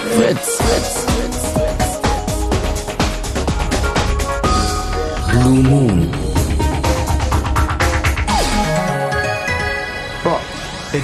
[0.00, 0.58] Fritz.
[5.32, 6.21] Blue Moon.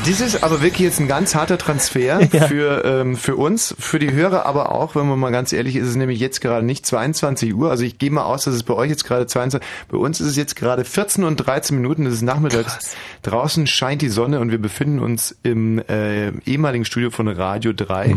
[0.04, 2.46] Das ist aber wirklich jetzt ein ganz harter Transfer Ja.
[2.46, 5.84] für, ähm, für uns, für die Hörer aber auch, wenn man mal ganz ehrlich ist,
[5.84, 7.70] ist es nämlich jetzt gerade nicht 22 Uhr.
[7.70, 10.28] Also ich gehe mal aus, dass es bei euch jetzt gerade 22 Bei uns ist
[10.28, 12.96] es jetzt gerade 14 und 13 Minuten, es ist nachmittags.
[13.22, 18.14] Draußen scheint die Sonne und wir befinden uns im äh, ehemaligen Studio von Radio 3.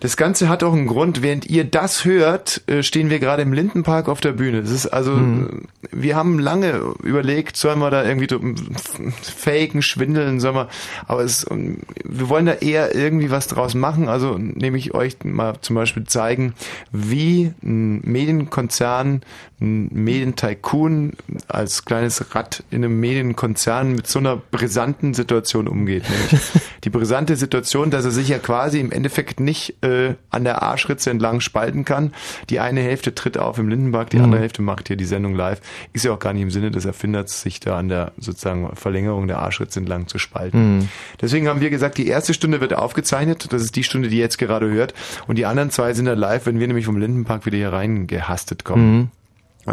[0.00, 1.22] Das Ganze hat auch einen Grund.
[1.22, 4.60] Während ihr das hört, äh, stehen wir gerade im Lindenpark auf der Bühne.
[4.60, 5.62] Das ist also, Mhm.
[5.82, 10.68] äh, wir haben lange überlegt, sollen wir da irgendwie so, f- faken, schwindeln, sollen wir,
[11.06, 14.08] aber es, wir wollen da eher irgendwie was draus machen.
[14.08, 16.52] Also nämlich euch mal zum Beispiel zeigen,
[16.92, 19.22] wie ein Medienkonzern,
[19.60, 21.12] ein Medientycoon
[21.48, 26.04] als kleines Rad in einem Medienkonzern mit so einer brisanten Situation umgeht.
[26.10, 26.40] Nämlich
[26.84, 31.10] die brisante Situation, dass er sich ja quasi im Endeffekt nicht äh, an der Arschritze
[31.10, 32.12] entlang spalten kann.
[32.50, 35.60] Die eine Hälfte tritt auf im Lindenpark, die andere Hälfte macht hier die Sendung live.
[35.92, 39.26] Ist ja auch gar nicht im Sinne des Erfinders, sich da an der sozusagen Verlängerung
[39.26, 40.88] der Arschritze entlang zu spalten.
[41.20, 43.52] Deswegen haben wir gesagt, die erste Stunde wird aufgezeichnet.
[43.52, 44.94] Das ist die Stunde, die ihr jetzt gerade hört.
[45.26, 48.64] Und die anderen zwei sind dann live, wenn wir nämlich vom Lindenpark wieder hier reingehastet
[48.64, 49.10] kommen.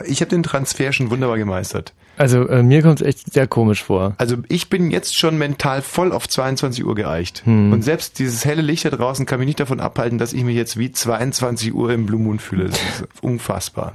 [0.05, 1.94] Ich habe den Transfer schon wunderbar gemeistert.
[2.17, 4.13] Also äh, mir kommt es echt sehr komisch vor.
[4.17, 7.41] Also ich bin jetzt schon mental voll auf 22 Uhr geeicht.
[7.45, 7.73] Hm.
[7.73, 10.55] Und selbst dieses helle Licht da draußen kann mich nicht davon abhalten, dass ich mich
[10.55, 12.66] jetzt wie 22 Uhr im Blue Moon fühle.
[12.66, 13.91] Das ist unfassbar.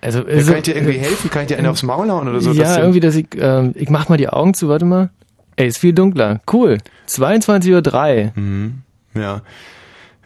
[0.00, 1.30] Also, Ja, also kann ich dir irgendwie helfen?
[1.30, 2.50] Kann ich dir einen aufs Maul hauen oder so?
[2.52, 5.10] ja, irgendwie, dass ich, ähm, ich mach mal die Augen zu, warte mal.
[5.54, 6.40] Ey, ist viel dunkler.
[6.52, 6.78] Cool.
[7.08, 8.34] 22.03 Uhr.
[8.34, 8.82] Hm.
[9.14, 9.42] Ja.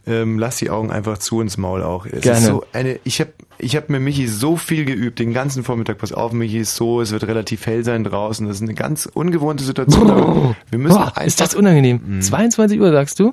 [0.08, 2.06] Ähm, lass die Augen einfach zu ins Maul auch.
[2.06, 2.46] Es Gerne.
[2.46, 5.98] So eine, ich habe ich hab mit Michi so viel geübt, den ganzen Vormittag.
[5.98, 8.46] Pass auf, Michi ist so, es wird relativ hell sein draußen.
[8.46, 10.10] Das ist eine ganz ungewohnte Situation.
[10.10, 12.00] aber wir müssen Boah, einfach ist das unangenehm.
[12.06, 12.22] Mhm.
[12.22, 13.32] 22 Uhr, sagst du?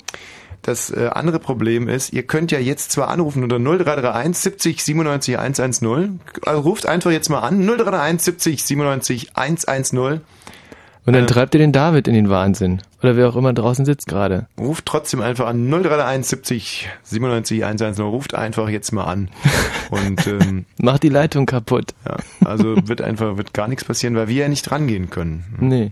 [0.63, 5.37] Das äh, andere Problem ist, ihr könnt ja jetzt zwar anrufen unter 0331 70 97
[5.37, 6.19] 110.
[6.45, 10.21] Also ruft einfach jetzt mal an 0331 70 97 110.
[11.05, 11.27] Und dann Äh.
[11.27, 12.81] treibt ihr den David in den Wahnsinn.
[13.02, 14.47] Oder wer auch immer draußen sitzt gerade.
[14.58, 18.05] Ruft trotzdem einfach an 0331 70 97 110.
[18.05, 19.30] Ruft einfach jetzt mal an.
[19.92, 21.93] Und ähm, Macht die Leitung kaputt.
[22.08, 25.43] ja, also wird einfach wird gar nichts passieren, weil wir ja nicht rangehen können.
[25.59, 25.89] Nee.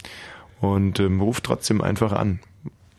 [0.62, 2.40] Und ähm, ruft trotzdem einfach an.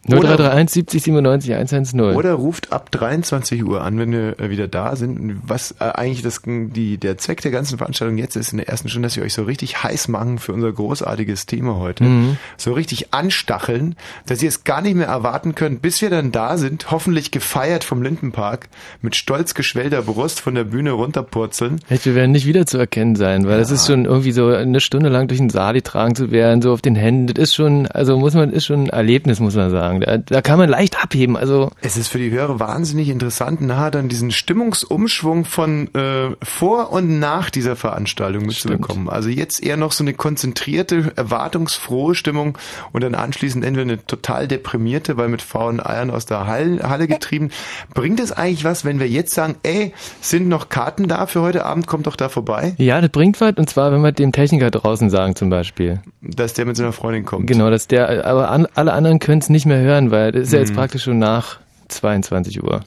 [0.08, 2.00] 0331 70 97 110.
[2.00, 5.40] Oder ruft ab 23 Uhr an, wenn wir äh, wieder da sind.
[5.46, 8.88] Was äh, eigentlich das, die, der Zweck der ganzen Veranstaltung jetzt ist in der ersten
[8.88, 12.02] Stunde, dass wir euch so richtig heiß machen für unser großartiges Thema heute.
[12.02, 12.36] Mhm.
[12.56, 13.94] So richtig anstacheln,
[14.26, 17.84] dass ihr es gar nicht mehr erwarten könnt, bis wir dann da sind, hoffentlich gefeiert
[17.84, 18.68] vom Lindenpark,
[19.02, 21.80] mit stolz geschwellter Brust von der Bühne runterpurzeln.
[21.88, 24.80] Echt, wir werden nicht wieder zu erkennen sein, weil es ist schon irgendwie so eine
[24.80, 27.28] Stunde lang durch den Saal getragen zu werden, so auf den Händen.
[27.28, 29.91] Das ist schon, also muss man, ist schon ein Erlebnis, muss man sagen.
[30.00, 31.36] Da, da kann man leicht abheben.
[31.36, 36.92] Also Es ist für die Hörer wahnsinnig interessant, nachher dann diesen Stimmungsumschwung von äh, vor
[36.92, 39.08] und nach dieser Veranstaltung mitzubekommen.
[39.08, 42.58] Also jetzt eher noch so eine konzentrierte, erwartungsfrohe Stimmung
[42.92, 47.06] und dann anschließend entweder eine total deprimierte, weil mit faulen Eiern aus der Hall, Halle
[47.08, 47.50] getrieben.
[47.94, 51.64] Bringt es eigentlich was, wenn wir jetzt sagen, ey, sind noch Karten da für heute
[51.64, 53.54] Abend, kommt doch da vorbei, ja, das bringt was.
[53.56, 56.00] Und zwar, wenn wir dem Techniker draußen sagen zum Beispiel.
[56.20, 57.46] dass der mit seiner Freundin kommt.
[57.46, 60.52] Genau, dass der, aber an, alle anderen können es nicht mehr hören, weil das ist
[60.52, 60.64] ja Mhm.
[60.66, 62.80] jetzt praktisch schon nach 22 Uhr.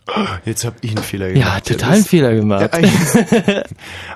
[0.46, 1.68] Jetzt habe ich einen Fehler Ja, gemacht.
[1.68, 2.72] total einen Fehler gemacht.
[2.74, 3.62] Ja,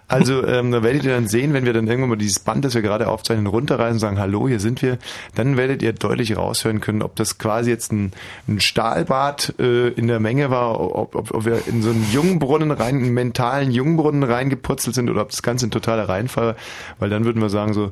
[0.08, 2.74] also ähm, da werdet ihr dann sehen, wenn wir dann irgendwann mal dieses Band, das
[2.74, 4.98] wir gerade aufzeichnen, runterreißen und sagen, hallo, hier sind wir,
[5.36, 8.14] dann werdet ihr deutlich raushören können, ob das quasi jetzt ein,
[8.48, 12.72] ein Stahlbad äh, in der Menge war, ob, ob, ob wir in so einen Jungbrunnen
[12.72, 16.56] rein, einen mentalen Jungbrunnen reingeputzelt sind oder ob das Ganze ein totaler Reinfall war,
[16.98, 17.92] weil dann würden wir sagen so,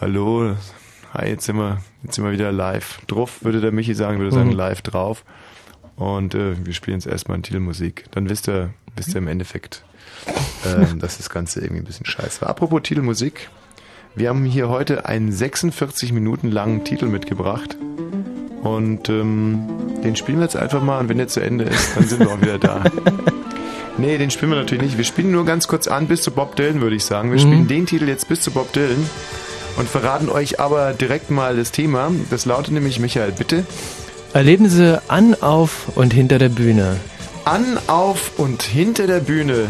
[0.00, 0.54] hallo,
[1.14, 4.32] hi, jetzt sind wir, jetzt sind wir wieder live drauf, würde der Michi sagen, würde
[4.32, 4.56] sagen Mhm.
[4.56, 5.24] live drauf.
[5.96, 8.04] Und äh, wir spielen jetzt erstmal Titelmusik.
[8.10, 9.82] Dann wisst ihr, wisst ihr im Endeffekt,
[10.66, 12.50] ähm, dass das Ganze irgendwie ein bisschen scheiße war.
[12.50, 13.48] Apropos Titelmusik.
[14.14, 17.76] Wir haben hier heute einen 46 Minuten langen Titel mitgebracht.
[18.62, 19.60] Und ähm,
[20.02, 22.30] den spielen wir jetzt einfach mal und wenn der zu Ende ist, dann sind wir
[22.30, 22.84] auch wieder da.
[23.98, 24.98] Nee, den spielen wir natürlich nicht.
[24.98, 27.32] Wir spielen nur ganz kurz an bis zu Bob Dylan, würde ich sagen.
[27.32, 29.08] Wir spielen den Titel jetzt bis zu Bob Dylan
[29.76, 32.10] und verraten euch aber direkt mal das Thema.
[32.30, 33.64] Das lautet nämlich, Michael, bitte.
[34.32, 36.96] Erlebnisse an, auf und hinter der Bühne.
[37.44, 39.66] An, auf und hinter der Bühne.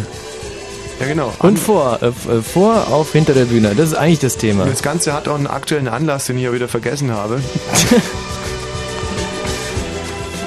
[0.99, 1.29] Ja, genau.
[1.39, 3.75] An, Und vor, äh, äh, vor, auf, hinter der Bühne.
[3.77, 4.65] Das ist eigentlich das Thema.
[4.65, 7.35] das Ganze hat auch einen aktuellen Anlass, den ich ja wieder vergessen habe.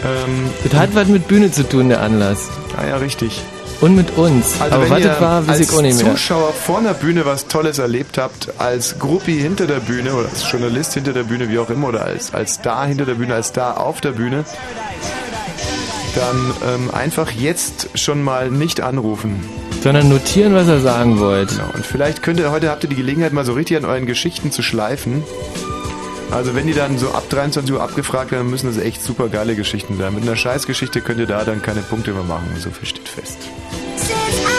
[0.06, 2.50] ähm, Das hat was mit Bühne zu tun, der Anlass.
[2.78, 3.42] ah ja, richtig.
[3.82, 4.60] Und mit uns.
[4.60, 5.94] Also Aber wenn ihr war, als mehr.
[5.94, 10.50] Zuschauer vor einer Bühne was Tolles erlebt habt, als Gruppi hinter der Bühne oder als
[10.52, 13.48] Journalist hinter der Bühne, wie auch immer, oder als, als Star hinter der Bühne, als
[13.48, 14.44] Star auf der Bühne,
[16.16, 19.48] dann ähm, einfach jetzt schon mal nicht anrufen.
[19.82, 21.56] Sondern notieren, was er sagen wollte.
[21.56, 21.70] Genau.
[21.74, 24.52] Und vielleicht könnt ihr heute habt ihr die Gelegenheit, mal so richtig an euren Geschichten
[24.52, 25.24] zu schleifen.
[26.32, 29.56] Also wenn die dann so ab 23 Uhr abgefragt werden, müssen das echt super geile
[29.56, 30.14] Geschichten sein.
[30.14, 32.48] Mit einer Scheißgeschichte könnt ihr da dann keine Punkte mehr machen.
[32.60, 33.38] So viel steht fest.
[33.72, 34.59] Since I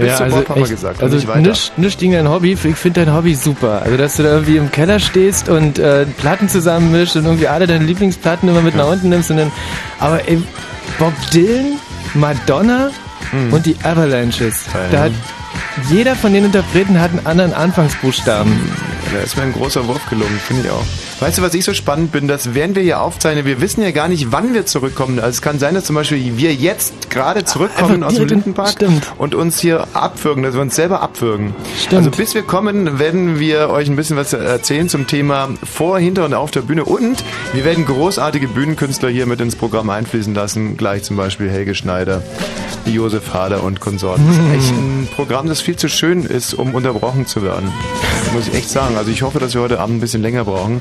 [0.00, 0.24] gesagt, ja.
[0.24, 1.02] Also, Bob haben wir gesagt.
[1.02, 3.82] also nicht nicht gegen dein Hobby, ich finde dein Hobby super.
[3.82, 7.66] Also dass du da irgendwie im Keller stehst und äh, Platten zusammenmischst und irgendwie alle
[7.66, 9.52] deine Lieblingsplatten immer mit nach unten nimmst und dann.
[9.98, 10.42] Aber ey,
[10.98, 11.78] Bob Dylan,
[12.14, 12.90] Madonna
[13.52, 14.64] und die Avalanches.
[14.72, 15.12] Geil, Da hat
[15.88, 18.52] jeder von den Interpreten hat einen anderen Anfangsbuchstaben.
[19.12, 20.84] Da ist mir ein großer Wurf gelungen, finde ich auch.
[21.20, 23.90] Weißt du, was ich so spannend bin, dass während wir hier aufzeichnen, wir wissen ja
[23.90, 25.18] gar nicht, wann wir zurückkommen.
[25.18, 29.12] Also es kann sein, dass zum Beispiel wir jetzt gerade zurückkommen aus dem Lindenpark stimmt.
[29.18, 31.54] und uns hier abwürgen, dass wir uns selber abwürgen.
[31.78, 32.06] Stimmt.
[32.06, 36.24] Also bis wir kommen, werden wir euch ein bisschen was erzählen zum Thema vor, hinter
[36.24, 37.22] und auf der Bühne und
[37.52, 40.78] wir werden großartige Bühnenkünstler hier mit ins Programm einfließen lassen.
[40.78, 42.22] Gleich zum Beispiel Helge Schneider,
[42.86, 44.26] Josef Hader und Konsorten.
[44.26, 47.72] Das ist echt ein Programm, das viel zu schön ist, um unterbrochen zu werden.
[48.32, 48.96] Muss ich echt sagen.
[48.96, 50.80] Also ich hoffe, dass wir heute Abend ein bisschen länger brauchen,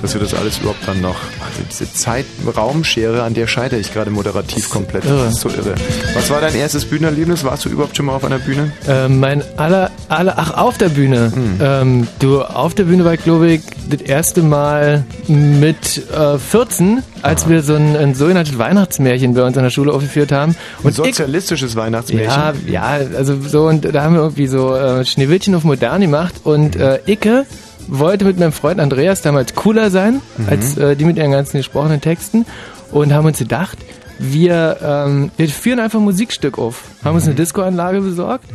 [0.00, 1.16] dass wir das alles überhaupt dann noch.
[1.40, 5.04] Also diese Zeit-Raumschere, an der scheitere ich gerade moderativ komplett.
[5.04, 5.24] irre.
[5.24, 5.74] Das ist so irre.
[6.14, 7.44] Was war dein erstes Bühnenerlebnis?
[7.44, 8.72] Warst du überhaupt schon mal auf einer Bühne?
[8.86, 11.32] Äh, mein aller, aller, ach, auf der Bühne.
[11.34, 11.58] Hm.
[11.60, 17.02] Ähm, du, auf der Bühne war ich, glaube ich, das erste Mal mit äh, 14,
[17.22, 20.52] als wir so ein, ein sogenanntes Weihnachtsmärchen bei uns an der Schule aufgeführt haben.
[20.52, 22.30] Ein Und ich, sozialistisches Weihnachtsmärchen.
[22.66, 26.34] ja, ja, also so, und da haben wir irgendwie so äh, Schneewittchen auf modern gemacht.
[26.44, 27.46] Und äh, Icke
[27.88, 32.00] wollte mit meinem Freund Andreas damals cooler sein, als äh, die mit ihren ganzen gesprochenen
[32.00, 32.46] Texten.
[32.90, 33.78] Und haben uns gedacht,
[34.18, 36.84] wir, ähm, wir führen einfach ein Musikstück auf.
[37.04, 38.46] Haben uns eine Discoanlage besorgt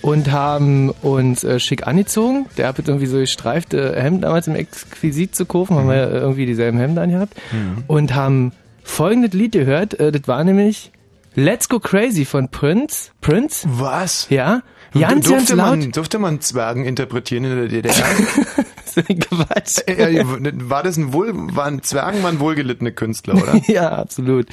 [0.00, 2.46] und haben uns äh, schick angezogen.
[2.56, 6.46] Der hat jetzt irgendwie so gestreifte Hemden damals im Exquisit zu kaufen, haben wir irgendwie
[6.46, 7.34] dieselben Hemden angehabt
[7.86, 8.52] und haben
[8.82, 9.98] folgendes Lied gehört.
[10.00, 10.92] Äh, das war nämlich
[11.34, 13.10] Let's Go Crazy von Prince.
[13.20, 13.66] Prince?
[13.70, 14.28] Was?
[14.28, 14.62] Ja.
[14.94, 15.78] Ganz, durfte ganz laut.
[15.78, 17.94] Man, durfte man Zwergen interpretieren in der DDR?
[18.94, 19.86] Quatsch.
[19.86, 23.60] Äh, war das ein wohl, waren Zwergen waren wohlgelittene Künstler, oder?
[23.66, 24.46] ja, absolut.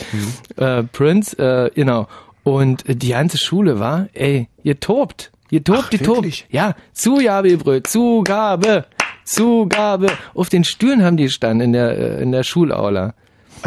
[0.56, 2.08] Äh, Prince, äh, genau.
[2.44, 5.32] Und äh, die ganze Schule war, ey, ihr tobt.
[5.50, 6.18] Ihr tobt, Ach, ihr tobt.
[6.18, 6.48] wirklich?
[6.52, 8.86] Ja, Zugabe, Brüt, Zugabe,
[9.26, 10.08] Zugabe.
[10.34, 13.14] Auf den Stühlen haben die gestanden in der, äh, in der Schulaula.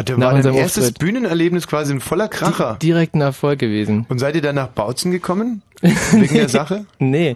[0.03, 0.99] Da Nach war dein erstes Auftritt.
[0.99, 2.77] Bühnenerlebnis quasi ein voller Kracher.
[2.81, 4.05] Direkt ein Erfolg gewesen.
[4.09, 5.61] Und seid ihr dann nach Bautzen gekommen?
[6.11, 6.85] Wegen der Sache?
[6.99, 7.35] Nee,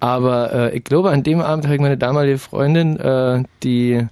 [0.00, 4.06] aber äh, ich glaube, an dem Abend habe ich meine damalige Freundin, äh, die,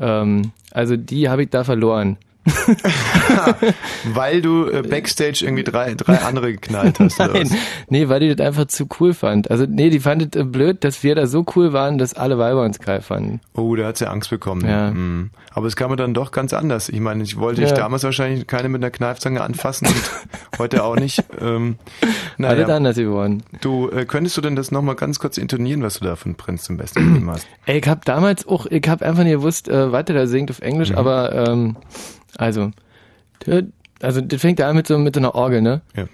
[0.00, 2.16] ähm, also die habe ich da verloren.
[4.12, 7.56] Weil du äh, Backstage irgendwie drei, drei andere geknallt hast, oder Nein, was?
[7.88, 9.50] nee, weil die das einfach zu cool fand.
[9.50, 12.38] Also nee, die fand es äh, blöd, dass wir da so cool waren, dass alle
[12.38, 13.40] Weiber uns geil fanden.
[13.54, 14.66] Oh, da hat sie Angst bekommen.
[14.68, 14.88] Ja.
[14.90, 15.30] Hm.
[15.52, 16.88] Aber es kam mir dann doch ganz anders.
[16.88, 17.68] Ich meine, ich wollte Ja.
[17.68, 20.10] dich damals wahrscheinlich keine mit einer Kneifzange anfassen und
[20.58, 21.22] heute auch nicht.
[21.40, 21.76] Ähm,
[22.38, 22.66] naja.
[22.66, 23.42] anders geworden.
[23.60, 26.64] Du, äh, könntest du denn das nochmal ganz kurz intonieren, was du da von Prinz
[26.64, 27.46] zum Besten gegeben hast?
[27.66, 30.50] Ey, ich hab damals auch, ich hab einfach nicht gewusst, äh, was der da singt
[30.50, 30.98] auf Englisch, Mhm.
[30.98, 31.76] aber ähm,
[32.36, 32.70] also,
[34.00, 35.82] also das fängt ja an mit so mit so einer Orgel, ne?
[35.96, 36.04] Ja.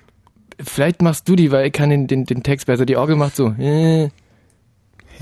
[0.63, 2.85] Vielleicht machst du die, weil ich kann den, den, den Text besser.
[2.85, 3.49] Die Orgel macht so.
[3.59, 4.11] Äh,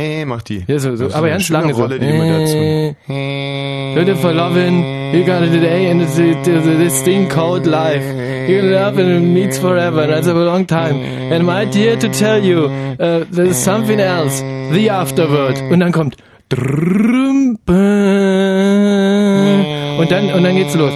[0.00, 0.62] Hey, mach die.
[0.68, 2.00] ja, so, so, aber eine ganz lange Rolle, so.
[2.00, 3.12] die mir dazu.
[3.12, 8.04] Äh, Leute for loving, you got it today and it's, this thing called life.
[8.48, 11.02] You love and it meets forever and that's a long time.
[11.32, 12.66] And I'm here to tell you,
[13.00, 14.40] uh, there's something else,
[14.72, 15.60] the afterword.
[15.68, 16.16] Und dann kommt
[19.98, 20.92] und dann und dann geht's los.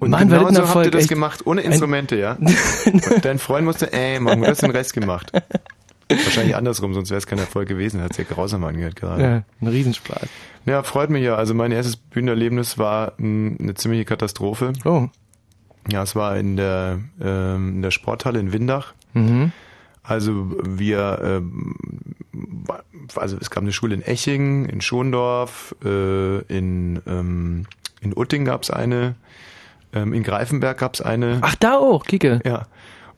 [0.00, 1.08] Und Mann, genau so ein habt ihr Erfolg, das echt.
[1.08, 2.36] gemacht, ohne Instrumente, ja?
[2.86, 5.32] Und dein Freund musste, äh, machen, du hast den Rest gemacht.
[6.10, 8.02] Wahrscheinlich andersrum, sonst wäre es kein Erfolg gewesen.
[8.02, 9.22] Hat sich ja grausam angehört gerade.
[9.22, 10.28] Ja, ein Riesenspaß.
[10.66, 11.36] Ja, freut mich ja.
[11.36, 14.74] Also mein erstes Bühnenerlebnis war mh, eine ziemliche Katastrophe.
[14.84, 15.08] Oh.
[15.90, 18.92] Ja, es war in der, ähm, in der Sporthalle in Windach.
[19.14, 19.52] Mhm.
[20.04, 21.76] Also wir, ähm,
[23.16, 27.66] also es gab eine Schule in Eching, in Schondorf, äh, in, ähm,
[28.02, 29.14] in Utting gab's eine,
[29.94, 31.38] ähm, in Greifenberg gab's eine.
[31.40, 32.40] Ach, da auch, Kike.
[32.44, 32.66] Ja.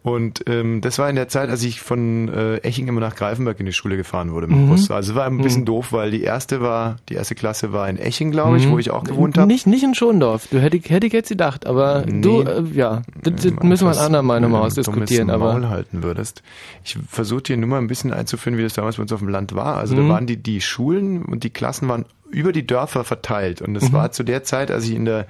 [0.06, 3.58] Und ähm, das war in der Zeit, als ich von äh, Eching immer nach Greifenberg
[3.58, 4.88] in die Schule gefahren wurde mit dem Bus.
[4.88, 7.98] Also es war ein bisschen doof, weil die erste war, die erste Klasse war in
[7.98, 9.48] Eching, glaube ich, wo ich auch gewohnt habe.
[9.48, 10.46] Nicht, nicht in Schondorf.
[10.48, 13.98] Du hätte, hätte ich jetzt gedacht, aber du, äh, ja, das, das müssen wir ein
[13.98, 15.54] andermal nochmal ausdiskutieren, aber.
[15.54, 16.44] Maul halten würdest.
[16.84, 19.28] Ich versuche dir nur mal ein bisschen einzuführen, wie das damals bei uns auf dem
[19.28, 19.76] Land war.
[19.76, 20.06] Also Mhm.
[20.06, 23.60] da waren die, die Schulen und die Klassen waren über die Dörfer verteilt.
[23.60, 23.75] Und Mhm.
[23.75, 25.26] das war zu der Zeit, als ich in der,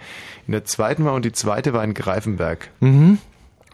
[0.47, 2.68] in der zweiten war und die zweite war in Greifenberg.
[2.80, 3.16] Mhm.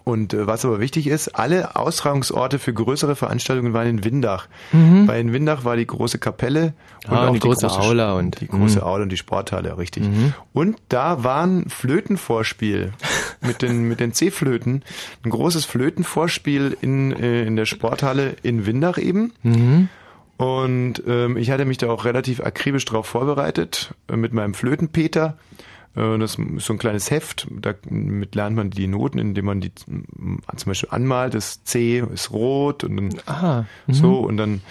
[0.05, 4.49] Und äh, was aber wichtig ist, alle Austragungsorte für größere Veranstaltungen waren in Windach.
[4.73, 6.73] Weil in Windach war die große Kapelle
[7.07, 7.17] und Mhm.
[7.17, 8.85] Ah, auch die große Aula Sch- und- die große Mhm.
[8.85, 10.05] Aula und die Sporthalle, richtig.
[10.53, 12.93] Und da waren Flötenvorspiel
[13.41, 14.83] mit den mit den C-Flöten,
[15.25, 19.33] ein großes Flötenvorspiel in äh, in der Sporthalle in Windach eben.
[19.43, 19.89] Mhm.
[20.37, 25.37] Und ähm, ich hatte mich da auch relativ akribisch drauf vorbereitet äh, mit meinem Flötenpeter.
[25.37, 25.63] Äh,
[25.95, 30.41] Das ist so ein kleines Heft, damit lernt man die Noten, indem man die zum
[30.65, 31.35] Beispiel anmalt.
[31.35, 33.67] Das C ist rot und dann Aha.
[33.89, 34.63] so und dann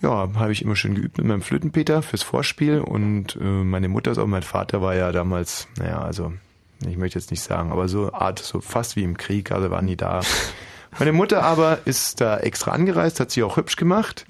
[0.00, 4.10] ja, habe ich immer schön geübt mit meinem Flötenpeter fürs Vorspiel und äh, meine Mutter
[4.12, 6.32] ist auch, mein Vater war ja damals, naja, also
[6.86, 9.82] ich möchte jetzt nicht sagen, aber so Art, so fast wie im Krieg, also war
[9.82, 10.20] nie da.
[10.98, 14.24] Meine Mutter aber ist da extra angereist, hat sie auch hübsch gemacht.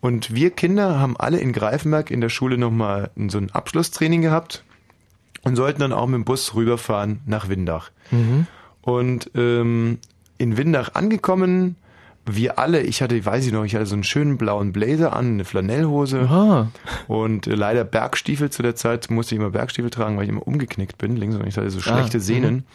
[0.00, 4.64] Und wir Kinder haben alle in Greifenberg in der Schule nochmal so ein Abschlusstraining gehabt
[5.46, 7.90] und sollten dann auch mit dem Bus rüberfahren nach Windach.
[8.82, 9.98] Und ähm,
[10.38, 11.76] in Windach angekommen,
[12.28, 15.34] wir alle, ich hatte, weiß ich noch, ich hatte so einen schönen blauen Blazer an,
[15.34, 16.72] eine Flanellhose Aha.
[17.06, 20.46] und äh, leider Bergstiefel zu der Zeit, musste ich immer Bergstiefel tragen, weil ich immer
[20.46, 22.66] umgeknickt bin, links und rechts hatte so schlechte Sehnen.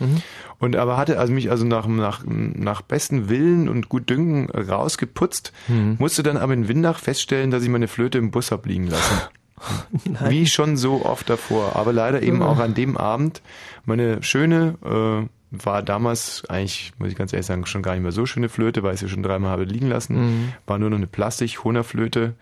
[0.59, 5.51] Und aber hatte also mich also nach, nach, nach besten Willen und Gutdünken rausgeputzt,
[5.99, 9.15] musste dann aber in Windach feststellen, dass ich meine Flöte im Bus hab liegen lassen.
[10.29, 11.75] Wie schon so oft davor.
[11.75, 13.41] Aber leider eben auch an dem Abend.
[13.85, 18.13] Meine schöne, äh, war damals eigentlich, muss ich ganz ehrlich sagen, schon gar nicht mehr
[18.13, 20.53] so schöne Flöte, weil ich sie schon dreimal habe liegen lassen.
[20.65, 22.35] War nur noch eine Plastik-Hohner-Flöte.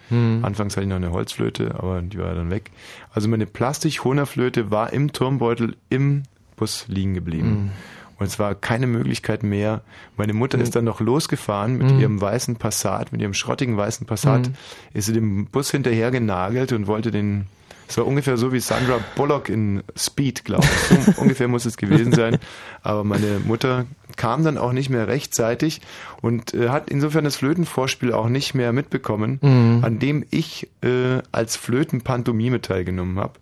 [0.43, 2.69] Anfangs hatte ich noch eine Holzflöte, aber die war dann weg.
[3.11, 6.21] Also meine Plastik-Hohner-Flöte war im Turmbeutel im
[6.55, 7.71] Bus liegen geblieben.
[8.19, 9.81] Und es war keine Möglichkeit mehr.
[10.17, 14.47] Meine Mutter ist dann noch losgefahren mit ihrem weißen Passat, mit ihrem schrottigen weißen Passat,
[14.93, 17.45] ist sie dem Bus hinterher genagelt und wollte den,
[17.87, 20.97] es war ungefähr so wie Sandra Bullock in Speed, glaube ich.
[21.13, 22.37] So ungefähr muss es gewesen sein.
[22.83, 23.85] Aber meine Mutter
[24.17, 25.79] kam dann auch nicht mehr rechtzeitig
[26.21, 29.39] und äh, hat insofern das Flötenvorspiel auch nicht mehr mitbekommen,
[29.83, 33.33] an dem ich äh, als Flötenpantomime teilgenommen habe.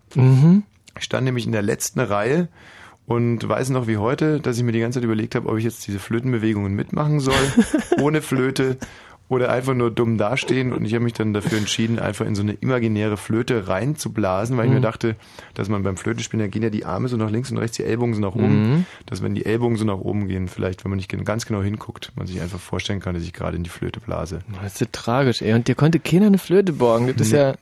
[0.99, 2.47] Ich stand nämlich in der letzten Reihe
[3.07, 5.63] und weiß noch wie heute, dass ich mir die ganze Zeit überlegt habe, ob ich
[5.63, 7.33] jetzt diese Flötenbewegungen mitmachen soll,
[8.01, 8.77] ohne Flöte
[9.29, 10.73] oder einfach nur dumm dastehen.
[10.73, 14.67] Und ich habe mich dann dafür entschieden, einfach in so eine imaginäre Flöte reinzublasen, weil
[14.67, 15.15] ich mir dachte,
[15.53, 17.83] dass man beim Flötenspielen, da gehen ja die Arme so nach links und rechts, die
[17.83, 20.97] Ellbogen so nach oben, dass wenn die Ellbogen so nach oben gehen, vielleicht, wenn man
[20.97, 23.99] nicht ganz genau hinguckt, man sich einfach vorstellen kann, dass ich gerade in die Flöte
[23.99, 24.39] blase.
[24.61, 25.53] Das ist ja tragisch, ey.
[25.53, 27.13] Und dir konnte keiner eine Flöte borgen.
[27.15, 27.55] Das ist ja.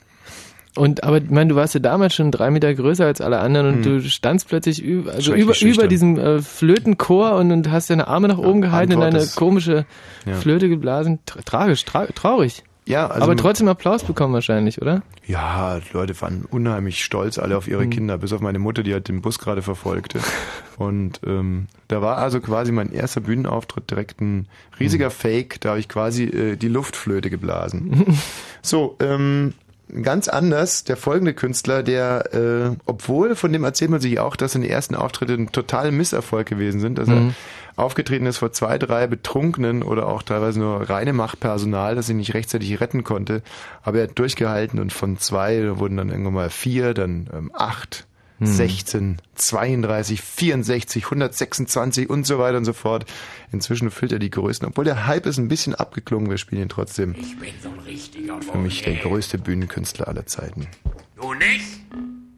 [0.78, 3.68] Und aber ich meine, du warst ja damals schon drei Meter größer als alle anderen
[3.76, 7.90] und du standst plötzlich über, also Schrecklich über, über diesem äh, Flötenchor und, und hast
[7.90, 9.86] deine Arme nach oben gehalten und Antwort deine ist- komische
[10.26, 10.34] Ja.
[10.34, 11.20] Flöte geblasen.
[11.26, 12.64] Tra tragisch, tra traurig.
[12.88, 15.02] Ja, also aber trotzdem Applaus bekommen wahrscheinlich, oder?
[15.26, 19.08] Ja, Leute waren unheimlich stolz alle auf ihre Kinder, bis auf meine Mutter, die halt
[19.08, 20.20] den Bus gerade verfolgte.
[20.78, 24.48] Und ähm, da war also quasi mein erster Bühnenauftritt direkt ein
[24.80, 25.62] riesiger Fake.
[25.62, 28.06] Da habe ich quasi äh, die Luftflöte geblasen.
[28.62, 29.54] so, ähm,
[30.02, 34.54] ganz anders, der folgende Künstler, der, äh, obwohl, von dem erzählt man sich auch, dass
[34.54, 37.34] seine ersten Auftritte ein total Misserfolg gewesen sind, dass er
[37.76, 42.34] aufgetreten ist vor zwei, drei Betrunkenen oder auch teilweise nur reine Machtpersonal, das ihn nicht
[42.34, 43.42] rechtzeitig retten konnte.
[43.84, 48.08] Aber er hat durchgehalten und von zwei wurden dann irgendwann mal vier, dann ähm, acht,
[48.40, 53.06] 16, 32, 64, 126 und so weiter und so fort.
[53.52, 54.68] Inzwischen füllt er die größten.
[54.68, 57.16] Obwohl der Hype ist ein bisschen abgeklungen, wir spielen ihn trotzdem.
[57.18, 60.68] Ich bin so ein richtiger Für mich der größte Bühnenkünstler aller Zeiten.
[61.16, 61.82] Du nicht?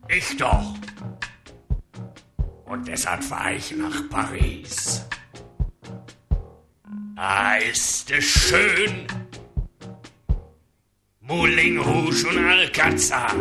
[0.10, 0.76] Ich doch.
[2.66, 5.06] Und deshalb fahre ich nach Paris.
[7.16, 9.08] Da ist es schön.
[11.22, 13.34] Moulin Rouge und Alcazar.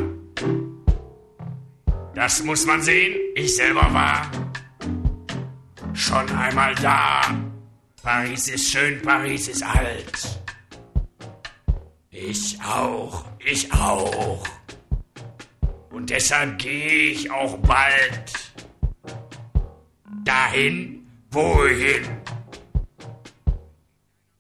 [2.17, 3.15] Das muss man sehen.
[3.35, 4.31] Ich selber war
[5.93, 7.21] schon einmal da.
[8.03, 10.41] Paris ist schön, Paris ist alt.
[12.11, 14.43] Ich auch, ich auch.
[15.91, 18.33] Und deshalb gehe ich auch bald
[20.25, 22.03] dahin, wohin.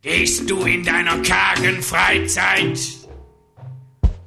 [0.00, 2.80] Gehst du in deiner kargen Freizeit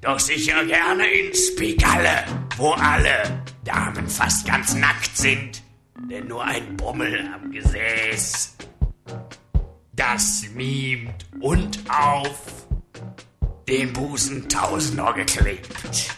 [0.01, 2.25] doch sicher gerne ins Pigalle,
[2.59, 5.63] wo alle Damen fast ganz nackt sind,
[6.09, 8.57] denn nur ein Bummel am Gesäß.
[9.93, 12.67] Das mimt und auf
[13.67, 16.15] den Busen Tausender geklebt.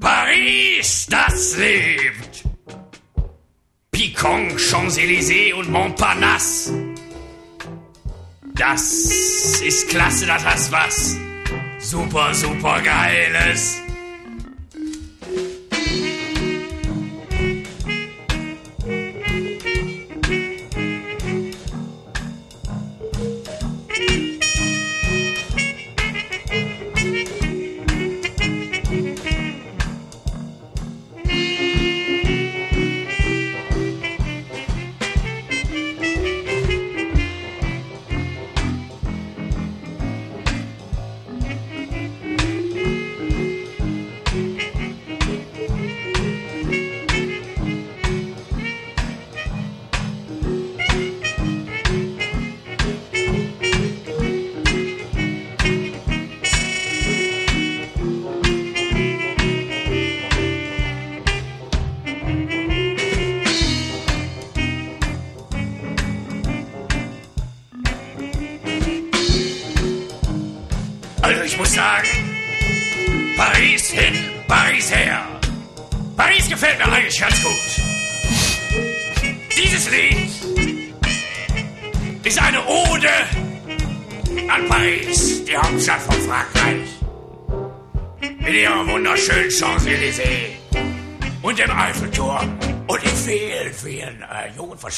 [0.00, 2.44] Paris, das lebt!
[3.90, 6.94] Picon, Champs-Élysées und Montparnasse.
[8.54, 8.82] Das
[9.60, 11.16] ist klasse, das hat was
[11.78, 13.83] super, super geiles.
[15.74, 16.13] Hey.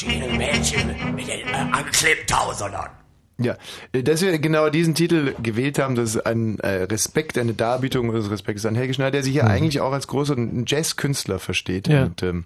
[0.01, 2.89] Jungen verschiedenen Mädchen mit den äh, angeklebten Tausendern.
[3.39, 3.55] Ja,
[3.91, 8.09] äh, dass wir genau diesen Titel gewählt haben, das ist ein äh, Respekt, eine Darbietung
[8.09, 11.87] unseres Respekts an Helge Schneider, der sich ja eigentlich auch als großer Jazzkünstler versteht.
[11.87, 12.05] Ja.
[12.05, 12.45] Und ähm,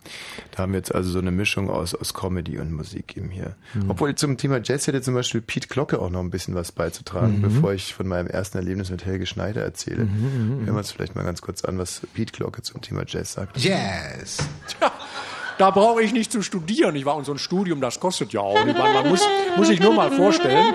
[0.52, 3.56] da haben wir jetzt also so eine Mischung aus, aus Comedy und Musik eben hier.
[3.88, 7.42] Obwohl zum Thema Jazz hätte zum Beispiel Pete Glocke auch noch ein bisschen was beizutragen,
[7.42, 10.00] bevor ich von meinem ersten Erlebnis mit Helge Schneider erzähle.
[10.00, 13.58] Hören wir uns vielleicht mal ganz kurz an, was Pete Glocke zum Thema Jazz sagt.
[13.58, 14.40] Jazz.
[14.68, 14.92] Tja,
[15.62, 16.96] da brauche ich nicht zu studieren.
[16.96, 18.66] Ich war und so ein Studium, das kostet ja auch.
[18.66, 20.74] Ich man muss, muss sich nur mal vorstellen.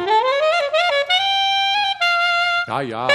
[2.69, 3.09] Ja, ja.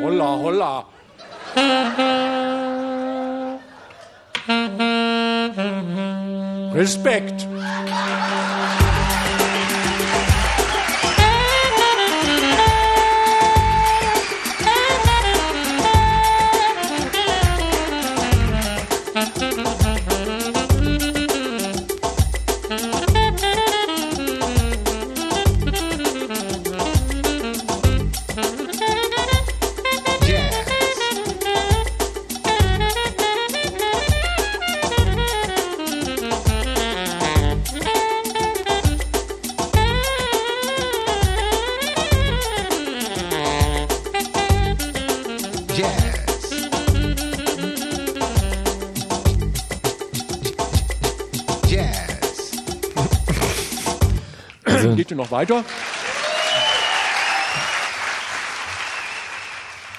[0.00, 0.84] Holla, holla.
[6.72, 7.48] Respekt.
[54.96, 55.62] Also, Geht ihr noch weiter?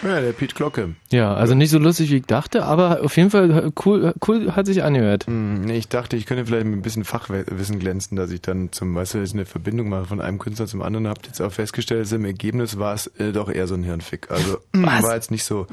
[0.03, 0.93] Ja, der Pete Glocke.
[1.11, 4.67] ja, also nicht so lustig, wie ich dachte, aber auf jeden Fall cool, cool hat
[4.67, 5.25] sich angehört.
[5.25, 8.93] Hm, ich dachte, ich könnte vielleicht mit ein bisschen Fachwissen glänzen, dass ich dann zum
[8.93, 11.07] Beispiel eine Verbindung mache von einem Künstler zum anderen.
[11.07, 14.29] Habt jetzt auch festgestellt, dass im Ergebnis war es äh, doch eher so ein Hirnfick.
[14.29, 15.03] Also Was?
[15.03, 15.65] war jetzt nicht so.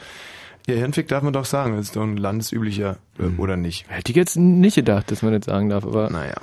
[0.66, 1.76] Ja, Hirnfick darf man doch sagen.
[1.76, 3.84] Das ist doch ein landesüblicher äh, oder nicht.
[3.88, 6.36] Hätte ich jetzt nicht gedacht, dass man das sagen darf, aber Naja.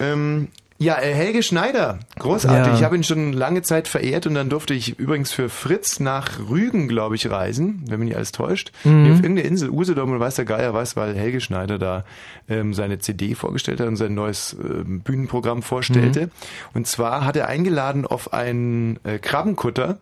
[0.00, 2.66] Ähm, ja, äh, Helge Schneider, großartig.
[2.66, 2.74] Ja.
[2.74, 6.38] Ich habe ihn schon lange Zeit verehrt und dann durfte ich übrigens für Fritz nach
[6.50, 8.72] Rügen, glaube ich, reisen, wenn mich nicht alles täuscht.
[8.84, 9.02] Mhm.
[9.02, 12.04] Nee, auf irgendeine Insel, Usedom und weiß der Geier was, weil Helge Schneider da
[12.48, 16.26] ähm, seine CD vorgestellt hat und sein neues ähm, Bühnenprogramm vorstellte.
[16.26, 16.30] Mhm.
[16.74, 19.98] Und zwar hat er eingeladen auf einen äh, Krabbenkutter.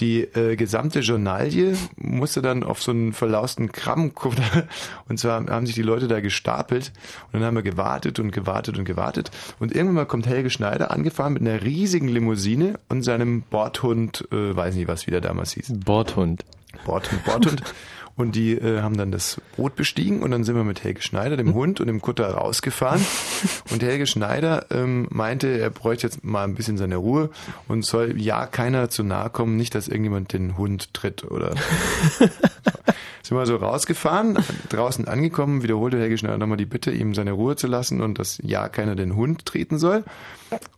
[0.00, 4.68] Die äh, gesamte Journalie musste dann auf so einen verlausten Krabbenkutter
[5.08, 6.92] und zwar haben sich die Leute da gestapelt
[7.26, 10.90] und dann haben wir gewartet und gewartet und gewartet und irgendwann mal kommt Helge Schneider
[10.90, 15.52] angefahren mit einer riesigen Limousine und seinem Bordhund, äh, weiß nicht was wie der damals
[15.52, 16.44] hieß, Bordhund.
[16.84, 17.62] Bordhund, Bordhund.
[18.18, 21.36] Und die äh, haben dann das Boot bestiegen und dann sind wir mit Helge Schneider,
[21.36, 23.00] dem Hund und dem Kutter rausgefahren.
[23.70, 27.30] Und Helge Schneider ähm, meinte, er bräuchte jetzt mal ein bisschen seine Ruhe
[27.68, 31.54] und soll ja keiner zu nahe kommen, nicht, dass irgendjemand den Hund tritt oder.
[33.22, 34.38] sind wir so rausgefahren,
[34.70, 38.38] draußen angekommen, wiederholte Helge Schneider nochmal die Bitte, ihm seine Ruhe zu lassen und dass
[38.42, 40.02] ja keiner den Hund treten soll.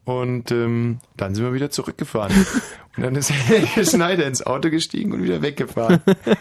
[0.04, 2.32] Und ähm, dann sind wir wieder zurückgefahren.
[2.96, 6.00] Und dann ist Helge Schneider ins Auto gestiegen und wieder weggefahren.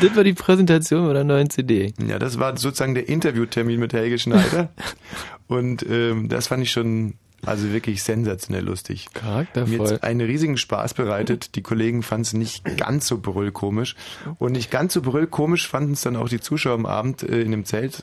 [0.00, 1.94] Das war die Präsentation meiner neuen CD.
[2.04, 4.70] Ja, das war sozusagen der Interviewtermin mit Helge Schneider.
[5.46, 7.14] Und ähm, das fand ich schon
[7.46, 9.06] also wirklich sensationell lustig.
[9.14, 9.92] Mir Charaktervoll.
[9.92, 11.54] hat einen riesigen Spaß bereitet.
[11.54, 13.94] Die Kollegen fanden es nicht ganz so brüllkomisch.
[14.38, 17.52] Und nicht ganz so brüllkomisch fanden es dann auch die Zuschauer am Abend äh, in
[17.52, 18.02] dem Zelt,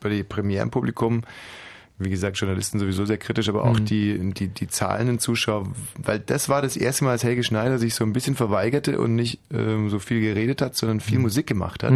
[0.00, 1.22] bei dem Premierenpublikum.
[1.98, 6.50] Wie gesagt, Journalisten sowieso sehr kritisch, aber auch die, die, die zahlenden Zuschauer, weil das
[6.50, 9.88] war das erste Mal, als Helge Schneider sich so ein bisschen verweigerte und nicht ähm,
[9.88, 11.94] so viel geredet hat, sondern viel Musik gemacht hat.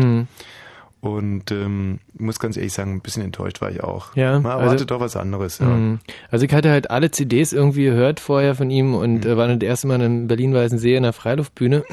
[1.02, 4.14] Und ähm, muss ganz ehrlich sagen, ein bisschen enttäuscht war ich auch.
[4.16, 5.58] Ja, Man erwartet also- doch was anderes.
[5.58, 5.66] Ja.
[5.66, 5.98] Mhm.
[6.30, 9.58] Also ich hatte halt alle CDs irgendwie gehört vorher von ihm und äh, war dann
[9.58, 11.84] das erste Mal in Berlin-Weißensee in der Freiluftbühne.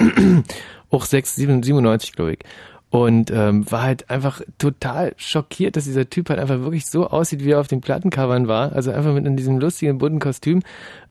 [0.89, 2.39] Auch 6, 7, 97, glaube ich.
[2.89, 7.43] Und ähm, war halt einfach total schockiert, dass dieser Typ halt einfach wirklich so aussieht,
[7.43, 8.71] wie er auf den Plattencovern war.
[8.71, 10.61] Also einfach mit in diesem lustigen, bunten Kostüm.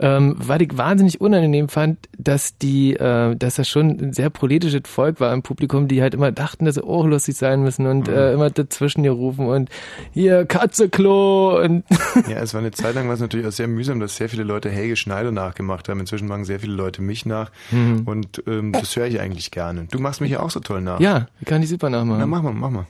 [0.00, 4.82] Ähm, weil ich wahnsinnig unangenehm fand, dass die, äh, dass das schon ein sehr politisches
[4.86, 8.08] Volk war im Publikum, die halt immer dachten, dass sie auch lustig sein müssen und
[8.08, 9.68] äh, immer dazwischen hier rufen und
[10.12, 11.84] hier Katzeklo und
[12.28, 14.44] Ja, es war eine Zeit lang war es natürlich auch sehr mühsam, dass sehr viele
[14.44, 16.00] Leute Helge Schneider nachgemacht haben.
[16.00, 17.50] Inzwischen machen sehr viele Leute mich nach.
[18.04, 19.86] Und ähm, das höre ich eigentlich gerne.
[19.90, 21.00] Du machst mich ja auch so toll nach.
[21.00, 22.20] Ja, ich die super nachmachen.
[22.20, 22.86] Na, mach mal, mach mal.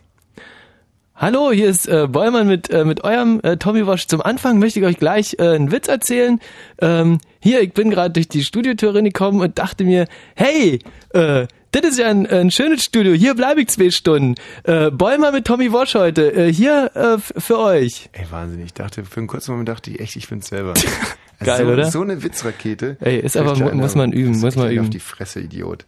[1.14, 4.06] Hallo, hier ist äh, Bollmann mit, äh, mit eurem äh, Tommy Wash.
[4.06, 6.40] Zum Anfang möchte ich euch gleich äh, einen Witz erzählen.
[6.78, 10.80] Ähm, hier, ich bin gerade durch die Studiotür reingekommen und dachte mir, hey,
[11.14, 11.46] äh,
[11.80, 13.12] das ist ja ein, ein schönes Studio.
[13.12, 14.34] Hier bleibe ich zwei Stunden.
[14.64, 16.32] Äh, Bollmann mit Tommy Wash heute.
[16.32, 18.08] Äh, hier äh, für euch.
[18.12, 18.64] Ey, Wahnsinn.
[18.64, 20.74] Ich dachte, für einen kurzen Moment dachte ich echt, ich bin's selber.
[21.44, 21.90] Geil, so, oder?
[21.90, 22.96] So eine Witzrakete.
[23.00, 24.80] Ey, ist aber- der muss man üben, muss man üben.
[24.84, 25.84] auf die Fresse, Idiot.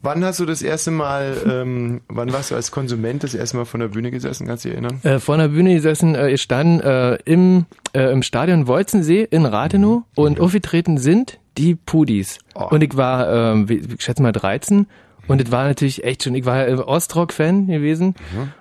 [0.00, 3.66] wann hast du das erste Mal, ähm, wann warst du als Konsument das erste Mal
[3.66, 4.46] von der Bühne gesessen?
[4.46, 5.00] Kannst du dich erinnern?
[5.02, 9.44] Äh, vor einer Bühne gesessen, äh, ich stand äh, im, äh, im Stadion Wolzensee in
[9.44, 12.38] Rathenow und aufgetreten sind die Pudis.
[12.54, 12.68] Oh.
[12.70, 14.86] Und ich war, ähm, ich schätze mal 13
[15.26, 18.14] und es war natürlich echt schon, ich war ja Ostrock-Fan gewesen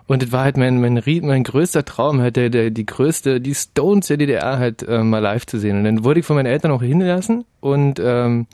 [0.07, 3.53] und es war halt mein, mein, mein größter Traum, halt der, der, die größte, die
[3.53, 5.79] Stones der DDR halt äh, mal live zu sehen.
[5.79, 8.47] Und dann wurde ich von meinen Eltern auch hingelassen und ähm,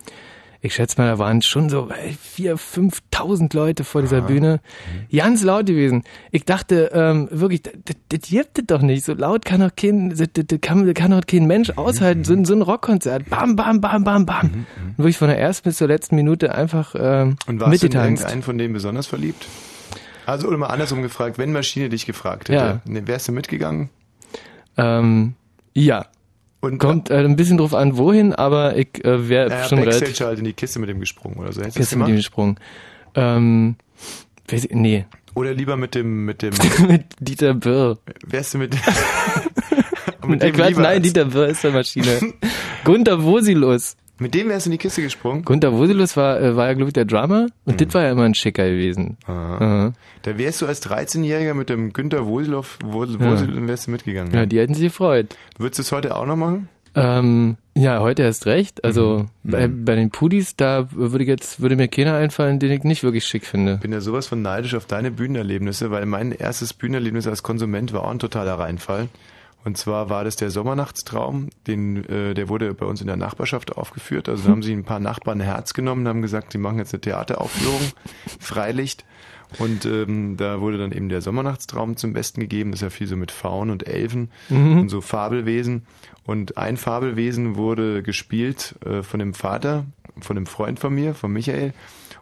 [0.62, 4.60] ich schätze mal, da waren schon so ey, vier, fünftausend Leute vor dieser Bühne.
[5.12, 6.04] Ganz laut gewesen.
[6.32, 9.06] Ich dachte, ähm, wirklich, das, gibt es doch nicht.
[9.06, 10.28] So laut kann doch kein, das,
[10.62, 12.24] kann, kann doch kein Mensch aushalten.
[12.26, 13.30] So, ein- so ein Rockkonzert.
[13.30, 14.66] Bam, bam, bam, bam, bam.
[14.90, 17.94] Und wirklich von der ersten bis zur letzten Minute einfach ähm, Und warst du in
[17.94, 19.46] irgendeinen von denen besonders verliebt?
[20.26, 22.82] Also, oder mal andersrum gefragt, wenn Maschine dich gefragt hätte, Ja.
[22.86, 23.90] ne, wärst du mitgegangen?
[24.78, 25.34] Ähm,
[25.74, 26.06] ja.
[26.62, 30.02] Und Kommt äh, ein bisschen drauf an, wohin, aber ich äh, wäre äh, schon relativ
[30.02, 31.62] Backstage halt in die Kiste mit dem gesprungen oder so.
[31.62, 32.58] Hättest Kiste mit dem gesprungen.
[33.16, 33.76] Ähm,
[34.50, 35.06] weiß ich, nee.
[35.36, 36.54] Oder lieber mit dem, mit dem,
[36.88, 37.98] mit Dieter Birr.
[38.26, 38.76] wärst du mit,
[40.28, 42.20] Mit dem Quatsch, nein, Dieter Birr ist der Maschine.
[42.84, 43.96] Gunter Wosilus.
[44.20, 45.44] Mit dem wärst du in die Kiste gesprungen?
[45.44, 48.24] Gunter Wosilus war, äh, war ja, glaube ich, der Drummer und das war ja immer
[48.24, 49.18] ein Schicker gewesen.
[49.26, 49.94] Aha.
[50.22, 54.34] Da wärst du als 13-Jähriger mit dem Günther Woselow, Wosel, Wosel, wärst du mitgegangen.
[54.34, 55.36] Ja, die hätten sich gefreut.
[55.58, 56.70] Würdest du es heute auch noch machen?
[56.96, 58.84] Ähm, ja, heute erst recht.
[58.84, 62.84] Also bei, bei den Pudis, da würde ich jetzt, würde mir keiner einfallen, den ich
[62.84, 63.78] nicht wirklich schick finde.
[63.78, 68.04] bin ja sowas von neidisch auf deine Bühnenerlebnisse, weil mein erstes Bühnenerlebnis als Konsument war
[68.04, 69.08] auch ein totaler Reinfall.
[69.66, 73.76] Und zwar war das der Sommernachtstraum, den, äh, der wurde bei uns in der Nachbarschaft
[73.76, 74.30] aufgeführt.
[74.30, 76.94] Also da haben sie ein paar Nachbarn Herz genommen und haben gesagt, sie machen jetzt
[76.94, 77.82] eine Theateraufführung,
[78.40, 79.06] Freilicht.
[79.58, 82.72] Und ähm, da wurde dann eben der Sommernachtstraum zum Besten gegeben.
[82.72, 85.88] Das ist ja viel so mit Faunen und Elfen und so Fabelwesen.
[86.24, 89.86] Und ein Fabelwesen wurde gespielt äh, von dem Vater,
[90.22, 91.74] von einem Freund von mir, von Michael.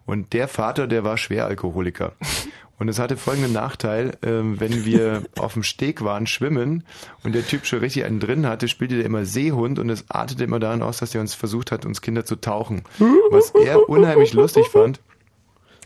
[0.05, 2.13] Und der Vater, der war Schweralkoholiker.
[2.79, 6.83] Und es hatte folgenden Nachteil, ähm, wenn wir auf dem Steg waren, schwimmen
[7.23, 10.43] und der Typ schon richtig einen drin hatte, spielte der immer Seehund und es artete
[10.43, 12.83] immer daran aus, dass er uns versucht hat, uns Kinder zu tauchen.
[13.31, 14.99] Was er unheimlich lustig fand.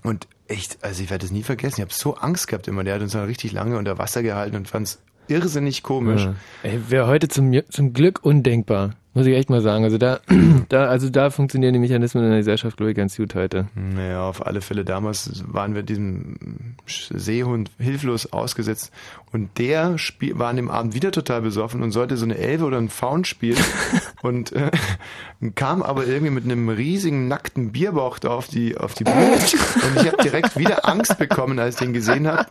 [0.04, 1.76] Und echt, also ich werde das nie vergessen.
[1.78, 2.84] Ich habe so Angst gehabt immer.
[2.84, 6.28] Der hat uns dann richtig lange unter Wasser gehalten und fand es irrsinnig komisch.
[6.64, 6.90] Ja.
[6.90, 8.96] Wäre heute zum, zum Glück undenkbar.
[9.14, 9.84] Muss ich echt mal sagen.
[9.84, 10.22] Also da,
[10.70, 13.68] da, also da funktionieren die Mechanismen in der Gesellschaft, glaube ich, ganz gut heute.
[13.76, 14.86] Naja, auf alle Fälle.
[14.86, 18.92] Damals waren wir diesem Seehund hilflos ausgesetzt.
[19.34, 22.64] Und der spiel, war an dem Abend wieder total besoffen und sollte so eine Elfe
[22.64, 23.62] oder einen Faun spielen.
[24.22, 24.70] Und äh,
[25.56, 29.34] kam aber irgendwie mit einem riesigen nackten Bierbauch da auf die auf die Bühne.
[29.34, 32.46] Und ich habe direkt wieder Angst bekommen, als ich den gesehen habe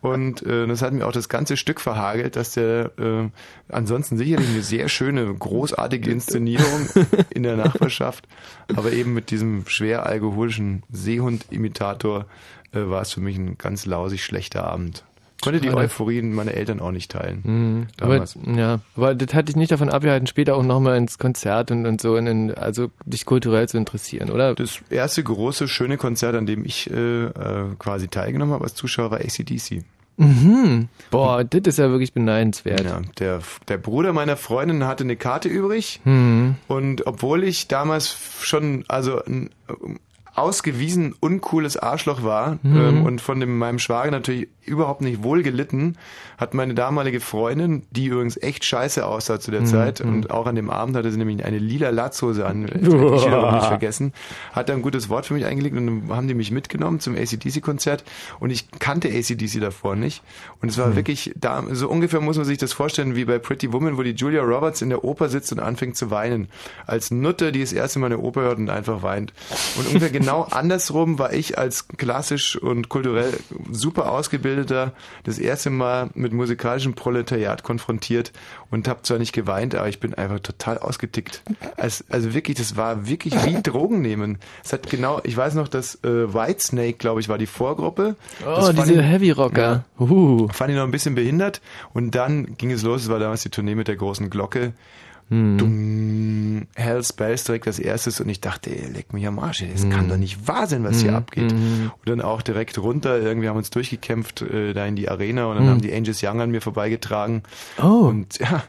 [0.00, 3.28] und äh, das hat mir auch das ganze Stück verhagelt, dass der äh,
[3.68, 6.88] ansonsten sicherlich eine sehr schöne, großartige Inszenierung
[7.30, 8.26] in der Nachbarschaft,
[8.74, 12.26] aber eben mit diesem schwer alkoholischen Seehund-Imitator
[12.72, 15.04] äh, war es für mich ein ganz lausig schlechter Abend.
[15.40, 15.70] Konnte die.
[15.70, 17.40] Euphorien meiner Eltern auch nicht teilen.
[17.44, 17.86] Mhm.
[18.00, 18.24] Aber,
[18.56, 22.00] ja, aber das hat dich nicht davon abgehalten, später auch nochmal ins Konzert und, und
[22.00, 24.54] so, in, den- also dich kulturell zu interessieren, oder?
[24.54, 27.30] Das erste große, schöne Konzert, an dem ich äh, äh,
[27.78, 29.82] quasi teilgenommen habe als Zuschauer, war ACDC.
[30.16, 30.88] Mhm.
[31.10, 32.82] Boah, das ist ja wirklich beneidenswert.
[32.84, 36.56] Ja, der, der Bruder meiner Freundin hatte eine Karte übrig Mhm.
[36.68, 39.48] und obwohl ich damals schon also ein
[40.40, 42.76] ausgewiesen uncooles Arschloch war Mhm.
[42.76, 45.96] ähm, und von dem, meinem Schwager natürlich überhaupt nicht wohl gelitten,
[46.38, 49.66] hat meine damalige Freundin, die übrigens echt scheiße aussah zu der Mhm.
[49.66, 53.66] Zeit und auch an dem Abend hatte sie nämlich eine lila Latzhose an, ich nicht
[53.66, 54.12] vergessen,
[54.52, 57.16] hat da ein gutes Wort für mich eingelegt und dann haben die mich mitgenommen zum
[57.16, 58.04] ACDC-Konzert
[58.38, 60.22] und ich kannte ACDC davor nicht
[60.62, 63.72] und es war wirklich, da so ungefähr muss man sich das vorstellen wie bei Pretty
[63.72, 66.48] Woman, wo die Julia Roberts in der Oper sitzt und anfängt zu weinen.
[66.86, 69.32] Als Nutte, die das erste Mal eine Oper hört und einfach weint.
[69.76, 73.32] Und ungefähr genau andersrum war ich als klassisch und kulturell
[73.70, 74.92] super ausgebildeter
[75.24, 78.32] das erste Mal mit musikalischem Proletariat konfrontiert
[78.70, 81.42] und habe zwar nicht geweint, aber ich bin einfach total ausgetickt.
[81.76, 84.38] Als, also wirklich, das war wirklich wie Drogen nehmen.
[84.64, 88.16] Es hat genau, ich weiß noch, dass äh, Whitesnake, glaube ich, war die Vorgruppe.
[88.46, 89.84] Oh, diese ich- Heavy Rocker.
[89.98, 90.48] Uh.
[90.52, 91.60] fand ich noch ein bisschen behindert
[91.92, 94.72] und dann ging es los, es war damals die Tournee mit der großen Glocke
[95.30, 99.88] dumm, Hell's Bells direkt als erstes und ich dachte, ey, leck mich am Arsch, das
[99.88, 101.52] kann doch nicht wahr sein, was hier abgeht.
[101.52, 105.46] Und dann auch direkt runter, irgendwie haben wir uns durchgekämpft äh, da in die Arena
[105.46, 107.42] und dann haben die Angels Young an mir vorbeigetragen.
[107.80, 108.08] Oh.
[108.08, 108.64] Und ja,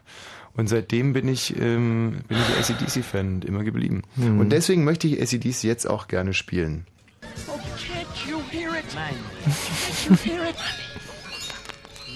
[0.56, 4.04] und seitdem bin ich, ähm, bin ich ACDC-Fan und immer geblieben.
[4.18, 6.86] Und deswegen möchte ich ACDC jetzt auch gerne spielen.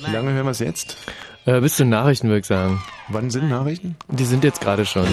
[0.05, 0.97] Wie lange hören wir es jetzt?
[1.45, 2.81] Äh, bis zu Nachrichten, würde ich sagen.
[3.09, 3.95] Wann sind Nachrichten?
[4.09, 5.05] Die sind jetzt gerade schon.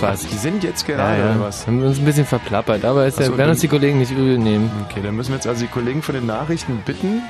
[0.00, 0.30] Fast.
[0.30, 1.30] Die sind jetzt Ja, gerade, ja.
[1.32, 1.66] oder was?
[1.66, 3.98] Haben wir uns ein bisschen verplappert, aber ist Ach so, ja, werden uns die Kollegen
[3.98, 4.70] nicht übel nehmen.
[4.88, 7.22] Okay, dann müssen wir jetzt also die Kollegen von den Nachrichten bitten,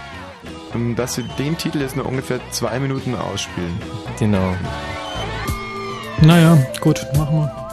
[0.74, 3.78] ähm, dass sie den Titel jetzt noch ungefähr zwei Minuten ausspielen.
[4.18, 4.54] Genau.
[6.22, 7.67] Naja, gut, machen wir.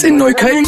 [0.00, 0.64] Fritz in Neukölln,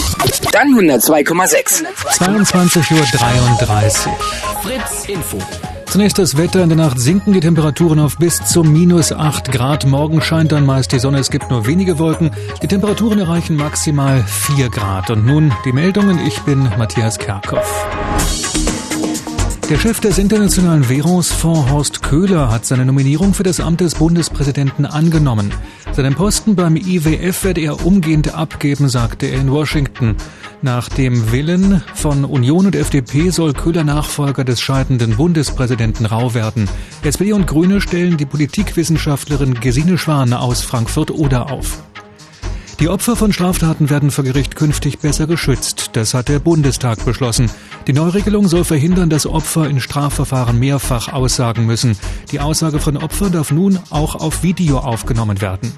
[0.53, 1.85] dann 102,6.
[2.19, 4.17] 22.33 Uhr.
[4.63, 5.39] Fritz Info.
[5.87, 6.63] Zunächst das Wetter.
[6.63, 9.87] In der Nacht sinken die Temperaturen auf bis zu minus 8 Grad.
[9.87, 11.19] Morgen scheint dann meist die Sonne.
[11.19, 12.31] Es gibt nur wenige Wolken.
[12.63, 15.11] Die Temperaturen erreichen maximal 4 Grad.
[15.11, 16.19] Und nun die Meldungen.
[16.27, 17.87] Ich bin Matthias Kerkhoff.
[19.73, 24.85] Der Chef des Internationalen Währungsfonds Horst Köhler hat seine Nominierung für das Amt des Bundespräsidenten
[24.85, 25.51] angenommen.
[25.93, 30.17] Seinen Posten beim IWF werde er umgehend abgeben, sagte er in Washington.
[30.61, 36.69] Nach dem Willen von Union und FDP soll Köhler Nachfolger des scheidenden Bundespräsidenten Rau werden.
[37.03, 41.83] SPD und Grüne stellen die Politikwissenschaftlerin Gesine Schwan aus Frankfurt-Oder auf.
[42.83, 45.91] Die Opfer von Straftaten werden vor Gericht künftig besser geschützt.
[45.93, 47.49] Das hat der Bundestag beschlossen.
[47.87, 51.97] Die Neuregelung soll verhindern, dass Opfer in Strafverfahren mehrfach aussagen müssen.
[52.33, 55.73] Die Aussage von Opfern darf nun auch auf Video aufgenommen werden.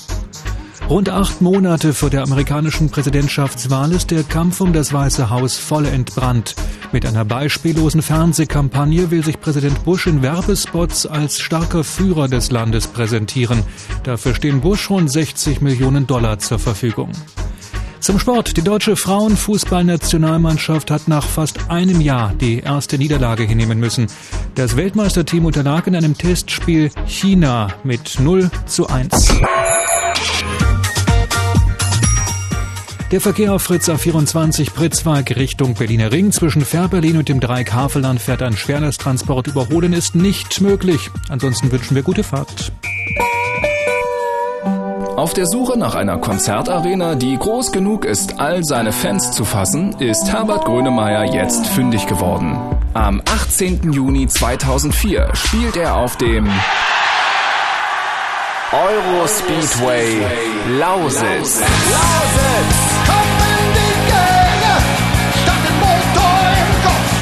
[0.89, 5.87] Rund acht Monate vor der amerikanischen Präsidentschaftswahl ist der Kampf um das Weiße Haus voll
[5.87, 6.55] entbrannt.
[6.93, 12.87] Mit einer beispiellosen Fernsehkampagne will sich Präsident Bush in Werbespots als starker Führer des Landes
[12.87, 13.63] präsentieren.
[14.03, 17.13] Dafür stehen Bush rund 60 Millionen Dollar zur Verfügung.
[17.99, 18.59] Zum Sport.
[18.59, 24.09] Die deutsche Frauenfußballnationalmannschaft hat nach fast einem Jahr die erste Niederlage hinnehmen müssen.
[24.55, 29.41] Das Weltmeisterteam unterlag in einem Testspiel China mit 0 zu 1.
[33.11, 38.21] Der Verkehr auf Fritz A24 Pritzwalk Richtung Berliner Ring zwischen Fährberlin und dem Dreieck Havelland
[38.21, 41.11] fährt ein Schwerlasttransport überholen ist nicht möglich.
[41.29, 42.73] Ansonsten wünschen wir gute Fahrt.
[45.17, 49.93] Auf der Suche nach einer Konzertarena, die groß genug ist, all seine Fans zu fassen,
[50.01, 52.59] ist Herbert Grönemeyer jetzt fündig geworden.
[52.95, 53.93] Am 18.
[53.93, 56.49] Juni 2004 spielt er auf dem
[58.75, 60.21] Eurospeedway
[60.81, 61.61] Lausitz.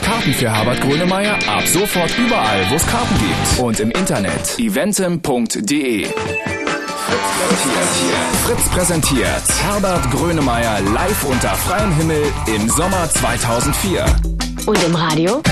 [0.02, 3.60] Karten für Herbert Grönemeyer ab sofort überall, wo es Karten gibt.
[3.60, 6.06] Und im Internet eventim.de.
[8.46, 14.06] Fritz präsentiert Herbert Grönemeyer live unter freiem Himmel im Sommer 2004.
[14.64, 15.42] Und im Radio?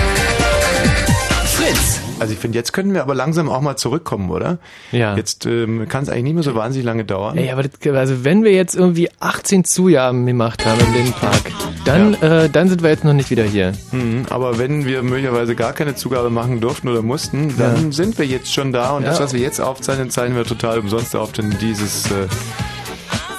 [1.44, 2.09] Fritz!
[2.20, 4.58] Also ich finde, jetzt könnten wir aber langsam auch mal zurückkommen, oder?
[4.92, 5.16] Ja.
[5.16, 7.36] Jetzt ähm, kann es eigentlich nicht mehr so wahnsinnig lange dauern.
[7.38, 11.40] Ey, aber das, also wenn wir jetzt irgendwie 18 Zujahren gemacht haben im Lindenpark,
[11.86, 13.72] dann, äh, dann sind wir jetzt noch nicht wieder hier.
[13.90, 17.92] Mhm, aber wenn wir möglicherweise gar keine Zugabe machen durften oder mussten, dann Ja.
[17.92, 19.24] sind wir jetzt schon da und das, Ja.
[19.24, 22.26] was wir jetzt aufzeichnen, zeichnen wir total umsonst auf, denn dieses, äh,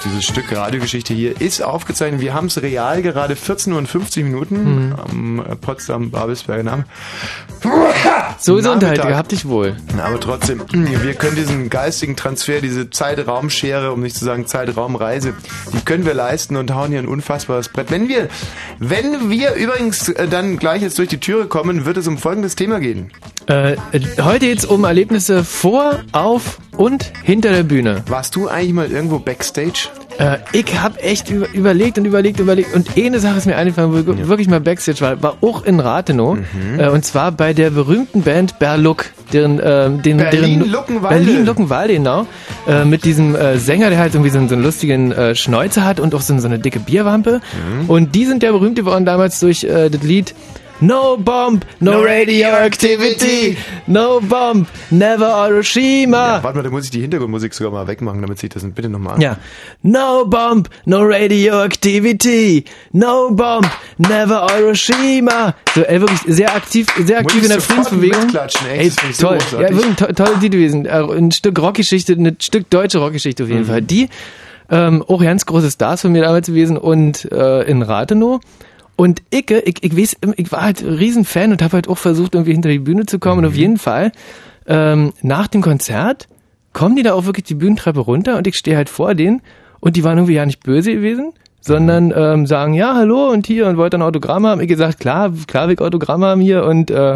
[0.04, 2.20] dieses Stück Radiogeschichte hier ist aufgezeichnet.
[2.20, 4.52] Wir haben es real gerade 14 Uhr und 50 Minuten
[4.88, 4.94] Mhm.
[4.94, 6.84] am äh, Potsdam-Babelsberger Namen.
[8.38, 9.08] So Unterhalt, Nachmittag.
[9.08, 9.76] gehabt dich wohl.
[10.02, 15.34] Aber trotzdem, wir können diesen geistigen Transfer, diese Zeitraumschere, um nicht zu sagen Zeitraumreise,
[15.72, 17.90] die können wir leisten und hauen hier ein unfassbares Brett.
[17.90, 18.28] Wenn wir,
[18.78, 22.56] wenn wir übrigens äh, dann gleich jetzt durch die Türe kommen, wird es um folgendes
[22.56, 23.12] Thema gehen.
[23.46, 23.76] Äh,
[24.20, 28.02] heute jetzt um Erlebnisse vor, auf und hinter der Bühne.
[28.08, 29.88] Warst du eigentlich mal irgendwo Backstage?
[30.18, 33.92] Äh, ich habe echt über, überlegt und überlegt, überlegt und eine Sache ist mir eingefallen,
[34.06, 36.80] wo ich wirklich mal Backstage war, war auch in Rathenow Mhm.
[36.80, 41.24] äh, und zwar bei der berühmten Band Berluck, deren, ähm, den, Berlin deren Luckenwalde.
[41.24, 42.26] Berlin Luckenwalde, genau,
[42.68, 45.84] äh, mit diesem äh, Sänger, der halt irgendwie so, einen- so einen lustigen äh, Schnäuzer
[45.84, 47.40] hat und auch so, so eine dicke Bierwampe
[47.80, 47.88] Mhm.
[47.90, 50.34] und die sind ja berühmt geworden damals durch äh, das Lied
[50.80, 53.56] No Bomb, No, Radioactivity,
[53.86, 56.42] No Bomb, Never Hiroshima.
[56.42, 59.14] Warte mal, da muss ich die Hintergrundmusik sogar mal wegmachen, damit sich das bitte nochmal
[59.14, 59.20] an.
[59.20, 59.36] Ja.
[59.82, 62.64] No bomb, no radioactivity.
[62.92, 63.68] No bomb,
[63.98, 65.54] never Hiroshima.
[65.74, 68.28] So, ey, wirklich sehr aktiv, sehr aktiv Muss in der Friedensbewegung.
[68.72, 69.38] ey, ey, so toll.
[69.38, 69.60] großartig.
[69.60, 70.86] ja, wirklich ein to tolle Lied gewesen.
[70.86, 73.66] Äh, Ein Stück Rockgeschichte, ein Stück deutsche Rockgeschichte auf jeden Mhm.
[73.66, 73.82] Fall.
[73.82, 74.08] Die,
[74.70, 78.40] ähm, auch ganz große Stars von mir damals gewesen und äh, in Rathenow.
[78.96, 82.52] Und ich, ich, ich weiß, ich war halt Riesenfan und habe halt auch versucht, irgendwie
[82.52, 83.38] hinter die Bühne zu kommen.
[83.38, 83.50] Und Mhm.
[83.50, 84.12] auf jeden Fall,
[84.66, 86.28] ähm, nach dem Konzert,
[86.72, 89.42] kommen die da auch wirklich die Bühnentreppe runter und ich stehe halt vor denen
[89.80, 93.66] und die waren irgendwie ja nicht böse gewesen, sondern ähm, sagen, ja, hallo und hier
[93.66, 94.60] und wollt ein Autogramm haben.
[94.60, 97.14] Ich gesagt, klar, klar will ich Autogramm haben hier und äh,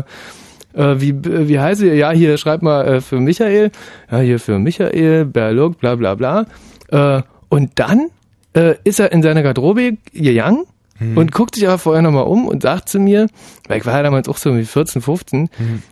[0.74, 1.95] äh, wie, wie heißt ihr?
[1.95, 3.70] Ja, hier schreibt mal äh, für Michael.
[4.11, 6.47] Ja, hier für Michael, Berluk, bla bla bla.
[6.89, 8.09] Äh, und dann
[8.55, 10.64] äh, ist er in seiner Garderobe gegangen
[11.01, 13.27] und guckt sich aber vorher nochmal um und sagt zu mir,
[13.69, 15.49] weil ich war ja damals auch so wie 14, 15,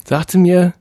[0.07, 0.73] sagt zu mir,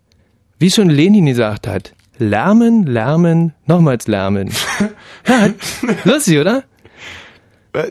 [0.59, 4.49] wie schon Lenin gesagt hat, lärmen, lärmen, nochmals lärmen.
[5.27, 5.49] ja,
[6.05, 6.63] lustig, oder?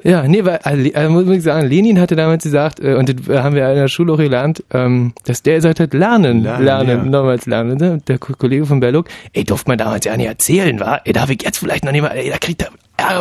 [0.04, 0.60] Ja, nee, weil,
[0.94, 3.88] äh, muss ich sagen, Lenin hatte damals gesagt, äh, und das haben wir in der
[3.88, 7.04] Schule auch gelernt, ähm, dass der gesagt hat, lernen, Lernen, lernen, ja.
[7.10, 7.78] nochmals lernen.
[7.78, 7.98] Ne?
[8.06, 11.00] Der Ko- Kollege von Berluk, ey, durfte man damals ja nicht erzählen, wa?
[11.04, 12.68] Ey, darf ich jetzt vielleicht noch nicht mal, ey, da kriegt er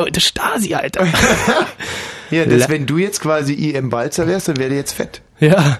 [0.05, 1.05] Mit der Stasi, Alter.
[2.31, 5.21] Ja, das, wenn du jetzt quasi IM Balzer wärst, dann wäre der jetzt fett.
[5.41, 5.79] Ja,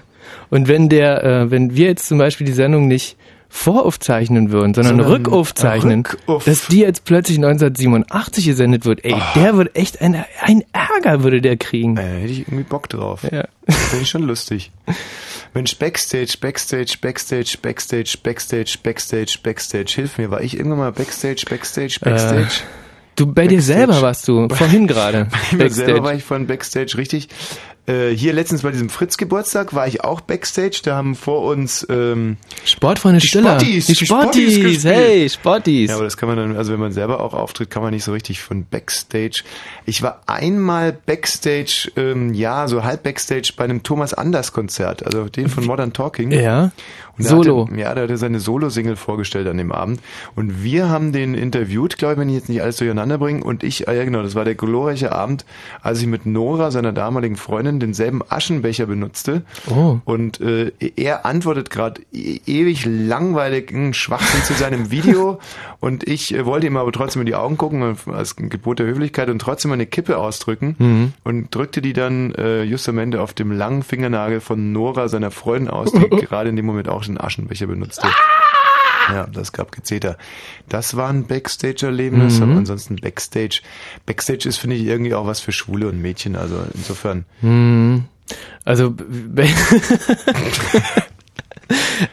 [0.50, 3.16] und wenn der, äh, wenn wir jetzt zum Beispiel die Sendung nicht
[3.48, 9.56] voraufzeichnen würden, sondern, Sondern rückaufzeichnen, rückauf- dass die jetzt plötzlich 1987 gesendet wird, ey, der
[9.56, 11.96] wird echt ein, ein Ärger würde der kriegen.
[11.96, 13.22] Äh, hätte ich irgendwie Bock drauf.
[13.30, 13.44] Ja.
[13.66, 14.72] Das finde ich schon lustig.
[15.54, 19.92] Mensch, Backstage, Backstage, Backstage, Backstage, Backstage, Backstage, Backstage.
[19.94, 22.60] Hilf mir, war ich irgendwann mal Backstage, Backstage, Backstage?
[23.16, 23.78] Du, bei dir Backstage.
[23.78, 25.28] selber warst du, vorhin gerade.
[25.50, 27.28] Bei mir selber war ich von Backstage, richtig.
[27.84, 30.80] Äh, hier letztens bei diesem Fritz-Geburtstag war ich auch Backstage.
[30.84, 33.58] Da haben vor uns ähm, Sportfreunde die Stiller.
[33.58, 34.84] Spottis, Die Spottis, gespielt.
[34.84, 35.90] hey, Spottis.
[35.90, 38.04] Ja, aber das kann man dann, also wenn man selber auch auftritt, kann man nicht
[38.04, 39.42] so richtig von Backstage.
[39.84, 45.28] Ich war einmal Backstage, ähm, ja, so halb Backstage bei einem Thomas Anders Konzert, also
[45.28, 46.30] den von Modern Talking.
[46.30, 46.70] Ja.
[47.18, 47.66] Solo.
[47.66, 50.00] Hatte, ja, der hatte seine Solo-Single vorgestellt an dem Abend.
[50.34, 53.44] Und wir haben den interviewt, glaube ich, wenn ich jetzt nicht alles durcheinander bringe.
[53.44, 55.44] Und ich, ah ja genau, das war der glorreiche Abend,
[55.82, 59.42] als ich mit Nora, seiner damaligen Freundin, denselben Aschenbecher benutzte.
[59.70, 59.98] Oh.
[60.04, 65.38] Und äh, er antwortet gerade e ewig langweiligen Schwachsinn zu seinem Video.
[65.80, 69.28] Und ich äh, wollte ihm aber trotzdem in die Augen gucken, als Gebot der Höflichkeit,
[69.28, 70.76] und trotzdem eine Kippe ausdrücken.
[70.78, 71.12] Mhm.
[71.24, 75.30] Und drückte die dann äh, just am Ende auf dem langen Fingernagel von Nora, seiner
[75.30, 78.08] Freundin, aus, die gerade in dem Moment auch den Aschenbecher benutzte.
[79.10, 80.16] Ja, das gab Gezeter.
[80.68, 82.42] Das war ein Backstage-Erlebnis, Mhm.
[82.42, 83.60] aber ansonsten Backstage.
[84.06, 87.24] Backstage ist, finde ich, irgendwie auch was für Schwule und Mädchen, also insofern.
[87.40, 88.04] Hm.
[88.64, 88.94] Also,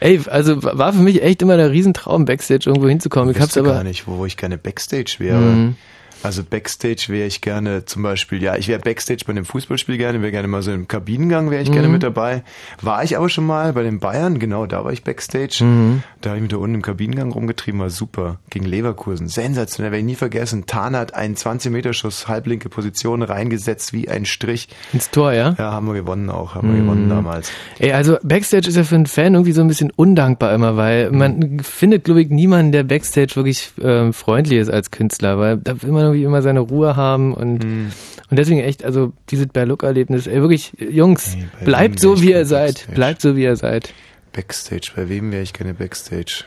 [0.00, 3.30] ey, also war für mich echt immer der Riesentraum, Backstage irgendwo hinzukommen.
[3.30, 3.72] Ich hab's wüsste aber.
[3.72, 5.38] gar nicht, wo, wo ich gerne Backstage wäre.
[5.40, 5.76] Mhm.
[6.22, 10.20] Also Backstage wäre ich gerne zum Beispiel, ja, ich wäre Backstage bei einem Fußballspiel gerne,
[10.20, 11.94] wäre gerne mal so im Kabinengang, wäre ich gerne Mhm.
[11.94, 12.42] mit dabei.
[12.82, 15.64] War ich aber schon mal bei den Bayern, genau, da war ich Backstage.
[15.64, 16.02] Mhm.
[16.20, 18.38] Da habe ich mich da unten im Kabinengang rumgetrieben, war super.
[18.50, 20.66] Gegen Leverkusen, sensationell, werde ich nie vergessen.
[20.66, 24.68] Tarnat einen 20-Meter-Schuss, halblinke Position reingesetzt wie ein Strich.
[24.92, 25.54] Ins Tor, ja?
[25.58, 26.84] Ja, haben wir gewonnen auch, haben wir Mhm.
[26.86, 27.50] gewonnen damals.
[27.78, 31.10] Ey, also Backstage ist ja für einen Fan irgendwie so ein bisschen undankbar immer, weil
[31.10, 35.80] man findet, glaube ich, niemanden, der Backstage wirklich ähm, freundlich ist als Künstler, weil da
[35.82, 37.92] will man irgendwie immer seine Ruhe haben und, und
[38.38, 42.94] deswegen echt, also dieses Berluck-Erlebnis, ey, wirklich, Jungs, wem bleibt so wie ihr seid, Backstage?
[42.94, 43.92] bleibt so wie ihr seid.
[44.32, 46.44] Backstage, bei wem wäre ich gerne Backstage?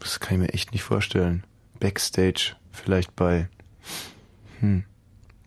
[0.00, 1.42] Das kann ich mir echt nicht vorstellen.
[1.80, 3.48] Backstage, vielleicht bei.
[4.60, 4.84] Hm.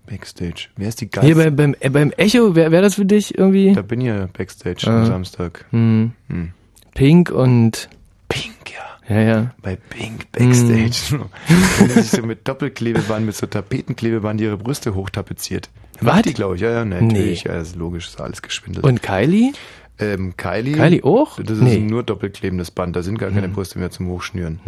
[0.07, 0.69] Backstage.
[0.77, 1.43] Wer ist die Hier geilste?
[1.43, 3.73] bei, beim, äh, beim Echo, wäre wär das für dich irgendwie?
[3.73, 4.99] Da bin ich ja Backstage Ah.
[5.01, 5.65] am Samstag.
[5.71, 6.11] Hm.
[6.29, 6.51] Hm.
[6.93, 7.89] Pink und...
[9.07, 9.15] Ja.
[9.15, 9.51] Ja, ja.
[9.61, 11.25] Bei Pink Backstage.
[11.79, 15.69] Wenn sie sich so mit Doppelklebeband, mit so Tapetenklebeband ihre Brüste hochtapeziert.
[16.01, 16.61] Macht die, glaube ich.
[16.61, 17.43] Ja, ja, natürlich.
[17.43, 18.85] Ja, das ist logisch, ist alles geschwindelt.
[18.85, 19.53] Und Kylie?
[19.99, 20.73] Ähm, Kylie.
[20.75, 21.39] Kylie auch?
[21.41, 21.79] Das ist Nee.
[21.79, 24.59] nur doppelklebendes Band, da sind gar keine Brüste mehr zum Hochschnüren.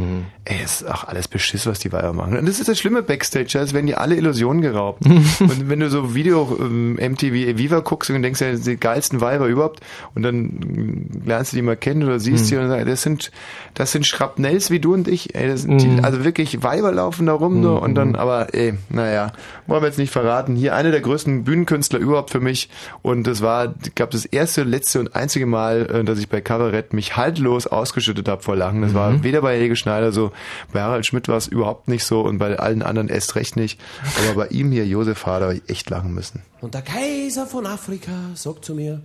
[0.46, 2.36] Ey, es ist auch alles Beschiss, was die Weiber machen.
[2.36, 5.06] Und das ist das Schlimme Backstage, als werden dir alle Illusionen geraubt.
[5.40, 8.80] und wenn du so Video ähm, MTV Viva guckst und denkst, ja, das sind die
[8.80, 9.82] geilsten Weiber überhaupt,
[10.16, 12.48] und dann lernst du die mal kennen oder siehst Mhm.
[12.48, 13.32] sie und sagst, das sind,
[13.76, 15.36] das sind Schrapnells wie du und ich.
[15.36, 16.06] Ey, das sind die, Mhm.
[16.06, 19.32] also wirklich Weiber laufen da rum nur und dann, aber ey, naja,
[19.68, 20.56] wollen wir jetzt nicht verraten.
[20.56, 22.70] Hier einer der größten Bühnenkünstler überhaupt für mich.
[23.04, 26.94] Und das war, gab das erste, letzte und einzige Mal, äh, dass ich bei Kabarett
[26.94, 28.82] mich haltlos ausgeschüttet habe vor Lachen.
[28.82, 28.96] Das Mhm.
[28.96, 30.32] war weder bei Helge Schneider so,
[30.74, 33.80] bei Harald Schmidt war es überhaupt nicht so und bei allen anderen erst recht nicht.
[34.26, 36.42] Aber bei ihm hier, Josef Hader, habe ich echt lachen müssen.
[36.62, 39.02] Und der Kaiser von Afrika sagt zu mir,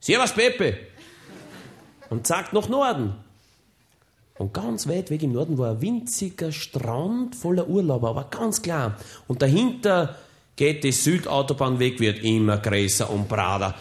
[0.00, 0.76] Servus Pepe.
[2.10, 3.14] Und sagt nach Norden.
[4.38, 8.92] Und ganz weit weg im Norden war ein winziger Strand voller Urlauber, aber ganz klein.
[9.26, 10.14] Und dahinter
[10.56, 13.74] geht die Südautobahnweg, wird immer größer und breiter.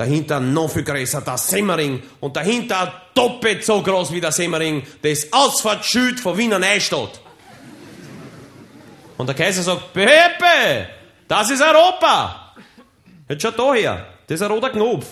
[0.00, 2.02] Dahinter noch viel größer der Semmering.
[2.20, 7.20] Und dahinter doppelt so groß wie der Semmering, das Ausfahrtsschild von Wiener Neustadt.
[9.18, 10.88] Und der Kaiser sagt, Pepe,
[11.28, 12.54] das ist Europa.
[13.28, 15.04] Jetzt schau da her, das ist ein roter Knopf.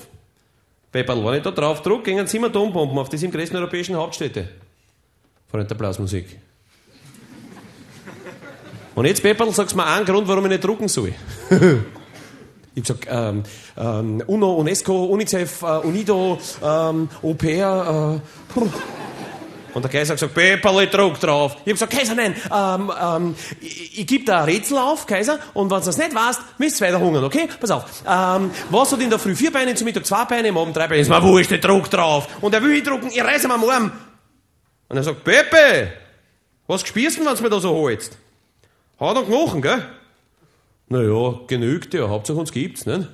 [0.91, 4.49] Pepperl, wenn ich da drauf drücke, gehen sieben Atombomben auf die sieben größten europäischen Hauptstädte.
[5.51, 6.39] Freund der Blasmusik.
[8.95, 11.13] Und jetzt, Pepperl, sagst du mir einen Grund, warum ich nicht drucken soll.
[12.83, 13.43] Ich hab gesagt, ähm,
[13.77, 18.21] ähm, UNO, UNESCO, UNICEF, äh, UNIDO, ähm, Au pair,
[18.55, 18.61] äh.
[19.75, 21.57] Und der Kaiser hat gesagt, Pepperle, druck drauf.
[21.65, 25.39] Ich hab gesagt, Kaiser, nein, ähm, ähm, ich, ich gebe da ein Rätsel auf, Kaiser,
[25.55, 27.49] und wenn du das nicht weißt, müsst ihr weiter hungern, okay?
[27.61, 27.85] Pass auf.
[28.07, 30.89] Ähm, was hat in der Früh vier Beine, zum Mittag zwei Beine, am Abend drei
[30.89, 31.01] Beine?
[31.03, 32.29] Ist mir wurscht, ich druck drauf.
[32.41, 33.93] Und er will ich drucken, ich reiße ihm am Arm.
[34.89, 35.93] Und er sagt, Pepe,
[36.67, 38.17] was spürst du, wenn du mir da so holst?
[38.99, 39.85] Hat er Knochen, gell?
[40.89, 43.09] Naja, genügt ja, Hauptsache uns gibt's, ne?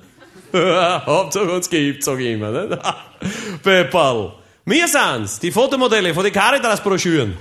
[0.53, 2.79] Hauptsache uns gibt's, sag ich immer, ne?
[3.63, 4.33] Pepperl,
[4.65, 7.37] wir sind's, die Fotomodelle von den Caritas-Broschüren.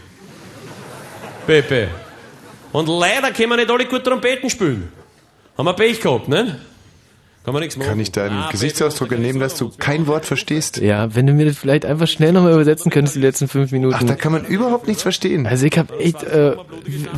[1.46, 1.88] Pepe.
[2.72, 4.90] Und leider können wir nicht alle gut Trompeten spielen.
[5.56, 6.60] Haben wir Pech gehabt, ne?
[7.44, 7.90] Kann man nichts machen.
[7.90, 10.78] Kann ich deinen Gesichtsausdruck entnehmen, dass du kein Wort verstehst?
[10.78, 13.94] Ja, wenn du mir das vielleicht einfach schnell nochmal übersetzen könntest, die letzten fünf Minuten.
[13.98, 15.46] Ach, da kann man überhaupt nichts verstehen.
[15.46, 16.56] Also ich habe echt äh,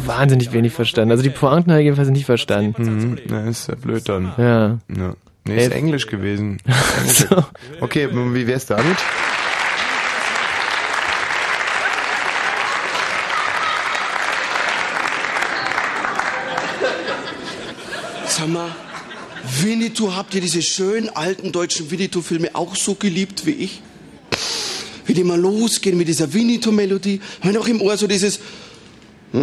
[0.04, 1.12] wahnsinnig wenig verstanden.
[1.12, 2.82] Also die Pointen habe ich jedenfalls nicht verstanden.
[2.82, 4.32] Mhm, na, ist ja blöd dann.
[4.36, 4.78] Ja.
[4.96, 5.14] ja.
[5.44, 5.78] Nee, ist Ey.
[5.78, 6.58] Englisch gewesen.
[7.80, 8.96] Okay, wie wär's damit?
[18.26, 18.70] Sag mal,
[19.96, 23.80] Winnetou, habt ihr diese schönen alten deutschen Winnetou-Filme auch so geliebt wie ich?
[25.06, 27.22] Wie die mal losgehen mit dieser Winnetou-Melodie.
[27.40, 28.38] Haben wir noch im Ohr so dieses...
[29.32, 29.38] Wie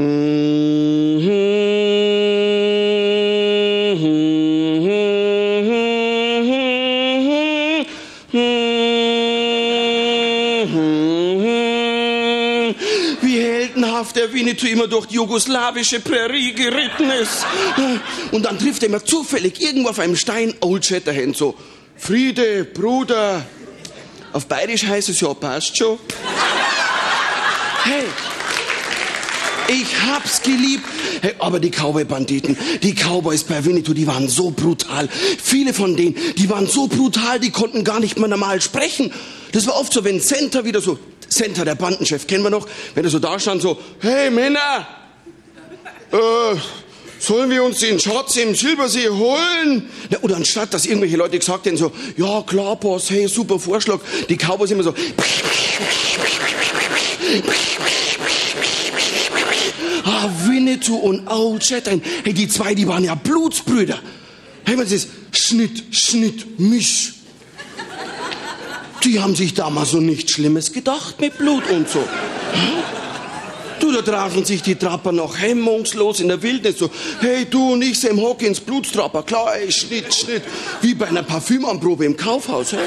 [14.16, 17.46] der Winnetou immer durch die jugoslawische Prärie geritten ist.
[18.32, 21.56] Und dann trifft er immer zufällig irgendwo auf einem Stein Old Shatterhand so.
[21.96, 23.46] Friede, Bruder.
[24.32, 26.00] Auf Bayerisch heißt es ja, passt schon.
[27.84, 28.04] Hey,
[29.68, 30.86] ich hab's geliebt.
[31.22, 35.08] Hey, aber die Cowboy-Banditen, die Cowboys bei Winnetou, die waren so brutal.
[35.42, 39.14] Viele von denen, die waren so brutal, die konnten gar nicht mehr normal sprechen.
[39.52, 40.98] Das war oft so, wenn Center wieder so,
[41.34, 44.88] Center, der Bandenchef, kennen wir noch, wenn er so da stand, so, hey Männer,
[46.12, 46.56] äh,
[47.20, 49.90] sollen wir uns den Schatz im Silbersee holen?
[50.10, 54.00] Ja, oder anstatt, dass irgendwelche Leute gesagt hätten, so, ja klar, Boss, hey, super Vorschlag.
[54.28, 54.94] Die Cowboys immer so,
[60.06, 62.04] Ah, Winnetou und Old Shatterhand.
[62.24, 64.00] Hey, die zwei, die waren ja Blutsbrüder.
[64.66, 67.14] Hey, was ist Schnitt, Schnitt, Misch.
[69.04, 72.04] Die haben sich damals so nichts Schlimmes gedacht mit Blut und so.
[73.80, 76.90] Du, da trafen sich die Trapper noch hemmungslos in der Wildnis so,
[77.20, 80.44] hey, du und ich, Sam Hawkins, Blutstrapper, klar, ey, Schnitt, Schnitt,
[80.82, 82.72] wie bei einer Parfümanprobe im Kaufhaus.
[82.72, 82.80] Hey.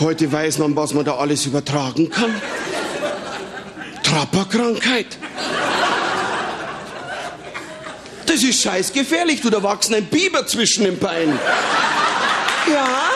[0.00, 2.34] Heute weiß man, was man da alles übertragen kann.
[4.02, 5.16] Trapperkrankheit.
[8.26, 11.38] Das ist scheißgefährlich, du, da wachsen ein Biber zwischen den Beinen.
[12.72, 13.10] Ja?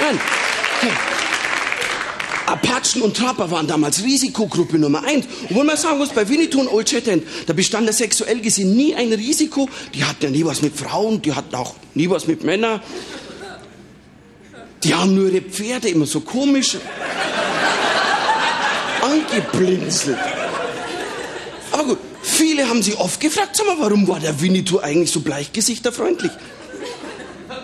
[0.00, 0.20] Nein.
[2.46, 5.26] Apachen und Trapper waren damals Risikogruppe Nummer eins.
[5.48, 8.94] Wenn man sagen muss, bei Winnetou und Old Shatterhand, da bestand da sexuell gesehen nie
[8.94, 9.68] ein Risiko.
[9.94, 12.80] Die hatten ja nie was mit Frauen, die hatten auch nie was mit Männern.
[14.82, 16.76] Die haben nur ihre Pferde immer so komisch
[19.00, 20.18] angeblinzelt.
[21.70, 25.20] Aber gut, viele haben sich oft gefragt, sag mal, warum war der Winnetou eigentlich so
[25.20, 26.32] bleichgesichterfreundlich?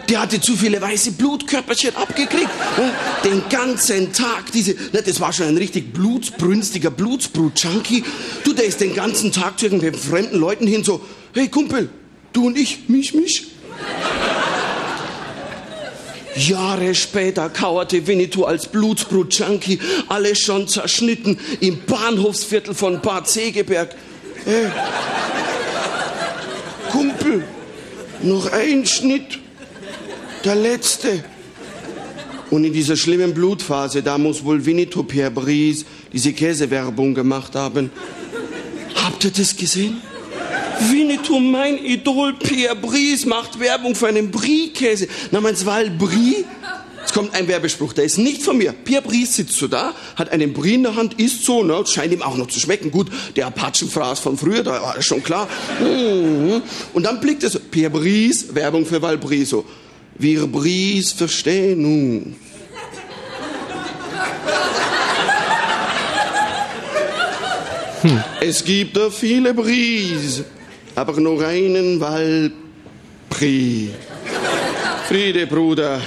[0.09, 2.49] Der hatte zu viele weiße Blutkörperchen abgekriegt.
[2.79, 2.93] ne?
[3.25, 8.05] Den ganzen Tag diese, ne, das war schon ein richtig blutsbrünstiger Blutsbrut-Junkie.
[8.43, 11.05] Du, der ist den ganzen Tag zu irgendwelchen fremden Leuten hin so,
[11.35, 11.91] hey Kumpel,
[12.33, 13.49] du und ich, mich, mich.
[16.37, 23.95] Jahre später kauerte Winnetou als Blutsbrut-Junkie, alles schon zerschnitten, im Bahnhofsviertel von Bad Segeberg.
[26.91, 27.45] Kumpel,
[28.23, 29.39] noch ein Schnitt,
[30.45, 31.23] der letzte.
[32.51, 37.91] Und in dieser schlimmen Blutphase, da muss wohl Winnetou Pierre Brice diese Käsewerbung gemacht haben.
[38.95, 40.01] Habt ihr das gesehen?
[40.91, 45.09] Winnetou, mein Idol Pierre Brice, macht Werbung für einen Brie-Käse.
[45.31, 45.91] Namens Val
[47.09, 48.71] Es kommt ein Werbespruch, der ist nicht von mir.
[48.73, 52.13] Pierre Brice sitzt so da, hat einen Brie in der Hand, isst so, ne, scheint
[52.13, 52.91] ihm auch noch zu schmecken.
[52.91, 55.49] Gut, der Apachenfraß von früher, da war das schon klar.
[55.81, 56.61] Mhm.
[56.93, 59.65] Und dann blickt er so, Pierre Brice, Werbung für Val Brie, so.
[60.19, 62.37] Wir Brice verstehen uns.
[68.43, 70.43] Es gibt da viele Bries,
[70.95, 73.93] aber nur einen Waldbrie.
[75.09, 76.03] Friede, Bruder.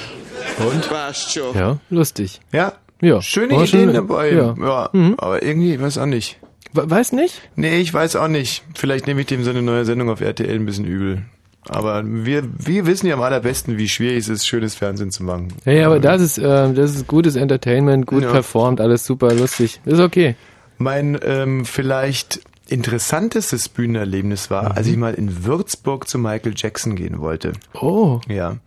[0.65, 0.89] Und?
[0.89, 1.55] Passt schon.
[1.55, 2.39] Ja, lustig.
[2.51, 2.73] Ja.
[3.01, 3.21] Ja.
[3.21, 4.31] Schöne War Ideen dabei.
[4.31, 4.55] ja.
[4.59, 4.89] Ja.
[4.93, 5.15] Mhm.
[5.17, 6.37] Aber irgendwie, weiß auch nicht.
[6.73, 7.41] Weiß nicht?
[7.55, 8.63] Nee, ich weiß auch nicht.
[8.75, 11.23] Vielleicht nehme ich dem so eine neue Sendung auf RTL ein bisschen übel.
[11.67, 15.49] Aber wir, wir wissen ja am allerbesten, wie schwierig es ist, schönes Fernsehen zu machen.
[15.65, 18.31] Ja, ja, aber das ist, äh, das ist gutes Entertainment, gut Ja.
[18.31, 19.79] performt, alles super lustig.
[19.85, 20.35] Ist okay.
[20.77, 22.39] Mein ähm, vielleicht
[22.71, 24.71] interessantestes Bühnenerlebnis war, Mhm.
[24.77, 27.53] als ich mal in Würzburg zu Michael Jackson gehen wollte.
[27.79, 28.19] Oh.
[28.27, 28.57] Ja.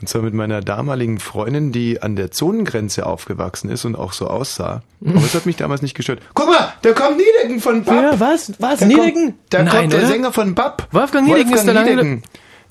[0.00, 4.26] Und zwar mit meiner damaligen Freundin, die an der Zonengrenze aufgewachsen ist und auch so
[4.28, 4.82] aussah.
[5.04, 6.20] Aber es hat mich damals nicht gestört.
[6.34, 7.94] Guck mal, da kommt Niedecken von Bab.
[7.94, 8.52] Ja, was?
[8.58, 8.80] Was?
[8.80, 9.24] Da Niedecken?
[9.28, 10.08] Kommt, da Nein, kommt der oder?
[10.08, 10.88] Sänger von Bab.
[10.92, 12.22] Wolfgang Niedecken ist da lange- Niedecken.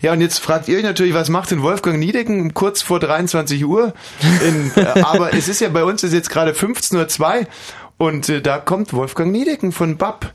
[0.01, 3.65] Ja, und jetzt fragt ihr euch natürlich, was macht denn Wolfgang Niedecken kurz vor 23
[3.65, 3.93] Uhr?
[4.45, 7.45] In, äh, aber es ist ja bei uns ist jetzt gerade 15.02 Uhr
[7.97, 10.33] und äh, da kommt Wolfgang Niedecken von Bab.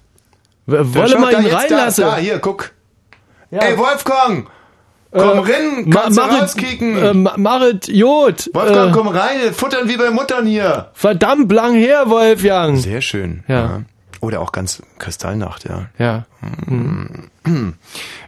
[0.66, 2.04] Wolle mal ihn reinlassen.
[2.04, 2.72] Da, da, hier, guck.
[3.50, 4.48] Ey, Wolfgang!
[5.12, 6.96] Komm Äh, rein, Ma- kannst du Marit- rauskicken.
[6.96, 8.48] Äh, Ma- Marit Jod.
[8.54, 10.90] Wolfgang, äh, komm rein, futtern wie bei Muttern hier.
[10.94, 12.78] Verdammt lang her, Wolfgang.
[12.78, 13.42] Sehr schön.
[13.48, 13.82] Ja.
[14.20, 15.86] Oder auch ganz Kristallnacht, ja.
[15.98, 16.26] Ja.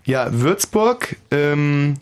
[0.05, 1.97] Ja, Würzburg, ähm,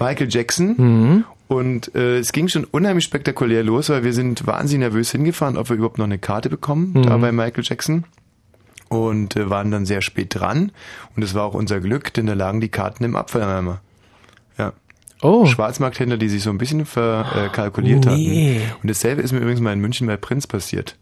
[0.00, 1.24] Michael Jackson Mhm.
[1.48, 5.68] Und äh, es ging schon unheimlich spektakulär los, weil wir sind wahnsinnig nervös hingefahren, ob
[5.68, 7.02] wir überhaupt noch eine Karte bekommen, Mhm.
[7.06, 8.02] da bei Michael Jackson.
[8.88, 10.70] Und äh, waren dann sehr spät dran.
[11.16, 13.80] Und es war auch unser Glück, denn da lagen die Karten im Abfalleimer.
[14.58, 14.72] Ja.
[15.22, 15.46] Oh.
[15.46, 18.60] Schwarzmarkthändler, die sich so ein bisschen verkalkuliert Oh, nee.
[18.60, 18.76] hatten.
[18.82, 20.96] Und dasselbe ist mir übrigens mal in München bei Prinz passiert.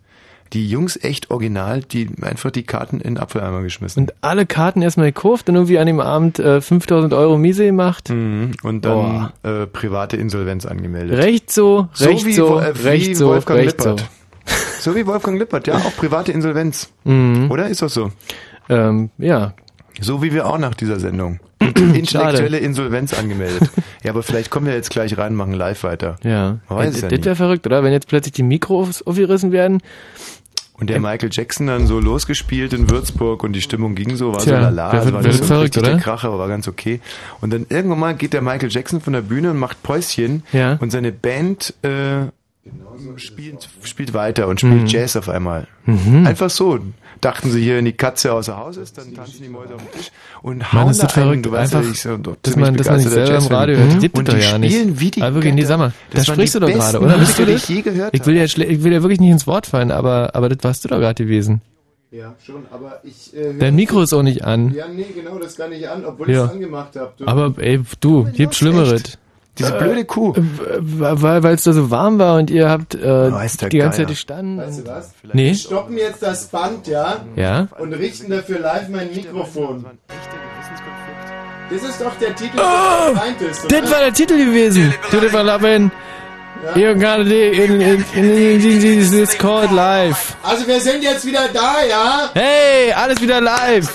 [0.52, 4.04] Die Jungs echt original, die einfach die Karten in den Abfalleimer geschmissen.
[4.04, 8.10] Und alle Karten erstmal gekauft und irgendwie an dem Abend äh, 5000 Euro Miese gemacht.
[8.10, 8.52] Mhm.
[8.62, 11.18] Und dann äh, private Insolvenz angemeldet.
[11.18, 13.90] Recht so, recht so, Wo- äh, recht wie so, Wolfgang recht so.
[13.90, 14.00] Lippert.
[14.00, 14.06] So
[14.94, 16.90] wie Wolfgang Lippert, ja, auch private Insolvenz.
[17.04, 17.50] Mhm.
[17.50, 18.10] Oder ist das so?
[18.68, 19.54] Ähm, ja.
[20.00, 21.40] So wie wir auch nach dieser Sendung.
[21.60, 23.70] Intellektuelle Insolvenz angemeldet.
[24.02, 26.16] Ja, aber vielleicht kommen wir jetzt gleich rein und machen live weiter.
[26.22, 26.58] Ja.
[26.68, 27.82] Man weiß es das ja das wäre verrückt, oder?
[27.84, 29.80] Wenn jetzt plötzlich die Mikros aufgerissen werden.
[30.76, 34.40] Und der Michael Jackson dann so losgespielt in Würzburg und die Stimmung ging so, war
[34.40, 36.02] so Tja, lala, wer es wird- war nicht so verrückt, richtig der oder?
[36.02, 37.00] Kracher, aber war ganz okay.
[37.40, 40.76] Und dann irgendwann mal geht der Michael Jackson von der Bühne und macht Päuschen Ja.
[40.80, 42.26] und seine Band äh,
[43.16, 44.86] spielt, spielt weiter und spielt Mhm.
[44.86, 45.66] Jazz auf einmal.
[45.86, 46.26] Mhm.
[46.26, 46.78] Einfach so.
[47.20, 49.92] Dachten sie hier, wenn die Katze außer Haus ist, dann tanzen die Mäuse auf dem
[49.92, 50.10] Tisch
[50.42, 51.24] und hauen ist da das einen.
[51.26, 51.46] verrückt.
[51.46, 53.46] Du weißt ja, Einfach, ich so, dass man, dass man nicht selber im.
[53.46, 53.92] Radio hört.
[53.94, 54.72] Das gibt und es doch die ja nicht.
[54.74, 55.68] spielen wie die aber wirklich, nee, Götter.
[55.68, 57.18] sag mal, Das da waren sprichst die du doch gerade, oder?
[57.18, 57.62] Bist du die das?
[57.62, 60.34] ich je gehört Ich will, ja, ich will ja wirklich nicht ins Wort fallen, aber,
[60.34, 61.60] aber das warst du doch gerade gewesen.
[62.10, 63.34] Ja, schon, aber ich...
[63.36, 64.72] Äh, Dein Mikro ist auch nicht an.
[64.74, 66.44] Ja, nee, genau, das gar nicht an, obwohl Ja.
[66.44, 67.12] ich es angemacht habe.
[67.26, 69.18] Aber ey, du, gibt Schlimmeres.
[69.58, 70.32] Diese blöde Kuh.
[70.34, 70.42] Äh,
[70.80, 73.98] weil es da so warm war und ihr habt äh, der die ganze.
[73.98, 74.58] Zeit gestanden.
[74.58, 75.12] Weißt du was?
[75.32, 75.48] Nee.
[75.48, 77.24] Wir stoppen jetzt das Band, ja?
[77.36, 77.68] Ja?
[77.78, 79.84] Und richten dafür live mein Mikrofon.
[81.70, 84.92] Das ist doch der Titel, Oh, der gemeint ist, Das war der Titel gewesen.
[85.10, 85.90] Du, das war Lappen.
[86.74, 90.36] You're gonna in, in, in, in, called live.
[90.42, 92.30] Also wir sind jetzt wieder da, ja?
[92.32, 93.92] Hey, alles wieder live.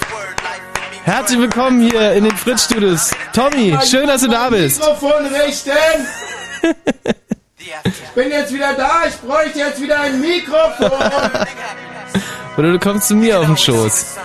[1.09, 3.09] Herzlich willkommen hier in den Fritz-Studios.
[3.33, 4.79] Tommy, schön, dass du da bist.
[4.79, 5.71] Mikrofon richten!
[7.83, 10.91] Ich bin jetzt wieder da, ich bräuchte jetzt wieder ein Mikrofon!
[12.57, 14.17] Oder du kommst zu mir auf den Schoß.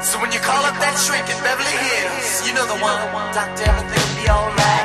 [0.00, 3.34] So when you call up that shrink in Beverly Hills, you know the one.
[3.34, 4.81] Doctor, everything will be alright.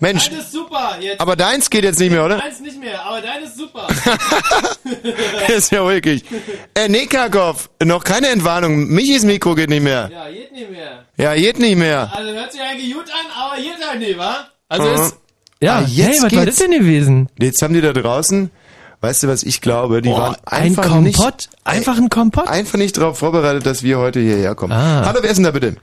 [0.00, 0.96] Mensch, Dein ist super.
[1.00, 1.20] Jetzt.
[1.20, 2.38] aber deins geht jetzt nicht mehr, oder?
[2.38, 3.86] Deins nicht mehr, aber dein ist super.
[5.48, 6.24] ist ja wirklich.
[6.74, 8.86] Äh, nee, Karkow, noch keine Entwarnung.
[8.88, 10.10] Michis Mikro geht nicht mehr.
[10.12, 11.04] ja, geht nicht mehr.
[11.16, 12.10] Ja, geht nicht mehr.
[12.14, 14.36] Also hört sich eigentlich gut an, aber geht halt nicht, wa?
[14.68, 14.94] Also Mhm.
[14.94, 15.16] ist...
[15.60, 17.28] Ja, Ah, hey, was war das denn gewesen?
[17.38, 18.50] Jetzt haben die da draußen,
[19.00, 20.02] weißt du, was ich glaube?
[20.02, 21.04] Die Boah, waren ein einfach Kompott?
[21.36, 21.48] nicht...
[21.62, 22.48] Einfach ein Kompott?
[22.48, 24.72] Einfach nicht darauf vorbereitet, dass wir heute hierher kommen.
[24.72, 25.04] Ah.
[25.06, 25.76] Hallo, wer ist denn da bitte?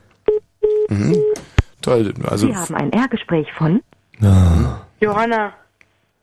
[0.89, 1.17] Mhm.
[1.81, 2.47] Toll, also...
[2.47, 3.81] Sie haben ein R-Gespräch von
[4.21, 5.53] Johanna.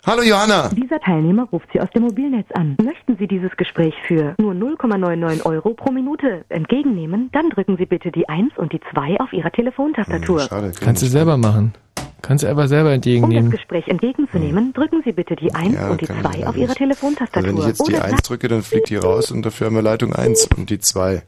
[0.04, 0.68] Hallo Johanna.
[0.68, 2.76] Dieser Teilnehmer ruft Sie aus dem Mobilnetz an.
[2.80, 8.12] Möchten Sie dieses Gespräch für nur 0,99 Euro pro Minute entgegennehmen, dann drücken Sie bitte
[8.12, 10.40] die 1 und die 2 auf Ihrer Telefontastatur.
[10.40, 10.72] Schade.
[10.80, 11.74] Kannst du selber machen.
[12.22, 13.50] Kannst du einfach selber Um das entgegennehmen.
[13.50, 16.56] Gespräch entgegenzunehmen, drücken Sie bitte die 1 Ja, und die kann ich 2 leider auf
[16.56, 16.74] Ihrer.
[16.74, 17.44] Telefontastatur.
[17.44, 19.74] Also wenn ich jetzt die Oder 1 drücke, dann fliegt die raus und dafür haben
[19.74, 21.22] wir Leitung 1 und die 2.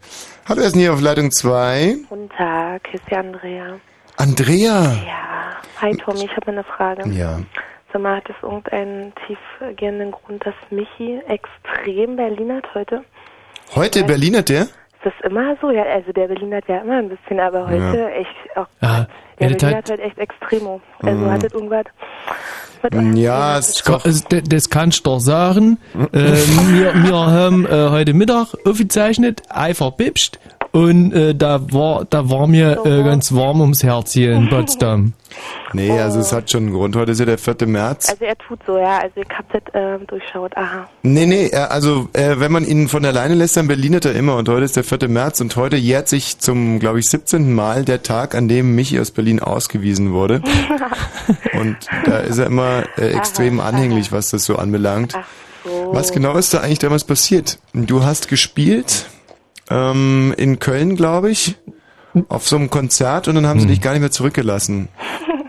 [0.48, 1.96] Hallo, ist denn hier auf Leitung 2?
[2.08, 3.80] Guten Tag, hier ist die Andrea.
[4.18, 4.92] Andrea.
[5.06, 5.56] Ja.
[5.80, 7.08] Hi Tommy, ich habe eine Frage.
[7.10, 7.38] Ja.
[7.92, 13.04] Sag mal, hat es irgendeinen tiefgehenden Grund, dass Michi extrem Berlin hat heute?
[13.74, 14.62] Heute Berlin hat der?
[14.62, 14.72] Ist
[15.04, 15.70] das immer so?
[15.70, 18.08] Ja, also der Berlin hat ja immer ein bisschen, aber heute Ja.
[18.08, 19.06] echt, oh, Ja,
[19.38, 20.80] der ja, das Berlin hat- hat heute echt Extremo.
[21.02, 21.30] Also Mhm.
[21.30, 21.84] hat das irgendwas
[22.82, 25.78] mit Ja, es Ko- also, d- Das kannst du doch sagen.
[26.12, 30.38] äh, wir, wir haben äh, heute Mittag aufgezeichnet, einfach bipscht.
[30.78, 35.12] Und äh, da war da war mir äh, ganz warm ums Herz hier in Potsdam.
[35.74, 36.96] Nee, also es hat schon einen Grund.
[36.96, 37.66] Heute ist ja der 4.
[37.66, 38.08] März.
[38.08, 40.88] Also er tut so, ja, also ich hab das ähm, durchschaut, aha.
[41.02, 44.36] Nee, nee, äh, also äh, wenn man ihn von alleine lässt, dann Berlinert er immer.
[44.36, 45.06] Und heute ist der 4.
[45.08, 47.52] März und heute jährt sich zum, glaube ich, 17.
[47.52, 50.42] Mal der Tag, an dem Michi aus Berlin ausgewiesen wurde.
[51.60, 51.76] Und
[52.06, 55.12] da ist er immer äh, extrem anhänglich, was das so anbelangt.
[55.64, 55.90] so.
[55.92, 57.58] Was genau ist da eigentlich damals passiert?
[57.74, 59.06] Du hast gespielt
[59.70, 61.56] ähm, in Köln, glaube ich,
[62.28, 64.88] auf so einem Konzert und dann haben sie dich gar nicht mehr zurückgelassen.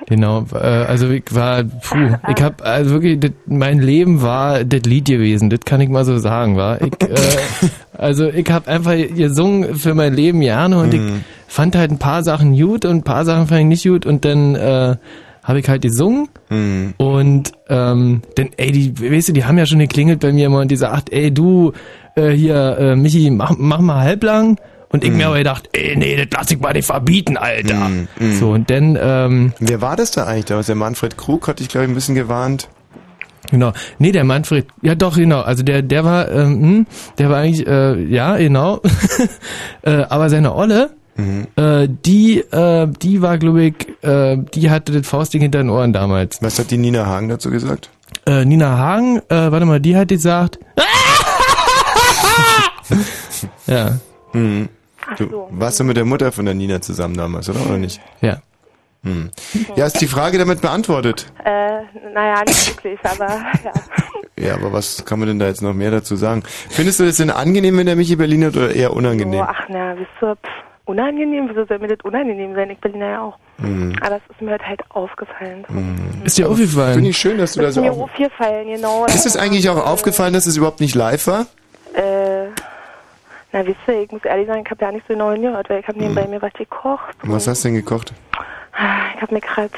[0.07, 4.81] Genau, äh, also ich war, puh, ich hab, also wirklich, das, mein Leben war das
[4.81, 6.81] Lied gewesen, das kann ich mal so sagen, war.
[6.81, 7.15] Ich, äh,
[7.93, 11.01] also ich habe einfach gesungen für mein Leben gerne und ich
[11.47, 14.25] fand halt ein paar Sachen gut und ein paar Sachen fand ich nicht gut und
[14.25, 14.95] dann äh,
[15.43, 16.29] habe ich halt gesungen
[16.97, 20.59] und ähm, dann, ey, die, weißt du, die haben ja schon geklingelt bei mir immer
[20.59, 21.73] und die sagt, ey du,
[22.19, 24.59] äh, hier, äh, Michi, mach, mach mal halblang.
[24.91, 27.91] Und ich mir aber gedacht, ey, nee, das lass ich mal nicht verbieten, Alter.
[28.39, 30.65] So, und dann, ähm, Wer war das da eigentlich damals?
[30.65, 32.69] Der Manfred Krug hatte ich, glaube ich, ein bisschen gewarnt.
[33.51, 33.71] Genau.
[33.99, 35.41] Nee, der Manfred, ja doch, genau.
[35.41, 36.87] Also der, der war, ähm, hm,
[37.19, 38.81] der war eigentlich, äh, ja, genau.
[39.83, 40.89] äh, aber seine Olle,
[41.55, 45.93] äh, die, äh, die war, glaube ich, äh, die hatte das Faustding hinter den Ohren
[45.93, 46.41] damals.
[46.41, 47.89] Was hat die Nina Hagen dazu gesagt?
[48.25, 50.59] Äh, Nina Hagen, äh, warte mal, die hat gesagt,
[53.67, 53.97] ja,
[54.33, 54.69] Mhm.
[55.17, 57.65] Du warst du mit der Mutter von der Nina zusammen damals, oder?
[57.65, 57.99] Oder nicht?
[58.21, 58.37] ja.
[59.03, 59.29] Hm.
[59.77, 61.31] Ja, ist die Frage damit beantwortet?
[61.45, 61.79] Äh,
[62.13, 63.27] naja, nicht wirklich, aber
[63.63, 63.71] ja.
[64.45, 66.43] Ja, aber was kann man denn da jetzt noch mehr dazu sagen?
[66.69, 69.39] Findest du das denn angenehm, wenn der Michi Berlin hat oder eher unangenehm?
[69.39, 70.49] So, ach na, ihr, pff,
[70.85, 72.69] unangenehm, wieso soll mir das unangenehm sein?
[72.69, 73.37] Ich Berliner ja auch.
[73.57, 73.95] Hm.
[74.01, 75.65] Aber das ist mir heute halt aufgefallen.
[76.23, 76.93] Ist dir aufgefallen?
[76.95, 78.09] Finde ich schön, dass du Das da ist so mir auf...
[78.11, 79.05] aufgefallen, genau.
[79.07, 81.47] Ist es eigentlich auch aufgefallen, dass es überhaupt nicht live war?
[81.93, 82.47] Äh,
[83.51, 85.79] na, wisst ihr, ich muss ehrlich sagen, ich habe ja nicht so genau hingehört, weil
[85.79, 87.15] ich habe nebenbei mir was gekocht.
[87.23, 88.13] Was hast du denn gekocht?
[89.15, 89.69] Ich habe mir gerade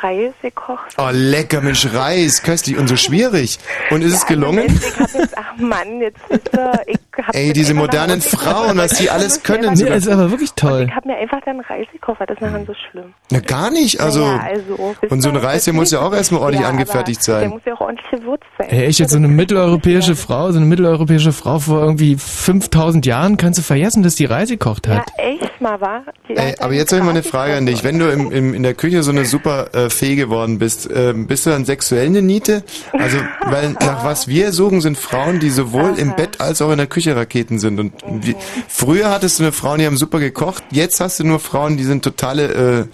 [0.00, 0.94] Reis gekocht.
[0.98, 3.58] Oh, lecker, Mensch, Reis, köstlich und so schwierig.
[3.90, 4.66] Und ist es gelungen?
[4.66, 8.76] Ich habe jetzt, ach Mann, jetzt wisst ihr, ich hab Ey, diese modernen Frauen, gekocht,
[8.78, 9.62] was weil die ich alles können.
[9.62, 9.96] selber- sogar.
[9.96, 10.86] ist aber wirklich toll.
[10.88, 13.14] Ich habe mir einfach dann Reis gekauft, das ist nachher so schlimm.
[13.30, 14.26] Na, gar nicht, also...
[14.26, 17.20] Naja, also, wisst Und so ein Reis, der muss ja auch erstmal ordentlich ja, angefertigt
[17.28, 17.50] aber Der sein.
[17.50, 18.68] muss ja auch ordentlich gewürzt sein.
[18.70, 23.36] Ey, echt jetzt so eine mitteleuropäische Frau, so eine mitteleuropäische Frau vor irgendwie 5000 Jahren,
[23.36, 25.12] kannst du vergessen, dass die Reise gekocht Ja, hat.
[25.16, 26.02] echt mal, wa?
[26.28, 27.84] Die Ey, aber jetzt habe ich mal eine Frage an dich.
[27.84, 31.26] Wenn du im, im, in der Küche so eine super äh, Fee geworden bist, ähm,
[31.26, 32.62] bist du dann sexuell eine Niete?
[32.92, 36.78] Also, weil nach was wir suchen, sind Frauen, die sowohl im Bett als auch in
[36.78, 37.80] der Küche Raketen sind.
[37.80, 37.92] Und
[38.26, 38.36] wie,
[38.68, 40.64] früher hattest du eine Frauen, die haben super gekocht.
[40.70, 42.88] Jetzt hast du nur Frauen, die sind totale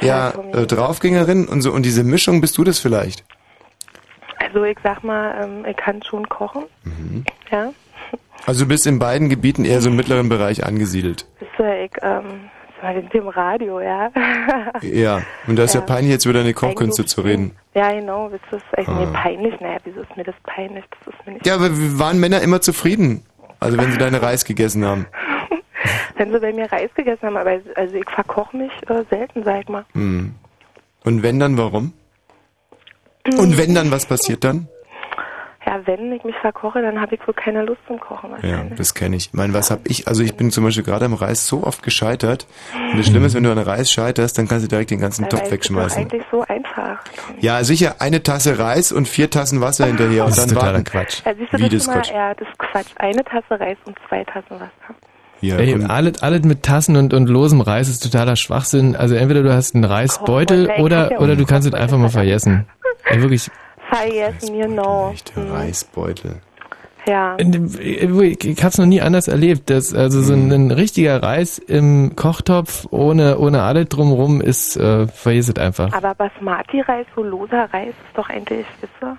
[0.00, 1.72] äh, ja, äh, Draufgängerinnen und so.
[1.72, 3.24] Und diese Mischung, bist du das vielleicht?
[4.38, 6.64] Also ich sag mal, ähm, ich kann schon kochen.
[6.84, 7.24] Mhm.
[7.50, 7.72] Ja.
[8.46, 11.26] Also du bist in beiden Gebieten eher so im mittleren Bereich angesiedelt.
[11.40, 12.50] Ich, ähm,
[12.82, 14.10] war im Radio, ja.
[14.82, 15.22] Ja.
[15.46, 15.86] Und da ist ja, Ja.
[15.86, 17.52] peinlich, jetzt über deine Kochkünste zu reden.
[17.74, 19.00] Ja, genau, das ist eigentlich Ah.
[19.00, 19.60] mir peinlich.
[19.60, 20.84] Naja, wieso ist mir das peinlich?
[21.04, 23.22] Das ist mir nicht Ja, aber waren Männer immer zufrieden?
[23.60, 25.06] Also wenn sie deine Reis gegessen haben.
[26.16, 29.60] Wenn sie bei mir Reis gegessen haben, aber also ich verkoche mich äh, selten, sag
[29.62, 29.84] ich mal.
[35.68, 38.30] Ja, wenn ich mich verkoche, dann habe ich wohl keine Lust zum Kochen.
[38.42, 39.26] Ja, das kenne ich.
[39.26, 40.08] Ich meine, was hab ich?
[40.08, 42.46] Also ich bin zum Beispiel gerade am Reis so oft gescheitert.
[42.92, 45.24] Und das Schlimme ist, wenn du an Reis scheiterst, dann kannst du direkt den ganzen
[45.24, 46.02] Weil Topf es ist doch wegschmeißen.
[46.02, 47.00] eigentlich so einfach.
[47.40, 50.72] Ja, sicher eine Tasse Reis und vier Tassen Wasser hinterher und Das ist dann totaler
[50.78, 50.84] warten.
[50.84, 51.20] Quatsch.
[51.26, 52.10] Ja, siehst du, Wie das das ist mal, Quatsch?
[52.12, 52.90] ja, das ist Quatsch.
[52.96, 54.70] Eine Tasse Reis und zwei Tassen Wasser.
[55.42, 58.96] Ja, Ey, alles, alles mit Tassen und, und losem Reis ist totaler Schwachsinn.
[58.96, 62.66] Also entweder du hast einen Reisbeutel oder, oder du kannst es einfach mal vergessen.
[63.04, 63.50] Ey, wirklich.
[63.88, 65.14] Vergessen, genau.
[65.34, 66.40] Der Reisbeutel.
[67.06, 67.36] Ja.
[67.38, 69.70] Ich, ich hab's noch nie anders erlebt.
[69.70, 75.06] Dass, also so ein, ein richtiger Reis im Kochtopf ohne, ohne alles drumrum ist, äh,
[75.06, 75.92] vergiss es einfach.
[75.94, 79.16] Aber Basmati-Reis, so loser Reis, ist doch eigentlich, wisst ihr,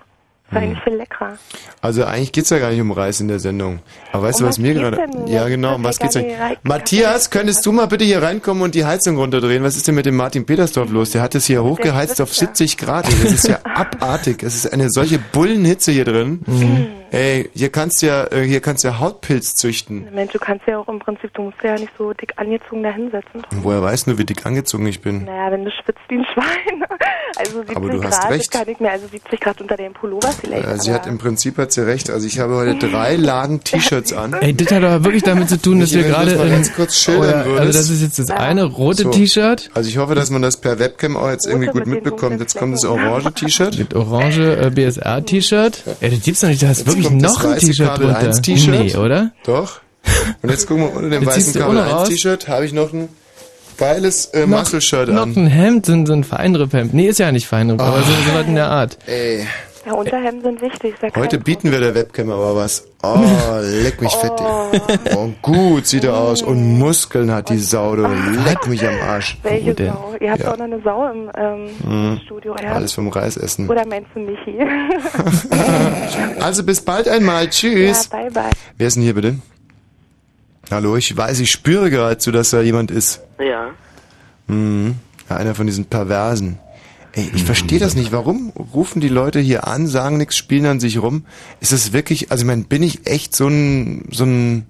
[0.52, 0.58] Hm.
[0.58, 1.38] eigentlich viel leckerer.
[1.82, 3.80] Also eigentlich geht's ja gar nicht um Reis in der Sendung.
[4.12, 5.06] Aber weißt Um du, was was mir gerade...
[5.28, 6.26] Ja, genau, um was geht's denn?
[6.64, 9.64] Matthias, könntest du mal bitte hier reinkommen und die Heizung runterdrehen?
[9.64, 11.12] Was ist denn mit dem Martin Petersdorf los?
[11.12, 13.08] Der hat es hier hochgeheizt auf 70 Grad.
[13.08, 14.44] Das ist ja abartig.
[14.44, 16.42] Es ist eine solche Bullenhitze hier drin.
[16.46, 16.88] Mhm.
[17.12, 20.08] Ey, hier kannst du ja, äh, hier kannst du ja Hautpilz züchten.
[20.14, 22.92] Mensch, du kannst ja auch im Prinzip, du musst ja nicht so dick angezogen da
[22.92, 23.42] hinsetzen.
[23.62, 25.26] Woher weißt du, wie dick angezogen ich bin?
[25.26, 26.84] Naja, wenn du schwitzt wie ein Schwein.
[27.38, 28.54] Also 70 Aber du hast Grad, recht.
[28.54, 30.68] das kann ich mir, also 70 Grad unter dem Pullover vielleicht.
[30.68, 32.10] Äh, sie aber hat im Prinzip hat sie recht.
[32.10, 34.34] Also ich habe heute drei Lagen T-Shirts an.
[34.34, 37.24] Ey, das hat aber wirklich damit zu tun, dass wir gerade das ganz kurz schildern
[37.24, 37.60] oder- würdest.
[37.68, 39.12] also das ist jetzt das eine rote So.
[39.12, 39.70] T-Shirt.
[39.76, 42.40] Also ich hoffe, dass man das per Webcam auch jetzt irgendwie gut mitbekommt.
[42.42, 43.86] Jetzt kommt das orange T-Shirt.
[43.94, 45.84] Das orange äh, BSR-T-Shirt.
[46.02, 48.18] Ey, das gibt's doch nicht, da ist Jetzt wirklich kommt noch ein T-Shirt drunter.
[48.18, 48.80] 1 T-Shirt.
[48.80, 49.32] Nee, oder?
[49.46, 49.82] Doch.
[50.42, 52.10] Und jetzt gucken wir unter dem Jetzt weißen Kabel ohne 1 raus.
[52.10, 53.10] T-Shirt habe ich noch ein
[53.78, 55.34] geiles äh, Noch- Muscle-Shirt Noch an.
[55.36, 56.94] ein Hemd, so ein, so ein Feinripp-Hemd.
[56.94, 58.98] Nee, ist ja nicht Feinripp, aber so, so was in der Art.
[59.08, 59.46] Ey,
[59.86, 60.94] ja, Unterhemden sind wichtig.
[60.96, 62.86] Ist ja heute bieten wir der Webcam aber was.
[63.02, 63.18] Oh,
[63.62, 64.32] leck mich fett.
[65.16, 66.42] Oh, gut sieht er aus.
[66.42, 68.04] Und Muskeln hat die Sau, du.
[68.46, 69.38] Leck mich am Arsch.
[69.44, 69.94] Welche denn?
[69.94, 70.16] Sau?
[70.20, 70.52] Ihr habt Ja.
[70.54, 71.70] auch noch eine Sau im ähm,
[72.14, 72.20] Mhm.
[72.26, 72.74] Studio, ja?
[72.74, 73.70] Alles vom Reis essen.
[73.70, 74.60] Oder meinst du Michi?
[76.42, 77.50] Also bis bald einmal.
[77.50, 78.10] Tschüss.
[78.12, 78.50] Ja, bye bye.
[78.78, 79.36] Wer ist denn hier bitte?
[80.72, 83.22] Hallo, ich weiß, ich spüre geradezu, dass da jemand ist.
[83.40, 83.70] Ja.
[84.48, 84.96] Mhm.
[85.30, 86.60] Ja, einer von diesen Perversen.
[87.14, 88.12] Ey, ich verstehe das nicht.
[88.12, 91.26] Warum rufen die Leute hier an, sagen nichts, spielen an sich rum?
[91.60, 94.66] Ist es wirklich, also ich meine, bin ich echt so ein, so ein,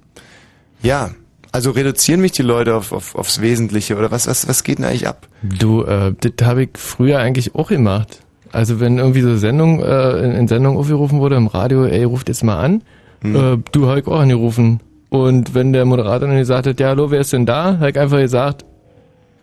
[0.81, 1.11] ja,
[1.51, 4.85] also reduzieren mich die Leute auf, auf, aufs Wesentliche oder was, was, was geht denn
[4.85, 5.27] eigentlich ab?
[5.41, 8.21] Du, äh, das habe ich früher eigentlich auch gemacht.
[8.51, 12.29] Also wenn irgendwie so Sendung, äh, in, in Sendung aufgerufen wurde im Radio, ey, ruft
[12.29, 12.83] jetzt mal an.
[13.21, 13.35] Hm.
[13.35, 14.79] Äh, du habe ich auch angerufen.
[15.09, 17.77] Und wenn der Moderator dann gesagt hat, ja, hallo, wer ist denn da?
[17.79, 18.63] Habe ich einfach gesagt,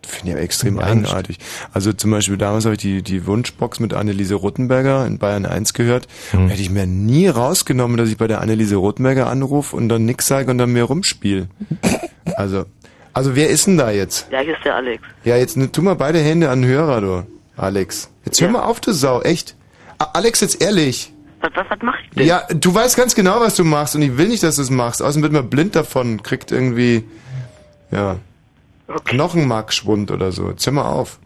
[0.07, 1.37] Finde ich aber extrem eigenartig.
[1.73, 5.73] Also zum Beispiel damals habe ich die, die Wunschbox mit Anneliese Rothenberger in Bayern 1
[5.73, 6.07] gehört.
[6.31, 6.47] Hm.
[6.47, 10.27] Hätte ich mir nie rausgenommen, dass ich bei der Anneliese Rothenberger anrufe und dann nix
[10.27, 11.47] sage und dann mir rumspiel.
[12.35, 12.65] Also,
[13.13, 14.27] also wer ist denn da jetzt?
[14.31, 15.01] Ja, hier ist der Alex.
[15.23, 18.11] Ja, jetzt ne, tu mal beide Hände an den Hörer, du, Alex.
[18.25, 19.55] Jetzt hör mal auf, du Sau, echt.
[19.97, 21.13] A Alex, jetzt ehrlich.
[21.41, 22.27] Was, was, was mach ich denn?
[22.27, 24.69] Ja, du weißt ganz genau, was du machst und ich will nicht, dass du es
[24.69, 25.01] machst.
[25.01, 27.05] Außerdem wird man blind davon, kriegt irgendwie,
[27.91, 28.17] ja,
[29.05, 30.53] Knochenmarkschwund oder so.
[30.71, 31.19] Mal auf.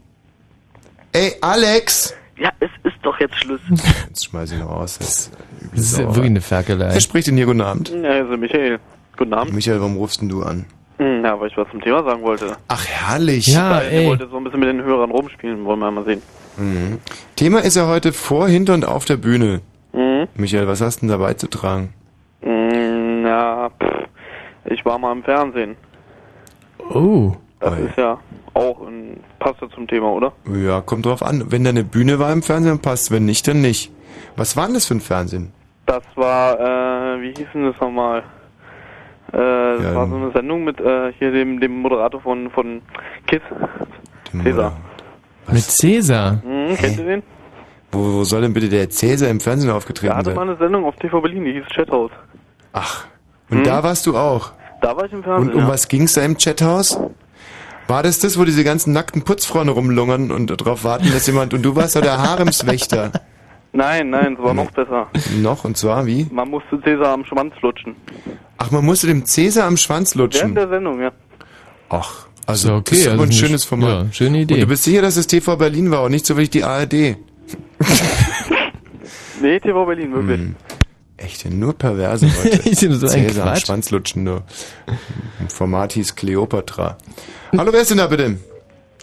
[1.13, 2.13] Ey, Alex!
[2.37, 3.59] Ja, es ist doch jetzt Schluss.
[4.07, 4.97] Jetzt schmeiß ich noch raus.
[4.97, 5.31] Das ist,
[5.73, 6.89] das ist ja wirklich eine Ferkelei.
[6.93, 7.45] Wer spricht denn hier?
[7.45, 7.89] Guten Abend.
[7.89, 8.79] Ja, also Michael.
[9.15, 9.53] Guten Abend.
[9.53, 10.65] Michael, warum rufst denn du an?
[10.97, 12.57] Hm, Ja, weil ich was zum Thema sagen wollte.
[12.67, 13.55] Ach, herrlich.
[13.55, 16.21] Weil ich wollte so ein bisschen mit den Hörern rumspielen, wollen wir mal sehen.
[16.57, 16.97] Mhm.
[17.35, 19.61] Thema ist ja heute vor, hinter und auf der Bühne.
[19.93, 20.27] Mhm.
[20.33, 21.93] Michael, was hast du denn da beizutragen?
[22.41, 24.07] Hm, Ja, pff,
[24.65, 25.75] ich war mal im Fernsehen.
[26.89, 27.33] Oh.
[27.61, 28.17] Das ist ja
[28.53, 30.33] auch ein, passt ja zum Thema, oder?
[30.53, 31.45] Ja, kommt drauf an.
[31.51, 33.11] Wenn da eine Bühne war im Fernsehen, passt.
[33.11, 33.91] Wenn nicht, dann nicht.
[34.35, 35.51] Was war denn das für ein Fernsehen?
[35.85, 38.19] Das war, äh, wie hieß denn das nochmal?
[39.31, 42.81] Äh, das Ja, war so eine Sendung mit äh, hier dem, dem Moderator von, von
[43.27, 43.41] Kiss.
[44.43, 44.77] Cäsar.
[45.51, 46.33] Mit Cäsar.
[46.43, 47.23] Mhm, kennt ihr den?
[47.91, 50.49] Wo, wo soll denn bitte der Cäsar im Fernsehen aufgetreten Der hatte mal sein?
[50.49, 52.11] eine Sendung auf TV Berlin, die hieß Chathaus.
[52.73, 53.05] Ach.
[53.49, 53.63] Und Mhm.
[53.65, 54.51] da warst du auch?
[54.81, 55.49] Da war ich im Fernsehen.
[55.49, 55.67] Und um ja.
[55.67, 56.99] was ging's da im Chathaus?
[57.91, 61.53] War das das, wo diese ganzen nackten Putzfrauen rumlungern und darauf warten, dass jemand...
[61.53, 63.11] Und du warst da der Haremswächter.
[63.73, 65.07] Nein, nein, es war noch besser.
[65.41, 65.65] Noch?
[65.65, 66.25] Und zwar wie?
[66.31, 67.95] Man musste Cäsar am Schwanz lutschen.
[68.57, 70.55] Ach, man musste dem Cäsar am Schwanz lutschen.
[70.55, 71.11] Während der Sendung, ja.
[71.89, 73.89] Ach, also Ja, okay, das ist also ein nicht- schönes Format.
[74.07, 74.53] ja, schöne Idee.
[74.55, 76.93] Und du bist sicher, dass es TV Berlin war und nicht so wie die ARD?
[79.41, 80.39] Nee, TV Berlin, wirklich.
[80.39, 80.55] Hm.
[81.23, 82.25] Echt, nur Perverse.
[82.65, 83.55] Ist denn so ein Cäsar?
[83.55, 84.41] Schwanzlutschen, du.
[85.39, 86.97] Im Format hieß Cleopatra.
[87.55, 88.37] Hallo, wer ist denn da bitte?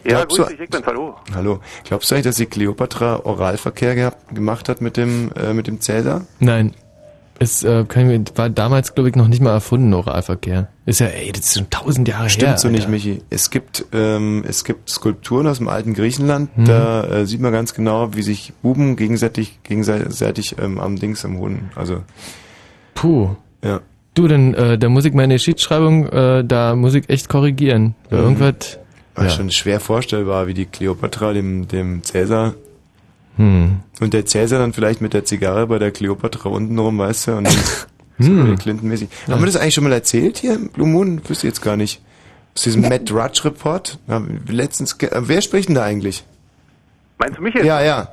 [0.04, 1.16] Ja, Glaubst grüß dich, ich bin's, hallo.
[1.34, 1.60] Hallo.
[1.84, 5.80] Glaubst du eigentlich, dass die Cleopatra Oralverkehr gehabt, gemacht hat mit dem, äh, mit dem
[5.80, 6.26] Cäsar?
[6.40, 6.74] Nein.
[7.40, 10.68] Es äh, mir- war damals, glaube ich, noch nicht mal erfunden, Oralverkehr.
[10.86, 12.58] Ist ja, ey, das ist schon tausend Jahre Stimmt her.
[12.58, 12.88] so nicht.
[12.88, 13.22] Michi.
[13.30, 16.64] Es gibt, ähm, es gibt Skulpturen aus dem alten Griechenland, Mhm.
[16.64, 21.38] da äh, sieht man ganz genau, wie sich Buben gegenseitig, gegenseitig ähm, am Dings am
[21.38, 21.70] Hoden.
[21.76, 22.02] Also,
[22.94, 23.30] Puh.
[23.62, 23.80] ja.
[24.14, 27.94] Du, dann, äh, da muss ich meine Geschichtsschreibung, äh, da muss ich echt korrigieren.
[28.10, 28.24] Weil Mhm.
[28.24, 28.78] Irgendwas.
[29.14, 29.30] War Ja.
[29.30, 32.54] schon schwer vorstellbar, wie die Kleopatra dem, dem Cäsar
[33.38, 33.80] Hm.
[34.00, 37.36] und der Cäsar dann vielleicht mit der Zigarre bei der Kleopatra unten rum, weißt du,
[37.36, 37.54] und dann
[38.18, 38.58] so Hm.
[38.58, 39.08] Clinton-mäßig.
[39.28, 39.34] Ja.
[39.34, 41.20] Haben wir das eigentlich schon mal erzählt hier im Blue Moon?
[41.28, 42.02] Wüsste ich jetzt gar nicht.
[42.56, 43.96] Aus diesem Matt Drudge Report?
[44.08, 46.24] Ja, letztens, äh, wer spricht denn da eigentlich?
[47.18, 47.64] Meinst du mich jetzt?
[47.64, 48.08] Ja, ja.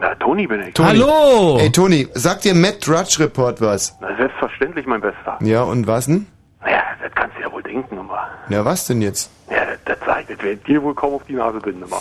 [0.00, 0.72] Na, Toni bin ich.
[0.72, 1.02] Toni.
[1.60, 3.94] Ey, Toni, sagt dir Matt Drudge Report was?
[4.00, 5.36] Na, selbstverständlich, mein Bester.
[5.42, 6.26] Ja, und was denn?
[6.62, 8.26] Naja, das kannst du ja wohl denken, immer.
[8.48, 9.30] Ja, was denn jetzt?
[9.50, 12.00] Ja, das, das sag ich, das wird dir wohl kaum auf die Nase binden, immer.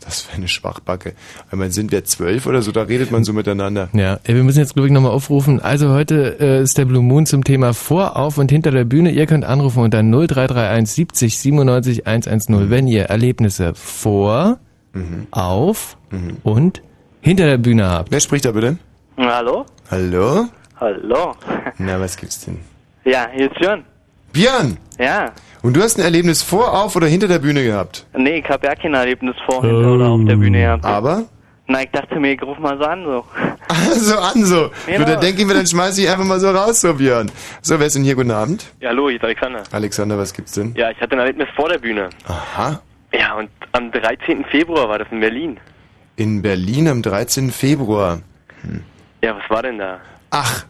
[0.00, 1.14] Das wäre eine Schwachbacke.
[1.50, 3.88] Weil man sind wir zwölf oder so, da redet man so miteinander.
[3.92, 5.60] Ja, ey, wir müssen jetzt, glaube ich, nochmal aufrufen.
[5.60, 9.10] Also heute äh, ist der Blue Moon zum Thema vor, auf und hinter der Bühne.
[9.10, 14.58] Ihr könnt anrufen unter 0331 70 97 110, wenn ihr Erlebnisse vor,
[15.30, 15.96] auf
[16.42, 16.82] und
[17.20, 18.10] hinter der Bühne habt.
[18.10, 18.78] Wer spricht da bitte?
[19.16, 19.66] Hallo?
[19.90, 20.46] Hallo?
[20.80, 21.34] Hallo?
[21.78, 22.58] Na, was gibt's denn?
[23.04, 23.84] Ja, hier ist Björn.
[24.32, 24.76] Björn!
[24.98, 25.32] Ja.
[25.62, 28.06] Und du hast ein Erlebnis vor, auf oder hinter der Bühne gehabt?
[28.16, 30.84] Nee, ich hab ja kein Erlebnis vor, hinter oder auf der Bühne gehabt.
[30.84, 31.24] Aber?
[31.66, 33.24] Na, ich dachte mir, ich ruf mal so an, so.
[33.94, 34.70] so an so.
[34.86, 34.98] Genau.
[34.98, 37.30] Du, da denke ich mir, dann schmeiß ich einfach mal so raus, so Björn.
[37.60, 38.16] So, wer ist denn hier?
[38.16, 38.66] Guten Abend.
[38.80, 39.62] Ja, hallo, hier ist Alexander.
[39.70, 40.74] Alexander, was gibt's denn?
[40.76, 42.10] Ja, ich hatte ein Erlebnis vor der Bühne.
[42.26, 42.80] Aha.
[43.12, 44.44] Ja, und am 13.
[44.46, 45.58] Februar war das in Berlin.
[46.16, 47.50] In Berlin am 13.
[47.50, 48.20] Februar.
[49.22, 50.00] Ja, was war denn da?
[50.30, 50.64] Ach.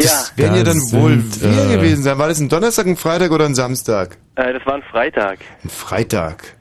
[0.00, 0.10] Ja.
[0.36, 2.18] Werden ja dann sind, wohl wir äh, gewesen sein.
[2.18, 4.16] War das ein Donnerstag, ein Freitag oder ein Samstag?
[4.34, 5.38] Äh, das war ein Freitag.
[5.62, 6.54] Ein Freitag.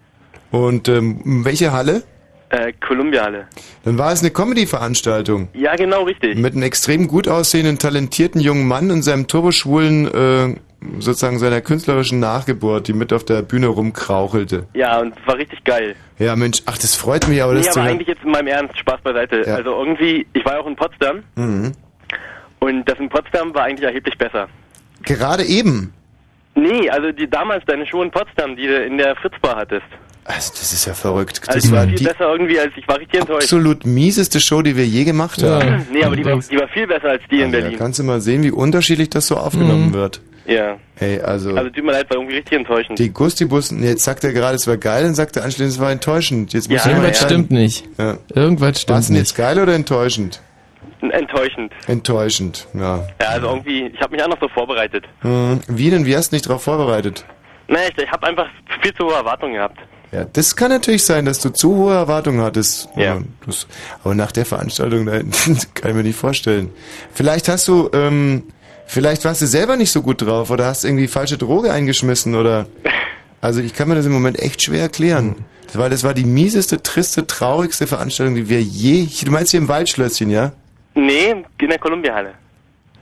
[0.52, 2.04] Und ähm, welche Halle?
[2.50, 3.48] Äh, Kolumbiale.
[3.84, 5.48] Dann war es eine Comedy-Veranstaltung.
[5.54, 6.38] Ja, genau, richtig.
[6.38, 10.56] Mit einem extrem gut aussehenden, talentierten jungen Mann und seinem turboschwulen, äh,
[11.00, 14.68] sozusagen seiner künstlerischen Nachgeburt, die mit auf der Bühne rumkrauchelte.
[14.76, 15.96] Ja, und war richtig geil.
[16.20, 17.96] Ja, Mensch, ach, das freut mich, aber das nee, zu aber hören.
[17.96, 19.44] eigentlich jetzt in meinem Ernst, Spaß beiseite.
[19.48, 19.56] Ja.
[19.56, 21.72] Also irgendwie, ich war ja auch in Potsdam Mhm.
[22.64, 24.48] Und das in Potsdam war eigentlich erheblich besser.
[25.04, 25.94] Gerade eben.
[26.56, 29.86] Nee, also die damals deine Show in Potsdam, die du in der Fritzbar hattest.
[30.26, 31.42] Also, das ist ja verrückt.
[31.48, 33.44] Also Das die war viel die besser irgendwie, als ich war richtig enttäuscht.
[33.44, 35.86] absolut mieseste Show, die wir je gemacht haben.
[35.92, 37.78] Nee, aber die war, die war viel besser als die in Also, da Berlin.
[37.80, 39.94] kannst du mal sehen, wie unterschiedlich das so aufgenommen Mhm.
[39.94, 40.22] wird.
[40.46, 40.78] Ja.
[40.96, 43.00] Hey, also, Also tut mir leid, war irgendwie richtig enttäuschend.
[43.00, 45.80] die Gustibus, nee, jetzt sagt er gerade, es war geil, dann sagt er anschließend, es
[45.82, 46.54] war enttäuschend.
[46.54, 47.86] Jetzt muss Ja, Irgendwas stimmt nicht.
[47.98, 48.18] Ja.
[48.34, 49.22] Irgendwas stimmt War es denn nicht.
[49.28, 50.42] jetzt geil oder enttäuschend?
[51.12, 51.74] Enttäuschend.
[51.88, 53.06] Enttäuschend, ja.
[53.22, 55.06] Ja, also irgendwie, ich habe mich auch noch so vorbereitet.
[55.22, 56.06] Hm, Wie denn?
[56.06, 57.26] Wie hast du dich darauf vorbereitet?
[57.68, 58.48] Naja, ich, ich habe einfach
[58.82, 59.80] viel zu hohe Erwartungen gehabt.
[60.12, 62.88] Ja, das kann natürlich sein, dass du zu hohe Erwartungen hattest.
[62.96, 63.20] Ja.
[63.48, 63.68] Das,
[64.04, 65.20] aber nach der Veranstaltung, da
[65.74, 66.70] kann ich mir nicht vorstellen.
[67.14, 68.44] Vielleicht hast du, ähm,
[68.86, 72.68] vielleicht warst du selber nicht so gut drauf oder hast irgendwie falsche Droge eingeschmissen oder.
[73.42, 75.36] Also ich kann mir das im Moment echt schwer erklären.
[75.74, 79.06] Weil das war die mieseste, triste, traurigste Veranstaltung, die wir je.
[79.26, 80.54] Du meinst hier im Waldschlösschen, ja?
[80.96, 82.34] Nee, in der Kolumbiahalle.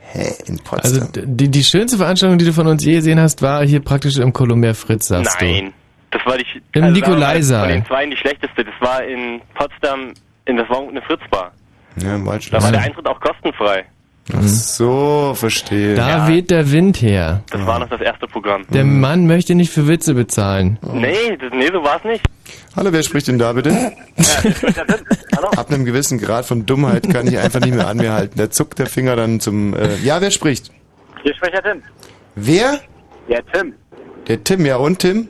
[0.00, 0.78] Hä, in Potsdam.
[1.02, 3.80] Also d- die, die schönste Veranstaltung, die du von uns je gesehen hast, war hier
[3.80, 5.72] praktisch im Columbia Fritz, sagst Nein.
[6.10, 7.68] Das war die Im also Nikolaisaal.
[7.68, 8.64] Von den zwei die schlechteste.
[8.64, 10.12] Das war in Potsdam,
[10.44, 11.52] in das war eine Fritzbar.
[11.96, 13.84] ja, im Da war der Eintritt auch kostenfrei.
[14.34, 15.94] Ach so, verstehe.
[15.94, 15.96] du.
[15.96, 17.42] Da weht der Wind her.
[17.50, 18.64] Das war noch das erste Programm.
[18.68, 20.78] Der Mann möchte nicht für Witze bezahlen.
[20.92, 22.24] Nee, das, nee, so war es nicht.
[22.76, 23.92] Hallo, wer spricht denn da bitte?
[25.56, 28.38] Ab einem gewissen Grad von Dummheit kann ich einfach nicht mehr an mir halten.
[28.38, 29.74] Da zuckt der Finger dann zum.
[29.74, 30.70] Äh, ja, wer spricht?
[31.22, 31.82] Hier spricht der Tim.
[32.34, 32.80] Wer?
[33.28, 33.74] Ja, Tim.
[34.28, 35.28] Der Tim, ja und Tim?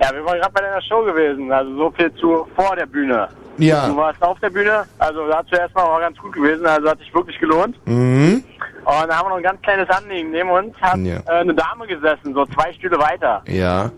[0.00, 1.50] Ja, wir waren gerade bei deiner Show gewesen.
[1.52, 3.28] Also so viel zu vor der Bühne.
[3.60, 3.88] Ja.
[3.88, 4.84] Du warst auf der Bühne.
[4.98, 6.66] Also da zuerst mal war ganz gut gewesen.
[6.66, 7.76] Also hat sich wirklich gelohnt.
[7.86, 8.42] Mhm.
[8.84, 10.30] Und da haben wir noch ein ganz kleines Anliegen.
[10.30, 11.16] Neben uns hat Ja.
[11.26, 13.42] äh, eine Dame gesessen, so zwei Stühle weiter.
[13.46, 13.90] Ja.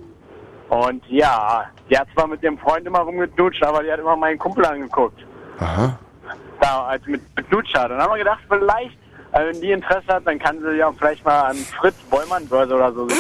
[0.69, 4.39] Und ja, die hat zwar mit dem Freund immer rumgeknutscht, aber die hat immer meinen
[4.39, 5.21] Kumpel angeguckt.
[5.61, 5.99] Aha.
[6.61, 7.21] Da, als mit
[7.75, 7.91] hat.
[7.91, 8.99] Und dann haben wir gedacht, vielleicht,
[9.33, 12.75] äh, wenn die Interesse hat, dann kann sie ja vielleicht mal an Fritz Bollmann Börse
[12.75, 13.19] oder so sich.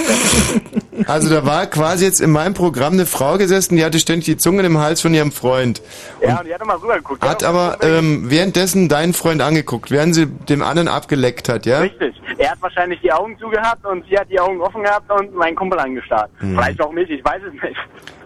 [1.06, 4.36] Also da war quasi jetzt in meinem Programm eine Frau gesessen, die hatte ständig die
[4.36, 5.80] Zunge im Hals von ihrem Freund.
[6.20, 7.26] Ja, und die hat immer rübergeguckt.
[7.26, 11.80] Hat auch aber ähm, währenddessen deinen Freund angeguckt, während sie dem anderen abgeleckt hat, ja?
[11.80, 12.14] Richtig.
[12.38, 15.56] Er hat wahrscheinlich die Augen zugehabt und sie hat die Augen offen gehabt und meinen
[15.56, 16.30] Kumpel angestarrt.
[16.38, 16.56] Hm.
[16.56, 17.76] Vielleicht auch mich, ich weiß es nicht.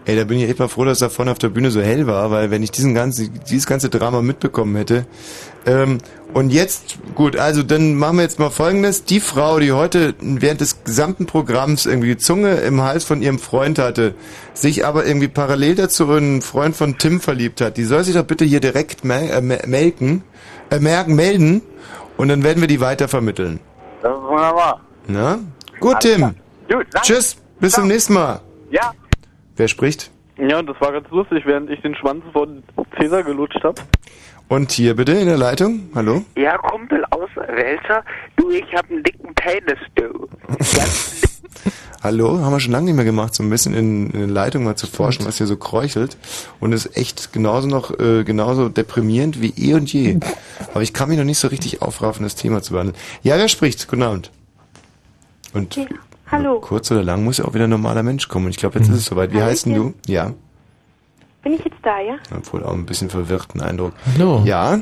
[0.06, 2.06] Ey, da bin ich echt mal froh, dass da vorne auf der Bühne so hell
[2.06, 5.04] war, weil wenn ich diesen ganzen, dieses ganze Drama mitbekommen hätte.
[5.66, 5.98] Ähm,
[6.32, 9.04] und jetzt, gut, also dann machen wir jetzt mal folgendes.
[9.04, 13.38] Die Frau, die heute während des gesamten Programms irgendwie die Zunge im Hals von ihrem
[13.38, 14.14] Freund hatte,
[14.54, 18.14] sich aber irgendwie parallel dazu in einen Freund von Tim verliebt hat, die soll sich
[18.14, 20.22] doch bitte hier direkt mel äh, me- melken,
[20.70, 21.62] äh, merken, melden
[22.16, 23.58] Und dann werden wir die weitervermitteln.
[24.02, 24.80] Das ist wunderbar.
[25.08, 25.38] Na?
[25.80, 26.34] Gut, Alles Tim.
[26.70, 26.86] Gut.
[27.02, 27.36] Tschüss.
[27.60, 28.40] Bis zum nächsten Mal.
[28.70, 28.92] Ja.
[29.56, 30.10] Wer spricht?
[30.38, 32.62] Ja, das war ganz lustig, während ich den Schwanz von
[32.98, 33.80] Cäsar gelutscht habe.
[34.48, 35.90] Und hier bitte in der Leitung.
[35.94, 36.24] Hallo?
[36.36, 38.04] Ja, Kumpel aus Welcher.
[38.36, 40.28] Du, ich hab einen dicken Penis, du.
[42.02, 42.38] Hallo?
[42.38, 44.76] Haben wir schon lange nicht mehr gemacht, so ein bisschen in, in der Leitung mal
[44.76, 46.16] zu forschen, was hier so kräuchelt.
[46.60, 50.20] Und ist echt genauso noch, äh, genauso deprimierend wie eh und je.
[50.72, 52.96] Aber ich kann mich noch nicht so richtig aufraffen, das Thema zu behandeln.
[53.24, 53.88] Ja, wer spricht?
[53.88, 54.30] Guten Abend.
[55.54, 55.76] Und
[56.30, 56.60] Hallo.
[56.60, 58.46] kurz oder lang muss ja auch wieder ein normaler Mensch kommen.
[58.46, 59.32] Und ich glaube, jetzt ist es soweit.
[59.32, 59.94] Wie heißt denn du?
[60.06, 60.34] Ja.
[61.46, 62.16] Bin ich jetzt da, ja?
[62.36, 63.92] Obwohl auch ein bisschen verwirrten Eindruck.
[64.16, 64.42] Hallo.
[64.44, 64.80] Ja.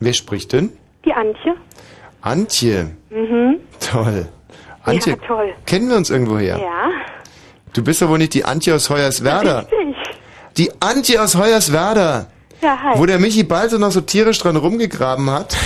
[0.00, 0.72] Wer spricht denn?
[1.04, 1.54] Die Antje.
[2.22, 2.90] Antje.
[3.08, 3.60] Mhm.
[3.78, 4.26] Toll.
[4.82, 5.54] Antje, Ja, toll.
[5.64, 6.58] kennen wir uns irgendwoher?
[6.58, 6.90] Ja.
[7.72, 9.60] Du bist doch wohl nicht die Antje aus Hoyerswerda.
[9.60, 9.94] Richtig.
[10.56, 12.26] Die Antje aus Hoyerswerda.
[12.60, 12.98] Ja, hi.
[12.98, 15.56] Wo der Michi Balzer noch so tierisch dran rumgegraben hat.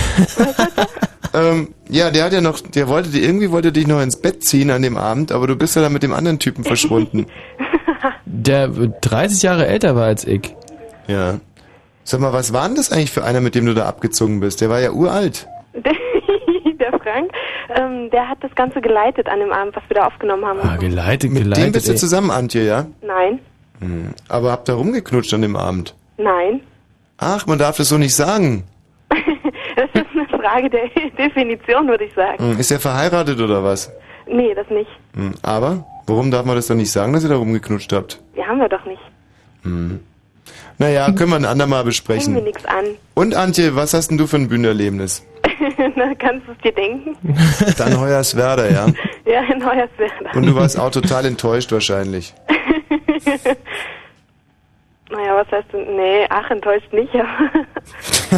[1.33, 4.43] Ähm, ja, der hat ja noch, der wollte dir, irgendwie wollte dich noch ins Bett
[4.43, 7.25] ziehen an dem Abend, aber du bist ja dann mit dem anderen Typen verschwunden.
[8.25, 10.53] Der 30 Jahre älter war als ich.
[11.07, 11.39] Ja.
[12.03, 14.61] Sag mal, was war denn das eigentlich für einer, mit dem du da abgezogen bist?
[14.61, 15.47] Der war ja uralt.
[15.73, 17.31] der Frank,
[17.75, 20.59] ähm, der hat das Ganze geleitet an dem Abend, was wir da aufgenommen haben.
[20.61, 21.65] Ah, geleitet, Mit geleitet.
[21.65, 21.97] dem bist du ey.
[21.97, 22.85] zusammen, Antje, ja?
[23.01, 23.39] Nein,
[23.79, 24.09] Hm.
[24.27, 25.93] Aber habt ihr rumgeknutscht an dem Abend?
[26.17, 26.61] nein.
[27.19, 28.63] Ach, man darf das so nicht sagen.
[30.47, 32.51] Das ist eine Frage der Definition, würde ich sagen.
[32.51, 32.59] Hm.
[32.59, 33.91] Ist er verheiratet oder was?
[34.27, 34.89] Nee, das nicht.
[35.15, 35.33] Hm.
[35.41, 38.21] Aber, warum darf man das doch nicht sagen, dass ihr da rumgeknutscht habt?
[38.35, 39.01] Die haben wir doch nicht.
[39.63, 39.99] Hm.
[40.77, 42.43] Naja, können wir ein andermal Bringen wir besprechen.
[42.43, 42.85] nichts an.
[43.15, 45.25] Und Antje, was hast denn du für ein Bühnenerlebnis?
[45.95, 47.17] Na, kannst du es dir denken?
[47.77, 48.85] Dann Hoyerswerda, ja?
[49.25, 50.31] Ja, in Hoyerswerda.
[50.35, 52.33] Und du warst auch total enttäuscht wahrscheinlich.
[55.11, 55.95] Naja, was heißt denn?
[55.95, 57.65] Nee, ach, enttäuscht nicht, aber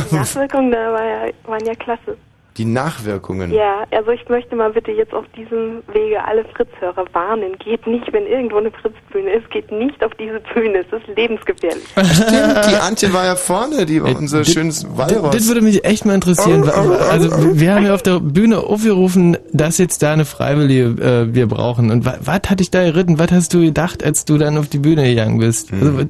[0.12, 2.18] die Nachwirkungen da war ja, waren ja klasse.
[2.58, 3.54] Die Nachwirkungen.
[3.54, 7.58] Ja, also ich möchte mal bitte jetzt auf diesem Wege alle Fritz-Hörer warnen.
[7.60, 10.80] Geht nicht, wenn irgendwo eine Fritz-Bühne ist, geht nicht auf diese Bühne.
[10.80, 11.86] Es ist lebensgefährlich.
[11.96, 15.34] Stimmt, die Antje war ja vorne, die war unser schönes Walross.
[15.34, 16.68] Das würde mich echt mal interessieren.
[16.68, 21.48] Also wir haben ja auf der Bühne aufgerufen, dass jetzt da eine Freiwillige äh, wir
[21.48, 21.91] brauchen.
[21.91, 23.20] Und wa- was hat dich da geritten?
[23.20, 25.72] Was hast du gedacht, als du dann auf die Bühne gegangen bist?
[25.72, 26.10] Also, Hm.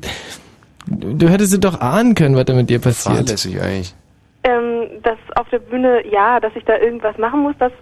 [0.87, 3.17] Du, du hättest es doch ahnen können, was da mit dir passiert.
[3.17, 3.95] Fahrlässig eigentlich.
[4.43, 7.73] Ähm, dass auf der Bühne, ja, dass ich da irgendwas machen muss, das,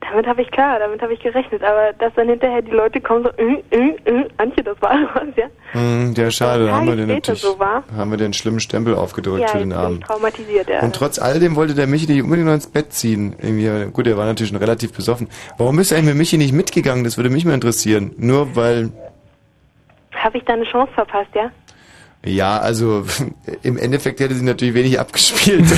[0.00, 1.62] damit habe ich klar, damit habe ich gerechnet.
[1.62, 5.36] Aber dass dann hinterher die Leute kommen so, äh, äh, äh, Antje, das war was,
[5.36, 5.46] ja?
[5.72, 9.42] Hm, ja, schade, da haben wir den natürlich, so haben wir den schlimmen Stempel aufgedrückt
[9.42, 10.04] ja, für den Abend.
[10.04, 10.80] traumatisiert, ja.
[10.80, 13.36] Und trotz alledem wollte der Michi dich unbedingt noch ins Bett ziehen.
[13.40, 15.28] Irgendwie, gut, er war natürlich schon relativ besoffen.
[15.58, 17.04] Warum bist du eigentlich mit Michi nicht mitgegangen?
[17.04, 18.12] Das würde mich mal interessieren.
[18.16, 18.90] Nur weil,
[20.14, 21.50] Habe ich da eine Chance verpasst, ja?
[22.24, 23.04] Ja, also
[23.62, 25.64] im Endeffekt hätte sie natürlich wenig abgespielt.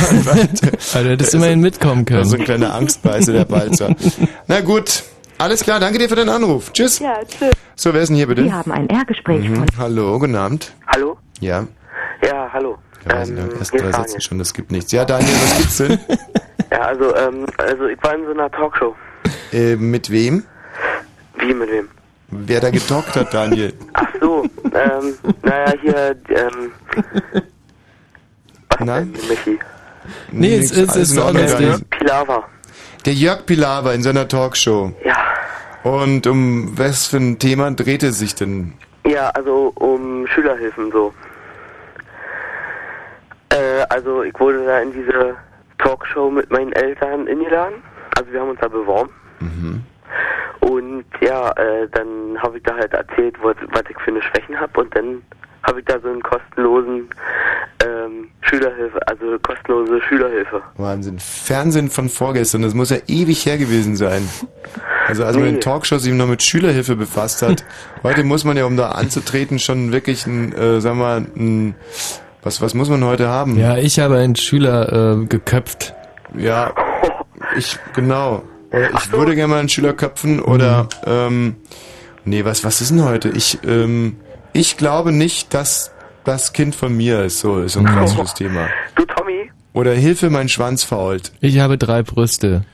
[0.95, 2.25] Also du hättest immerhin mitkommen können.
[2.25, 3.95] So ein kleiner Angstbeißer, der Balzer.
[4.47, 5.03] Na gut,
[5.39, 6.73] alles klar, danke dir für den Anruf.
[6.73, 6.99] Tschüss.
[7.01, 7.51] Ja, tschüss.
[7.75, 8.45] So, wer ist denn hier bitte?
[8.45, 9.57] Sie haben ein R-Gespräch Mhm.
[9.57, 10.73] von Hallo, guten Abend.
[10.87, 11.19] Hallo?
[11.41, 11.67] Ja.
[12.25, 12.79] Ja, hallo.
[13.09, 14.93] Ja, also ersten hier drei ist Sätzen schon, das gibt nichts.
[14.93, 15.99] Ja, Daniel, was gibt's denn?
[16.71, 18.95] Ja, also, ähm, also ich war in so einer Talkshow.
[19.53, 20.45] äh, mit wem?
[21.39, 21.89] Wie mit wem?
[22.47, 23.73] Wer da getalkt hat, Daniel?
[23.93, 26.73] Ach so, ähm, naja, hier, ähm,
[28.81, 29.13] Nein?
[29.29, 29.59] Michi.
[30.33, 31.89] Nee, es ist- es ist ordentlich.
[31.91, 32.45] Pilawa.
[33.07, 34.93] Der Jörg Pilawa in seiner Talkshow.
[35.05, 35.17] Ja.
[35.85, 38.73] Und um was für ein Thema dreht es sich denn?
[39.07, 41.13] Ja, also um Schülerhilfen so.
[43.51, 45.37] Äh, also ich wurde da in diese
[45.79, 47.77] Talkshow mit meinen Eltern eingeladen.
[48.17, 49.11] Also wir haben uns da beworben.
[50.61, 54.59] Und ja, äh, dann habe ich da halt erzählt, was, was ich für eine Schwächen
[54.59, 55.23] habe und dann
[55.63, 57.09] habe ich da so einen kostenlosen
[57.83, 60.63] ähm, Schülerhilfe, also kostenlose Schülerhilfe.
[60.77, 61.19] Wahnsinn.
[61.19, 64.29] Fernsehen von vorgestern, das muss ja ewig her gewesen sein.
[65.07, 65.51] Also als man Nee.
[65.53, 67.65] in Talkshows sich noch mit Schülerhilfe befasst hat.
[68.03, 71.75] Heute muss man ja, um da anzutreten, schon wirklich ein, äh, sagen wir mal, ein,
[72.43, 73.59] was, was muss man heute haben?
[73.59, 75.95] Ja, ich habe einen Schüler äh, geköpft.
[76.37, 76.73] Ja,
[77.57, 78.43] ich, genau.
[78.75, 81.57] Oder ich würde gerne mal einen Schüler köpfen oder, ähm,
[82.25, 83.29] nee, was, was ist denn heute?
[83.31, 84.17] Ich, ähm,
[84.53, 85.93] ich glaube nicht, dass
[86.25, 88.69] das Kind von mir ist, so, ist so ein klassisches Thema.
[88.97, 89.51] Du, Tommy?
[89.75, 91.33] Oder Hilfe, mein Schwanz fault.
[91.41, 92.65] Ich habe drei Brüste.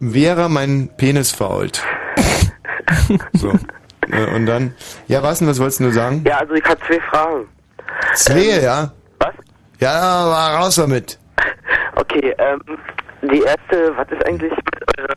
[0.00, 1.82] Vera, mein Penis fault.
[3.34, 3.52] so.
[4.10, 4.74] Äh, Und dann,
[5.08, 6.24] ja, was denn, was wolltest du nur sagen?
[6.26, 7.46] Ja, also ich habe zwei Fragen.
[8.14, 8.92] Zwei, ja?
[9.18, 9.34] Was?
[9.80, 9.90] Ja,
[10.26, 11.18] war raus damit.
[11.94, 12.60] Okay, ähm,
[13.22, 14.52] die erste, was ist eigentlich
[14.98, 15.14] eurer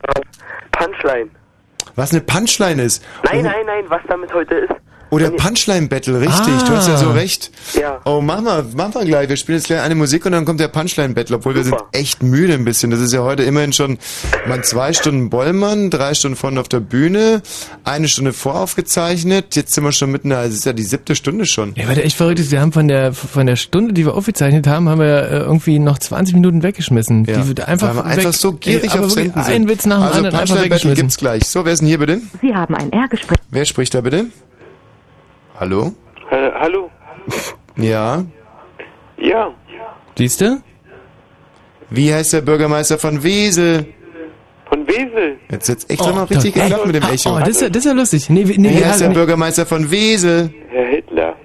[0.72, 1.30] Punchline?
[1.94, 3.04] Was eine Punchline ist.
[3.24, 4.74] Nein, nein, nein, was damit heute ist.
[5.10, 6.62] Oh, der Punchline-Battle, richtig.
[6.64, 7.12] Du hast ja so Ah.
[7.12, 7.50] recht.
[7.80, 8.00] Ja.
[8.04, 9.28] Oh, mach mal, mach mal gleich.
[9.28, 12.24] Wir spielen jetzt gleich eine Musik und dann kommt der Punchline-Battle, obwohl wir sind echt
[12.24, 12.90] müde ein bisschen.
[12.90, 13.98] Das ist ja heute immerhin schon
[14.48, 17.40] mal zwei Stunden Bollmann, drei Stunden vorne auf der Bühne,
[17.84, 19.54] eine Stunde voraufgezeichnet.
[19.56, 21.72] Jetzt sind wir schon mitten, also es ist ja die siebte Stunde schon.
[21.76, 24.14] Ja, weil der echt verrückt ist, wir haben von der von der Stunde, die wir
[24.14, 27.24] aufgezeichnet haben, haben wir äh, irgendwie noch 20 Minuten weggeschmissen.
[27.26, 27.38] Ja.
[27.42, 29.54] Die wird einfach Weil wir einfach weg- so gierig Ey, aber auf Senden sind.
[29.54, 30.96] Ein Witz nach dem also anderen einfach Punchline-Battle weggeschmissen.
[30.96, 31.44] gibt's gleich.
[31.46, 32.20] So, wer ist denn hier bitte?
[32.42, 33.38] Sie haben ein R-Gespräch.
[33.50, 34.26] Wer spricht da bitte?
[35.58, 35.92] Hallo?
[36.30, 36.90] Äh, hallo?
[37.76, 38.24] Ja?
[39.18, 39.52] Ja.
[40.16, 40.60] Siehst du?
[41.90, 43.86] Wie heißt der Bürgermeister von Wesel?
[44.68, 45.36] Von Wesel?
[45.50, 47.36] Jetzt hat's echt mal richtig da- geklappt ey, mit dem Echo.
[47.36, 48.30] Oh, das ist ja, das ist ja lustig.
[48.30, 50.52] Nee, nee, Wie heißt der haben- Bürgermeister von Wesel?
[50.70, 51.36] Herr Hitler.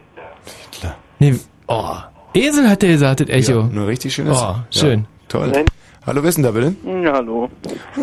[1.20, 1.36] Nee,
[1.68, 1.94] oh.
[2.34, 3.64] Esel hat der gesagt, das Echo.
[3.64, 4.38] Nur richtig schönes.
[4.42, 5.02] Oh, schön.
[5.02, 5.48] Ja, toll.
[5.54, 5.66] Nein.
[6.06, 6.74] Hallo, wer ist denn da bitte?
[7.04, 7.50] Ja, hallo.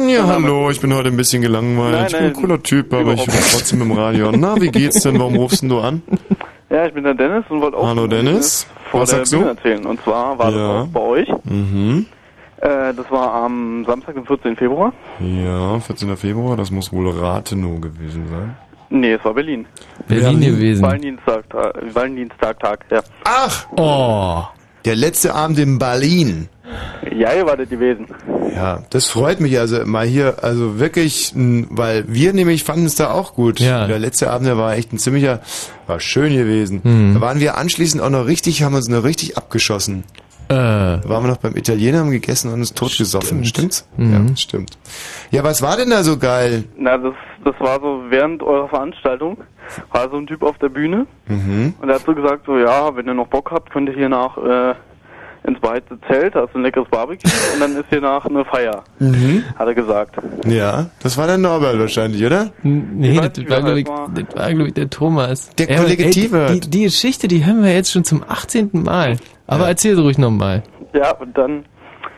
[0.06, 1.92] Ja, hallo, ich bin heute ein bisschen gelangweilt.
[1.94, 4.30] Nein, ich bin ein cooler Typ, aber ich bin trotzdem im Radio.
[4.36, 5.18] Na, wie geht's denn?
[5.18, 6.02] Warum rufst denn du an?
[6.70, 8.66] Ja, ich bin der Dennis und wollte auch Hallo, Dennis.
[8.90, 9.38] vor Was der sagst du?
[9.38, 9.84] Bühne erzählen.
[9.86, 10.56] Und zwar war Ja.
[10.56, 11.28] das auch bei euch.
[11.44, 12.06] Mhm.
[12.60, 14.54] Äh, das war am Samstag, den 14.
[14.56, 14.92] Februar.
[15.20, 16.16] Ja, 14.
[16.16, 18.56] Februar, das muss wohl Rathenow gewesen sein.
[18.90, 19.66] Nee, es war Berlin.
[20.06, 20.82] Berlin gewesen.
[20.82, 23.00] Valentinstag, äh, Valentinstag, Tag, ja.
[23.24, 23.66] Ach!
[23.76, 24.42] Oh.
[24.88, 26.48] Der letzte Abend in Berlin.
[27.14, 28.06] Ja, ihr wartet gewesen.
[28.54, 33.10] Ja, das freut mich also mal hier, also wirklich, weil wir nämlich fanden es da
[33.10, 33.60] auch gut.
[33.60, 33.86] Ja.
[33.86, 35.40] Der letzte Abend, der war echt ein ziemlicher,
[35.86, 36.80] war schön gewesen.
[36.84, 37.12] Mhm.
[37.12, 40.04] Da waren wir anschließend auch noch richtig, haben uns noch richtig abgeschossen.
[40.48, 40.54] Äh.
[40.54, 43.44] Da waren wir noch beim Italiener, haben gegessen und uns totgesoffen.
[43.44, 43.86] Stimmt's?
[43.98, 44.28] Mhm.
[44.30, 44.78] Ja, stimmt.
[45.30, 46.64] Ja, was war denn da so geil?
[46.78, 47.12] Na, das,
[47.44, 49.36] das war so während eurer Veranstaltung,
[49.92, 51.74] war so ein Typ auf der Bühne Mhm.
[51.80, 54.08] und er hat so gesagt, so, ja, wenn ihr noch Bock habt, könnt ihr hier
[54.08, 54.74] nach, äh,
[55.44, 57.22] ins weite Zelt, da ist ein leckeres Barbecue
[57.54, 59.44] und dann ist hier nach eine Feier, Mhm.
[59.56, 60.16] hat er gesagt.
[60.46, 62.50] Ja, das war der Norbert wahrscheinlich, oder?
[62.62, 64.08] Nee, das nicht, war, glaube ich, das war.
[64.14, 65.50] das war, glaub ich, der Thomas.
[65.56, 66.50] Der Ey, aber, Kollege ey, Tiewert.
[66.64, 68.70] Die, die Geschichte, die hören wir jetzt schon zum 18.
[68.72, 69.16] Mal.
[69.46, 70.62] Aber erzähl sie ruhig nochmal.
[70.92, 71.64] Ja, und dann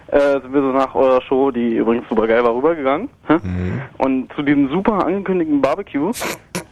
[0.09, 3.09] äh, sind wir so nach eurer Show, die übrigens super geil war, rübergegangen.
[3.29, 3.81] Mhm.
[3.99, 6.11] Und zu diesem super angekündigten Barbecue.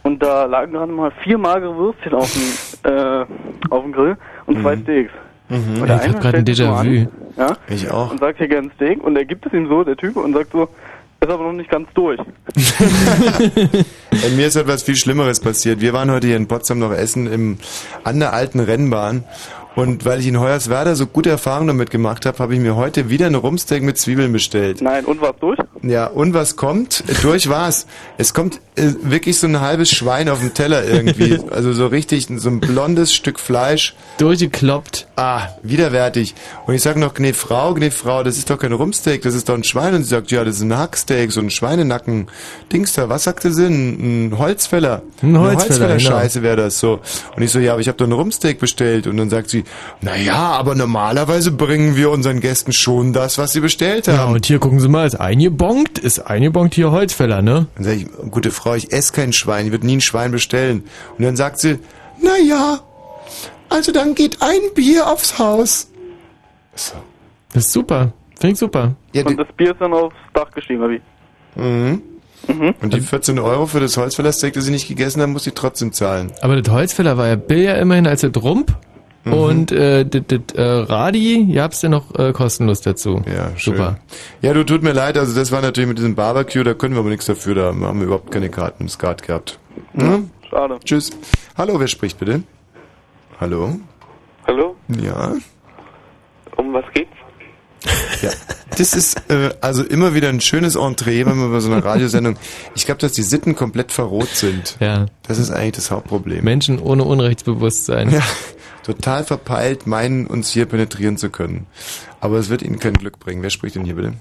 [0.03, 3.25] Und da lagen gerade mal vier magere Würstchen auf dem, äh,
[3.69, 5.11] auf dem Grill und zwei Steaks.
[5.49, 5.81] Mhm.
[5.81, 7.07] Und ich hab grad ein Déjà-vu.
[7.37, 8.11] Ja, Ich auch.
[8.11, 10.51] und sagt hier gern Steak und er gibt es ihm so, der Typ, und sagt
[10.51, 10.67] so,
[11.21, 12.19] ist aber noch nicht ganz durch.
[14.11, 15.81] Ey, mir ist etwas viel Schlimmeres passiert.
[15.81, 17.57] Wir waren heute hier in Potsdam noch essen im,
[18.03, 19.23] an der alten Rennbahn.
[19.75, 23.09] Und weil ich in Hoyerswerda so gute Erfahrungen damit gemacht habe, habe ich mir heute
[23.09, 24.81] wieder eine Rumsteak mit Zwiebeln bestellt.
[24.81, 25.59] Nein, und was durch?
[25.81, 27.03] Ja, und was kommt?
[27.21, 27.85] Durch war's.
[28.17, 31.39] Es kommt äh, wirklich so ein halbes Schwein auf dem Teller irgendwie.
[31.49, 33.95] Also so richtig, so ein blondes Stück Fleisch.
[34.17, 35.07] Durchgekloppt.
[35.15, 36.35] Ah, widerwärtig.
[36.65, 39.49] Und ich sag noch, Gnä Frau, Gnä Frau, das ist doch kein Rumsteak, das ist
[39.49, 39.95] doch ein Schwein.
[39.95, 42.27] Und sie sagt, ja, das ist ein Hacksteak, so ein Schweinenacken.
[42.71, 43.65] Dings da, was sagte sie?
[43.65, 45.01] Ein, ein Holzfäller.
[45.21, 46.09] Ein Holzfäller, Holzfäller genau.
[46.09, 46.99] Scheiße wäre das so.
[47.35, 49.07] Und ich so, ja, aber ich habe doch ein Rumsteak bestellt.
[49.07, 49.63] Und dann sagt sie,
[50.01, 54.15] na ja, aber normalerweise bringen wir unseren Gästen schon das, was sie bestellt haben.
[54.15, 55.19] Ja, und hier gucken Sie mal, ist
[55.69, 57.67] eingebongt, ist eingebongt hier Holzfäller, ne?
[57.75, 60.83] Dann sag ich, gute Frau, ich esse kein Schwein, ich würde nie ein Schwein bestellen.
[61.17, 61.79] Und dann sagt sie,
[62.21, 62.79] na ja,
[63.69, 65.91] also dann geht ein Bier aufs Haus.
[66.75, 66.95] So.
[67.53, 68.13] Das ist super.
[68.39, 68.95] Finde ich super.
[69.13, 71.01] Ja, und das Bier ist dann aufs Dach gestiegen, oder wie?
[71.55, 72.01] Mhm.
[72.81, 75.91] Und die 14 Euro für das Holzfällersteak, das sie nicht gegessen haben, muss sie trotzdem
[75.93, 76.31] zahlen.
[76.41, 78.75] Aber das Holzfäller war ja billiger immerhin als das Rump.
[79.23, 79.33] Mhm.
[79.33, 83.21] Und äh, das, das äh, Radi, ihr habt's ja noch äh, kostenlos dazu.
[83.25, 83.75] Ja, schön.
[83.75, 83.99] Super.
[84.41, 86.99] Ja, du, tut mir leid, also das war natürlich mit diesem Barbecue, da können wir
[86.99, 89.59] aber nichts dafür, da haben wir überhaupt keine Karten im Skat gehabt.
[89.93, 90.29] Hm?
[90.49, 90.79] Schade.
[90.83, 91.11] Tschüss.
[91.57, 92.43] Hallo, wer spricht bitte?
[93.39, 93.79] Hallo?
[94.47, 94.75] Hallo?
[94.87, 95.33] Ja?
[96.55, 97.09] Um was geht's?
[98.21, 98.31] Ja,
[98.77, 102.35] das ist äh, also immer wieder ein schönes Entree, wenn man bei so einer Radiosendung.
[102.75, 104.75] Ich glaube, dass die Sitten komplett verroht sind.
[104.81, 105.05] Ja.
[105.25, 106.43] Das ist eigentlich das Hauptproblem.
[106.43, 108.09] Menschen ohne Unrechtsbewusstsein.
[108.09, 108.21] Ja,
[108.93, 111.67] total verpeilt, meinen uns hier penetrieren zu können.
[112.19, 113.41] Aber es wird ihnen kein Glück bringen.
[113.41, 114.13] Wer spricht denn hier bitte?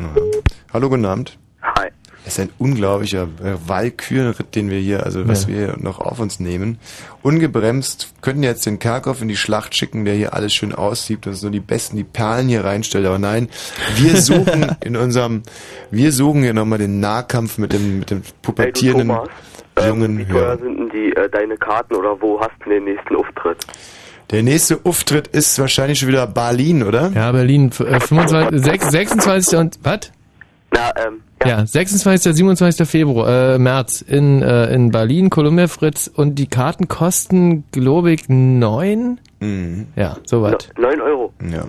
[0.00, 0.16] Aha.
[0.72, 1.38] Hallo, guten Abend.
[1.62, 1.88] Hi.
[2.24, 5.48] Es ist ein unglaublicher äh, Walkürenritt, den wir hier, also was Ja.
[5.48, 6.78] wir hier noch auf uns nehmen.
[7.22, 11.40] Ungebremst könnten jetzt den Karkow in die Schlacht schicken, der hier alles schön aussieht, dass
[11.40, 13.06] so die Besten die Perlen hier reinstellt.
[13.06, 13.48] Aber nein,
[13.96, 15.42] wir suchen in unserem,
[15.92, 19.16] wir suchen hier nochmal den Nahkampf mit dem, mit dem pubertierenden
[19.78, 22.84] Ähm, jungen Wie teuer sind denn die, äh, deine Karten oder wo hast du den
[22.84, 23.58] nächsten Auftritt?
[24.30, 27.12] Der nächste Auftritt ist wahrscheinlich schon wieder Berlin, oder?
[27.14, 29.58] Ja, Berlin, äh, 25, 6, 26.
[29.58, 30.10] und, was?
[30.72, 32.34] Na, ähm, Ja, 26.
[32.34, 32.88] 27.
[32.88, 38.28] Februar, äh, März in, äh, in Berlin, Columbia Fritz und die Karten kosten, glaube ich,
[38.28, 39.20] neun.
[39.40, 39.86] Mhm.
[39.94, 40.70] Ja, soweit.
[40.78, 41.32] 9 Euro.
[41.48, 41.64] Ja.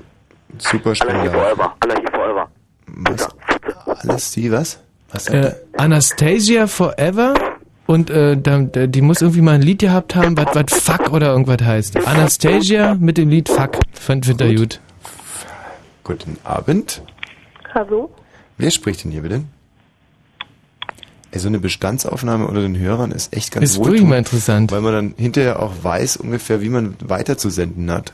[0.58, 1.32] Super Anarchie spannend.
[1.32, 1.76] forever.
[1.82, 2.48] Anarchie forever.
[2.88, 3.30] Was?
[4.08, 4.82] Alles die, was?
[5.12, 5.28] Was?
[5.28, 7.34] Äh, Anastasia Forever?
[7.88, 11.32] Und äh, da, die muss irgendwie mal ein Lied gehabt haben, was was Fuck oder
[11.32, 12.06] irgendwas heißt.
[12.06, 13.78] Anastasia mit dem Lied Fuck.
[13.94, 14.82] Fand find er gut.
[16.04, 17.02] Guten Abend.
[17.74, 18.12] Hallo?
[18.58, 19.44] Wer spricht denn hier bitte?
[21.32, 24.72] Ey, so eine Bestandsaufnahme unter den Hörern ist echt ganz Ist wirklich mal interessant.
[24.72, 28.14] Weil man dann hinterher auch weiß ungefähr, wie man weiterzusenden hat.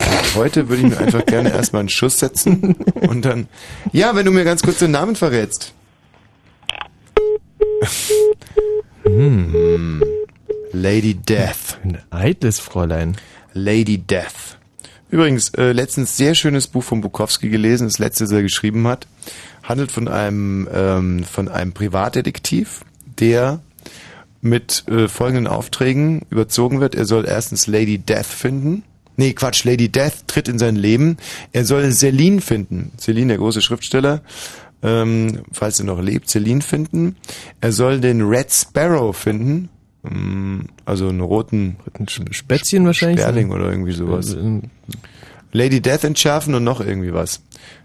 [0.00, 2.76] Und heute würde ich mir einfach gerne erstmal einen Schuss setzen
[3.08, 3.48] und dann,
[3.92, 5.72] ja, wenn du mir ganz kurz den Namen verrätst.
[9.04, 10.02] Hm.
[10.72, 11.78] Lady Death.
[11.84, 13.16] Ein eitles Fräulein.
[13.52, 14.58] Lady Death.
[15.10, 19.06] Übrigens, äh, letztens sehr schönes Buch von Bukowski gelesen, das letzte, das er geschrieben hat.
[19.62, 22.80] Handelt von einem, ähm, von einem Privatdetektiv,
[23.20, 23.60] der
[24.40, 26.94] mit äh, folgenden Aufträgen überzogen wird.
[26.94, 28.82] Er soll erstens Lady Death finden.
[29.16, 31.18] Nee, Quatsch, Lady Death tritt in sein Leben.
[31.52, 32.90] Er soll Celine finden.
[32.98, 34.22] Celine, der große Schriftsteller,
[34.84, 37.16] ähm, falls er noch lebt, Celine finden.
[37.60, 39.70] Er soll den Red Sparrow finden.
[40.04, 41.76] Ähm, Also einen roten
[42.30, 43.20] Spätzchen wahrscheinlich.
[43.20, 44.36] Sperling oder irgendwie sowas.
[45.52, 47.40] Lady Death entschärfen und noch irgendwie was.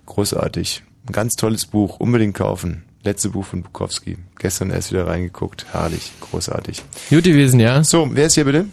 [0.05, 0.83] Großartig.
[1.07, 1.99] Ein ganz tolles Buch.
[1.99, 2.83] Unbedingt kaufen.
[3.03, 4.17] Letzte Buch von Bukowski.
[4.37, 5.67] Gestern erst wieder reingeguckt.
[5.71, 6.11] Herrlich.
[6.19, 6.83] Großartig.
[7.09, 7.83] Gut gewesen, ja.
[7.83, 8.65] So, wer ist hier bitte?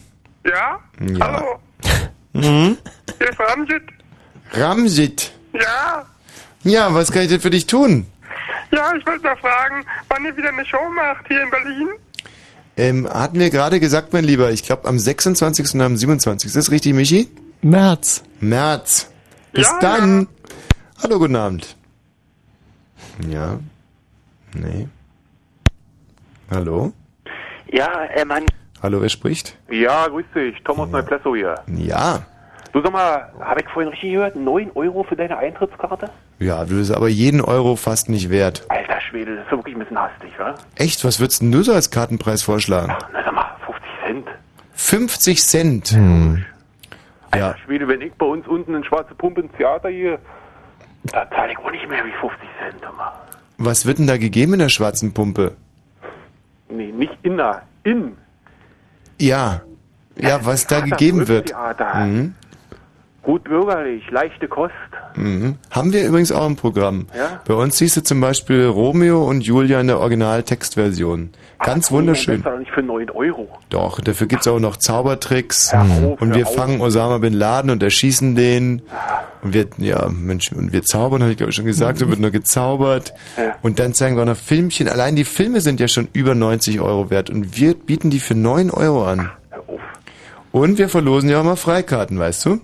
[0.44, 0.81] Ja?
[1.01, 1.19] Ja.
[1.20, 1.61] Hallo?
[2.32, 2.77] Mhm.
[3.16, 3.82] Hier ist Ramsit.
[4.53, 5.32] Ramsit.
[5.55, 6.05] Ja?
[6.65, 8.05] Ja, was kann ich denn für dich tun?
[8.73, 11.89] Ja, ich wollte mal fragen, wann ihr wieder eine Show macht hier in Berlin?
[12.77, 15.75] Ähm, hatten wir gerade gesagt, mein Lieber, ich glaube am 26.
[15.75, 16.47] und am 27.
[16.49, 17.29] Ist das richtig, Michi?
[17.63, 18.23] März.
[18.41, 19.11] März.
[19.53, 20.29] Bis Ja, dann.
[21.03, 21.77] Hallo, guten Abend.
[23.27, 23.59] Ja.
[24.55, 24.89] Nee.
[26.51, 26.93] Hallo?
[27.73, 28.45] Ja, äh, Mann.
[28.83, 29.57] Hallo, wer spricht?
[29.71, 30.63] Ja, grüß dich.
[30.65, 31.55] Thomas Neuplesso hier.
[31.67, 32.27] Ja.
[32.73, 34.37] Du sag mal, habe ich vorhin richtig gehört?
[34.37, 36.11] 9 Euro für deine Eintrittskarte?
[36.39, 38.65] Ja, du bist aber jeden Euro fast nicht wert.
[38.69, 40.55] Alter Schwede, das ist ja wirklich ein bisschen hastig, wa?
[40.77, 41.05] Echt?
[41.05, 42.95] Was würdest denn du so als Kartenpreis vorschlagen?
[43.13, 44.29] Na sag mal, 50 Cent.
[44.75, 45.89] 50 Cent.
[45.93, 46.45] Hm.
[47.35, 47.57] Ja.
[47.65, 50.19] Schwede, wenn ich bei uns unten in Schwarze Pumpe ins Theater gehe,
[51.05, 53.13] da zahle ich wohl nicht mehr wie 50 Cent, mal.
[53.59, 55.53] Was wird denn da gegeben in der schwarzen Pumpe?
[56.69, 58.17] Nee, nicht inner, in.
[59.19, 59.63] Ja.
[60.19, 61.49] Ja, was da gegeben wird.
[61.49, 61.95] Theater.
[62.07, 62.35] Mhm.
[63.27, 64.73] Gut bürgerlich, leichte Kost.
[65.16, 65.57] Mhm.
[65.73, 67.07] Haben wir übrigens auch im Programm.
[67.12, 67.40] Ja?
[67.44, 71.31] Bei uns siehst du zum Beispiel Romeo und Julia in der Original-Textversion.
[71.59, 72.40] Ganz wunderschön.
[72.44, 73.48] Das ist doch nicht für 9 Euro.
[73.69, 75.74] Doch, dafür gibt's auch noch Zaubertricks.
[75.74, 76.55] auf, und wir auf.
[76.55, 78.82] fangen Osama Bin Laden und erschießen den.
[79.43, 82.20] Und wir, ja, Mensch, und wir zaubern, habe ich glaube ich schon gesagt, so wird
[82.20, 83.12] nur gezaubert.
[83.36, 83.57] Ja.
[83.61, 84.86] Und dann zeigen wir auch noch Filmchen.
[84.86, 87.28] Allein die Filme sind ja schon über 90 Euro wert.
[87.28, 89.32] Und wir bieten die für 9 Euro an.
[90.53, 92.61] Und wir verlosen ja auch mal Freikarten, weißt du?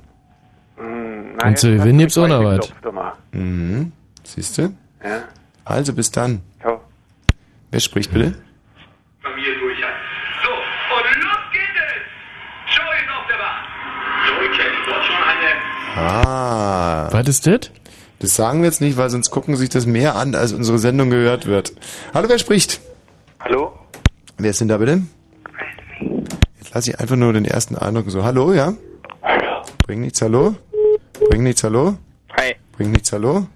[1.44, 2.72] Und zu gewinnen gibt's auch noch was.
[3.32, 3.92] Mhm.
[4.24, 4.62] Siehst du?
[5.04, 5.24] Ja.
[5.64, 6.42] Also bis dann.
[6.60, 6.80] Ciao.
[7.70, 8.34] Wer spricht bitte?
[9.22, 9.78] Familie durch.
[9.78, 12.74] So, und los geht es!
[12.74, 13.64] Show ist auf der Bahn.
[14.26, 15.52] So, ich kenne dort schon eine
[15.96, 17.08] Ah.
[17.12, 17.70] Was ist das?
[18.18, 21.10] Das sagen wir jetzt nicht, weil sonst gucken sich das mehr an, als unsere Sendung
[21.10, 21.72] gehört wird.
[22.14, 22.80] Hallo, wer spricht?
[23.40, 23.72] Hallo?
[24.38, 25.02] Wer ist denn da bitte?
[26.58, 28.22] Jetzt lasse ich einfach nur den ersten Eindruck so.
[28.24, 28.74] Hallo, ja?
[29.86, 30.54] Bring nichts, hallo?
[31.32, 31.96] Bring nichts, hallo?
[32.36, 32.56] Hi.
[32.76, 33.46] Bring nichts, hallo?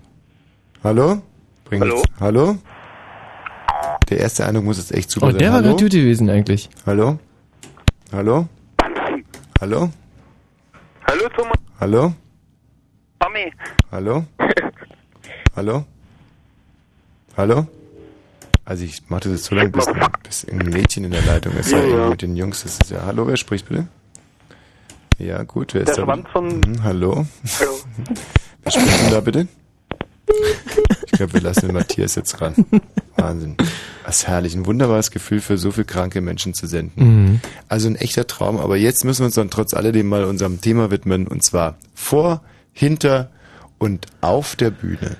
[0.82, 1.20] Hallo?
[1.66, 1.96] Bring Hallo?
[1.96, 2.56] nichts, hallo?
[4.08, 5.38] Der erste Eindruck muss jetzt echt super Oh, sein.
[5.40, 5.68] der war hallo?
[5.76, 6.70] gerade gut gewesen eigentlich.
[6.86, 7.18] Hallo?
[8.12, 8.48] Hallo?
[9.60, 9.90] Hallo?
[11.06, 11.58] Hallo Thomas.
[11.78, 12.14] Hallo?
[13.20, 13.52] Tommy.
[13.92, 14.24] Hallo?
[15.56, 15.84] Hallo?
[17.36, 17.66] Hallo?
[18.64, 19.84] Also ich mache das jetzt so lange, bis,
[20.22, 21.72] bis ein Mädchen in der Leitung ist.
[21.72, 22.08] Ja, Ja, ja.
[22.08, 23.02] Mit den Jungs ist es ja.
[23.04, 23.86] Hallo, wer spricht bitte?
[25.18, 26.02] Ja, gut, wer ist Der da?
[26.05, 27.26] Schwanz von- Mhm, hallo?
[27.59, 27.72] Hallo.
[28.62, 29.48] Wer spricht denn da bitte?
[31.06, 32.55] Ich glaube, wir lassen den Matthias jetzt ran.
[33.16, 33.56] Wahnsinn.
[34.06, 34.55] Ist herrlich.
[34.55, 37.05] Ein wunderbares Gefühl für so viele kranke Menschen zu senden.
[37.30, 37.40] Mhm.
[37.68, 38.59] Also ein echter Traum.
[38.59, 41.26] Aber jetzt müssen wir uns dann trotz alledem mal unserem Thema widmen.
[41.26, 43.30] Und zwar vor, hinter
[43.78, 45.16] und auf der Bühne.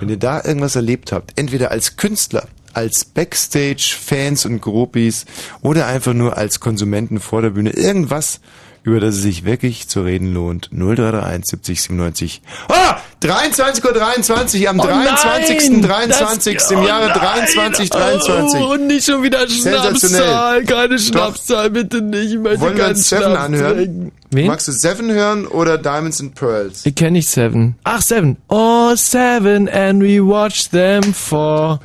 [0.00, 5.26] Wenn ihr da irgendwas erlebt habt, entweder als Künstler, als Backstage, Fans und Groupies
[5.60, 8.40] oder einfach nur als Konsumenten vor der Bühne, irgendwas,
[8.84, 10.70] über das es sich wirklich zu reden lohnt.
[10.72, 12.42] 0331 70 97.
[12.68, 12.96] Ah!
[13.22, 15.70] 23.23 Uhr 23, am Oh 23.
[15.70, 15.82] nein!
[15.82, 16.54] 23.
[16.54, 17.18] Das- im oh Jahre nein!
[17.18, 18.60] 23 23.
[18.60, 19.48] Oh, und nicht schon wieder.
[19.48, 20.64] Schnapszahl.
[20.64, 21.02] Keine Doch.
[21.02, 22.32] Schnapszahl, bitte nicht.
[22.32, 24.12] Ich möchte Wollen wir uns Seven anhören?
[24.30, 24.46] Wen?
[24.46, 26.84] Magst du Seven hören oder Diamonds and Pearls?
[26.86, 27.76] Ich kenne nicht Seven.
[27.84, 28.38] Ach, Seven.
[28.48, 31.80] Oh, Seven, and we watch them fall.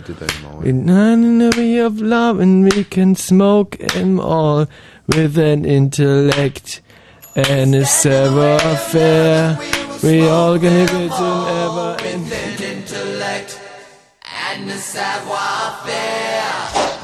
[0.63, 4.67] In an way of love, and we can smoke them all
[5.07, 6.81] with an intellect
[7.38, 8.57] and it's ever
[8.89, 9.57] fair.
[10.01, 11.30] We all gonna get to
[11.64, 12.23] ever in
[12.61, 13.61] intellect
[14.49, 16.53] and the savoir faire.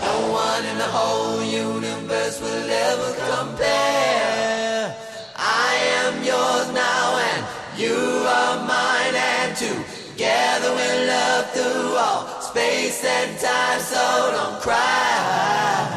[0.02, 4.96] No one in the whole universe will ever compare.
[5.36, 7.46] I am yours now and
[7.78, 13.80] you are mine and together we'll love through all space and time.
[13.82, 15.94] So don't cry.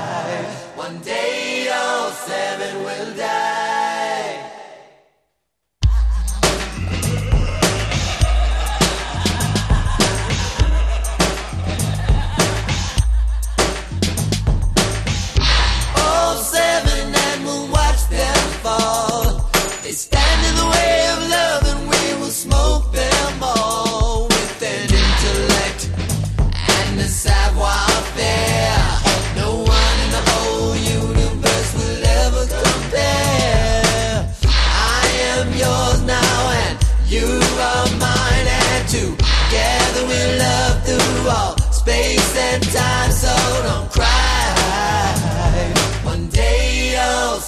[0.77, 3.36] One day all seven will die.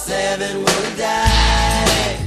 [0.09, 2.17] seven will die.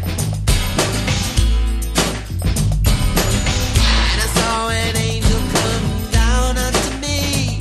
[4.11, 5.87] And I saw an angel come
[6.21, 7.59] down unto me.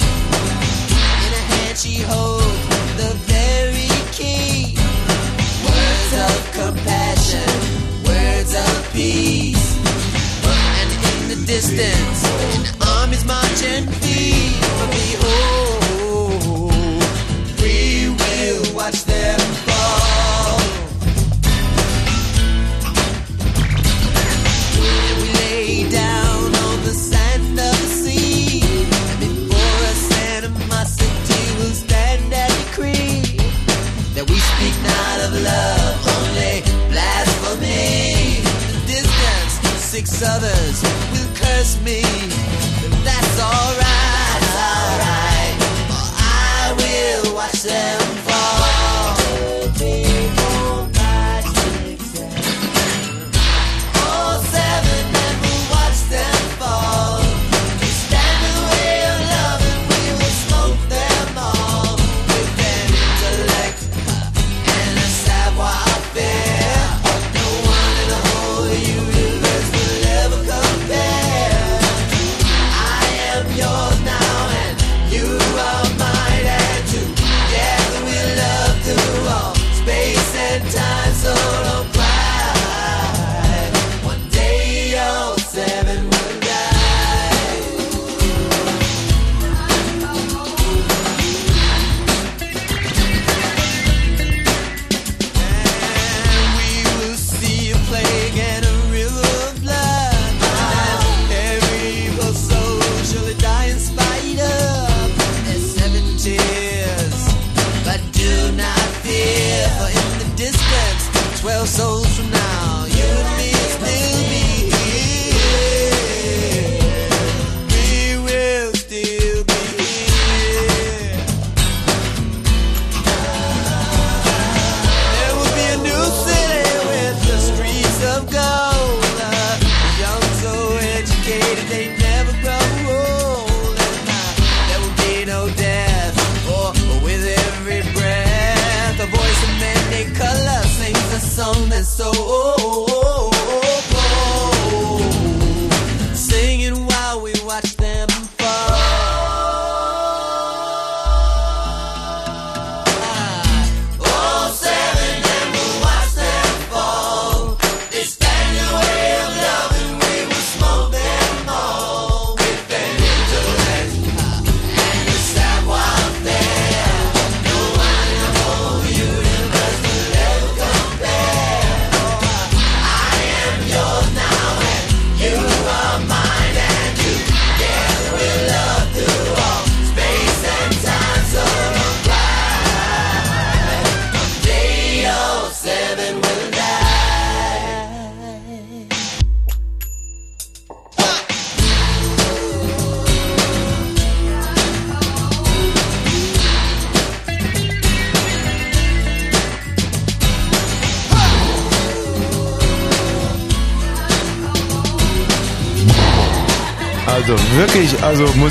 [1.25, 2.63] In her hand she holds
[3.01, 4.77] the very key.
[5.65, 7.51] Words of compassion,
[8.05, 9.69] words of peace.
[10.77, 12.63] And in the distance, an
[12.95, 14.10] army's marching.
[41.79, 42.10] me.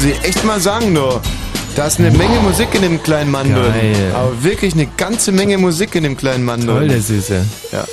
[0.00, 1.20] muss ich echt mal sagen, nur.
[1.76, 3.54] Da ist eine Menge Musik in dem kleinen Mann.
[3.54, 3.94] Geil.
[4.14, 6.64] Aber wirklich eine ganze Menge Musik in dem kleinen Mann.
[6.66, 7.44] Toll, der Süße.
[7.70, 7.84] Ja.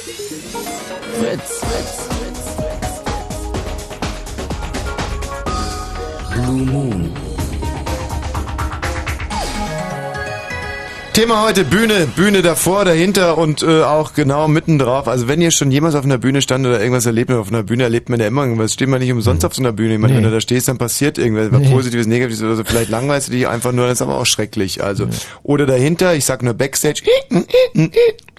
[11.17, 15.07] Thema heute Bühne, Bühne davor, dahinter und äh, auch genau mitten drauf.
[15.07, 17.63] Also wenn ihr schon jemals auf einer Bühne stand oder irgendwas erlebt habt, auf einer
[17.63, 18.73] Bühne erlebt man ja immer irgendwas.
[18.73, 19.95] Steht man nicht umsonst auf so einer Bühne.
[19.95, 20.17] Ich meine, Nee.
[20.19, 21.71] wenn du da stehst, dann passiert irgendwas, Nee.
[21.71, 22.63] Positives, Negatives oder so.
[22.63, 24.83] Vielleicht langweilst du dich einfach nur, das ist aber auch schrecklich.
[24.83, 25.07] Also
[25.41, 27.01] oder dahinter, ich sag nur Backstage.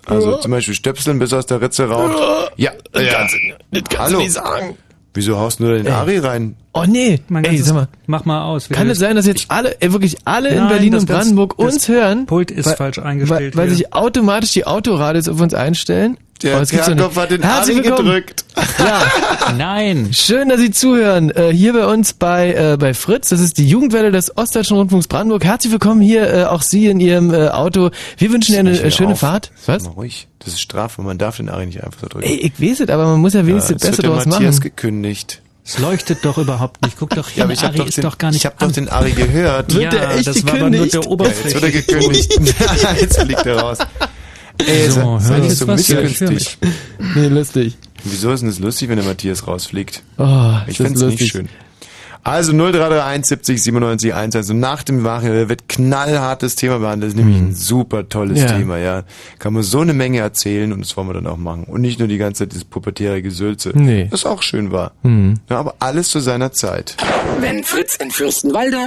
[0.06, 2.52] Also zum Beispiel Stöpseln bis aus der Ritze raucht.
[2.55, 3.12] Ja, das ja.
[3.12, 3.34] kannst
[3.72, 4.18] das kannst Hallo.
[4.18, 4.76] du nicht sagen.
[5.19, 5.93] Wieso haust du nur den Ey.
[5.93, 6.55] Ari rein?
[6.73, 7.89] Oh nee, Mein ey, sag mal.
[8.07, 8.69] Mach mal aus.
[8.69, 11.19] Kann es sein, dass jetzt alle, ey, wirklich alle in Nein, Berlin das und ganz-
[11.24, 12.27] Brandenburg das uns hören?
[12.27, 16.19] Pult ist weil, falsch eingestellt Weil, weil sich automatisch die Autoradios auf uns einstellen?
[16.43, 18.06] Der Oh, so Kerkhoff hat den Herzlich Ari willkommen.
[18.09, 18.44] gedrückt.
[18.78, 19.52] Ja.
[19.56, 20.10] Nein.
[20.12, 21.31] Schön, dass Sie zuhören.
[21.31, 23.28] Äh, hier bei uns bei, äh, bei Fritz.
[23.31, 25.44] Das ist die Jugendwelle des Ostdeutschen Rundfunks Brandenburg.
[25.44, 27.90] Herzlich willkommen hier, äh, auch Sie in Ihrem äh, Auto.
[28.19, 29.19] Wir wünschen Ihnen eine äh, schöne auf.
[29.20, 29.51] Fahrt.
[29.66, 29.82] Was?
[29.82, 30.28] Mal ruhig.
[30.39, 31.02] Das ist Strafe.
[31.02, 32.24] Man darf den Ari nicht einfach so drücken.
[32.27, 34.27] Ey, ich weiß es, aber man muss ja wenigstens Ja, das es Beste der draus
[34.27, 34.62] Matthias machen.
[34.62, 35.43] gekündigt.
[35.65, 36.97] Es leuchtet doch überhaupt nicht.
[36.98, 38.47] Guck doch hin, Ja, aber ich hab Ari doch ist den- doch gar nicht ich
[38.47, 39.74] hab doch den Ari gehört.
[39.74, 41.70] Wird ja, das war aber nur der Ja, jetzt wird er Oberfläche.
[41.73, 42.40] gekündigt.
[43.01, 43.78] jetzt fliegt er raus.
[44.66, 46.59] Ey, So, sei, nicht so missgünstig.
[47.14, 47.76] Nee, lustig.
[48.05, 50.02] Wieso ist denn das lustig, wenn der Matthias rausfliegt?
[50.18, 51.28] Oh, ich find's nicht lustig.
[51.30, 51.48] schön.
[52.24, 54.36] Also 0331 70 97 1.
[54.36, 57.12] Also nach dem Wachen wird knallhartes Thema behandelt.
[57.12, 58.47] Das ist nämlich ein super tolles Mhm.
[58.47, 58.59] Ja.
[58.59, 59.03] Thema, ja.
[59.39, 61.65] Kann man so eine Menge erzählen und das wollen wir dann auch machen.
[61.65, 63.73] Und nicht nur die ganze Zeit dieses pubertäre Gesülze.
[63.74, 64.09] Nee.
[64.11, 64.93] Das auch schön war.
[65.03, 65.35] Mhm.
[65.49, 66.97] Ja, aber alles zu seiner Zeit.
[67.40, 68.78] Wenn Fritz in Fürstenwalde,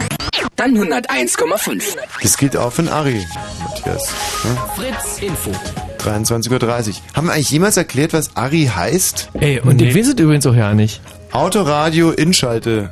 [0.56, 1.82] dann 101,5.
[2.22, 3.26] Das gilt auch für den Ari,
[3.64, 4.04] Matthias.
[4.44, 4.58] Ne?
[4.76, 5.52] Fritz Info.
[6.00, 6.96] 23.30 Uhr.
[7.16, 9.30] Haben wir eigentlich jemals erklärt, was Ari heißt?
[9.40, 11.02] Ey, und ich weiß es übrigens auch ja nicht.
[11.32, 12.92] Autoradio Inschalte.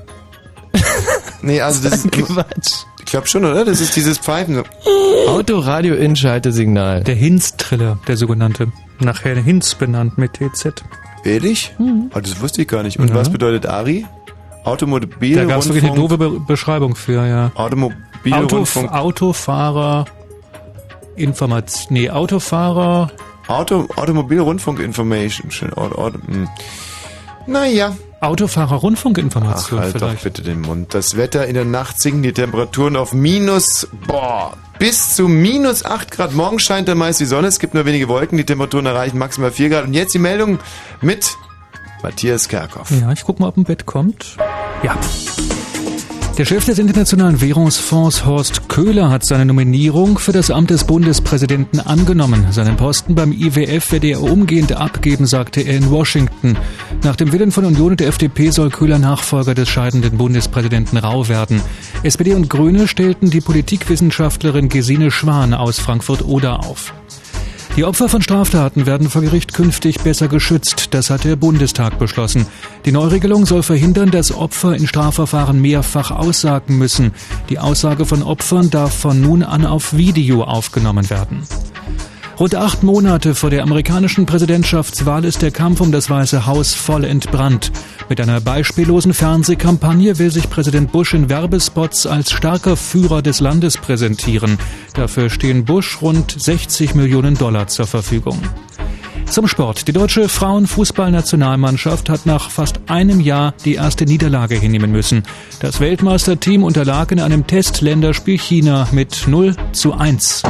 [1.42, 2.12] nee, also das ist.
[2.12, 2.84] Quatsch.
[3.00, 3.66] Ich glaube schon, oder?
[3.66, 4.64] Das ist dieses Pfeifen.
[5.28, 7.04] Autoradio Inschaltesignal.
[7.04, 8.72] Der Hinz-Triller, der sogenannte.
[9.00, 10.84] Nach Herrn Hinz benannt mit TZ.
[11.24, 11.74] Ehrlich?
[11.80, 12.12] Mhm.
[12.16, 13.00] Oh, das wusste ich gar nicht.
[13.00, 13.16] Und Ja.
[13.16, 14.06] was bedeutet Ari?
[14.64, 17.52] Automobil Da gab es wirklich eine doofe Be Beschreibung für, ja.
[17.56, 17.98] Automobil
[18.34, 18.92] Auto, Rundfunk.
[18.92, 20.06] Autofahrer
[21.16, 21.94] Information.
[21.94, 23.12] Nee, Autofahrer.
[23.48, 25.74] Auto, Automobil Rundfunk Information.
[25.74, 26.48] Auto, hm.
[27.48, 27.96] Naja.
[28.22, 30.24] Autofahrer Ach, Rundfunkinformation halt doch vielleicht.
[30.24, 30.94] bitte den Mund.
[30.94, 36.12] Das Wetter in der Nacht sinken die Temperaturen auf minus, boah, bis zu minus 8
[36.12, 36.34] Grad.
[36.34, 39.52] Morgen scheint dann meist die Sonne, es gibt nur wenige Wolken, die Temperaturen erreichen maximal
[39.52, 39.86] 4 Grad.
[39.86, 40.60] Und jetzt die Meldung
[41.02, 41.36] mit
[42.04, 42.92] Matthias Kerkhoff.
[42.92, 44.38] Ja, ich guck mal, ob ein Bett kommt.
[44.84, 44.98] Ja.
[46.40, 51.82] Der Chef des Internationalen Währungsfonds Horst Köhler hat seine Nominierung für das Amt des Bundespräsidenten
[51.82, 52.46] angenommen.
[52.52, 56.58] Seinen Posten beim IWF werde er umgehend abgeben, sagte er in Washington.
[57.04, 61.28] Nach dem Willen von Union und der FDP soll Köhler Nachfolger des scheidenden Bundespräsidenten Rau
[61.28, 61.62] werden.
[62.04, 66.94] SPD und Grüne stellten die Politikwissenschaftlerin Gesine Schwan aus Frankfurt-Oder auf.
[67.76, 70.94] Die Opfer von Straftaten werden vor Gericht künftig besser geschützt.
[70.94, 72.46] Das hat der Bundestag beschlossen.
[72.86, 77.14] Die Neuregelung soll verhindern, dass Opfer in Strafverfahren mehrfach aussagen müssen.
[77.50, 81.44] Die Aussage von Opfern darf von nun an auf Video aufgenommen werden.
[82.40, 87.04] Rund acht Monate vor der amerikanischen Präsidentschaftswahl ist der Kampf um das Weiße Haus voll
[87.04, 87.70] entbrannt.
[88.08, 93.76] Mit einer beispiellosen Fernsehkampagne will sich Präsident Bush in Werbespots als starker Führer des Landes
[93.76, 94.58] präsentieren.
[94.94, 98.40] Dafür stehen Bush rund 60 Millionen Dollar zur Verfügung.
[99.26, 99.90] Zum Sport.
[99.90, 105.24] Die deutsche Frauenfußballnationalmannschaft hat nach fast einem Jahr die erste Niederlage hinnehmen müssen.
[105.60, 110.44] Das Weltmeisterteam unterlag in einem Test-Länderspiel China mit 0 zu 1.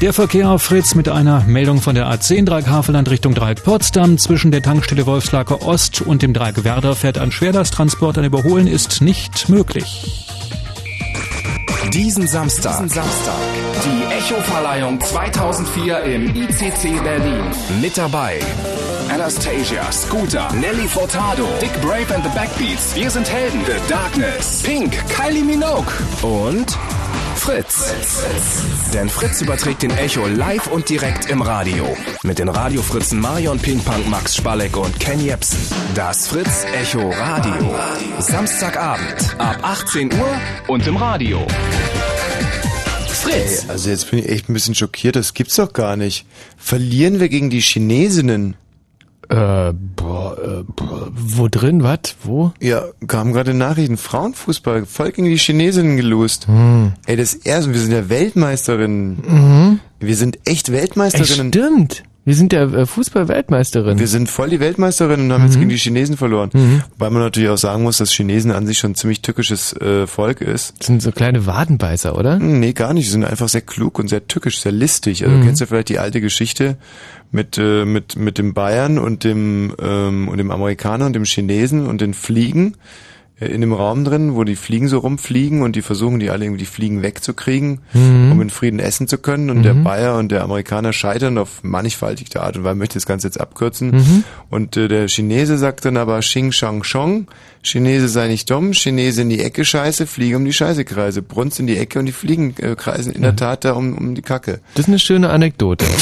[0.00, 4.18] Der Verkehr auf Fritz mit einer Meldung von der A10 Dreieck Havelland Richtung Dreieck Potsdam.
[4.18, 8.18] Zwischen der Tankstelle Wolfslager Ost und dem Dreieck Werder fährt ein Schwerlasttransport.
[8.18, 10.26] Ein Überholen ist nicht möglich.
[11.92, 12.72] Diesen Samstag.
[12.72, 13.34] Diesen Samstag.
[13.84, 17.44] Die Echo-Verleihung 2004 im ICC Berlin.
[17.80, 18.40] Mit dabei
[19.10, 24.92] Anastasia, Scooter, Nelly Furtado, Dick Brave and the Backbeats, Wir sind Helden, The Darkness, Pink,
[25.08, 25.92] Kylie Minogue
[26.22, 26.76] und
[27.36, 27.94] Fritz.
[28.92, 31.96] Denn Fritz überträgt den Echo live und direkt im Radio.
[32.22, 35.58] Mit den Radiofritzen Marion Pinkpunk, Max Spalek und Ken Jepsen.
[35.94, 37.74] Das Fritz Echo Radio.
[38.18, 41.46] Samstagabend ab 18 Uhr und im Radio.
[43.30, 46.26] Ey, also jetzt bin ich echt ein bisschen schockiert, das gibt's doch gar nicht.
[46.56, 48.56] Verlieren wir gegen die Chinesinnen?
[49.34, 52.16] Äh, boah, äh, boah, wo drin, was?
[52.22, 52.52] Wo?
[52.60, 53.96] Ja, kamen gerade Nachrichten.
[53.96, 56.46] Frauenfußball, voll gegen die Chinesinnen gelost.
[56.46, 56.92] Hm.
[57.06, 59.18] Ey, das erste, wir sind ja Weltmeisterinnen.
[59.26, 59.80] Mhm.
[60.00, 61.52] Wir sind echt Ey, Weltmeisterinnen.
[61.52, 62.02] stimmt.
[62.26, 63.98] Wir sind ja äh, Fußball-Weltmeisterin.
[63.98, 65.60] Wir sind voll die Weltmeisterinnen und haben jetzt Mhm.
[65.60, 66.48] gegen die Chinesen verloren.
[66.54, 66.82] Mhm.
[66.92, 70.06] Wobei man natürlich auch sagen muss, dass Chinesen an sich schon ein ziemlich tückisches äh,
[70.06, 70.72] Volk ist.
[70.78, 72.38] Das sind so kleine Wadenbeißer, oder?
[72.38, 73.04] Nee, gar nicht.
[73.06, 75.22] Sie sind einfach sehr klug und sehr tückisch, sehr listig.
[75.22, 75.40] Also Mhm.
[75.40, 76.78] du kennst ja vielleicht die alte Geschichte
[77.34, 81.86] mit, äh, mit, mit dem Bayern und dem, ähm, und dem Amerikaner und dem Chinesen
[81.86, 82.76] und den Fliegen
[83.40, 86.44] äh, in dem Raum drin, wo die Fliegen so rumfliegen und die versuchen, die alle
[86.44, 88.30] irgendwie die Fliegen wegzukriegen, Mhm.
[88.30, 89.50] um in Frieden essen zu können.
[89.50, 89.82] Und der Mhm.
[89.82, 92.74] Bayer und der Amerikaner scheitern auf mannigfaltigte Art und Weise.
[92.74, 93.90] Ich möchte das Ganze jetzt abkürzen.
[93.90, 94.24] Mhm.
[94.48, 97.26] Und äh, der Chinese sagt dann aber Xing Shang Chong,
[97.64, 101.58] Chinese sei nicht dumm, Chinese in die Ecke scheiße, Fliege um die Scheiße kreise, Brunst
[101.58, 104.22] in die Ecke und die Fliegen äh, kreisen in der Tat da um, um die
[104.22, 104.60] Kacke.
[104.74, 105.86] Das ist eine schöne Anekdote.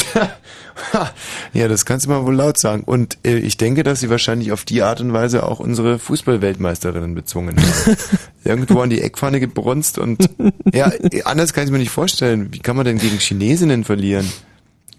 [1.53, 2.83] Ja, das kannst du mal wohl laut sagen.
[2.83, 7.13] Und äh, ich denke, dass sie wahrscheinlich auf die Art und Weise auch unsere Fußballweltmeisterinnen
[7.13, 7.97] bezwungen haben.
[8.43, 10.29] Irgendwo an die Eckpfanne gebrunst und
[10.73, 10.91] ja,
[11.25, 12.51] anders kann ich mir nicht vorstellen.
[12.51, 14.27] Wie kann man denn gegen Chinesinnen verlieren?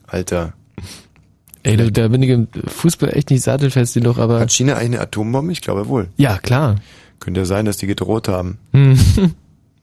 [0.07, 0.55] Alter.
[1.65, 4.39] Ey, da, da bin ich im Fußball echt nicht sattelfest genug, aber.
[4.41, 5.51] Hat China eigentlich eine Atombombe?
[5.53, 6.09] Ich glaube wohl.
[6.17, 6.77] Ja, klar.
[7.21, 8.59] Könnte ja sein, dass die gedroht haben.
[8.73, 8.99] Hm.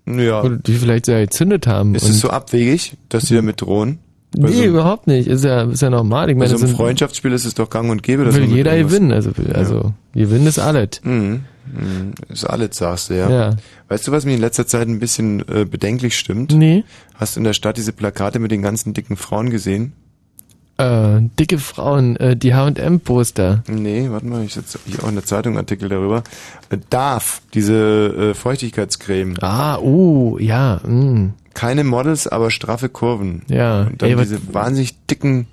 [0.08, 0.42] Ja.
[0.42, 1.94] Oder die vielleicht sogar gezündet haben.
[1.94, 4.00] Ist es so abwegig, dass die damit drohen?
[4.36, 5.28] Bei Nee, so- überhaupt nicht.
[5.28, 6.28] Ist ja, ist ja normal.
[6.30, 8.26] Ich Bei meine, so das einem Freundschaftsspiel ist es doch gang und gäbe.
[8.26, 9.12] dass will jeder gewinnen.
[9.12, 11.02] Also, also gewinnen ist alles.
[11.04, 11.42] Mhm.
[11.72, 12.14] Mhm.
[12.30, 13.30] Ist alles, sagst du, ja.
[13.30, 13.56] Ja.
[13.90, 16.52] Weißt du, was mir in letzter Zeit ein bisschen äh, bedenklich stimmt?
[16.54, 16.84] Nee.
[17.14, 19.94] Hast du in der Stadt diese Plakate mit den ganzen dicken Frauen gesehen?
[20.82, 23.64] Äh, dicke Frauen, äh, die H&M-Poster.
[23.68, 26.24] Nee, warte mal, ich setze hier auch in der Zeitung einen Artikel darüber.
[26.70, 29.36] Äh, DARF, diese äh, Feuchtigkeitscreme.
[29.42, 30.78] Ah, oh, ja.
[30.88, 31.34] Mm.
[31.54, 33.44] Keine Models, aber straffe Kurven.
[33.48, 33.82] Ja.
[33.84, 35.48] Und dann Ey, diese wahnsinnig dicken...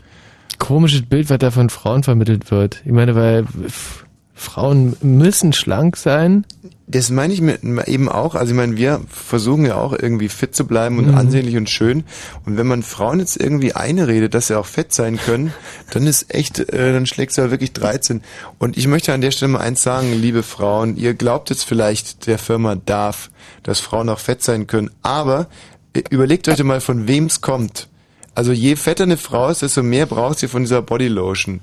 [0.59, 2.83] Komisches Bild, was da von Frauen vermittelt wird.
[2.85, 4.05] Ich meine, weil f-
[4.39, 6.47] Frauen müssen schlank sein.
[6.87, 7.59] Das meine ich mir
[7.89, 8.35] eben auch.
[8.35, 11.15] Also ich meine, wir versuchen ja auch irgendwie fit zu bleiben und Mhm.
[11.17, 12.05] ansehnlich und schön.
[12.47, 15.53] Und wenn man Frauen jetzt irgendwie einredet, dass sie auch fett sein können,
[15.91, 18.23] dann ist echt, äh, dann schlägt sie ja wirklich 13.
[18.59, 22.27] Und ich möchte an der Stelle mal eins sagen, liebe Frauen, ihr glaubt jetzt vielleicht
[22.27, 23.31] der Firma DARF,
[23.65, 25.49] dass Frauen auch fett sein können, aber
[25.95, 27.89] äh, überlegt euch mal, von wem es kommt.
[28.35, 31.59] Also je fetter eine Frau ist, desto mehr braucht sie von dieser Bodylotion.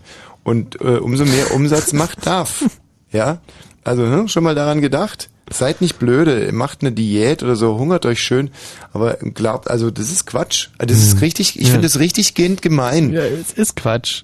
[0.45, 2.63] Und äh, umso mehr Umsatz macht DARF.
[3.11, 3.39] Ja?
[3.84, 5.30] Also hm, schon mal daran gedacht?
[5.51, 8.49] Seid nicht blöde, macht eine Diät oder so, hungert euch schön,
[8.93, 10.69] aber glaubt, also das ist Quatsch.
[10.80, 11.72] Also Das ist richtig, ich Ja.
[11.73, 13.11] finde das richtig gehend gemein.
[13.13, 14.23] Ja, es ist Quatsch.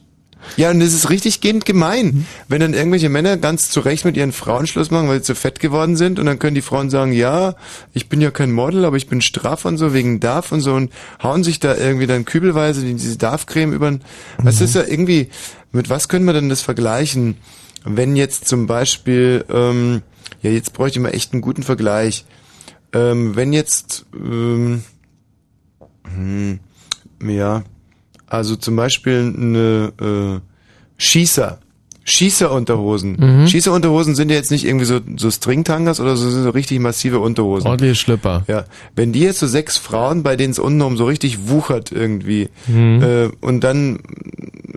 [0.57, 2.25] Ja, und das ist richtig gehend gemein.
[2.47, 5.35] Wenn dann irgendwelche Männer ganz zu Recht mit ihren Frauen Schluss machen, weil sie zu
[5.35, 7.53] fett geworden sind und dann können die Frauen sagen, ja,
[7.93, 10.73] ich bin ja kein Model, aber ich bin straff und so, wegen DARF und so
[10.73, 10.91] und
[11.21, 14.01] hauen sich da irgendwie dann kübelweise diese DARF-Creme über den,
[14.39, 15.29] was ist ja irgendwie,
[15.71, 17.37] mit was können wir denn das vergleichen?
[17.83, 20.01] Wenn jetzt zum Beispiel, ähm,
[20.41, 22.25] ja, jetzt bräuchte ich mal echt einen guten Vergleich.
[22.93, 24.83] Ähm, wenn jetzt, ähm,
[26.13, 26.59] hm,
[27.25, 27.63] ja,
[28.27, 30.39] also zum Beispiel eine äh,
[30.97, 31.59] Schießer.
[32.03, 33.15] Schießerunterhosen.
[33.19, 33.47] Mhm.
[33.47, 37.67] Schießerunterhosen sind ja jetzt nicht irgendwie so, so Stringtangas oder so, so richtig massive Unterhosen.
[37.67, 38.43] Ordentliche Schlipper.
[38.47, 38.65] Ja.
[38.95, 43.01] Wenn die jetzt so sechs Frauen, bei denen es untenrum so richtig wuchert irgendwie, Mhm.
[43.03, 43.99] äh, und dann,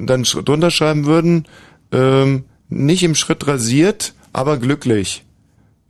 [0.07, 1.47] dann drunter schreiben würden,
[1.93, 5.25] ähm, nicht im Schritt rasiert, aber glücklich.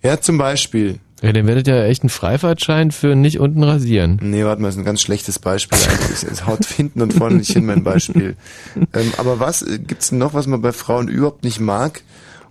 [0.03, 0.99] Ja, zum Beispiel.
[1.23, 4.19] Ja, dann werdet ihr ja echt einen Freifahrtschein für nicht unten rasieren.
[4.23, 6.23] Nee, warte mal, das ist ein ganz schlechtes Beispiel eigentlich.
[6.31, 8.37] Es- haut hinten und vorne nicht hin, mein Beispiel.
[8.93, 12.03] Ähm, aber was äh, gibt's denn noch, was man bei Frauen überhaupt nicht mag?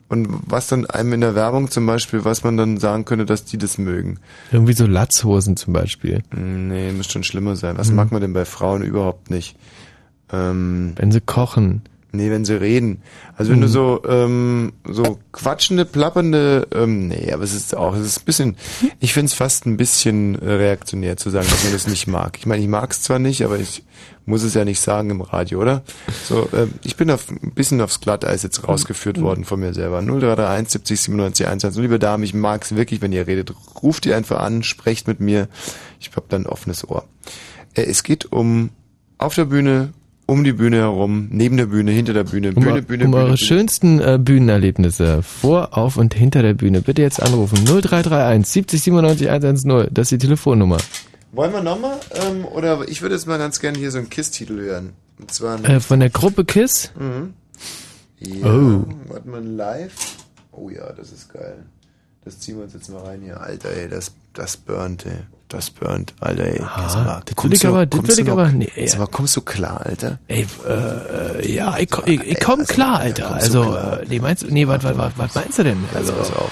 [0.09, 3.45] Und was dann einem in der Werbung zum Beispiel, was man dann sagen könnte, dass
[3.45, 4.19] die das mögen?
[4.51, 6.21] Irgendwie so Latzhosen zum Beispiel.
[6.35, 7.77] Nee, muss schon schlimmer sein.
[7.77, 7.95] Was Mhm.
[7.95, 9.55] mag man denn bei Frauen überhaupt nicht?
[10.33, 11.83] Ähm, Wenn sie kochen.
[12.15, 13.01] Nee, wenn sie reden.
[13.37, 13.71] Also wenn du Mhm.
[13.71, 18.55] so ähm, so quatschende, plappernde, ähm, nee, aber es ist auch, es ist ein bisschen,
[18.99, 22.37] ich finde es fast ein bisschen reaktionär zu sagen, dass man das nicht mag.
[22.37, 23.83] Ich meine, ich mag es zwar nicht, aber ich
[24.27, 25.81] muss es ja nicht sagen im Radio, oder?
[26.29, 29.99] So, ähm, ich bin auf, ein bisschen aufs Glatteis jetzt rausgeführt worden von mir selber.
[30.03, 31.81] 0331 70 97 110.
[31.81, 33.51] Liebe Damen, ich mag es wirklich, wenn ihr redet.
[33.81, 35.47] Ruft ihr einfach an, sprecht mit mir.
[35.99, 37.05] Ich hab dann ein offenes Ohr.
[37.73, 38.69] Äh, es geht um
[39.17, 39.93] auf der Bühne,
[40.33, 43.15] um die Bühne herum, neben der Bühne, hinter der Bühne, Um, Bühne, Bühne, um Bühne.
[43.23, 43.37] eure Bühne.
[43.37, 47.57] schönsten äh, Bühnenerlebnisse vor, auf und hinter der Bühne bitte jetzt anrufen.
[47.65, 49.87] 0331 70 97 110.
[49.93, 50.77] Das ist die Telefonnummer.
[51.31, 51.97] Wollen wir nochmal?
[52.11, 54.93] Ähm, oder ich würde jetzt mal ganz gerne hier so einen KISS-Titel hören.
[55.19, 56.91] Und zwar Äh, von der Gruppe KISS?
[56.99, 57.33] Mhm.
[58.19, 58.85] Ja, Oh.
[59.09, 59.93] warte mal, live.
[60.51, 61.63] Oh ja, das ist geil.
[62.23, 63.41] Das ziehen wir uns jetzt mal rein hier.
[63.41, 65.19] Alter, ey, das, das burnt, ey.
[65.55, 66.53] Das burnt, Alter, ey.
[66.53, 69.05] Jetzt mal, das will ich aber- das kommst will du ich aber- nee, Sag mal,
[69.07, 70.17] kommst du klar, Alter?
[70.27, 73.35] Ey, äh, ja, ich, komm- ich, ich komm klar, Alter.
[73.35, 73.99] Also, klar?
[74.01, 75.77] äh, nee, meinst du, nee, was, was, was, was meinst du denn?
[75.93, 76.51] Also, pass auf.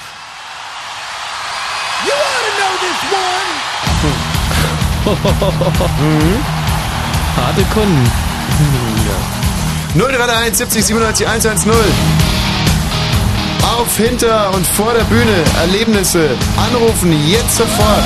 [2.06, 4.11] You wanna know this one?
[5.99, 6.38] mhm.
[7.38, 8.11] Harte Kunden.
[9.95, 11.72] 0331 70 97 110.
[13.64, 15.44] Auf, hinter und vor der Bühne.
[15.61, 16.30] Erlebnisse.
[16.57, 18.03] Anrufen jetzt sofort.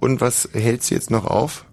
[0.00, 1.64] Und was hältst du jetzt noch auf?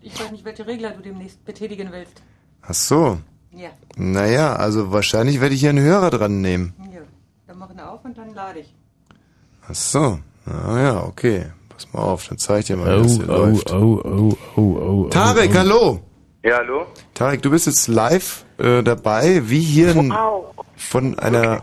[0.00, 2.22] Ich weiß nicht, welche Regler du demnächst betätigen willst.
[2.62, 3.18] Ach so.
[3.50, 3.70] Ja.
[3.96, 6.74] Naja, also wahrscheinlich werde ich hier einen Hörer dran nehmen.
[6.92, 7.00] Ja.
[7.46, 8.74] Dann mach ihn auf und dann lade ich.
[9.68, 10.18] Ach so.
[10.46, 11.46] Ah ja, okay.
[11.68, 13.72] Pass mal auf, dann zeig ich dir mal, Oh, hier oh, läuft.
[13.72, 14.60] oh, oh, oh,
[15.04, 15.08] oh.
[15.08, 15.58] Tarek, oh, oh.
[15.58, 16.00] hallo.
[16.42, 16.86] Ja, hallo?
[17.14, 20.12] Tarek, du bist jetzt live äh, dabei, wie hier ein,
[20.76, 21.62] von einer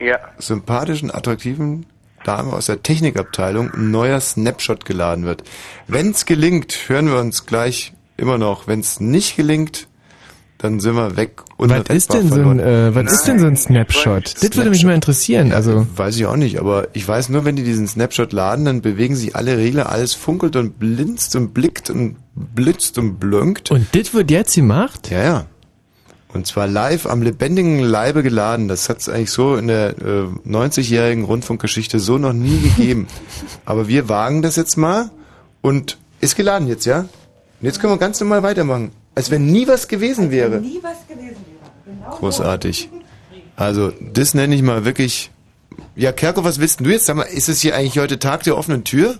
[0.00, 0.18] Ja.
[0.38, 1.86] sympathischen, attraktiven
[2.26, 5.44] Dame aus der Technikabteilung ein neuer Snapshot geladen wird.
[5.86, 8.66] Wenn's gelingt, hören wir uns gleich immer noch.
[8.66, 9.88] Wenn's nicht gelingt,
[10.58, 11.42] dann sind wir weg.
[11.58, 14.34] Was ist denn so ein, äh, was ist denn so ein Snapshot?
[14.42, 15.52] Das würde mich mal interessieren.
[15.52, 18.80] Also Weiß ich auch nicht, aber ich weiß nur, wenn die diesen Snapshot laden, dann
[18.80, 23.70] bewegen sich alle Regler, alles funkelt und blinzt und blickt und blitzt und blönkt.
[23.70, 25.10] Und das wird jetzt gemacht?
[25.10, 25.46] Ja, ja.
[26.36, 28.68] Und zwar live am lebendigen Leibe geladen.
[28.68, 33.08] Das hat es eigentlich so in der äh, 90-jährigen Rundfunkgeschichte so noch nie gegeben.
[33.64, 35.10] Aber wir wagen das jetzt mal
[35.62, 37.00] und ist geladen jetzt, ja?
[37.00, 37.08] Und
[37.62, 38.92] jetzt können wir ganz normal weitermachen.
[39.14, 40.60] Als wenn nie was gewesen wäre.
[40.60, 41.96] Nie was gewesen wäre.
[41.98, 42.90] Genau Großartig.
[43.56, 45.30] Also, das nenne ich mal wirklich.
[45.94, 47.06] Ja, Kerko, was willst du jetzt?
[47.06, 49.18] Sag mal, ist es hier eigentlich heute Tag der offenen Tür?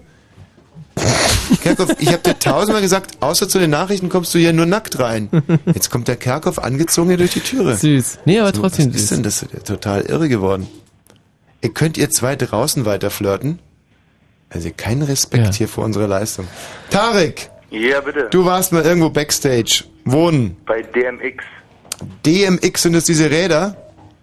[1.63, 4.99] Kerkhoff, ich habe dir tausendmal gesagt, außer zu den Nachrichten kommst du hier nur nackt
[4.99, 5.29] rein.
[5.67, 7.77] Jetzt kommt der Kerkhoff angezogen hier durch die Türe.
[7.77, 8.21] Süß.
[8.25, 9.17] Nee, aber So, trotzdem Was ist süß.
[9.17, 9.47] denn das?
[9.53, 10.67] Ja, Total irre geworden.
[11.63, 13.59] Ihr könnt ihr zwei draußen weiter flirten?
[14.51, 16.47] Also kein Respekt hier vor unserer Leistung.
[16.91, 18.29] Tarek, Ja, bitte.
[18.31, 19.85] du warst mal irgendwo Backstage.
[20.05, 20.57] Wohnen.
[20.67, 21.45] Bei DMX.
[22.25, 23.77] DMX sind es diese Räder?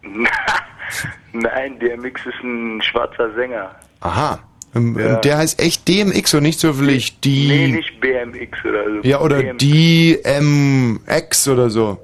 [1.33, 3.71] Nein, DMX ist ein schwarzer Sänger.
[4.01, 4.39] Aha.
[4.75, 5.15] Ähm, Ja.
[5.17, 7.47] Der heißt echt DMX und nicht zufällig die.
[7.47, 8.99] Nee, nicht BMX oder so.
[9.07, 11.99] ja, oder DM DMX oder so.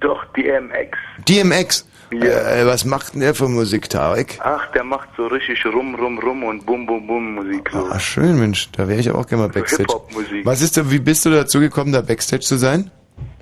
[0.00, 0.98] Doch, DMX.
[1.28, 1.88] DMX.
[2.10, 4.38] Äh, was macht denn der für Musik, Tarek?
[4.42, 7.70] Ach, der macht so richtig rum, rum, rum und bum, bum, bum Musik.
[7.72, 7.86] So.
[7.90, 8.70] Ah, schön, Mensch.
[8.72, 9.84] Da wäre ich auch gerne mal Backstage.
[9.84, 10.44] Hip-Hop-Musik.
[10.44, 12.90] Was ist da, wie bist du dazu gekommen, da Backstage zu sein?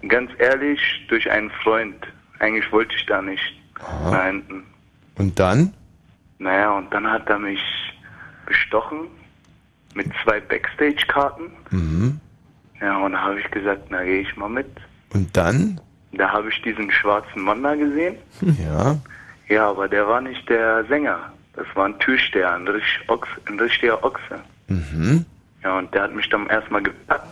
[0.07, 0.79] Ganz ehrlich,
[1.09, 1.97] durch einen Freund.
[2.39, 3.43] Eigentlich wollte ich da nicht.
[4.05, 4.63] Da hinten.
[5.19, 5.75] Und dann?
[6.39, 7.59] Naja, und dann hat er mich
[8.51, 9.07] bestochen
[9.95, 11.45] mit zwei Backstage-Karten.
[11.71, 12.21] Mhm.
[12.81, 14.67] Ja, und da habe ich gesagt, na gehe ich mal mit.
[15.13, 15.81] Und dann?
[16.13, 18.17] Da habe ich diesen schwarzen Mann da gesehen.
[18.63, 18.97] Ja.
[19.49, 21.19] Ja, aber der war nicht der Sänger.
[21.55, 24.39] Das war ein Türsteher, ein, richtig Ochs, ein richtiger Ochse.
[24.69, 25.25] Mhm.
[25.65, 27.27] Ja, und der hat mich dann erstmal gepackt,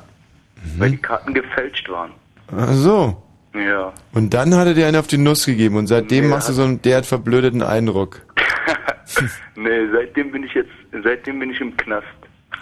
[0.78, 2.11] weil die Karten gefälscht waren.
[2.57, 3.23] Ach so.
[3.55, 3.93] Ja.
[4.12, 6.65] Und dann hat er dir einen auf die Nuss gegeben und seitdem machst du so
[6.65, 8.23] einen derart verblödeten Eindruck.
[9.57, 10.70] Nee, seitdem bin ich jetzt,
[11.03, 12.07] seitdem bin ich im Knast.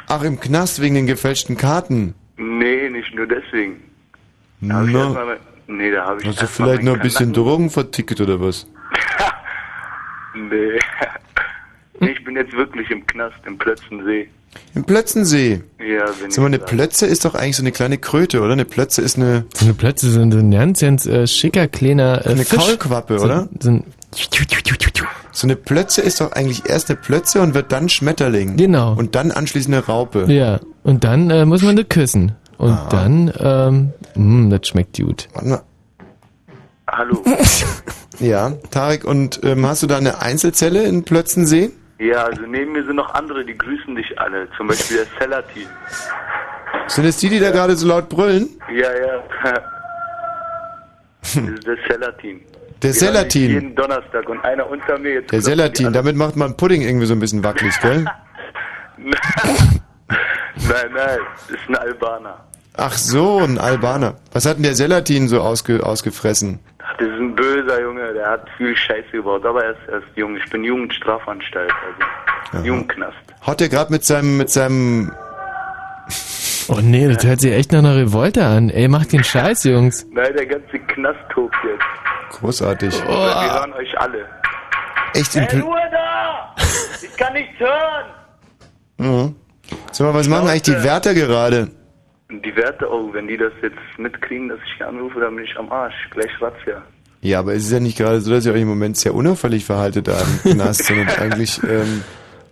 [0.09, 2.15] Ach, im Knast wegen den gefälschten Karten.
[2.37, 3.83] Nee, nicht nur deswegen.
[4.61, 7.03] Da hab ich Na, erstmal, nee, da habe ich hast du vielleicht noch ein meinen
[7.03, 8.67] bisschen Kanacken- Drogen verticket oder was?
[10.35, 10.79] Nee.
[12.01, 12.11] nee.
[12.11, 14.29] Ich bin jetzt wirklich im Knast, im Plötzensee.
[14.75, 15.63] Im Plötzensee.
[15.79, 16.69] Ja, bin Sag mal, eine ich da.
[16.69, 18.53] Plötze ist doch eigentlich so eine kleine Kröte, oder?
[18.53, 19.47] Eine Plötze ist eine...
[19.55, 22.59] So eine Plötze sind so ein ganz, ganz äh, schicker, kleiner äh, Eine Fisch.
[22.59, 23.49] Kaulquappe, so, oder?
[23.61, 23.85] So ein,
[25.33, 28.57] So eine Plötze ist doch eigentlich erst eine Plötze und wird dann Schmetterling.
[28.57, 28.95] Genau.
[28.95, 30.25] Und dann anschließend eine Raupe.
[30.33, 32.33] ja, und dann äh, muss man das küssen.
[32.59, 35.29] Und dann, ähm, mh, das schmeckt gut.
[35.35, 35.63] Warte mal.
[36.91, 37.23] Hallo.
[38.19, 41.71] Ja, Tarek, und ähm, hast du da eine Einzelzelle in Plötzensee?
[41.99, 44.49] Ja, also neben mir sind noch andere, die grüßen dich alle.
[44.57, 45.67] Zum Beispiel der Cellatin.
[46.87, 48.49] Sind es die, die da gerade so laut brüllen?
[48.75, 49.23] Ja, ja.
[51.21, 52.41] Das ist der Cellatin.
[52.87, 53.51] Der mich Selatin.
[53.51, 55.15] Jeden Donnerstag und einer unter mir.
[55.15, 58.05] Jetzt Der Selatin, damit macht man Pudding irgendwie so ein bisschen wackelig, gell?
[60.69, 61.19] Nein, nein,
[61.49, 62.45] das ist ein Albaner.
[62.77, 64.17] Ach so, ein Albaner.
[64.33, 66.59] Was hat denn der Selatin so ausge, ausgefressen?
[66.83, 69.99] Ach, Das ist ein böser Junge, der hat viel Scheiße gebaut, aber er ist, er
[69.99, 70.37] ist jung.
[70.37, 71.73] Ich bin Jugendstrafanstalt,
[72.53, 73.17] also Jugendknast.
[73.47, 75.13] Haut der gerade mit seinem, mit seinem...
[76.69, 78.71] Oh nee, das hört sich echt nach einer Revolte an.
[78.71, 80.05] Ey, macht den Scheiß, Jungs.
[80.11, 82.39] Nein, der ganze Knast tobt jetzt.
[82.41, 82.93] Großartig.
[83.07, 84.27] Wir hören euch alle.
[85.15, 86.55] Echt im Pl Ruhe da!
[87.03, 88.07] Ich kann nichts hören!
[88.99, 89.37] Mhm.
[89.93, 91.71] Sag mal, was machen eigentlich die Wärter gerade?
[92.31, 95.57] Die Werte, oh, wenn die das jetzt mitkriegen, dass ich hier anrufe, dann bin ich
[95.57, 95.95] am Arsch.
[96.11, 96.83] Gleich Razzia.
[97.21, 99.65] Ja, aber es ist ja nicht gerade so, dass ihr euch im Moment sehr unauffällig
[99.65, 102.03] verhaltet da im Knast, sondern eigentlich, ähm,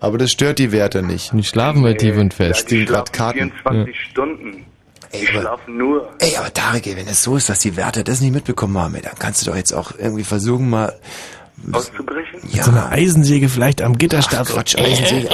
[0.00, 1.32] aber das stört die Wärter nicht.
[1.32, 2.70] Die schlafen bei tief und fest.
[2.70, 3.52] Die gerade Karten.
[3.62, 4.66] 24 Stunden.
[5.12, 6.10] Die schlafen nur.
[6.18, 8.94] Ey, aber Tarek, ey, wenn es so ist, dass die Wärter das nicht mitbekommen haben,
[8.96, 10.92] ey, dann kannst du doch jetzt auch irgendwie versuchen, mal
[11.72, 12.40] auszubrechen?
[12.62, 14.46] So eine Eisensäge vielleicht am Gitterstab.
[14.46, 15.28] Quatsch, Eisensäge.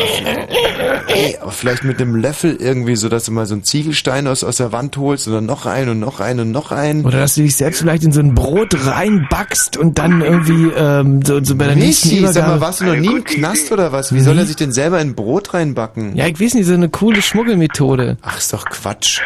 [1.08, 4.44] Ey, aber vielleicht mit einem Löffel irgendwie, so dass du mal so einen Ziegelstein aus,
[4.44, 7.04] aus der Wand holst und dann noch einen und noch einen und noch einen.
[7.04, 11.22] Oder dass du dich selbst vielleicht in so ein Brot reinbackst und dann irgendwie ähm,
[11.22, 12.60] so, so bei der nächsten Michi, sag mal, Übergabe...
[12.60, 14.14] warst du noch nie im Knast oder was?
[14.14, 16.16] Wie soll er sich denn selber in ein Brot reinbacken?
[16.16, 18.18] Ja, ich weiß nicht, so eine coole Schmuggelmethode.
[18.22, 19.20] Ach, ist doch Quatsch.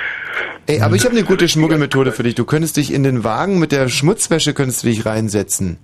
[0.67, 2.35] Ey, aber ich habe eine gute Schmuggelmethode für dich.
[2.35, 5.79] Du könntest dich in den Wagen mit der Schmutzwäsche könntest du dich reinsetzen.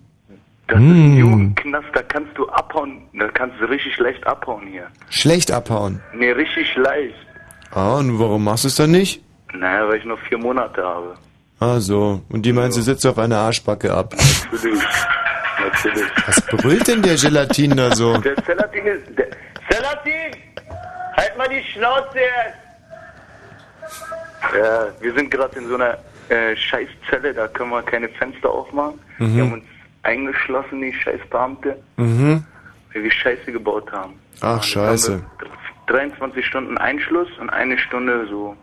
[0.71, 4.87] Das ist ein Jugendknast, da kannst du abhauen, da kannst du richtig leicht abhauen hier.
[5.09, 6.01] Schlecht abhauen.
[6.15, 7.15] Nee, richtig leicht.
[7.73, 9.21] Ah, und warum machst du es dann nicht?
[9.53, 11.17] Naja, weil ich noch vier Monate habe.
[11.59, 12.23] Ah, so.
[12.29, 14.15] Und die meinst, du sitzt auf einer Arschbacke ab.
[14.53, 14.81] Natürlich.
[15.61, 16.11] Natürlich.
[16.27, 18.17] Was brüllt denn der Gelatin da so?
[18.19, 19.19] Der Zelatin ist...
[19.19, 19.29] Der
[19.69, 20.37] Zelatin!
[21.17, 22.57] Halt mal die Schnauze jetzt!
[24.57, 25.99] Ja, wir sind gerade in so einer
[26.29, 28.99] äh, Scheißzelle, da können wir keine Fenster aufmachen.
[29.19, 29.37] Mhm.
[29.37, 29.65] Wir haben uns
[30.03, 32.45] eingeschlossen, die Scheißbeamte, Mhm.
[32.93, 34.15] weil wir Scheiße gebaut haben.
[34.41, 35.23] Ach, scheiße.
[35.89, 38.57] 23 Stunden Einschluss und eine Stunde so.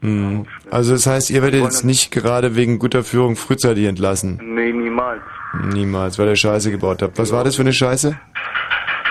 [0.00, 0.46] Mhm.
[0.70, 4.40] Also das heißt, ihr werdet jetzt nicht gerade wegen guter Führung frühzeitig entlassen.
[4.42, 5.22] Nee, niemals.
[5.72, 7.18] Niemals, weil ihr Scheiße gebaut habt.
[7.18, 8.18] Was war das für eine Scheiße?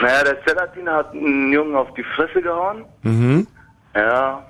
[0.02, 2.84] Naja, der Zelatin hat einen Jungen auf die Fresse gehauen.
[3.04, 3.48] Mhm.
[3.96, 4.46] Ja,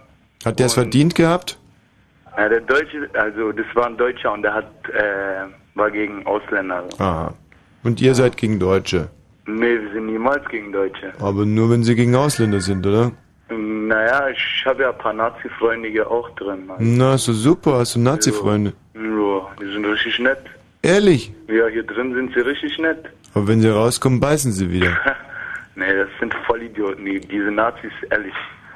[0.45, 1.59] Hat der es verdient gehabt?
[2.37, 5.43] ja, der Deutsche, also das war ein Deutscher und der hat, äh,
[5.75, 6.87] war gegen Ausländer.
[6.97, 7.33] Aha.
[7.83, 9.09] Und ihr seid gegen Deutsche.
[9.47, 11.13] Nee, wir sind niemals gegen Deutsche.
[11.19, 13.11] Aber nur wenn sie gegen Ausländer sind, oder?
[13.49, 16.65] Naja, ich habe ja ein paar Nazi-Freunde hier auch drin.
[16.67, 16.77] Mann.
[16.79, 18.73] Na, doch super, hast du Nazi-Freunde.
[18.93, 19.01] Ja,
[19.59, 20.39] die sind richtig nett.
[20.83, 21.33] Ehrlich?
[21.47, 23.09] Ja, hier drin sind sie richtig nett.
[23.33, 24.97] Aber wenn sie rauskommen, beißen sie wieder.
[25.75, 28.33] nee, das sind Vollidioten, die, diese Nazis, ehrlich.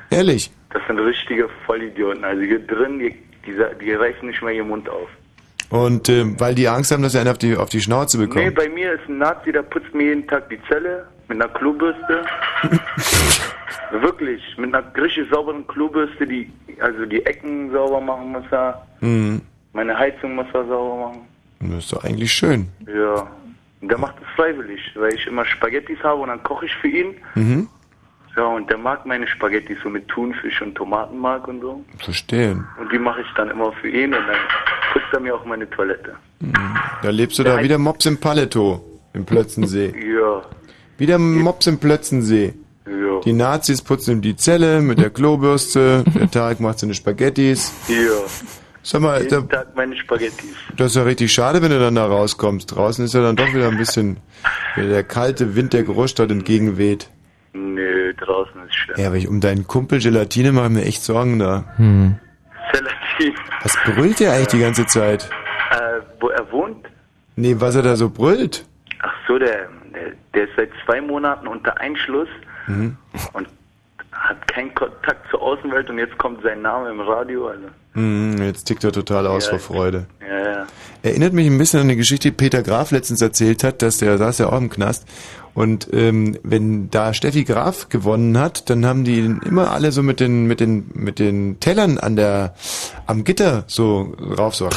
[0.09, 0.51] Ehrlich?
[0.71, 2.23] Das sind richtige Vollidioten.
[2.23, 3.15] Also hier drin, die,
[3.45, 5.09] die, die reißen nicht mehr ihren Mund auf.
[5.69, 8.27] Und ähm, weil die Angst haben, dass sie einen auf die, auf die Schnauze Nee,
[8.27, 8.53] bekommen.
[8.53, 12.23] bei mir ist ein Nazi, der putzt mir jeden Tag die Zelle mit einer Klobürste.
[13.91, 19.41] Wirklich, mit einer richtig sauberen Klobürste, die, also die Ecken sauber machen muss er, Mhm.
[19.73, 21.21] meine Heizung muss er sauber machen.
[21.59, 22.67] Das ist doch eigentlich schön.
[22.87, 23.27] Ja.
[23.81, 26.87] Und der macht es freiwillig, weil ich immer Spaghettis habe und dann koche ich für
[26.87, 27.15] ihn.
[27.35, 27.67] Mhm.
[28.37, 31.83] Ja, und der mag meine Spaghettis so mit Thunfisch und Tomatenmark und so.
[31.99, 32.65] Verstehen.
[32.79, 34.37] Und die mache ich dann immer für ihn und dann
[34.91, 36.15] putzt er mir auch meine Toilette.
[37.01, 38.83] Da lebst du da wieder Mops im Paleto
[39.13, 39.93] im Plötzensee.
[40.15, 40.41] Ja.
[40.97, 42.53] Wieder Mops im Plötzensee.
[42.85, 43.19] Ja.
[43.25, 47.73] Die Nazis putzen ihm die Zelle mit der Klobürste, der Tarek macht seine Spaghettis.
[47.89, 47.95] Ja.
[48.83, 50.53] Sag mal, da, Jeden Tag meine Spaghettis.
[50.77, 52.75] das ist ja richtig schade, wenn du dann da rauskommst.
[52.75, 54.17] Draußen ist ja dann doch wieder ein bisschen
[54.75, 57.09] wieder der kalte Wind der Großstadt entgegenweht.
[58.05, 58.97] Nö, draußen ist schlimm.
[58.99, 61.63] Ja, aber ich um deinen Kumpel Gelatine mache ich mir echt Sorgen da.
[61.77, 62.15] Hm.
[62.71, 63.33] Zelatin.
[63.63, 65.29] Was brüllt der eigentlich die ganze Zeit?
[65.71, 66.85] Äh, wo er wohnt?
[67.35, 68.65] Nee, was er da so brüllt.
[69.01, 72.29] Ach so, der, der, der ist seit zwei Monaten unter Einschluss
[72.67, 72.97] Mhm.
[73.33, 73.47] und
[74.11, 77.47] hat keinen Kontakt zur Außenwelt und jetzt kommt sein Name im Radio.
[77.49, 77.63] Also,
[77.93, 79.51] Mhm, jetzt tickt er total aus Ja.
[79.51, 80.05] vor Freude.
[80.27, 80.65] ja, ja.
[81.03, 84.17] Erinnert mich ein bisschen an eine Geschichte, die Peter Graf letztens erzählt hat, dass der
[84.17, 85.07] saß ja auch im Knast.
[85.55, 90.03] Und ähm, wenn da Steffi Graf gewonnen hat, dann haben die ihn immer alle so
[90.03, 92.53] mit den mit den mit den Tellern an der
[93.07, 94.67] am Gitter so rauf so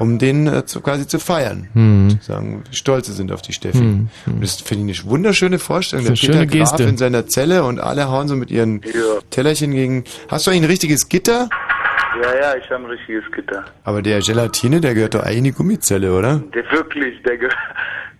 [0.00, 1.68] um den äh, zu, quasi zu feiern.
[1.74, 2.18] Hm.
[2.20, 3.78] Zu sagen, wie stolz sie sind auf die Steffi.
[3.78, 6.04] Hm, Und das finde ich eine wunderschöne Vorstellung.
[6.06, 6.88] Der Das ist eine Peter schöne Graf Geste.
[6.90, 8.90] in seiner Zelle und alle hauen so mit ihren Ja.
[9.30, 10.02] Tellerchen gegen.
[10.28, 11.48] Hast du eigentlich ein richtiges Gitter?
[12.20, 13.64] Ja, ja, ich habe ein richtiges Gitter.
[13.84, 16.42] Aber der Gelatine, der gehört doch eigentlich in die Gummizelle, oder?
[16.54, 17.48] Der wirklich, der, ge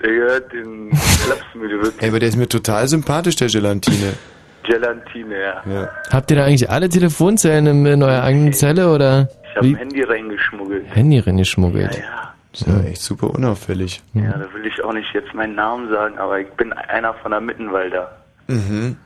[0.05, 0.91] der gehört in
[1.25, 2.03] Klapsmühle, wirklich.
[2.03, 4.15] Ey, aber der ist mir total sympathisch, der Gelatine.
[4.65, 5.63] Gelatine, ja.
[5.71, 5.89] Ja.
[6.11, 10.03] Habt ihr da eigentlich alle Telefonzellen in, eurer eigenen Zelle oder Ich habe ein Handy
[10.03, 10.85] reingeschmuggelt.
[10.95, 11.95] Handy reingeschmuggelt?
[11.95, 12.35] Ja, ja.
[12.53, 14.01] Ist ja echt super unauffällig.
[14.15, 17.33] Ja, da will ich auch nicht jetzt meinen Namen sagen, aber ich bin einer von
[17.33, 18.17] der Mittenwalder.
[18.47, 18.97] Mhm.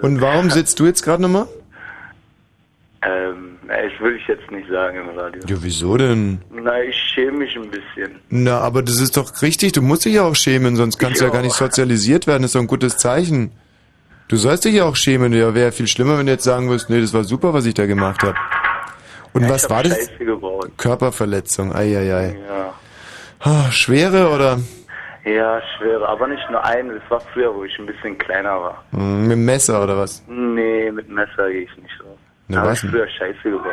[0.00, 1.46] Und warum sitzt du jetzt gerade nochmal?
[3.06, 5.40] Ähm, ich will ich jetzt nicht sagen im Radio.
[5.46, 6.40] Ja, wieso denn?
[6.50, 8.20] Na, ich schäme mich ein bisschen.
[8.30, 11.24] Na, aber das ist doch richtig, du musst dich ja auch schämen, sonst kannst du
[11.24, 11.34] ja Ja.
[11.36, 13.52] gar nicht sozialisiert werden, das ist doch ein gutes Zeichen.
[14.28, 16.90] Du sollst dich ja auch schämen, ja, wäre viel schlimmer, wenn du jetzt sagen würdest,
[16.90, 18.34] nee, das war super, was ich da gemacht habe.
[19.32, 20.10] Und Ja, was ich war das?
[20.18, 20.70] Gebaut.
[20.78, 22.36] Körperverletzung, eieiei.
[22.48, 22.74] Ja.
[23.40, 24.58] Ah, schwere oder
[25.24, 26.94] Ja, schwere, aber nicht nur eine.
[26.94, 28.84] Das war früher, wo ich ein bisschen kleiner war.
[28.92, 30.24] hm, mit dem Messer oder was?
[30.26, 31.95] Nee, mit Messer gehe ich nicht
[32.48, 32.90] Na, was ich denn?
[32.90, 33.72] früher Scheiße gebaut.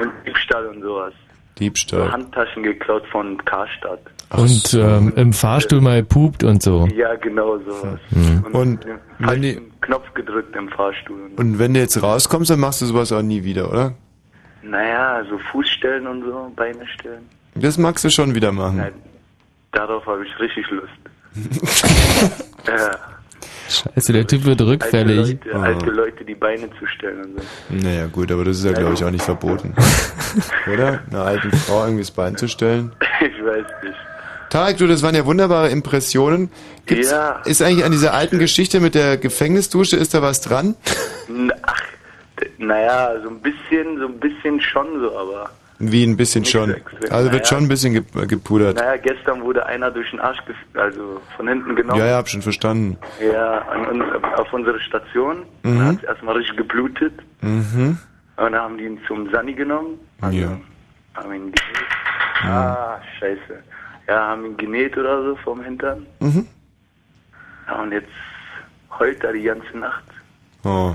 [0.00, 1.12] Und Diebstahl und sowas.
[1.12, 2.10] So Diebstahl.
[2.12, 4.00] Handtaschen geklaut von Karstadt.
[4.30, 6.88] Und ähm, im Fahrstuhl mal pupt und so.
[6.94, 8.00] Ja, genau sowas.
[8.10, 8.44] Mhm.
[8.52, 8.86] Und Und
[9.18, 11.30] wenn die, Knopf gedrückt im Fahrstuhl.
[11.36, 13.94] und wenn du jetzt rauskommst, dann machst du sowas auch nie wieder, oder?
[14.62, 17.28] Naja, so Fußstellen und so, Beine stellen.
[17.54, 18.78] Das magst du schon wieder machen.
[18.78, 18.92] Nein.
[19.72, 20.88] Darauf habe ich richtig Lust.
[22.66, 22.90] ja.
[23.68, 25.18] Scheiße, der Typ wird rückfällig.
[25.18, 27.86] Alte Leute, alte Leute die Beine zu stellen und so.
[27.88, 29.74] Naja, gut, aber das ist ja, glaube ich, auch nicht verboten.
[30.72, 31.00] Oder?
[31.10, 32.92] Einer alten Frau irgendwie das Bein zu stellen.
[33.20, 33.96] Ich weiß nicht.
[34.50, 36.50] Tarek, du, das waren ja wunderbare Impressionen.
[36.86, 37.40] Gibt's, Ja.
[37.44, 40.76] Ist eigentlich an dieser alten Geschichte mit der Gefängnisdusche, ist da was dran?
[41.62, 41.82] Ach,
[42.58, 45.50] naja, so ein bisschen, so ein bisschen schon so, aber.
[45.78, 46.72] Wie ein bisschen Nicht schon.
[46.74, 47.12] extrem.
[47.12, 47.44] Also wird Naja.
[47.46, 48.76] schon ein bisschen ge- gepudert.
[48.76, 50.38] Naja, gestern wurde einer durch den Arsch,
[50.74, 51.98] also von hinten genommen.
[51.98, 52.96] Ja, ja, hab schon verstanden.
[53.20, 54.00] Ja, an
[54.36, 55.44] auf unsere Station.
[55.64, 55.78] Mhm.
[55.78, 57.12] Da hat erstmal richtig geblutet.
[57.40, 57.98] Mhm.
[58.36, 59.98] Und dann haben die ihn zum Sani genommen.
[60.30, 60.56] Ja.
[61.14, 61.60] Haben ihn genäht.
[62.44, 63.62] Ah, scheiße.
[64.08, 66.06] Ja, haben ihn genäht oder so vom Hintern.
[66.20, 66.46] Mhm.
[67.66, 68.08] Ja, und jetzt
[68.98, 70.04] heult er die ganze Nacht.
[70.64, 70.94] Oh.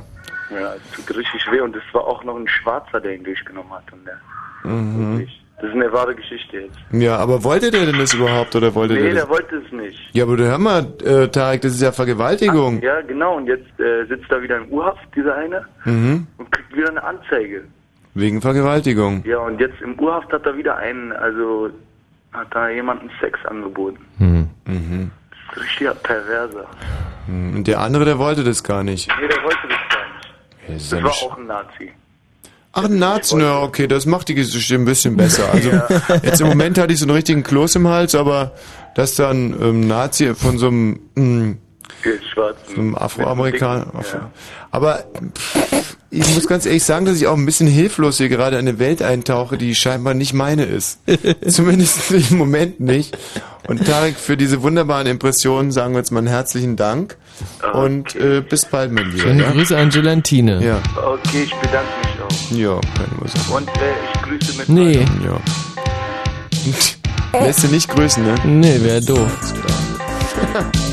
[0.49, 1.61] Ja, es tut richtig weh.
[1.61, 3.83] Und es war auch noch ein Schwarzer, der ihn durchgenommen hat.
[3.93, 4.17] Und der,
[4.63, 5.27] Mhm.
[5.57, 6.77] das ist eine wahre Geschichte jetzt.
[6.91, 9.23] Ja, aber wollte der denn das überhaupt oder wollte nee, der das?
[9.23, 9.99] der wollte es nicht.
[10.13, 12.81] Ja, aber du hör mal, äh, Tarek, das ist ja Vergewaltigung.
[12.81, 13.37] Ja, genau.
[13.37, 16.27] Und jetzt äh, sitzt er wieder im U-Haft, dieser eine, Mhm.
[16.37, 17.63] und kriegt wieder eine Anzeige.
[18.15, 19.23] Wegen Vergewaltigung.
[19.25, 21.69] Ja, und jetzt im U-Haft hat er wieder einen, also
[22.33, 23.99] hat da jemanden Sex angeboten.
[24.17, 24.49] Mhm.
[24.65, 25.11] Mhm.
[25.31, 26.65] Das ist richtiger Perverser.
[27.27, 27.55] Mhm.
[27.57, 29.09] Und der andere, der wollte das gar nicht.
[29.21, 29.78] Nee, der wollte das
[30.73, 31.91] das ist Das ja war auch ein Nazi.
[32.71, 35.49] Ach, ein Nazi, na okay, das macht die Geschichte ein bisschen besser.
[35.53, 35.71] Also
[36.23, 38.53] jetzt im Moment hatte ich so einen richtigen Kloß im Hals, aber
[38.95, 41.55] dass dann ähm, Nazi von so einem, mh,
[42.31, 42.75] Schwarzen.
[42.75, 43.87] so einem Afroamerikaner.
[43.87, 44.27] Afro Dicken,
[44.71, 45.03] Aber
[45.35, 48.67] pff, ich muss ganz ehrlich sagen, dass ich auch ein bisschen hilflos hier gerade in
[48.67, 50.99] eine Welt eintauche, die scheinbar nicht meine ist.
[51.47, 53.17] Zumindest im Moment nicht.
[53.67, 57.17] Und Tarek, für diese wunderbaren Impressionen sagen wir jetzt mal einen herzlichen Dank.
[57.73, 59.23] Und äh, bis bald, mein Lieber.
[59.23, 59.51] Schöne ja?
[59.51, 60.63] Grüße an Gelantine.
[60.63, 60.81] Ja.
[60.95, 62.51] Okay, ich bedanke mich auch.
[62.51, 63.53] Ja, keine Ursache.
[63.53, 65.05] Und äh, ich grüße mit Nee.
[65.23, 65.39] Ja.
[67.45, 68.35] Lässt du nicht grüßen, ne?
[68.43, 69.29] Nee, wäre doof.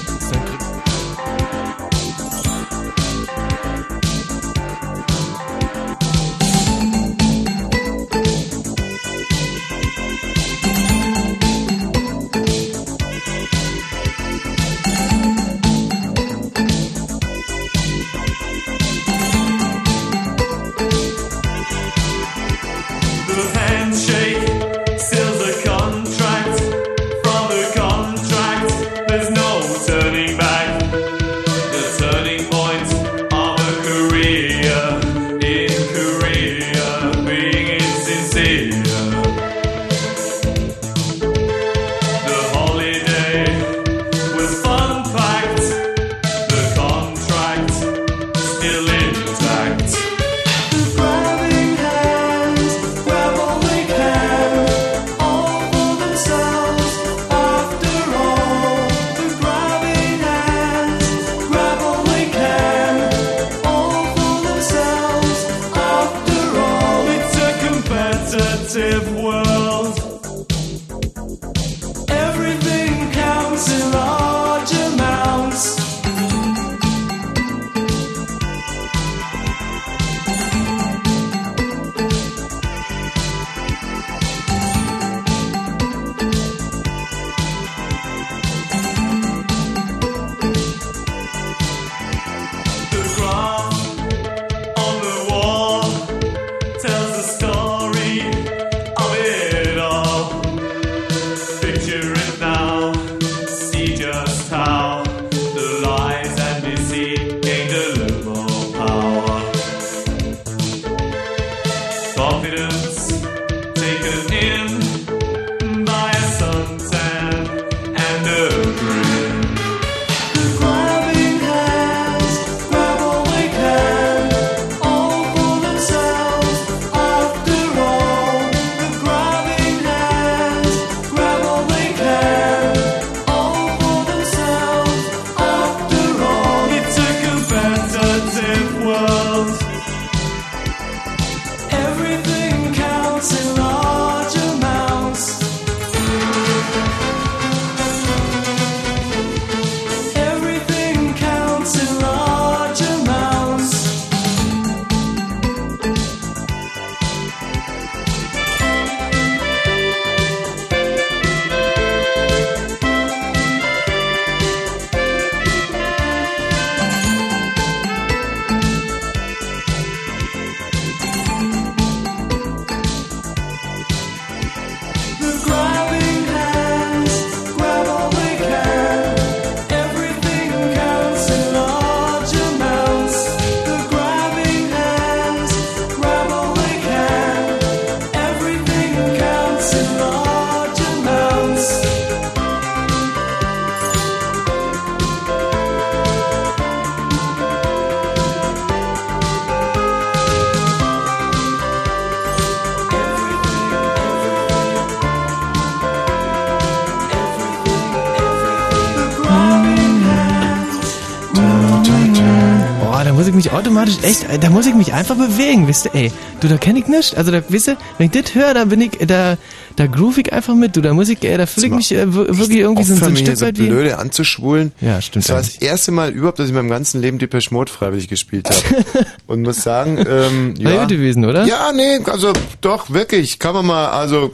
[213.37, 216.13] mich automatisch echt, da muss ich mich einfach bewegen, wisst ihr, ey.
[216.41, 217.17] Du, da kenn ich nicht.
[217.17, 219.37] Also da, wisst ihr, wenn ich das höre, da bin ich, da,
[219.77, 222.13] da groove ich einfach mit, du, da muss ich, ey, da fühle ich mich äh,
[222.13, 223.67] wir- wirklich irgendwie so, so ein Stück so weit wie...
[223.69, 224.73] blöde anzuschwulen.
[224.81, 227.53] Ja, stimmt Das war das erste Mal überhaupt, dass ich in meinem ganzen Leben Depeche
[227.55, 228.85] Mode freiwillig gespielt habe.
[229.27, 230.81] Und muss sagen, ähm, War ja.
[230.81, 231.45] gut gewesen, oder?
[231.45, 234.33] Ja, nee, also doch, wirklich, kann man mal, also,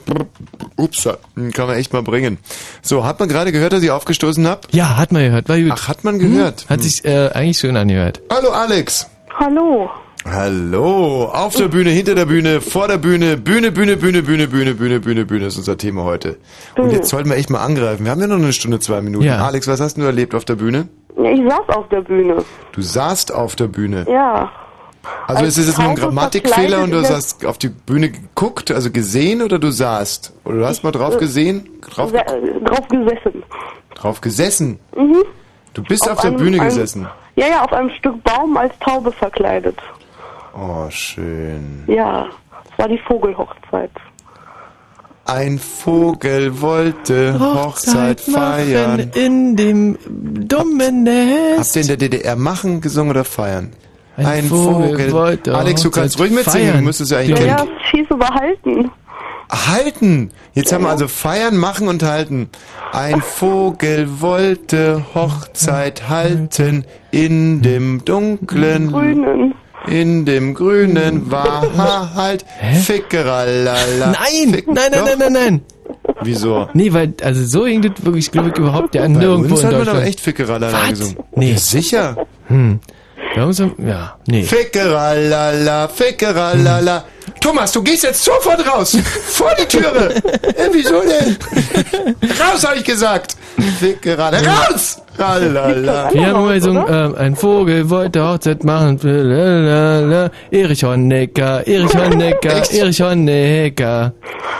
[0.83, 1.07] ups,
[1.53, 2.37] kann man echt mal bringen.
[2.81, 4.61] So, hat man gerade gehört, dass ich aufgestoßen habe?
[4.71, 5.71] Ja, hat man gehört, war gut.
[5.73, 6.61] Ach, hat man gehört?
[6.61, 8.21] Hm, hat sich äh, eigentlich schön angehört.
[8.31, 9.09] Hallo Alex.
[9.39, 9.89] Hallo.
[10.25, 14.73] Hallo, auf der Bühne, hinter der Bühne, vor der Bühne, Bühne, Bühne, Bühne, Bühne, Bühne,
[14.73, 16.37] Bühne, Bühne, Bühne ist unser Thema heute.
[16.77, 18.05] Und jetzt sollten wir echt mal angreifen.
[18.05, 19.25] Wir haben ja noch eine Stunde, zwei Minuten.
[19.25, 19.45] Ja.
[19.45, 20.87] Alex, was hast du erlebt auf der Bühne?
[21.17, 22.37] Ich saß auf der Bühne.
[22.71, 24.05] Du saßt auf der Bühne.
[24.09, 24.49] Ja.
[25.27, 28.89] Also ist es jetzt nur ein Grammatikfehler und du hast auf die Bühne geguckt, also
[28.91, 30.31] gesehen oder du saßt?
[30.45, 31.69] Oder du hast mal drauf äh, gesehen?
[31.81, 33.43] Drauf, Sa- äh, drauf gesessen.
[33.95, 34.79] drauf gesessen?
[34.95, 35.23] Mhm.
[35.73, 37.07] Du bist auf, Auf der einem- Bühne einem- gesessen.
[37.35, 39.77] Ja, ja, auf einem Stück Baum als Taube verkleidet.
[40.55, 41.83] Oh, schön.
[41.87, 42.27] Ja,
[42.71, 43.89] es war die Vogelhochzeit.
[45.25, 49.11] Ein Vogel wollte Hochzeit feiern.
[49.15, 51.59] in dem dummen Nest.
[51.59, 53.71] Habt ihr in der DDR machen gesungen oder feiern?
[54.17, 56.77] Ein Vogel wollte Alex, du kannst Hochzeit ruhig mitsingen, feiern.
[56.79, 57.69] du müsstest ja Ja, eigentlich ja, kennen.
[57.83, 58.91] es hieß überhalten.
[59.51, 60.31] Halten!
[60.53, 62.49] Jetzt haben wir also feiern, machen und halten.
[62.91, 69.53] Ein Vogel wollte Hochzeit halten in dem dunklen Grünen.
[69.87, 72.45] In dem grünen war halt
[72.83, 74.11] Fickeralala.
[74.11, 75.05] Nein, Fick- nein, nein, Doch.
[75.05, 75.61] nein, nein, nein.
[76.21, 76.67] Wieso?
[76.73, 79.71] Nee, weil, also so ging das wirklich, glaube ich, überhaupt ja nirgendwo uns in hat
[79.73, 79.99] man Deutschland.
[79.99, 81.17] aber echt Fickeralala gesungen.
[81.35, 81.51] Nee.
[81.51, 82.27] Ja, sicher.
[82.47, 82.79] Hm.
[83.35, 84.43] Uns, haben- ja, nee.
[84.43, 87.03] Fickeralala, Fickeralala.
[87.41, 88.97] Thomas, du gehst jetzt sofort raus.
[89.29, 90.15] Vor die Türe.
[90.15, 91.35] äh, wieso denn?
[92.39, 93.35] raus, habe ich gesagt.
[93.79, 94.65] Fickeralala.
[94.67, 94.99] Raus!
[95.15, 96.11] Wir haben
[96.43, 100.31] immer gesungen, ähm, ein Vogel wollte Hochzeit machen, lalalala.
[100.49, 102.73] Erich Honecker, Erich Honecker, Echt?
[102.73, 104.13] Erich Honecker.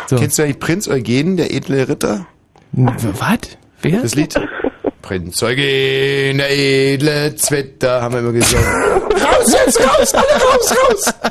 [0.08, 0.16] So.
[0.18, 2.28] Kennst du eigentlich Prinz Eugen, der edle Ritter?
[2.74, 3.40] Was?
[3.82, 4.02] Wer?
[4.02, 4.36] Das Lied?
[5.04, 8.66] Prinz Eugen, der edle Zwitter, haben wir immer gesungen.
[9.12, 11.14] raus jetzt, raus, alle raus, raus!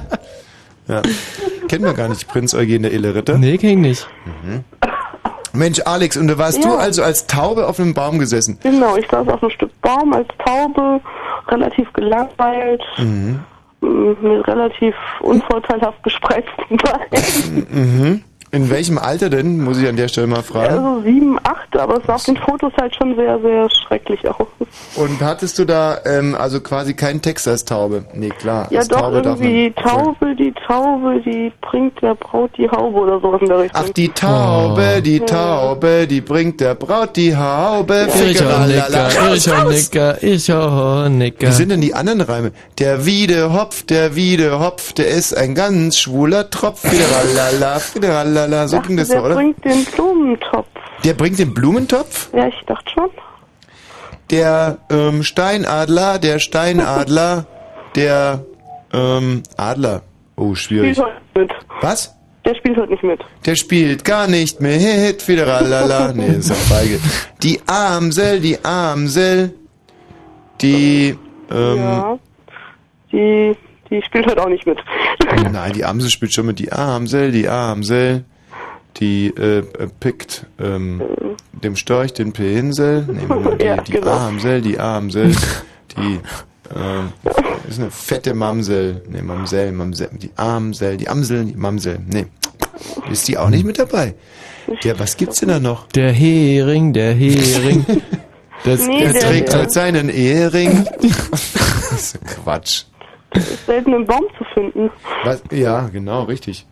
[0.88, 1.00] Ja.
[1.68, 3.38] Kennen wir gar nicht, Prinz Eugen, der edle Ritter?
[3.38, 4.08] Nee, kenn ich nicht.
[4.26, 4.64] Mhm.
[5.54, 6.70] Mensch, Alex, und da warst Ja.
[6.70, 8.58] du also als Taube auf einem Baum gesessen?
[8.62, 11.00] Genau, ich saß auf einem Stück Baum als Taube,
[11.48, 13.40] relativ gelangweilt, Mhm.
[13.80, 17.66] mit relativ unvorteilhaft gespreizten Beinen.
[17.70, 18.24] Mhm.
[18.54, 20.74] In welchem Alter denn, muss ich an der Stelle mal fragen?
[20.76, 24.46] Also sieben, acht, aber es sah auf den Fotos halt schon sehr, sehr schrecklich aus.
[24.94, 28.04] Und hattest du da ähm, also quasi keinen Text als Taube?
[28.12, 28.66] Nee, klar.
[28.68, 32.68] Ja als doch, Taube darf irgendwie man- Taube, die Taube, die bringt der Braut die
[32.68, 33.82] Haube oder sowas in der Richtung.
[33.86, 35.24] Ach, die Taube, die Ja.
[35.24, 38.06] Taube, die bringt der Braut die Haube.
[38.12, 39.64] Honecker, Erich Raus, raus.
[39.64, 41.46] Honecker, Erich Honecker.
[41.48, 42.52] Wie sind denn die anderen Reime?
[42.78, 46.80] Der Wiedehopf, der Wiedehopf, der ist ein ganz schwuler Tropf.
[46.80, 48.41] Fideralala, fideralala.
[48.68, 49.34] So ging das der so, oder?
[49.34, 50.66] bringt den Blumentopf.
[51.04, 52.32] Der bringt den Blumentopf?
[52.34, 53.10] Ja, ich dachte schon.
[54.30, 57.46] Der ähm, Steinadler, der Steinadler,
[57.94, 58.44] der
[58.92, 60.02] ähm, Adler.
[60.36, 60.96] Oh, schwierig.
[60.96, 61.52] Spielt heute mit.
[61.80, 62.16] Was?
[62.44, 63.20] Der spielt heute nicht mit.
[63.46, 66.12] Der spielt gar nicht mit, fideralala.
[66.12, 66.98] Nee, ist ja feige.
[67.42, 69.54] Die Amsel, die Amsel,
[70.60, 71.16] die,
[71.50, 72.18] ähm, Ja.
[73.12, 73.54] Die,
[73.90, 74.78] die spielt heute auch nicht mit.
[75.52, 78.24] Nein, die Amsel spielt schon mit die Amsel, die Amsel,
[78.98, 79.64] die äh, äh,
[80.00, 81.00] pickt ähm,
[81.52, 83.02] dem Storch den Pinsel.
[83.06, 84.10] Nehmen wir mal die, Ja, die genau.
[84.10, 85.34] Amsel, die Amsel,
[85.96, 86.20] die
[86.74, 87.12] ähm,
[87.68, 89.02] ist eine fette Mamsel.
[89.08, 91.98] Nee, Mamsel, Mamsel, die Amsel, die Amsel, die Mamsel.
[92.06, 92.26] Nee,
[93.10, 94.14] ist die auch nicht mit dabei?
[94.82, 95.88] Ja, was gibt's denn da noch?
[95.88, 97.84] Der Hering, der Hering.
[98.64, 100.86] Das, Nee, Er der- trägt der- halt seinen Ehering.
[101.02, 102.84] das ist Quatsch.
[103.34, 104.88] Ist selten im Baum zu finden.
[105.24, 105.42] Was?
[105.50, 106.64] Ja, genau, richtig.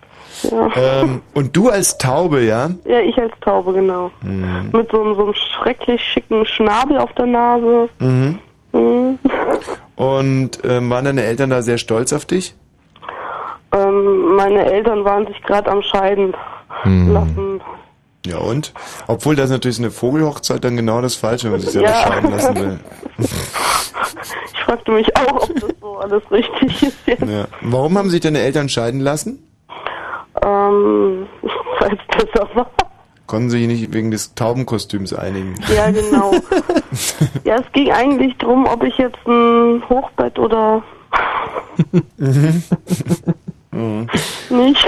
[0.43, 0.71] Ja.
[0.77, 2.71] Ähm, und du als Taube, ja?
[2.85, 4.11] Ja, ich als Taube, genau.
[4.23, 4.71] Mhm.
[4.73, 7.89] Mit so, einem- so einem schrecklich schicken Schnabel auf der Nase.
[7.99, 8.39] Mhm.
[8.73, 9.19] Mhm.
[9.97, 12.55] Und ähm, waren deine Eltern da sehr stolz auf dich?
[13.73, 16.35] Ähm, meine Eltern waren sich gerade am Scheiden
[16.85, 17.12] Mhm.
[17.12, 17.61] lassen.
[18.27, 18.73] Ja und?
[19.07, 22.03] Obwohl das natürlich so eine Vogelhochzeit dann genau das Falsche, wenn man sich selber Ja.
[22.07, 22.81] scheiden lassen will.
[24.53, 27.23] Ich fragte mich auch, ob das so alles richtig ist jetzt.
[27.23, 27.47] Ja.
[27.62, 29.43] Warum haben sich deine Eltern scheiden lassen?
[30.43, 32.71] Ähm, es besser war.
[33.27, 35.55] Konnten sich nicht wegen des Taubenkostüms einigen.
[35.75, 36.33] Ja, genau.
[37.45, 40.83] ja, es ging eigentlich drum, ob ich jetzt ein Hochbett oder
[43.73, 44.09] Mhm.
[44.51, 44.85] Nicht?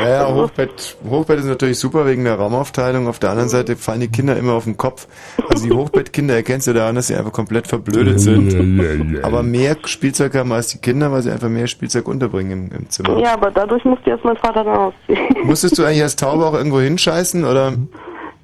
[0.00, 3.08] Ja, ja, Hochbett, Hochbett ist natürlich super wegen der Raumaufteilung.
[3.08, 5.08] Auf der anderen Seite fallen die Kinder immer auf den Kopf.
[5.48, 9.24] Also die Hochbettkinder erkennst du daran, dass sie einfach komplett verblödet sind.
[9.24, 12.90] Aber mehr Spielzeug haben als die Kinder, weil sie einfach mehr Spielzeug unterbringen im, im
[12.90, 13.18] Zimmer.
[13.18, 15.18] Ja, aber dadurch musste jetzt mein Vater dann ausziehen.
[15.44, 17.72] Musstest du eigentlich als Taube auch irgendwo hinscheißen oder?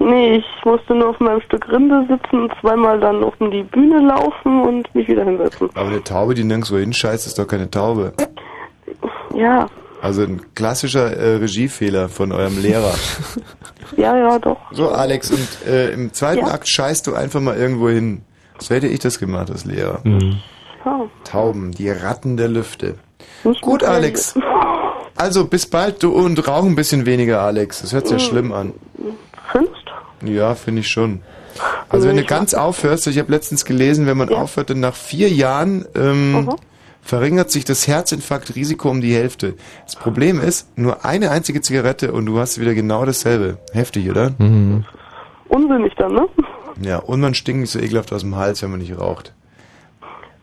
[0.01, 4.01] Nee, ich musste nur auf meinem Stück Rinde sitzen und zweimal dann auf die Bühne
[4.01, 5.71] laufen und mich wieder hinsetzen.
[5.75, 8.13] Aber eine Taube, die nirgendwo hinscheißt, ist doch keine Taube.
[9.35, 9.69] Ja,
[10.03, 12.95] Also ein klassischer äh, Regiefehler von eurem Lehrer.
[13.97, 14.59] ja, ja, doch.
[14.73, 16.53] So, Alex, und äh, im zweiten Ja.
[16.55, 18.23] Akt scheißt du einfach mal irgendwo hin.
[18.59, 20.01] So hätte ich das gemacht als Lehrer.
[20.85, 21.07] Ja.
[21.25, 22.97] Tauben, die Ratten der Lüfte.
[23.45, 24.35] Nicht Gut, Alex.
[25.17, 26.03] Also, bis bald.
[26.03, 27.83] Du und rauch ein bisschen weniger, Alex.
[27.83, 28.29] Das hört sich ja Mhm.
[28.31, 28.73] schlimm an.
[29.53, 29.85] Findest
[30.25, 31.23] Ja, finde ich schon.
[31.89, 35.29] Also, wenn du ganz aufhörst, ich habe letztens gelesen, wenn man aufhört, dann nach vier
[35.31, 36.49] Jahren ähm,
[37.05, 39.55] verringert sich das Herzinfarktrisiko um die Hälfte.
[39.85, 43.59] Das Problem ist, nur eine einzige Zigarette und du hast wieder genau dasselbe.
[43.73, 44.33] Heftig, oder?
[45.49, 46.27] Unsinnig dann, ne?
[46.81, 49.33] Ja, und man stinkt nicht so ekelhaft aus dem Hals, wenn man nicht raucht.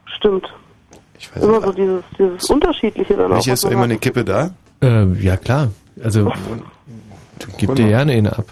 [0.05, 0.47] Stimmt.
[1.19, 3.35] Ich weiß Immer so dieses, dieses Unterschiedliche dann auch.
[3.37, 4.51] Michi, hast du immer eine Kippe da?
[4.81, 5.69] Äh, ja, klar.
[6.03, 6.31] Also,
[7.57, 8.45] gib dir gerne eine ab.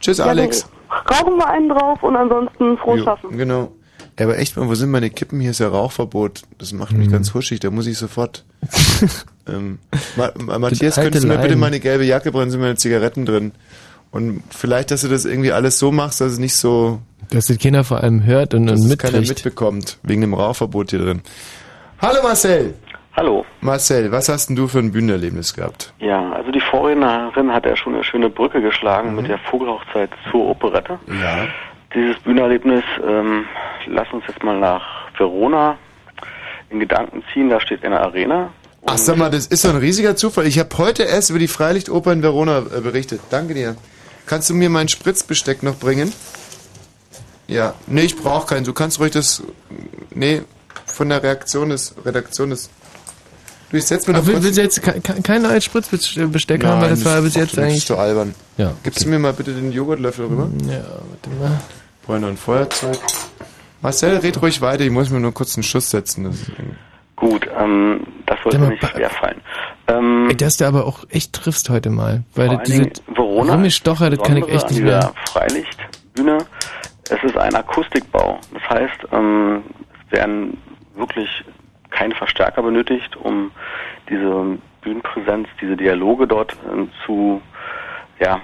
[0.00, 0.68] Tschüss, Ja, Alex.
[1.10, 3.36] Rauchen wir einen drauf und ansonsten frohes Jo, Schaffen.
[3.36, 3.72] Genau.
[4.18, 5.40] Ja, aber echt mal, wo sind meine Kippen?
[5.40, 6.42] Hier ist ja Rauchverbot.
[6.58, 8.44] Das macht mich ganz huschig, da muss ich sofort.
[9.48, 9.78] ähm,
[10.16, 13.52] Ma Ma Matthias, könntest du mir bitte meine gelbe Jacke bringen, sind meine Zigaretten drin.
[14.12, 17.00] Und vielleicht, dass du das irgendwie alles so machst, dass es nicht so,
[17.30, 19.44] Dass die Kinder vor allem hört und, dass und es keiner mitkriegt.
[19.44, 21.22] mitbekommt, wegen dem Rauchverbot hier drin.
[22.00, 22.74] Hallo Marcel!
[23.16, 23.44] Hallo.
[23.60, 25.92] Marcel, was hast denn du für ein Bühnenerlebnis gehabt?
[26.00, 30.46] Ja, also die Vorrednerin hat ja schon eine schöne Brücke geschlagen mit der Vogelhochzeit zur
[30.46, 30.98] Operette.
[31.08, 31.46] Ja.
[31.94, 33.44] Dieses Bühnenerlebnis, ähm,
[33.86, 34.82] lass uns jetzt mal nach
[35.16, 35.76] Verona
[36.70, 37.50] in Gedanken ziehen.
[37.50, 38.50] Da steht eine Arena.
[38.86, 40.46] Ach sag mal, das ist doch ein riesiger Zufall.
[40.46, 43.20] Ich habe heute erst über die Freilichtoper in Verona äh, berichtet.
[43.30, 43.76] Danke dir.
[44.26, 46.12] Kannst du mir mein Spritzbesteck noch bringen?
[47.46, 47.74] Ja.
[47.86, 48.64] Nee, ich brauche keinen.
[48.64, 49.42] Du kannst ruhig das.
[50.14, 50.42] Nee,
[50.86, 52.70] von der Reaktion des Redaktion des.
[53.70, 54.44] Du, ich setz mir noch will, kurz.
[54.44, 57.64] will sie jetzt ke- ke- kein neues Spritzbesteck haben, weil das war bis jetzt das
[57.64, 57.78] eigentlich.
[57.78, 58.34] ist so albern.
[58.56, 58.72] Ja.
[58.82, 60.48] Gibst du mir mal bitte den Joghurtlöffel rüber?
[60.66, 61.60] Ja, warte mal.
[62.06, 62.98] Noch ein Feuerzeug.
[63.80, 64.84] Marcel, red ruhig weiter.
[64.84, 66.30] Ich muss mir nur kurz einen Schuss setzen.
[67.16, 69.40] Gut, ähm, das sollte mal, nicht schwer fallen.
[69.88, 72.24] Ähm, Ey, dass du aber auch echt triffst heute mal.
[72.34, 73.82] Weil diese Verona das
[74.22, 75.12] kann ich echt nicht mehr.
[75.30, 76.38] Freilichtbühne.
[77.10, 78.38] Es ist ein Akustikbau.
[78.52, 79.62] Das heißt, ähm,
[80.06, 80.56] es werden
[80.96, 81.28] wirklich
[81.90, 83.50] keine Verstärker benötigt, um
[84.08, 87.40] diese Bühnenpräsenz, diese Dialoge dort ähm, zu,
[88.18, 88.40] ja,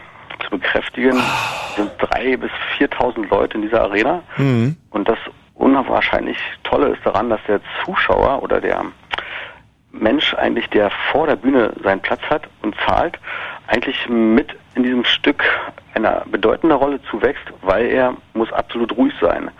[0.50, 1.16] zu bekräftigen.
[1.18, 4.22] Es sind drei bis 4.000 Leute in dieser Arena.
[4.36, 4.76] Mhm.
[4.90, 5.18] Und das
[5.54, 8.84] unwahrscheinlich Tolle ist daran, dass der Zuschauer oder der
[9.92, 13.18] Mensch eigentlich, der vor der Bühne seinen Platz hat und zahlt,
[13.66, 15.42] eigentlich mit in diesem Stück
[15.94, 19.50] eine bedeutende Rolle zuwächst, weil er muss absolut ruhig sein.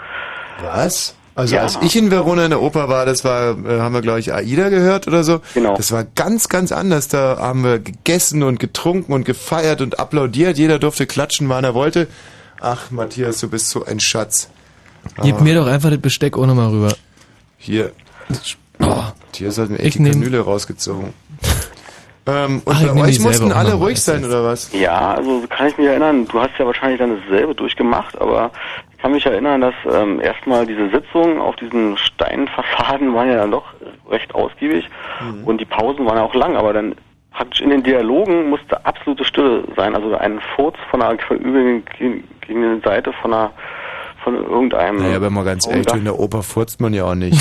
[0.62, 1.17] Was?
[1.35, 1.62] Also Ja.
[1.62, 4.32] als ich in Verona in der Oper war, das war, äh, haben wir glaube ich
[4.35, 5.40] AIDA gehört oder so.
[5.55, 5.77] Genau.
[5.77, 7.09] Das war ganz, ganz anders.
[7.09, 10.59] Da haben wir gegessen und getrunken und gefeiert und applaudiert.
[10.59, 12.09] Jeder durfte klatschen, wann er wollte.
[12.61, 14.51] Ach, Matthias, du bist so ein Schatz.
[15.23, 16.93] Gib Ah, mir doch einfach das Besteck auch nochmal rüber.
[17.57, 17.93] Hier.
[18.78, 21.12] Matthias hat mir echt Ich die Kanüle rausgezogen.
[22.27, 24.70] Ähm, und Ach, ich bei euch mussten alle ruhig sein, oder was?
[24.73, 28.51] Ja, also kann ich mich erinnern, du hast ja wahrscheinlich dann dasselbe durchgemacht, aber
[29.01, 33.64] kann mich erinnern, dass ähm, erstmal diese Sitzungen auf diesen Steinfassaden waren ja dann doch
[34.10, 34.89] recht ausgiebig
[35.44, 36.94] und die Pausen waren ja auch lang, aber dann
[37.31, 42.24] praktisch in den Dialogen musste absolute Stille sein, also ein Furz von einer gegen, gegen
[42.47, 43.52] die Seite von einer
[44.22, 47.40] von irgendeinem Naja, aber mal ganz ehrlich, in der Oper furzt man ja auch nicht.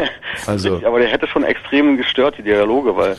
[0.46, 3.16] also, aber der hätte schon extrem gestört, die Dialoge, weil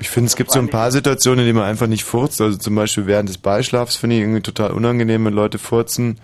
[0.00, 2.40] ich finde, es gibt so ein paar Situationen, in denen man einfach nicht furzt.
[2.40, 6.18] Also zum Beispiel während des Beischlafs finde ich irgendwie total unangenehm, wenn Leute furzen.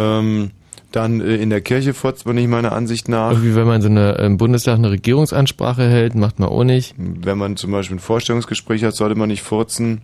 [0.00, 0.50] Ähm,
[0.92, 3.32] dann äh, in der Kirche furzt man nicht meiner Ansicht nach.
[3.32, 6.94] Irgendwie, wenn man so eine, im Bundestag eine Regierungsansprache hält, macht man auch nicht.
[6.96, 10.02] Wenn man zum Beispiel ein Vorstellungsgespräch hat, sollte man nicht furzen.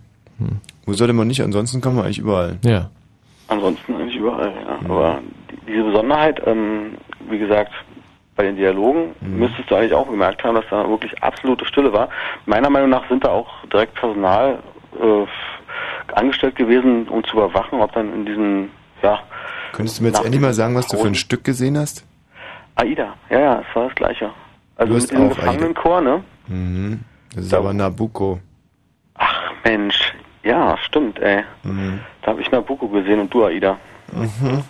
[0.85, 1.41] Wo sollte man nicht?
[1.43, 2.59] Ansonsten kann man eigentlich überall.
[2.65, 2.91] Ja.
[3.49, 4.79] Ansonsten eigentlich überall, ja.
[4.85, 5.21] Aber
[5.51, 6.99] die, diese Besonderheit, ähm,
[7.31, 7.73] wie gesagt,
[8.37, 12.11] bei den Dialogen müsstest du eigentlich auch gemerkt haben, dass da wirklich absolute Stille war.
[12.45, 14.59] Meiner Meinung nach sind da auch direkt Personal
[15.01, 18.71] äh, angestellt gewesen, um zu überwachen, ob dann in diesen,
[19.03, 19.21] ja,
[19.73, 21.15] Könntest du mir jetzt endlich mal sagen, was du für ein.
[21.15, 22.05] Stück gesehen hast?
[22.77, 24.31] AIDA, ja, ja, es war das Gleiche.
[24.77, 25.29] Also Du mit hast diesem.
[25.31, 26.25] Gefangenenchor, ne?
[26.49, 27.01] Mhm.
[27.35, 28.41] Das ist aber Nabucco.
[29.65, 30.15] Mensch,
[30.45, 31.43] ja, stimmt, ey.
[31.65, 32.01] Mhm.
[32.23, 33.79] Da habe ich Nabucco gesehen und du AIDA.
[34.13, 34.63] Mhm.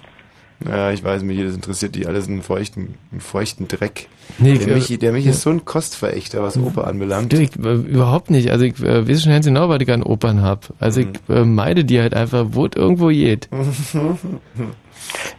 [0.66, 4.08] Ja, ich weiß, Michi, das interessiert die alles einen feuchten, einen feuchten Dreck.
[4.38, 5.32] Nee, der, äh, Michi, der Michi ja.
[5.32, 7.30] ist so ein Kostverächter, was Oper anbelangt.
[7.32, 8.50] Du, ich, äh, überhaupt nicht.
[8.50, 10.72] Also ich äh, weiß schon ganz genau, was ich an Opern hab.
[10.80, 11.12] Also Mhm.
[11.28, 13.50] ich äh, meide die halt einfach, wo es irgendwo geht.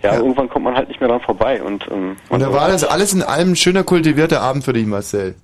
[0.04, 2.84] Ja, irgendwann kommt man halt nicht mehr dran vorbei und ähm, Und da war das
[2.84, 5.36] alles in allem ein schöner, kultivierter Abend für dich, Marcel.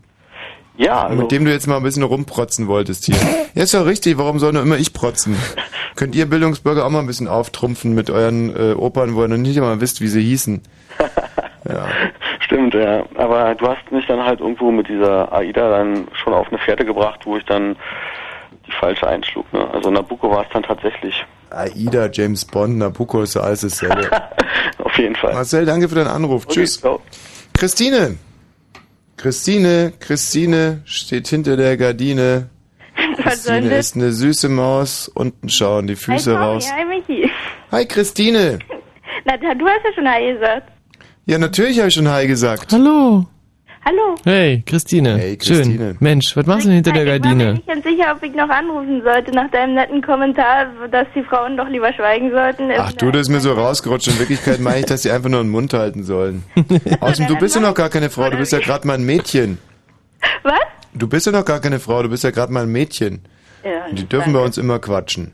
[0.77, 3.15] Ja, also- Mit dem du jetzt mal ein bisschen rumprotzen wolltest hier.
[3.55, 5.37] Ja, ist doch richtig, warum soll nur immer ich protzen?
[5.95, 9.37] Könnt ihr Bildungsbürger auch mal ein bisschen auftrumpfen mit euren äh, Opern, wo ihr noch
[9.37, 10.61] nicht einmal wisst, wie sie hießen?
[11.65, 11.87] Ja.
[12.41, 13.03] Stimmt, ja.
[13.15, 16.83] Aber du hast mich dann halt irgendwo mit dieser AIDA dann schon auf eine Fährte
[16.83, 17.77] gebracht, wo ich dann
[18.67, 19.51] die falsche einschlug.
[19.53, 19.65] Ne?
[19.71, 21.25] Also Nabucco war es dann tatsächlich.
[21.53, 24.09] Aida, James Bond, Nabucco ist ja alles dasselbe.
[24.79, 25.33] Auf jeden Fall.
[25.33, 26.47] Marcel, danke für deinen Anruf.
[26.47, 26.81] Tschüss.
[27.53, 28.17] Christine.
[29.17, 32.49] Christine, Christine steht hinter der Gardine.
[33.23, 33.85] Was soll Christine das?
[33.87, 35.07] ist eine süße Maus.
[35.07, 36.71] Unten schauen die Füße hi, raus.
[36.71, 37.29] Hi, Michi.
[37.71, 38.59] Hi, Christine.
[39.25, 40.71] Na, da- du hast ja schon Hi gesagt.
[41.25, 42.73] Ja, natürlich habe ich schon Hi gesagt.
[42.73, 43.25] Hallo.
[43.85, 44.15] Hallo.
[44.23, 45.17] Hey, Christine.
[45.17, 45.77] Hey, Christine.
[45.77, 45.97] Schön.
[45.99, 47.53] Mensch, was machst du denn hinter der Ich war mir Gardine?
[47.55, 51.57] nicht ganz sicher, ob ich noch anrufen sollte nach deinem netten Kommentar, dass die Frauen
[51.57, 52.69] doch lieber schweigen sollten.
[52.77, 54.07] Ach du, das ist mir so rausgerutscht.
[54.07, 56.43] In Wirklichkeit meine ich, dass sie einfach nur den Mund halten sollen.
[57.01, 59.57] Außerdem, du bist ja noch gar keine Frau, du bist ja gerade mal ein Mädchen.
[60.43, 60.53] Was?
[60.93, 63.21] Du bist ja noch gar keine Frau, du bist ja gerade mal ein Mädchen.
[63.65, 65.33] Ja, Und die dürfen bei uns immer quatschen.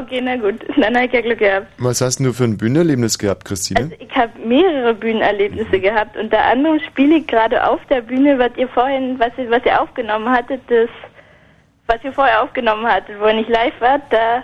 [0.00, 0.54] Okay, na gut.
[0.80, 1.66] Dann habe ich ja Glück gehabt.
[1.78, 3.90] Was hast du für ein Bühnenerlebnis gehabt, Christine?
[3.98, 6.16] Ich habe mehrere Bühnenerlebnisse gehabt.
[6.16, 9.80] Unter anderem spiele ich gerade auf der Bühne, was ihr vorhin, was ihr, was ihr
[9.80, 10.88] aufgenommen hattet, das,
[11.86, 14.42] was ihr vorher aufgenommen hattet, wo ihr nicht live wart, da,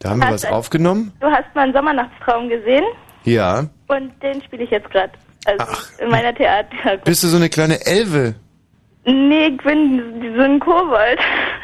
[0.00, 1.12] Da haben wir was aufgenommen?
[1.20, 2.84] du hast mal einen Sommernachtstraum gesehen
[3.24, 3.66] Ja.
[3.88, 5.12] und den spiele ich jetzt gerade.
[5.44, 5.64] Also
[6.02, 6.96] in meiner Theater.
[7.04, 8.34] Bist du so eine kleine Elfe?
[9.04, 11.18] Nee, ich bin so ein Kobold.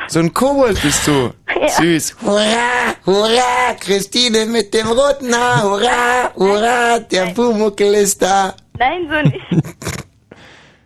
[0.09, 1.31] So ein Kobold bist du.
[1.61, 1.69] Ja.
[1.71, 2.17] Süß.
[2.25, 8.55] Hurra, hurra, Christine mit dem roten Haar, hurra, hurra, der Pumuckel ist da.
[8.79, 9.65] Nein, so nicht.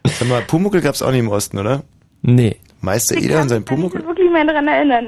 [0.19, 1.82] Sag mal, Pumuckel gab's auch nicht im Osten, oder?
[2.23, 2.57] Nee.
[2.81, 3.99] Meister Ich Eder kann und sein mich Pumuckel?
[3.99, 5.07] nicht so wirklich mehr daran erinnern.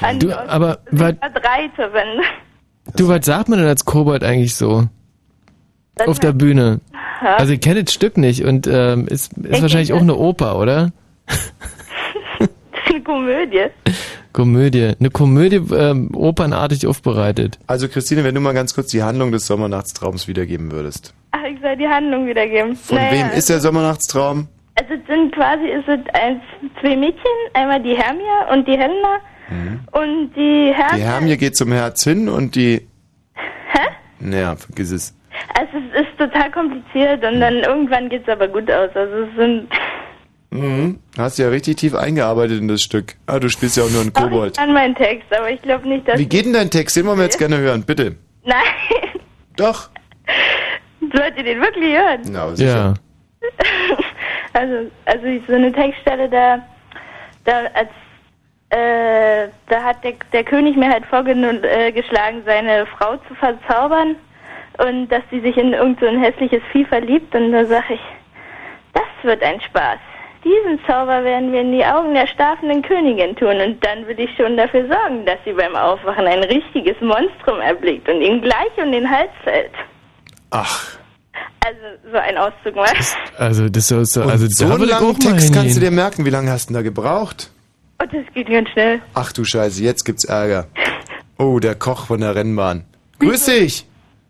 [0.00, 2.22] An Du, aber was, war drei zur Wende.
[2.96, 4.88] du, was sagt man denn als Kobold eigentlich so?
[5.98, 6.80] Sag Auf der Bühne.
[7.22, 7.36] Ja.
[7.36, 10.58] Also ich kenne das Stück nicht und ähm, ist, ist Ich wahrscheinlich auch eine Oper,
[10.58, 10.92] oder?
[13.04, 13.66] Komödie.
[14.32, 14.92] Komödie.
[14.98, 17.58] Eine Komödie ähm, opernartig aufbereitet.
[17.66, 21.14] Also Christine, wenn du mal ganz kurz die Handlung des Sommernachtstraums wiedergeben würdest.
[21.30, 22.74] Ach, ich soll die Handlung wiedergeben.
[22.76, 24.48] Von wem ist der Sommernachtstraum?
[24.76, 26.40] Also es sind quasi es sind eins,
[26.80, 27.20] zwei Mädchen,
[27.52, 29.20] einmal die Hermia und die Helena.
[29.92, 30.96] Und die Hermia, Mhm.
[30.96, 32.80] Die Hermie geht zum Herz hin und die...
[33.34, 33.86] Hä?
[34.18, 35.14] Naja, vergiss es.
[35.58, 38.90] also es ist total kompliziert und dann irgendwann geht's aber gut aus.
[38.94, 39.68] Also es sind
[40.54, 41.00] Mhm.
[41.18, 43.16] Hast ja richtig tief eingearbeitet in das Stück.
[43.26, 44.56] Ah, du spielst ja auch nur einen Kobold.
[44.58, 46.96] an meinen Text, aber ich glaube nicht, dass Wie geht denn dein Text?
[46.96, 48.14] Den wollen wir jetzt gerne hören, bitte.
[48.44, 48.62] Nein.
[49.56, 49.90] Doch.
[51.00, 52.20] Sollt ihr den wirklich hören?
[52.30, 52.94] Na, Ja.
[54.56, 56.64] Also, also so eine Textstelle, da,
[57.44, 57.88] da als
[58.70, 64.14] äh, da hat der, der König mir halt vorgeschlagen, äh, geschlagen, seine Frau zu verzaubern
[64.78, 68.00] und dass sie sich in irgend so ein hässliches Vieh verliebt und da sag ich,
[68.92, 69.98] das wird ein Spaß.
[70.44, 74.28] Diesen Zauber werden wir in die Augen der schlafenden Königin tun und dann will ich
[74.36, 78.92] schon dafür sorgen, dass sie beim Aufwachen ein richtiges Monstrum erblickt und ihm gleich um
[78.92, 79.72] den Hals fällt.
[80.50, 80.98] Ach.
[81.64, 81.80] Also
[82.12, 82.90] so ein Auszug mal.
[83.38, 85.90] Also das ist so, also so einen würde ich auch langen Text kannst du dir
[85.90, 86.26] merken.
[86.26, 87.50] Wie lange hast du denn da gebraucht?
[88.02, 89.00] Und das geht ganz schnell.
[89.14, 90.66] Ach du Scheiße, jetzt gibt's Ärger.
[91.38, 92.84] Oh, der Koch von der Rennbahn.
[93.18, 93.86] Grüß dich!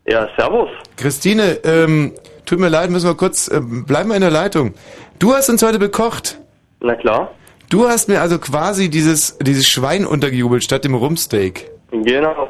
[0.07, 0.69] Ja, servus.
[0.97, 2.13] Christine, ähm,
[2.47, 4.75] tut mir leid, müssen wir kurz, ähm, bleib mal in der Leitung.
[5.19, 6.39] Du hast uns heute bekocht.
[6.81, 7.31] Na klar.
[7.71, 11.71] Du hast mir also quasi dieses, dieses Schwein untergejubelt statt dem Rumpsteak.
[11.91, 12.49] Genau.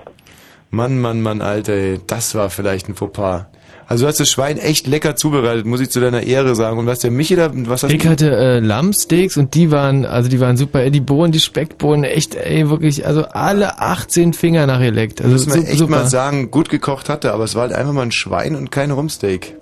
[0.71, 3.47] Mann, Mann, Mann, Alter, ey, das war vielleicht ein Fauxpas.
[3.87, 6.79] Also du hast das Schwein echt lecker zubereitet, muss ich zu deiner Ehre sagen.
[6.79, 8.09] Und was der Michi da, was hast Ich du?
[8.09, 10.81] hatte äh, Lammsteaks und die waren, also die waren super.
[10.83, 15.21] Ey, Die Bohnen, die Speckbohnen, echt, ey, wirklich, also alle 18 Finger nachgeleckt.
[15.21, 15.91] Also muss man echt super.
[15.91, 18.91] mal sagen, gut gekocht hatte, aber es war halt einfach mal ein Schwein und kein
[18.91, 19.55] Rumpsteak.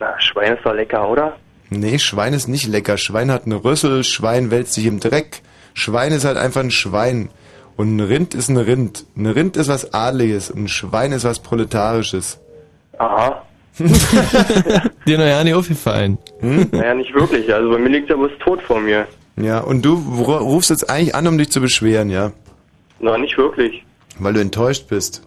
[0.00, 1.36] Na, Schwein ist doch lecker, oder?
[1.76, 2.96] Nee, Schwein ist nicht lecker.
[2.96, 5.42] Schwein hat eine Rüssel, Schwein wälzt sich im Dreck.
[5.74, 7.28] Schwein ist halt einfach ein Schwein.
[7.76, 9.04] Und ein Rind ist ein Rind.
[9.16, 12.38] Ein Rind ist was Adliges und ein Schwein ist was Proletarisches.
[12.98, 13.42] Aha.
[15.06, 16.16] Dir noch ja nicht aufgefallen.
[16.40, 16.68] Hm?
[16.72, 17.52] Naja, nicht wirklich.
[17.52, 19.06] Also bei mir liegt ja was tot vor mir.
[19.36, 22.32] Ja, und du ru- rufst jetzt eigentlich an, um dich zu beschweren, ja?
[23.00, 23.84] Na, nicht wirklich.
[24.18, 25.22] Weil du enttäuscht bist.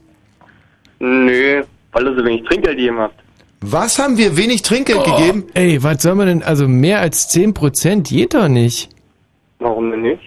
[0.97, 1.61] Nö,
[1.91, 3.19] weil ihr so wenig Trinkgeld gegeben habt.
[3.61, 5.45] Was haben wir wenig Trinkgeld Oh, gegeben?
[5.53, 8.89] Ey, was soll man denn, also mehr als 10% geht doch nicht.
[9.59, 10.21] Warum denn nicht?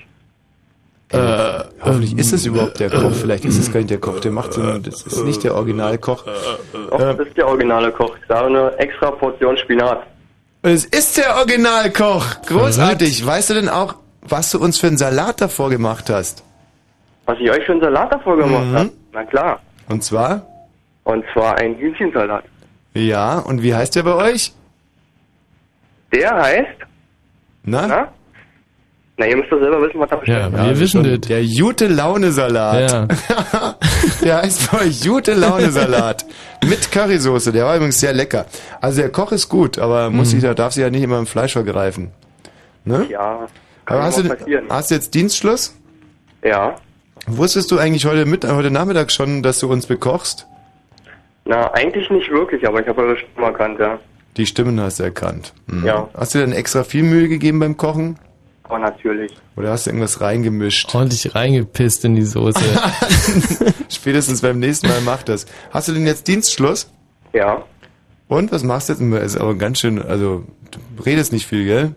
[1.08, 3.12] Äh, hoffentlich ist es überhaupt der Koch.
[3.12, 4.20] Vielleicht ist es gar nicht der Koch.
[4.20, 6.24] Der macht so, ein- das ist nicht der Originalkoch.
[6.90, 8.14] Doch, das ist der originale Koch.
[8.28, 10.06] Da eine extra Portion Spinat.
[10.62, 12.24] Es ist der Originalkoch.
[12.46, 13.24] Großartig.
[13.26, 16.44] Weißt du denn auch, was du uns für einen Salat davor gemacht hast?
[17.26, 18.74] Was ich euch für einen Salat davor gemacht Mhm.
[18.76, 18.90] habe?
[19.12, 19.60] Na klar.
[19.88, 20.46] Und zwar?
[21.04, 22.44] Und zwar ein Hühnchensalat.
[22.94, 24.52] Ja, und wie heißt der bei euch?
[26.12, 26.68] Der heißt,
[27.64, 27.86] Na?
[27.86, 28.08] na?
[29.18, 30.52] Na, ihr müsst doch selber wissen, was da steht.
[30.52, 31.20] wir wissen das.
[31.28, 32.90] Der Jute Laune Salat.
[32.90, 33.06] Ja.
[34.22, 36.24] der heißt bei euch Jute Laune Salat.
[36.64, 37.52] Mit Currysoße.
[37.52, 38.46] Der war übrigens sehr lecker.
[38.80, 41.26] Also der Koch ist gut, aber muss sich, da darf sich ja nicht immer im
[41.26, 42.10] Fleisch vergreifen.
[42.84, 43.06] Ne?
[43.10, 43.46] Ja.
[43.84, 44.66] Kann Aber hast immer du, passieren.
[44.70, 45.76] hast du jetzt Dienstschluss?
[46.42, 46.76] Ja.
[47.26, 50.46] Wusstest du eigentlich heute, mit, heute Nachmittag schon, dass du uns bekochst?
[51.44, 53.98] Na, eigentlich nicht wirklich, aber ich habe eure Stimme erkannt, ja.
[54.36, 55.52] Die Stimmen hast du erkannt.
[55.66, 55.84] Mhm.
[55.86, 56.08] Ja.
[56.14, 58.16] Hast du denn extra viel Mühe gegeben beim Kochen?
[58.64, 59.32] Aber natürlich.
[59.56, 60.94] Oder hast du irgendwas reingemischt?
[60.94, 62.58] Ordentlich reingepisst in die Soße.
[63.90, 65.46] Spätestens beim nächsten Mal mach das.
[65.70, 66.90] Hast du denn jetzt Dienstschluss?
[67.32, 67.62] Ja.
[68.28, 69.02] Und was machst du jetzt?
[69.24, 71.94] Ist aber ganz schön, also du redest nicht viel, gell?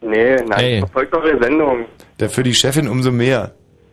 [0.00, 0.78] Nee, nein, Ey.
[0.80, 1.84] verfolgt eure Sendung.
[2.18, 3.52] Dafür die Chefin umso mehr.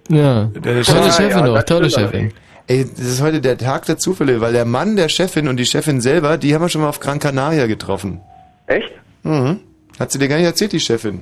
[0.10, 0.45] Ja.
[0.45, 2.32] Der Tolle Chef- Chefin auch, das tolle Chefin.
[2.68, 5.65] Ey, das ist heute der Tag der Zufälle, weil der Mann der Chefin und die
[5.65, 8.22] Chefin selber, die haben wir schon mal auf Gran Canaria getroffen.
[8.68, 8.91] Echt?
[9.23, 9.60] Mhm.
[9.99, 11.22] Hat sie dir gar nicht erzählt, die Chefin?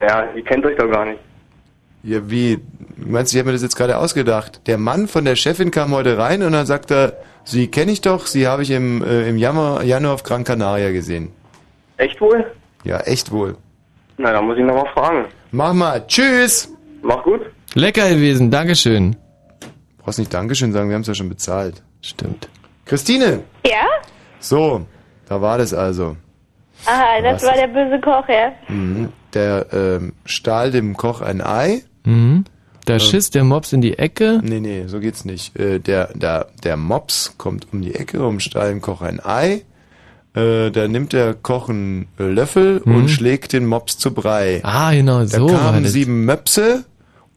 [0.00, 1.20] Ja, ihr kennt euch doch gar nicht.
[2.02, 2.58] Ja, wie?
[2.96, 4.62] Meinst du, ich habe mir das jetzt gerade ausgedacht?
[4.66, 8.00] Der Mann von der Chefin kam heute rein und dann sagt er, Sie kenne ich
[8.00, 11.30] doch, Sie habe ich im, äh, im Januar, Januar auf Gran Canaria gesehen.
[11.96, 12.44] Echt wohl?
[12.84, 13.56] Ja, echt wohl.
[14.18, 15.26] Na, da muss ich nochmal fragen.
[15.52, 16.04] Mach mal.
[16.06, 16.72] Tschüss.
[17.02, 17.42] Mach gut.
[17.74, 19.16] Lecker gewesen, Dankeschön.
[20.04, 21.82] Brauchst nicht Dankeschön sagen, wir haben es ja schon bezahlt.
[22.00, 22.48] Stimmt.
[22.84, 23.40] Christine.
[23.66, 23.84] Ja?
[24.40, 24.86] So,
[25.28, 26.16] da war das also.
[26.86, 28.52] Aha, das Was war der böse Koch, ja.
[28.68, 29.08] Mhm.
[29.34, 31.82] Der ähm, stahl dem Koch ein Ei.
[32.04, 32.44] Mhm.
[32.84, 32.98] Da Ähm.
[33.00, 34.40] schiss der Mops in die Ecke.
[34.42, 35.56] Nee, nee, so geht's nicht.
[35.56, 39.62] Äh, der, der, der Mops kommt um die Ecke, um stahl dem Koch ein Ei.
[40.34, 42.96] Äh, da nimmt der Koch einen Löffel Mhm.
[42.96, 44.60] und schlägt den Mops zu Brei.
[44.64, 45.92] Ah, genau, so Da kamen das.
[45.92, 46.84] sieben Möpse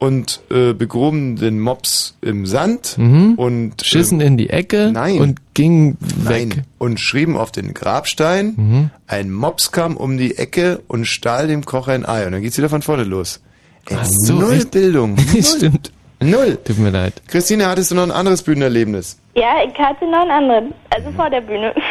[0.05, 3.33] und äh, begruben den Mops im Sand Mhm.
[3.37, 5.19] und Schissen ähm, in die Ecke Nein.
[5.19, 6.49] und ging Nein.
[6.51, 6.63] weg.
[6.77, 8.89] Und schrieben auf den Grabstein, Mhm.
[9.07, 12.25] ein Mops kam um die Ecke und stahl dem Koch ein Ei.
[12.25, 13.41] Und dann geht's wieder von vorne los.
[13.89, 14.71] Ey, Ach so, null echt?
[14.71, 15.15] Bildung.
[15.33, 15.43] Null.
[15.43, 15.91] Stimmt.
[16.21, 16.57] Null.
[16.63, 17.21] Tut mir leid.
[17.27, 19.19] Christine, hattest du noch ein anderes Bühnenerlebnis?
[19.35, 21.73] Ja, ich hatte noch einen anderen, also vor der Bühne.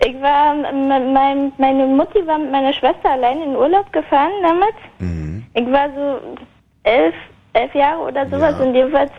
[0.00, 4.76] Ich war, mein, meine Mutti war mit meiner Schwester allein in den Urlaub gefahren damals.
[5.00, 5.42] Mhm.
[5.54, 6.36] Ich war so
[6.84, 7.14] elf,
[7.52, 9.10] elf Jahre oder sowas und jedenfalls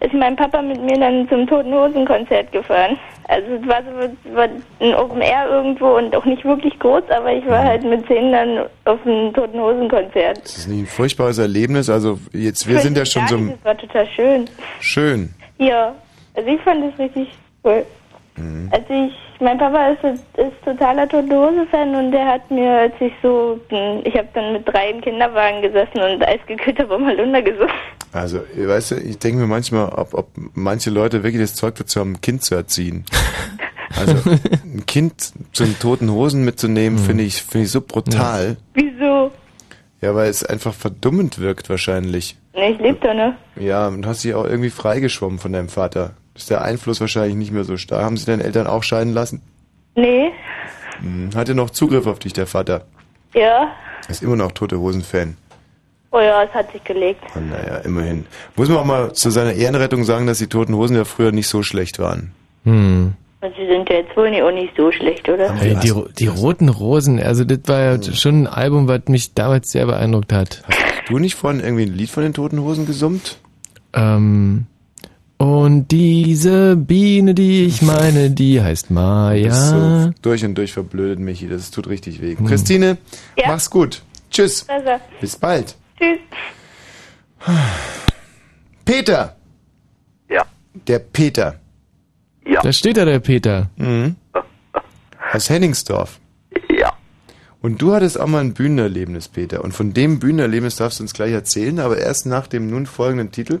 [0.00, 2.98] ist mein Papa mit mir dann zum Toten Hosen Konzert gefahren.
[3.28, 4.48] Also es war so war
[4.80, 8.32] ein Open Air irgendwo und auch nicht wirklich groß, aber ich war halt mit zehn
[8.32, 10.42] dann auf einem Toten Hosen Konzert.
[10.42, 11.88] Das ist nicht ein furchtbares Erlebnis.
[11.88, 14.44] Also jetzt, wir sind ja schon so Das war total schön.
[14.80, 15.34] schön.
[15.58, 15.94] Ja,
[16.34, 17.28] also ich fand es richtig
[17.64, 17.86] cool.
[18.36, 18.68] Mhm.
[18.72, 22.94] Also ich, mein Papa ist, ist totaler Tote Hose Fan und der hat mir, als
[22.98, 27.74] ich so, ich habe dann mit drei im Kinderwagen gesessen und eisgekühlter Bommerlunder gesungen.
[28.12, 32.00] Also, weißt du, ich denke mir manchmal, ob, ob manche Leute wirklich das Zeug dazu
[32.00, 33.04] haben, ein Kind zu erziehen.
[33.96, 34.28] Also,
[34.64, 38.56] ein Kind zum toten Hosen mitzunehmen, finde ich, finde ich so brutal.
[38.72, 39.30] Wieso?
[40.00, 42.36] Ja, weil es einfach verdummend wirkt wahrscheinlich.
[42.54, 43.36] Ne, ich lebe da, ne?
[43.54, 46.14] Ja, und hast dich auch irgendwie freigeschwommen von deinem Vater.
[46.34, 48.02] Ist der Einfluss wahrscheinlich nicht mehr so stark.
[48.02, 49.40] Haben sie deine Eltern auch scheiden lassen?
[49.94, 50.30] Nee,
[51.00, 51.30] Hm.
[51.34, 52.84] Hat er noch Zugriff auf dich, der Vater?
[53.34, 53.72] ja.
[54.08, 55.34] Ist immer noch Tote Hosen-Fan.
[56.10, 57.22] Oh ja, es hat sich gelegt.
[57.34, 58.26] Oh, naja, immerhin.
[58.54, 61.48] Muss man auch mal zu seiner Ehrenrettung sagen, dass die Toten Hosen ja früher nicht
[61.48, 62.32] so schlecht waren.
[62.64, 63.14] Hm.
[63.40, 65.54] Und sie sind ja jetzt wohl nicht, auch nicht so schlecht, oder?
[65.60, 69.70] Ey, die, die Roten Rosen, also das war ja schon ein Album, was mich damals
[69.72, 70.62] sehr beeindruckt hat.
[70.66, 73.38] Hast du nicht vorhin irgendwie ein Lied von den Toten Hosen gesummt?
[73.94, 74.66] Ähm,
[75.44, 79.48] und diese Biene, die ich meine, die heißt Maya.
[79.48, 81.48] bist so durch und durch verblödet, Michi.
[81.48, 82.36] Das tut richtig weh.
[82.36, 82.46] Hm.
[82.46, 82.96] Christine,
[83.36, 83.48] Ja?
[83.48, 84.02] mach's gut.
[84.30, 84.64] Tschüss.
[84.68, 84.90] Also,
[85.20, 85.76] Bis bald.
[85.98, 86.18] tschüss.
[88.84, 89.36] Peter.
[90.30, 90.44] Ja.
[90.86, 91.60] Der Peter.
[92.46, 92.60] Ja.
[92.62, 93.70] Da steht da der Peter.
[93.76, 94.16] Mhm.
[95.32, 96.20] Aus Henningsdorf.
[96.70, 96.92] Ja.
[97.60, 99.64] Und du hattest auch mal ein Bühnenerlebnis, Peter.
[99.64, 103.30] Und von dem Bühnenerlebnis darfst du uns gleich erzählen, aber erst nach dem nun folgenden
[103.30, 103.60] Titel.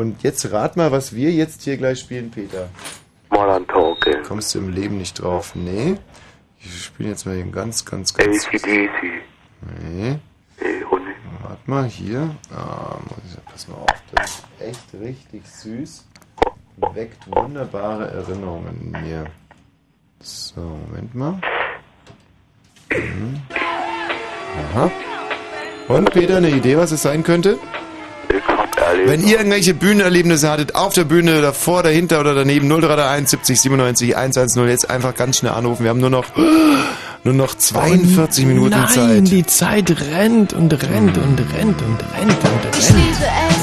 [0.00, 2.70] Und jetzt rat mal, was wir jetzt hier gleich spielen, Peter.
[3.28, 4.22] Modern Talking.
[4.22, 5.54] Kommst du im Leben nicht drauf?
[5.54, 5.98] Nee.
[6.58, 8.46] Ich spiele jetzt mal hier ganz, ganz, ganz.
[8.46, 9.22] ACDC.
[9.82, 10.18] Nee.
[11.42, 12.34] Warte mal, hier.
[12.50, 16.06] Ah, muss ich, pass mal auf, das ist echt richtig süß.
[16.94, 19.26] Weckt wunderbare Erinnerungen in mir.
[20.20, 21.40] So, Moment mal.
[22.90, 23.42] Mhm.
[24.72, 24.90] Aha.
[25.88, 27.58] Und Peter, eine Idee, was es sein könnte?
[28.92, 29.10] Ich erlebt.
[29.10, 34.16] Wenn ihr irgendwelche Bühnenerlebnisse hattet, auf der Bühne, davor, dahinter oder daneben, 0331 70 97
[34.16, 35.82] 110, jetzt einfach ganz schnell anrufen.
[35.84, 36.24] Wir haben nur noch,
[37.24, 39.30] nur noch 42 Minuten Nein, Zeit.
[39.30, 42.96] die Zeit rennt und rennt und rennt und rennt und Ich rennt.
[42.96, 43.59] liebe es,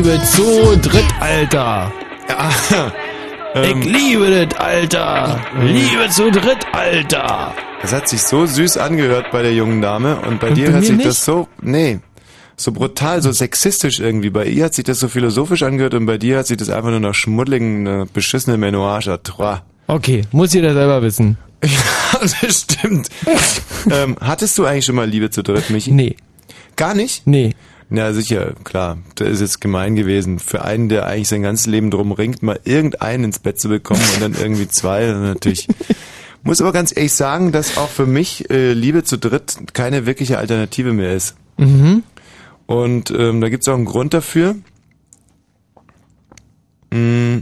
[0.00, 1.92] Liebe zu dritt, Alter.
[2.26, 2.50] Ja.
[3.54, 5.38] Ich Ähm, liebe das, Alter.
[5.60, 7.52] Liebe zu dritt, Alter.
[7.82, 10.78] Das hat sich so süß angehört bei der jungen Dame und bei Und dir bei
[10.78, 11.04] mir sich nicht?
[11.06, 11.98] das so, nee,
[12.56, 14.30] so brutal, so sexistisch irgendwie.
[14.30, 16.88] Bei ihr hat sich das so philosophisch angehört und bei dir hat sich das einfach
[16.88, 19.60] nur nach schmuddeligen, beschissene Menage à trois.
[19.86, 21.36] Okay, muss jeder selber wissen.
[21.62, 23.10] Ja, das stimmt.
[23.90, 25.90] ähm, hattest du eigentlich schon mal Liebe zu dritt, Michi?
[25.92, 26.16] Nee.
[26.76, 27.26] Gar nicht?
[27.26, 27.54] Nee.
[27.90, 28.98] Ja, sicher, klar.
[29.16, 30.38] Das ist jetzt gemein gewesen.
[30.38, 34.02] Für einen, der eigentlich sein ganzes Leben drum ringt, mal irgendeinen ins Bett zu bekommen
[34.14, 35.68] und dann irgendwie zwei, dann natürlich.
[36.42, 40.38] Muss aber ganz ehrlich sagen, dass auch für mich äh, Liebe zu dritt keine wirkliche
[40.38, 41.34] Alternative mehr ist.
[41.58, 42.02] Mhm.
[42.66, 44.54] Und ähm, da gibt's auch einen Grund dafür.
[46.92, 47.38] Mm,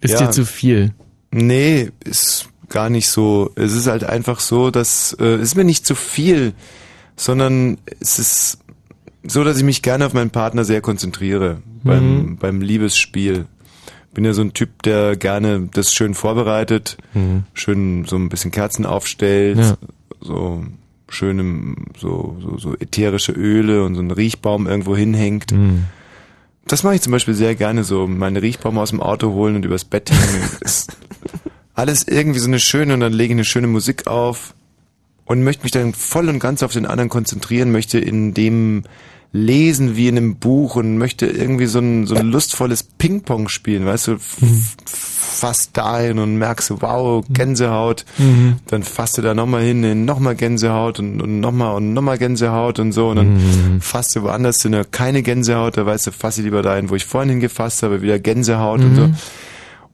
[0.00, 0.26] Ist ja.
[0.26, 0.94] dir zu viel?
[1.30, 3.50] Nee, ist gar nicht so.
[3.56, 6.54] Es ist halt einfach so, dass äh, es ist mir nicht zu viel,
[7.16, 8.58] sondern es ist
[9.26, 12.36] so, dass ich mich gerne auf meinen Partner sehr konzentriere beim, Mhm.
[12.38, 13.46] beim Liebesspiel.
[14.14, 17.44] Bin ja so ein Typ, der gerne das schön vorbereitet, Mhm.
[17.54, 19.76] schön so ein bisschen Kerzen aufstellt, Ja.
[20.20, 20.64] so
[21.08, 25.52] schön im, so, so, so ätherische Öle und so einen Riechbaum irgendwo hinhängt.
[25.52, 25.84] Mhm.
[26.66, 29.64] Das mache ich zum Beispiel sehr gerne so, meine Riechbaum aus dem Auto holen und
[29.64, 30.42] übers Bett hängen.
[31.74, 34.54] alles irgendwie so eine schöne und dann lege ich eine schöne Musik auf
[35.24, 38.84] und möchte mich dann voll und ganz auf den anderen konzentrieren, möchte in dem
[39.34, 43.86] lesen wie in einem Buch und möchte irgendwie so ein, so ein lustvolles Ping-Pong spielen,
[43.86, 44.36] weißt du, f-
[44.84, 48.56] fast dahin und merkst, so, wow, Gänsehaut, Mhm.
[48.66, 52.92] dann fasst du da nochmal hin, nochmal Gänsehaut und, und nochmal und nochmal Gänsehaut und
[52.92, 53.32] so und dann
[53.74, 53.80] Mhm.
[53.80, 57.06] fasst du woanders hin, keine Gänsehaut, da weißt du, fass ich lieber dahin, wo ich
[57.06, 59.06] vorhin hingefasst habe, wieder Gänsehaut und so.
[59.08, 59.14] Mhm.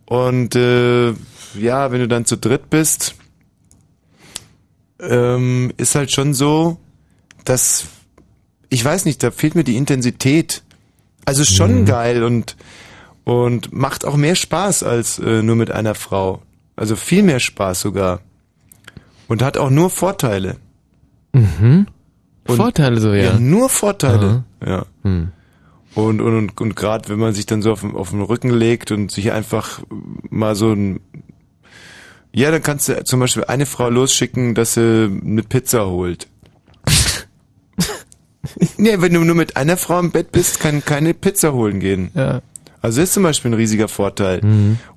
[0.06, 1.10] Und äh,
[1.54, 3.14] ja, wenn du dann zu dritt bist,
[5.00, 6.78] ähm, ist halt schon so,
[7.44, 7.84] dass
[8.68, 10.62] ich weiß nicht, da fehlt mir die Intensität.
[11.24, 12.56] Also schon geil und
[13.24, 16.40] und macht auch mehr Spaß als äh, nur mit einer Frau.
[16.76, 18.20] Also viel mehr Spaß sogar.
[19.26, 20.56] Und hat auch nur Vorteile.
[21.34, 21.86] Mhm.
[22.46, 23.24] Und- Vorteile so, ja.
[23.34, 24.44] Ja, nur Vorteile.
[24.64, 24.86] Ja.
[25.02, 25.32] Hm.
[25.94, 28.90] Und, und, und, und gerade wenn man sich dann so auf, auf den Rücken legt
[28.92, 29.80] und sich einfach
[30.30, 31.00] mal so ein
[32.32, 36.28] ja, dann kannst du zum Beispiel eine Frau losschicken, dass sie eine Pizza holt.
[38.76, 42.10] nee, wenn du nur mit einer Frau im Bett bist, kann keine Pizza holen gehen.
[42.14, 42.40] Ja.
[42.80, 44.40] Also das ist zum Beispiel ein riesiger Vorteil.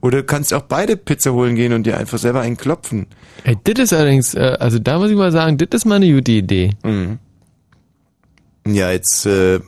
[0.02, 3.08] Oder du kannst auch beide Pizza holen gehen und dir einfach selber einen klopfen.
[3.44, 6.14] Ey, das ist allerdings, äh, also da muss ich mal sagen, das ist mal eine
[6.14, 6.72] gute Idee.
[6.84, 7.18] Mhm.
[8.68, 9.60] Ja, jetzt äh,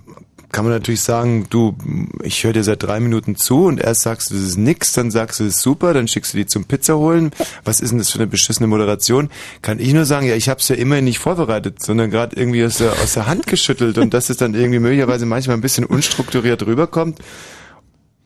[0.53, 1.75] kann man natürlich sagen, du,
[2.23, 5.11] ich höre dir seit drei Minuten zu und erst sagst du, das ist nix, dann
[5.11, 7.31] sagst du, das ist super, dann schickst du die zum Pizza holen.
[7.65, 9.29] Was ist denn das für eine beschissene Moderation?
[9.61, 12.63] Kann ich nur sagen, ja, ich habe es ja immerhin nicht vorbereitet, sondern gerade irgendwie
[12.63, 15.83] aus der, aus der Hand geschüttelt und dass es dann irgendwie möglicherweise manchmal ein bisschen
[15.85, 17.19] unstrukturiert rüberkommt.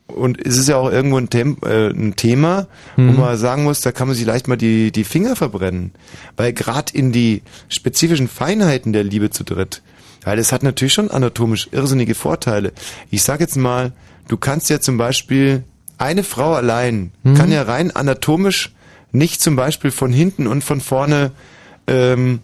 [0.06, 2.66] Und es ist ja auch irgendwo ein, Tem äh, ein Thema,
[2.96, 3.16] wo Mhm.
[3.20, 5.92] man sagen muss, da kann man sich leicht mal die, die Finger verbrennen.
[6.36, 9.82] Weil gerade in die spezifischen Feinheiten der Liebe zu dritt,
[10.24, 12.72] weil es hat natürlich schon anatomisch irrsinnige Vorteile.
[13.10, 13.92] Ich sag jetzt mal,
[14.28, 15.64] du kannst ja zum Beispiel,
[15.98, 17.34] eine Frau allein Mhm.
[17.34, 18.72] kann ja rein anatomisch
[19.10, 21.32] nicht zum Beispiel von hinten und von vorne
[21.86, 22.40] ähm,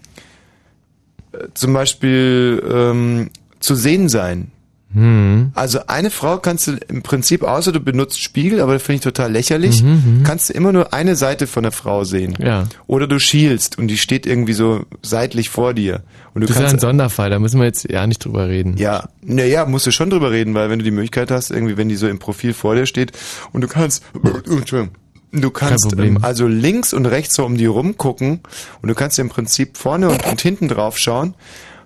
[1.32, 3.30] äh, zum Beispiel ähm,
[3.60, 4.50] zu sehen sein.
[4.94, 5.50] Hm.
[5.54, 9.02] Also eine Frau kannst du im Prinzip, außer du benutzt Spiegel, aber das finde ich
[9.02, 12.36] total lächerlich, Mhm, kannst du immer nur eine Seite von der Frau sehen.
[12.38, 12.64] Ja.
[12.86, 16.02] Oder du schielst und die steht irgendwie so seitlich vor dir.
[16.32, 18.76] Und du das ist ja ein Sonderfall, da müssen wir jetzt ja nicht drüber reden.
[18.76, 21.88] ja, naja, musst du schon drüber reden, weil wenn du die Möglichkeit hast, irgendwie, wenn
[21.88, 23.12] die so im Profil vor dir steht
[23.52, 24.02] und du kannst,
[24.46, 24.90] Entschuldigung,
[25.32, 28.40] du kannst ähm, also links und rechts so um die rumgucken
[28.82, 31.34] und du kannst im Prinzip vorne und, und hinten drauf schauen.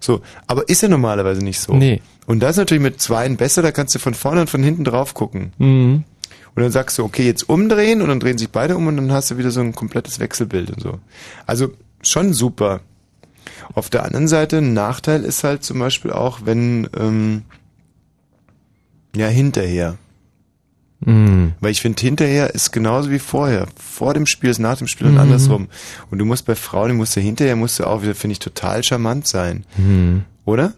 [0.01, 1.75] So, aber ist ja normalerweise nicht so.
[1.75, 2.01] Nee.
[2.29, 4.85] Und das ist natürlich mit zweien besser, da kannst du von vorne und von hinten
[4.85, 5.55] drauf gucken.
[5.57, 6.05] Mhm.
[6.55, 9.11] Und dann sagst du, okay, jetzt umdrehen und dann drehen sich beide um und dann
[9.13, 10.99] hast du wieder so ein komplettes Wechselbild und so.
[11.47, 11.71] Also
[12.03, 12.81] schon super.
[13.75, 17.45] Auf der anderen Seite, ein Nachteil ist halt zum Beispiel auch, wenn, ähm,
[19.17, 19.97] ja, hinterher.
[21.01, 21.53] Mhm.
[21.61, 23.69] Weil ich finde, hinterher ist genauso wie vorher.
[23.77, 25.21] Vor dem Spiel ist nach dem Spiel und Mhm.
[25.21, 25.69] andersrum.
[26.11, 28.39] Und du musst bei Frauen, du musst ja hinterher, musst du auch wieder, finde ich,
[28.41, 29.65] total charmant sein.
[29.79, 30.25] Mhm.
[30.45, 30.75] Oder?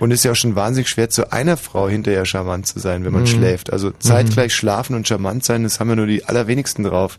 [0.00, 3.04] Und es ist ja auch schon wahnsinnig schwer, zu einer Frau hinterher charmant zu sein,
[3.04, 3.26] wenn man Mhm.
[3.28, 3.72] schläft.
[3.72, 7.18] Also zeitgleich schlafen und charmant sein, das haben ja nur die allerwenigsten drauf.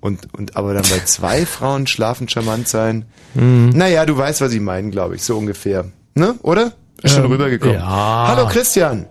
[0.00, 3.04] Und, und aber dann bei zwei Frauen schlafen charmant sein.
[3.34, 3.70] Mhm.
[3.74, 5.84] Naja, du weißt, was ich meine, glaube ich, so ungefähr.
[6.14, 6.34] Ne?
[6.42, 6.72] Oder?
[7.02, 7.74] Ist schon Ähm, rübergekommen.
[7.76, 8.26] ja.
[8.28, 9.06] Hallo Christian.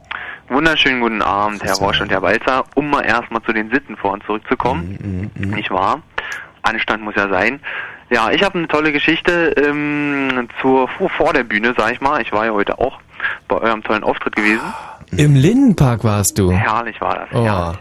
[0.47, 2.63] Wunderschönen guten Abend, Herr Roche und Herr Walzer.
[2.73, 5.29] Um mal erstmal zu den Sitten vor uns zurückzukommen.
[5.35, 6.01] Mhm, Nicht wahr?
[6.63, 7.59] Anstand muss ja sein.
[8.09, 12.21] Ja, ich habe eine tolle Geschichte ähm, zur vor, der Bühne, sag ich mal.
[12.21, 12.99] Ich war ja heute auch
[13.47, 14.61] bei eurem tollen Auftritt gewesen.
[15.15, 16.51] Im Lindenpark warst du.
[16.51, 17.29] Herrlich war das.
[17.33, 17.43] Oh.
[17.43, 17.79] Herrlich.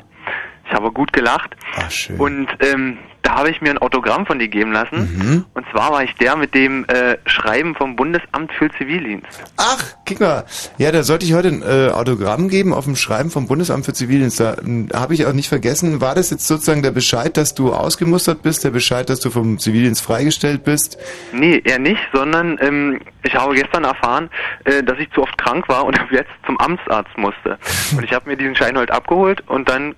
[0.67, 1.57] Ich habe gut gelacht.
[1.77, 2.19] Ach, schön.
[2.19, 5.45] Und ähm, da habe ich mir ein Autogramm von dir geben lassen.
[5.55, 9.27] Und zwar war ich der mit dem äh, Schreiben vom Bundesamt für Zivildienst.
[9.57, 10.45] Ach, guck mal.
[10.79, 13.93] Ja, da sollte ich heute ein äh, Autogramm geben auf dem Schreiben vom Bundesamt für
[13.93, 14.41] Zivildienst.
[14.41, 16.01] Da ähm, habe ich auch nicht vergessen.
[16.01, 19.59] War das jetzt sozusagen der Bescheid, dass du ausgemustert bist, der Bescheid, dass du vom
[19.59, 20.99] Zivildienst freigestellt bist?
[21.33, 24.31] Nee, eher nicht, sondern ähm, ich habe gestern erfahren,
[24.65, 27.59] äh, dass ich zu oft krank war und jetzt zum Amtsarzt musste.
[27.97, 29.95] Und ich habe mir diesen Schein heute abgeholt und dann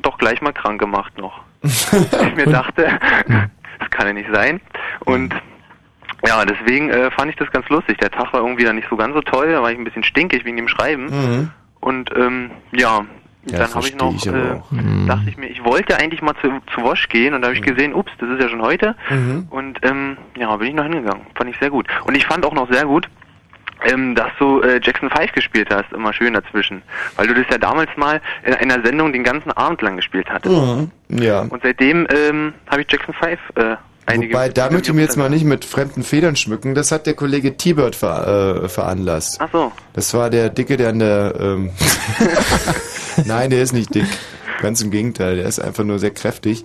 [0.00, 1.42] doch gleich mal krank gemacht noch.
[1.62, 2.86] Ich mir dachte,
[3.78, 4.60] das kann ja nicht sein.
[5.04, 5.34] Und
[6.26, 7.98] ja, deswegen äh, fand ich das ganz lustig.
[7.98, 10.04] Der Tag war irgendwie dann nicht so ganz so toll, da war ich ein bisschen
[10.04, 11.06] stinkig wegen dem Schreiben.
[11.06, 11.50] Mhm.
[11.80, 13.04] Und ähm, ja,
[13.46, 14.60] Ja, dann habe ich noch, ich äh.
[14.70, 15.06] Mhm.
[15.08, 17.62] dachte ich mir, ich wollte eigentlich mal zu, zu Wosch gehen und da habe ich
[17.62, 18.94] gesehen, ups, das ist ja schon heute.
[19.10, 19.48] Mhm.
[19.50, 21.26] Und ähm, ja, bin ich noch hingegangen.
[21.34, 21.88] Fand ich sehr gut.
[22.04, 23.08] Und ich fand auch noch sehr gut,
[23.86, 26.82] ähm, dass du äh, Jackson 5 gespielt hast, immer schön dazwischen.
[27.16, 30.54] Weil du das ja damals mal in einer Sendung den ganzen Abend lang gespielt hattest.
[30.54, 30.90] Mhm.
[31.08, 31.40] Ja.
[31.40, 34.34] Und seitdem ähm, habe ich Jackson 5 äh, einige...
[34.34, 36.74] Wobei, da möchte ich mir jetzt mal nicht mit fremden Federn schmücken.
[36.74, 39.38] Das hat der Kollege T-Bird ver, äh, veranlasst.
[39.40, 39.72] Ach so.
[39.92, 41.34] Das war der Dicke, der an der...
[41.40, 41.70] Ähm
[43.26, 44.06] Nein, der ist nicht dick.
[44.60, 46.64] Ganz im Gegenteil, der ist einfach nur sehr kräftig.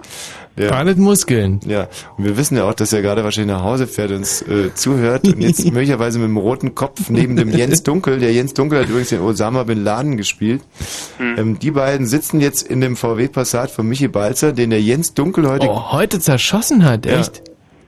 [0.58, 1.60] Der, Alles Muskeln.
[1.68, 1.88] Ja,
[2.18, 4.74] und wir wissen ja auch, dass er gerade wahrscheinlich nach Hause fährt und uns äh,
[4.74, 8.80] zuhört und jetzt möglicherweise mit dem roten Kopf neben dem Jens Dunkel, der Jens Dunkel
[8.80, 10.62] hat übrigens den Osama Bin Laden gespielt.
[11.20, 15.14] Ähm, die beiden sitzen jetzt in dem VW Passat von Michi Balzer, den der Jens
[15.14, 15.68] Dunkel heute...
[15.68, 17.22] Oh, heute zerschossen hat, Ja.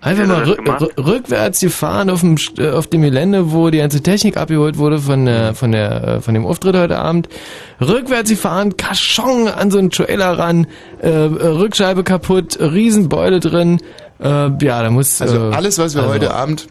[0.02, 4.02] Einfach mal rück, rückwärts gefahren auf dem, St- äh, auf dem Gelände, wo die ganze
[4.02, 7.28] Technik abgeholt wurde von der, von der, äh, von dem Auftritt heute Abend.
[7.82, 10.68] Rückwärts gefahren, Kaschong an so einen Trailer ran,
[11.02, 13.82] äh, äh, Rückscheibe kaputt, Riesenbeule drin.
[14.22, 14.28] Äh,
[14.62, 15.22] ja, da muss.
[15.22, 16.68] Also äh, alles, was wir also- heute Abend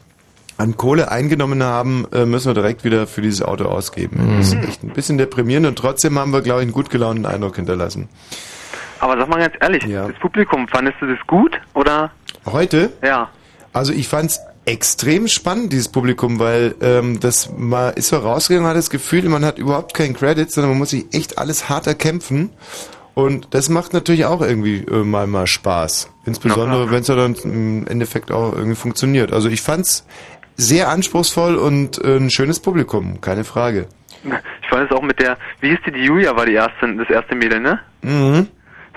[0.57, 4.20] an Kohle eingenommen haben, äh, müssen wir direkt wieder für dieses Auto ausgeben.
[4.34, 4.39] Mhm.
[4.39, 7.26] Das ist echt ein bisschen deprimierend und trotzdem haben wir, glaube ich, einen gut gelaunten
[7.26, 8.08] Eindruck hinterlassen.
[9.00, 12.10] Aber sag mal ganz ehrlich, das Publikum, fandest du das gut oder?
[12.52, 12.93] Heute?
[13.02, 13.31] Ja.
[13.73, 18.77] Also ich fand's extrem spannend, dieses Publikum, weil ähm, das man ist so rausgegangen hat
[18.77, 22.51] das Gefühl, man hat überhaupt keinen Credit, sondern man muss sich echt alles hart erkämpfen.
[23.15, 26.10] Und das macht natürlich auch irgendwie äh, mal mal Spaß.
[26.25, 29.33] Insbesondere, wenn es ja dann im Endeffekt auch irgendwie funktioniert.
[29.33, 30.07] Also ich fand's
[30.57, 33.86] sehr anspruchsvoll und äh, ein schönes Publikum, keine Frage.
[34.62, 37.09] Ich fand es auch mit der, wie hieß die, die Julia war die erste, das
[37.09, 37.81] erste Mädel, ne?
[38.02, 38.49] Mhm.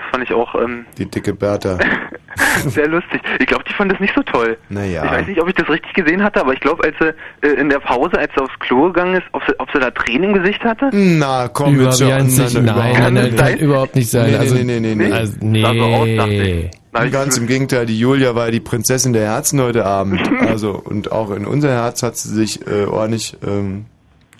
[0.02, 1.78] Das fand ich auch ähm, Die dicke Bertha.
[2.66, 3.20] sehr lustig.
[3.38, 4.56] Ich glaube, die fand das nicht so toll.
[4.68, 5.04] Naja.
[5.04, 7.14] Ich weiß nicht, ob ich das richtig gesehen hatte, aber ich glaube, als sie
[7.46, 9.90] äh, in der Pause, als sie aufs Klo gegangen ist, ob sie, ob sie da
[9.90, 10.90] Tränen im Gesicht hatte?
[10.92, 12.26] Na, komm Über jetzt schon.
[12.26, 14.30] Nicht, nein, nein, nein, kann überhaupt nicht sein.
[14.30, 15.12] Nee, also, nee, nee, nee, nee.
[15.12, 16.70] Also, nee.
[17.10, 20.20] Ganz im Gegenteil, die Julia war die Prinzessin der Herzen heute Abend.
[20.42, 23.86] Also, und auch in unser Herz hat sie sich äh, ordentlich, ähm,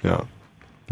[0.02, 0.24] ja.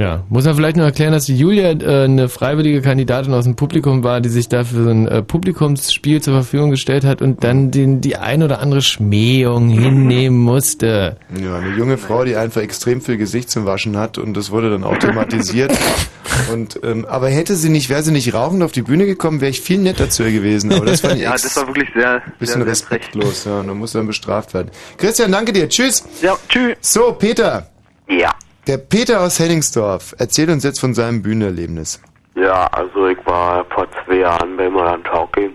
[0.01, 3.55] Ja, muss man vielleicht noch erklären, dass die Julia äh, eine freiwillige Kandidatin aus dem
[3.55, 7.71] Publikum war, die sich dafür so ein äh, Publikumsspiel zur Verfügung gestellt hat und dann
[7.71, 11.19] den, die ein oder andere Schmähung hinnehmen musste.
[11.39, 14.71] Ja, eine junge Frau, die einfach extrem viel Gesicht zum Waschen hat und das wurde
[14.71, 15.71] dann auch thematisiert.
[16.53, 19.51] und, ähm, aber hätte sie nicht, wäre sie nicht rauchend auf die Bühne gekommen, wäre
[19.51, 20.73] ich viel netter zu ihr gewesen.
[20.73, 23.69] Aber das fand ich ja, das war wirklich sehr, bisschen sehr, sehr respektlos, ja, und
[23.69, 24.71] dann muss dann bestraft werden.
[24.97, 25.69] Christian, danke dir.
[25.69, 26.05] Tschüss.
[26.23, 26.77] Ja, tschüss.
[26.81, 27.67] So, Peter.
[28.09, 28.35] Ja.
[28.71, 32.01] Der Peter aus Henningsdorf erzählt uns jetzt von seinem Bühnenerlebnis.
[32.37, 35.51] Ja, also ich war vor zwei Jahren bei Modern Talking.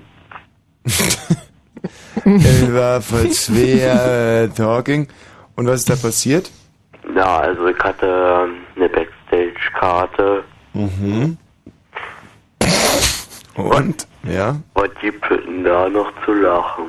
[2.25, 5.07] er war voll schwer äh, talking.
[5.55, 6.51] Und was ist da passiert?
[7.15, 10.43] Ja, also ich hatte ähm, eine Backstage-Karte.
[10.73, 11.37] Mhm.
[13.55, 14.07] Und?
[14.23, 14.57] Ja.
[14.73, 16.87] Was gibt es denn da noch zu lachen?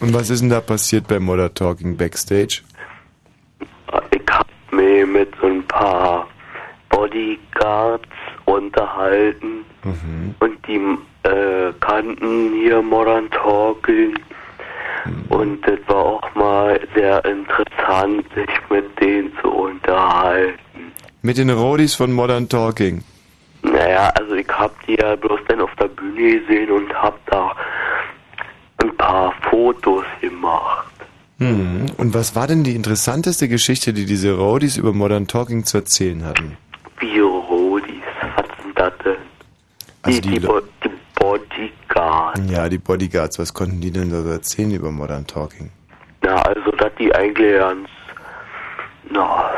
[0.00, 2.60] Und was ist denn da passiert bei Modern Talking Backstage?
[4.72, 6.26] Mit so ein paar
[6.88, 8.04] Bodyguards
[8.46, 10.34] unterhalten Mhm.
[10.40, 10.80] und die
[11.28, 14.14] äh, kannten hier Modern Talking.
[15.04, 15.24] Mhm.
[15.28, 20.92] Und das war auch mal sehr interessant, sich mit denen zu unterhalten.
[21.22, 23.02] Mit den Rodis von Modern Talking.
[23.62, 27.52] Naja, also ich hab die ja bloß dann auf der Bühne gesehen und hab da
[28.78, 30.89] ein paar Fotos gemacht.
[31.40, 31.86] Mhm.
[31.96, 36.24] Und was war denn die interessanteste Geschichte, die diese Rodis über Modern Talking zu erzählen
[36.24, 36.58] hatten?
[36.98, 37.94] Wie Rodis,
[38.36, 39.16] was sind das denn?
[40.02, 42.40] Also die, die die, Bo die Bodyguards.
[42.50, 45.70] Ja, die Bodyguards, was konnten die denn so erzählen über Modern Talking?
[46.22, 47.88] Na, also, dass die eigentlich ganz,
[49.10, 49.50] na,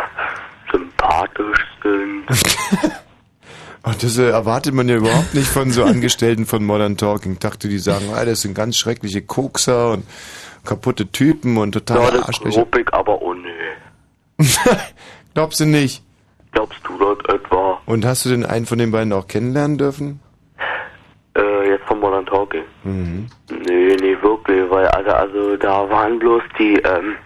[0.71, 2.25] sympathisch sind.
[3.85, 7.33] Ach, das äh, erwartet man ja überhaupt nicht von so Angestellten von Modern Talking.
[7.33, 10.05] Ich dachte, die sagen, ah, das sind ganz schreckliche Kokser und
[10.65, 12.67] kaputte Typen und ja, totale das Arschlöcher.
[12.79, 14.59] ich aber auch nicht.
[15.35, 16.03] Glaubst du nicht?
[16.53, 17.81] Glaubst du das etwa?
[17.87, 20.21] Und hast du den einen von den beiden auch kennenlernen dürfen?
[21.37, 22.65] Äh, jetzt von Modern Talking?
[22.85, 23.27] Mhm.
[23.51, 27.17] Nee, nee, wirklich, weil, also, also da waren bloß die, ähm,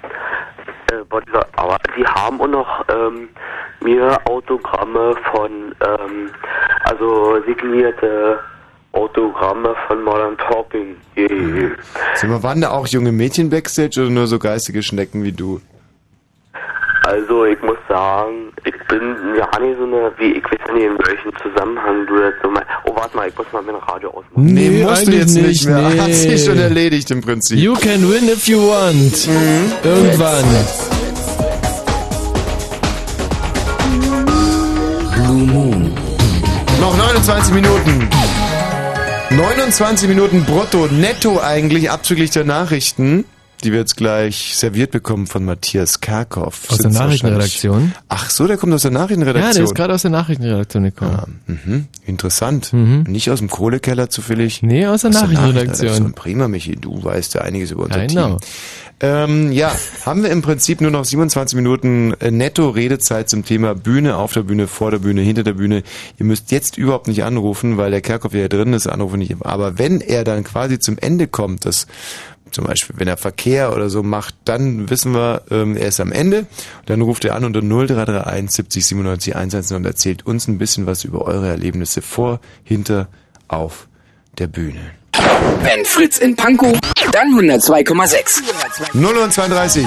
[0.93, 1.23] äh,
[1.57, 3.29] aber die haben auch noch, ähm,
[3.81, 6.31] mir Autogramme von, ähm,
[6.85, 8.39] also signierte
[8.97, 10.97] Autogramme von Modern Talking.
[12.15, 15.61] Sag mal, waren da auch junge Mädchen Backstage oder nur so geistige Schnecken wie du?
[17.05, 20.99] Also ich muss sagen, ich bin ja nicht so eine, wie, ich weiß nicht in
[21.07, 22.69] welchem Zusammenhang du das so meinst.
[22.85, 24.33] Oh, warte mal, ich muss mal mein Radio ausmachen.
[24.45, 25.89] Nee, Nee, musst du jetzt nicht nicht, mehr.
[25.91, 26.01] nee.
[26.01, 27.59] Hat sich schon erledigt im Prinzip.
[27.59, 29.29] You can win if you want.
[29.29, 29.73] Mhm.
[29.85, 30.45] Irgendwann.
[35.15, 35.95] Blue Moon.
[36.81, 38.09] Noch 29 Minuten.
[39.31, 43.25] 29 Minuten brutto, netto eigentlich, abzüglich der Nachrichten,
[43.65, 46.59] die wir jetzt gleich serviert bekommen von Matthias Karkow.
[46.69, 47.93] Aus der Nachrichtenredaktion?
[48.09, 49.55] Ach so, der kommt aus der Ja, Nachrichtenredaktion.
[49.55, 51.41] der ist gerade aus der Nachrichtenredaktion gekommen.
[51.47, 52.73] Mhm, interessant.
[52.73, 54.63] Nicht aus dem Kohlekeller zufällig?
[54.63, 56.13] Nee, aus der Nachrichtenredaktion.
[56.13, 58.37] Prima, Michi, du weißt ja einiges über unser I Team.
[58.99, 59.77] Ähm, ja,
[60.07, 64.33] haben wir im Prinzip nur noch 27 Minuten äh, netto Redezeit zum Thema Bühne, auf
[64.33, 65.83] der Bühne, vor der Bühne, hinter der Bühne.
[66.19, 69.35] Ihr müsst jetzt überhaupt nicht anrufen, weil der Kerkhoff ja drin ist, anrufen nicht.
[69.41, 71.87] Aber wenn er dann quasi zum Ende kommt, das
[72.51, 76.13] zum Beispiel, wenn er Verkehr oder so macht, dann wissen wir, ähm, er ist am
[76.13, 76.47] Ende.
[76.87, 81.05] Dann ruft er an unter 0331 70 97 110 und erzählt uns ein bisschen was
[81.05, 83.09] über eure Erlebnisse vor, hinter,
[83.49, 83.89] auf
[84.39, 84.81] der Bühne.
[85.63, 86.79] Wenn Fritz in Pankow,
[87.13, 88.43] dann 102,6.
[88.95, 89.87] 0 und 32.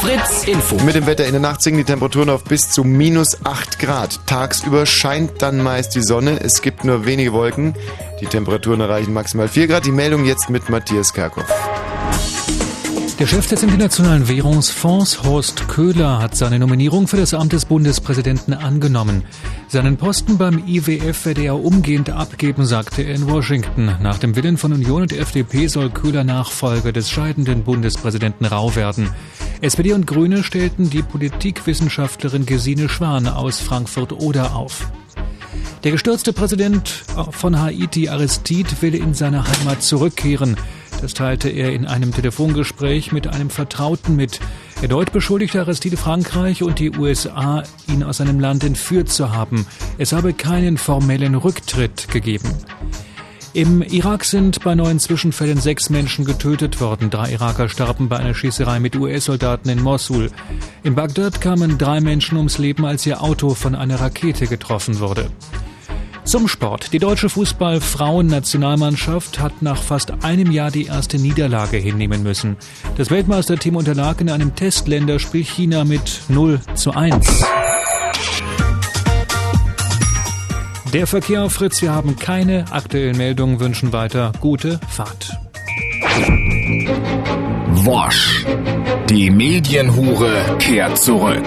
[0.00, 0.76] Fritz Info.
[0.84, 4.20] Mit dem Wetter in der Nacht sinken die Temperaturen auf bis zu minus 8 Grad.
[4.26, 6.40] Tagsüber scheint dann meist die Sonne.
[6.40, 7.74] Es gibt nur wenige Wolken.
[8.20, 9.86] Die Temperaturen erreichen maximal 4 Grad.
[9.86, 11.52] Die Meldung jetzt mit Matthias Kerkhoff.
[13.18, 18.54] Der Chef des Internationalen Währungsfonds, Horst Köhler, hat seine Nominierung für das Amt des Bundespräsidenten
[18.54, 19.24] angenommen.
[19.66, 23.96] Seinen Posten beim IWF werde er umgehend abgeben, sagte er in Washington.
[24.00, 29.10] Nach dem Willen von Union und FDP soll Köhler Nachfolger des scheidenden Bundespräsidenten Rau werden.
[29.62, 34.92] SPD und Grüne stellten die Politikwissenschaftlerin Gesine Schwan aus Frankfurt-Oder auf.
[35.82, 36.88] Der gestürzte Präsident
[37.32, 40.56] von Haiti, Aristide, will in seine Heimat zurückkehren.
[41.00, 44.40] Das teilte er in einem Telefongespräch mit einem Vertrauten mit.
[44.82, 49.66] Erneut beschuldigte Aristide Frankreich und die USA, ihn aus seinem Land entführt zu haben.
[49.96, 52.50] Es habe keinen formellen Rücktritt gegeben.
[53.54, 57.10] Im Irak sind bei neuen Zwischenfällen sechs Menschen getötet worden.
[57.10, 60.30] Drei Iraker starben bei einer Schießerei mit US-Soldaten in Mosul.
[60.82, 65.30] In Bagdad kamen drei Menschen ums Leben, als ihr Auto von einer Rakete getroffen wurde.
[66.28, 66.92] Zum Sport.
[66.92, 72.58] Die deutsche Fußball-Frauen-Nationalmannschaft hat nach fast einem Jahr die erste Niederlage hinnehmen müssen.
[72.98, 77.46] Das Weltmeisterteam unterlag in einem Testländerspiel China mit 0 zu 1.
[80.92, 85.34] Der Verkehr Fritz, wir haben keine aktuellen Meldungen, wünschen weiter gute Fahrt.
[87.70, 88.44] Wosch.
[89.08, 91.46] Die Medienhure kehrt zurück.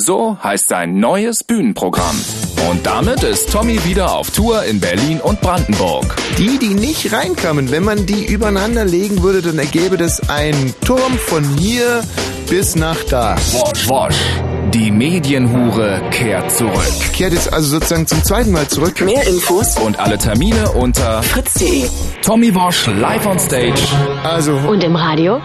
[0.00, 2.16] So heißt sein neues Bühnenprogramm.
[2.68, 6.16] Und damit ist Tommy wieder auf Tour in Berlin und Brandenburg.
[6.38, 11.18] Die, die nicht reinkamen, wenn man die übereinander legen würde, dann ergäbe das einen Turm
[11.18, 12.02] von hier
[12.48, 13.36] bis nach da.
[13.52, 14.16] Wosch, wosch.
[14.74, 17.12] Die Medienhure kehrt zurück.
[17.12, 19.00] Kehrt jetzt also sozusagen zum zweiten Mal zurück.
[19.00, 21.84] Mehr Infos und alle Termine unter fritz.de.
[22.22, 23.80] Tommy Wosch live on stage.
[24.24, 24.56] Also.
[24.56, 25.40] Und im Radio?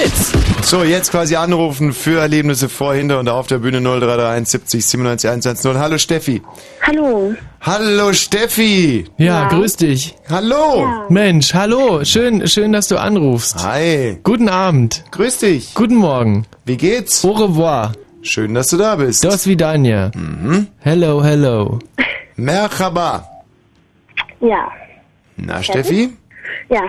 [0.00, 0.32] Fritz.
[0.62, 5.30] So, jetzt quasi anrufen für Erlebnisse vor, hinter und auf der Bühne 0331 70 97
[5.30, 5.78] 110.
[5.78, 6.42] Hallo Steffi.
[6.86, 7.34] Hallo.
[7.60, 9.04] Hallo Steffi.
[9.18, 10.14] Ja, grüß dich.
[10.30, 10.86] Hallo.
[11.10, 12.02] Mensch, hallo.
[12.04, 13.62] Schön, schön, dass du anrufst.
[13.62, 14.18] Hi.
[14.22, 15.04] Guten Abend.
[15.10, 15.74] Grüß dich.
[15.74, 16.46] Guten Morgen.
[16.64, 17.22] Wie geht's?
[17.22, 17.92] Au revoir.
[18.22, 19.22] Schön, dass du da bist.
[19.22, 20.10] Dos vidania.
[20.14, 20.68] Mhm.
[20.78, 21.78] Hello, hello.
[22.36, 23.28] Merhaba.
[24.40, 24.70] Ja.
[25.36, 26.10] Na, Steffi?
[26.70, 26.82] Ja.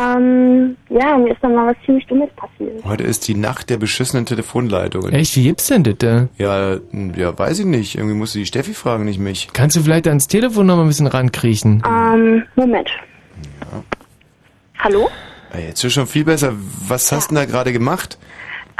[0.00, 2.84] Ähm, ja, mir ist dann mal was ziemlich Dummes passiert.
[2.84, 5.12] Heute ist die Nacht der beschissenen Telefonleitungen.
[5.12, 6.28] Echt, wie gibt's denn das da?
[6.36, 6.78] Ja,
[7.16, 7.96] ja, weiß ich nicht.
[7.96, 9.50] Irgendwie musst du die Steffi fragen, nicht mich.
[9.52, 11.82] Kannst du vielleicht ans Telefon noch mal ein bisschen rankriechen?
[11.86, 12.90] Ähm, Moment.
[14.80, 15.08] Hallo?
[15.52, 16.54] Ja, jetzt ist schon viel besser.
[16.88, 18.18] Was hast du denn da gerade gemacht?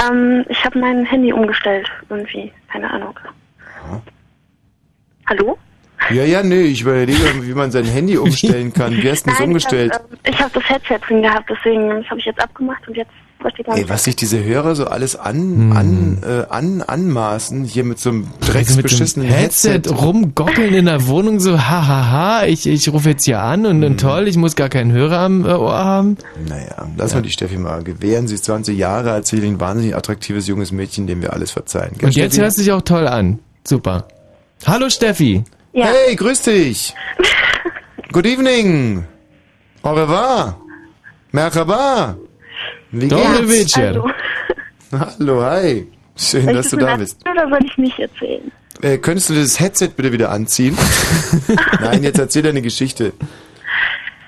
[0.05, 2.51] Ähm, ich habe mein Handy umgestellt, irgendwie.
[2.73, 3.15] Keine Ahnung.
[5.27, 5.57] Hallo?
[6.11, 8.93] Ja, ja, nee, ich überlege, wie man sein Handy umstellen kann.
[8.97, 9.93] Wie hast du das Nein, umgestellt?
[10.27, 13.61] Ich habe hab das Headset drin gehabt, deswegen habe ich jetzt abgemacht und jetzt verstehe
[13.63, 13.91] ich gar Ey, nicht.
[13.91, 15.73] was sich diese Hörer so alles Hm.
[15.73, 20.85] an, an, äh, an, anmaßen, hier mit so einem Also drecksbeschissenen dem Headset, rumgockeln in
[20.87, 24.57] der Wohnung so, hahaha, ich, ich rufe jetzt hier an und, und toll, ich muss
[24.57, 26.19] gar keinen Hörer am äh, Ohr haben.
[26.47, 28.29] Naja, lass mal die Steffi mal gewähren.
[28.29, 31.51] Sie ist 20 Jahre alt, sie ist ein wahnsinnig attraktives junges Mädchen, dem wir alles
[31.51, 31.93] verzeihen.
[31.97, 32.43] Gell, Und jetzt Steffi?
[32.45, 33.39] hörst du dich auch toll an.
[33.67, 34.07] Super.
[34.67, 35.45] Hallo Steffi.
[35.75, 35.87] Ja.
[35.87, 36.95] Hey, grüß dich.
[38.13, 39.05] Good evening.
[39.83, 40.57] Au revoir.
[41.33, 42.17] Merhaba.
[42.93, 43.49] Wie geht's?
[43.49, 44.05] večer.
[44.93, 45.89] Hallo, hi.
[46.17, 47.29] Schön, Soll dass du da bist.
[47.29, 48.53] Oder soll ich mich erzählen?
[48.83, 50.79] Äh, könntest du das Headset bitte wieder anziehen?
[51.81, 53.13] Nein, jetzt erzähl deine Geschichte.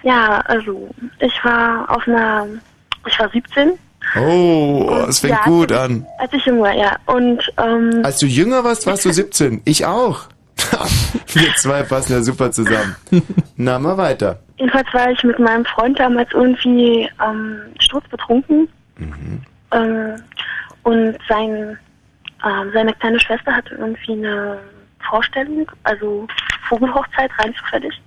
[0.03, 0.89] Ja, also
[1.21, 2.49] ich war auf einer,
[3.07, 3.73] ich war 17.
[4.19, 6.07] Oh, es fängt Ja, gut an.
[6.19, 6.97] Als ich jung war, ja.
[7.07, 9.63] Und ähm, Als du jünger warst, warst du 17.
[9.65, 10.27] Ich auch.
[11.35, 12.97] Wir zwei passen ja super zusammen.
[13.57, 14.39] Na, mal weiter.
[14.57, 18.69] jedenfalls war ich mit meinem Freund damals irgendwie ähm, sturzbetrunken.
[19.73, 20.23] Ähm,
[20.83, 21.79] und sein,
[22.45, 24.59] ähm, seine kleine Schwester hatte irgendwie eine
[25.09, 26.27] Vorstellung, also
[26.69, 28.01] Vogelhochzeit rein zufällig.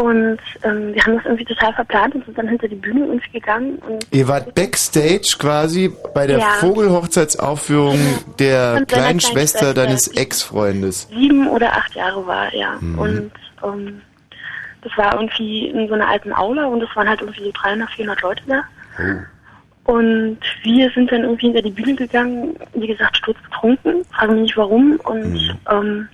[0.00, 3.30] Und ähm, wir haben das irgendwie total verplant und sind dann hinter die Bühne irgendwie
[3.32, 3.76] gegangen.
[3.78, 6.46] Und Ihr wart Backstage quasi bei der Ja.
[6.60, 7.98] Vogelhochzeitsaufführung
[8.38, 9.74] der kleinen kleinen Schwester Schwester.
[9.74, 11.08] deines Ex-Freundes.
[11.08, 12.76] sieben oder acht Jahre war, ja.
[12.80, 12.98] Mhm.
[12.98, 13.30] Und
[13.64, 14.00] ähm,
[14.82, 17.90] das war irgendwie in so einer alten Aula und es waren halt irgendwie so 300,
[17.90, 18.62] 400 Leute da.
[19.00, 19.92] Oh.
[19.94, 24.56] Und wir sind dann irgendwie hinter die Bühne gegangen, wie gesagt, sturzbetrunken, fragen mich nicht
[24.56, 25.00] warum.
[25.04, 25.50] Und Mhm.
[25.70, 26.08] ähm,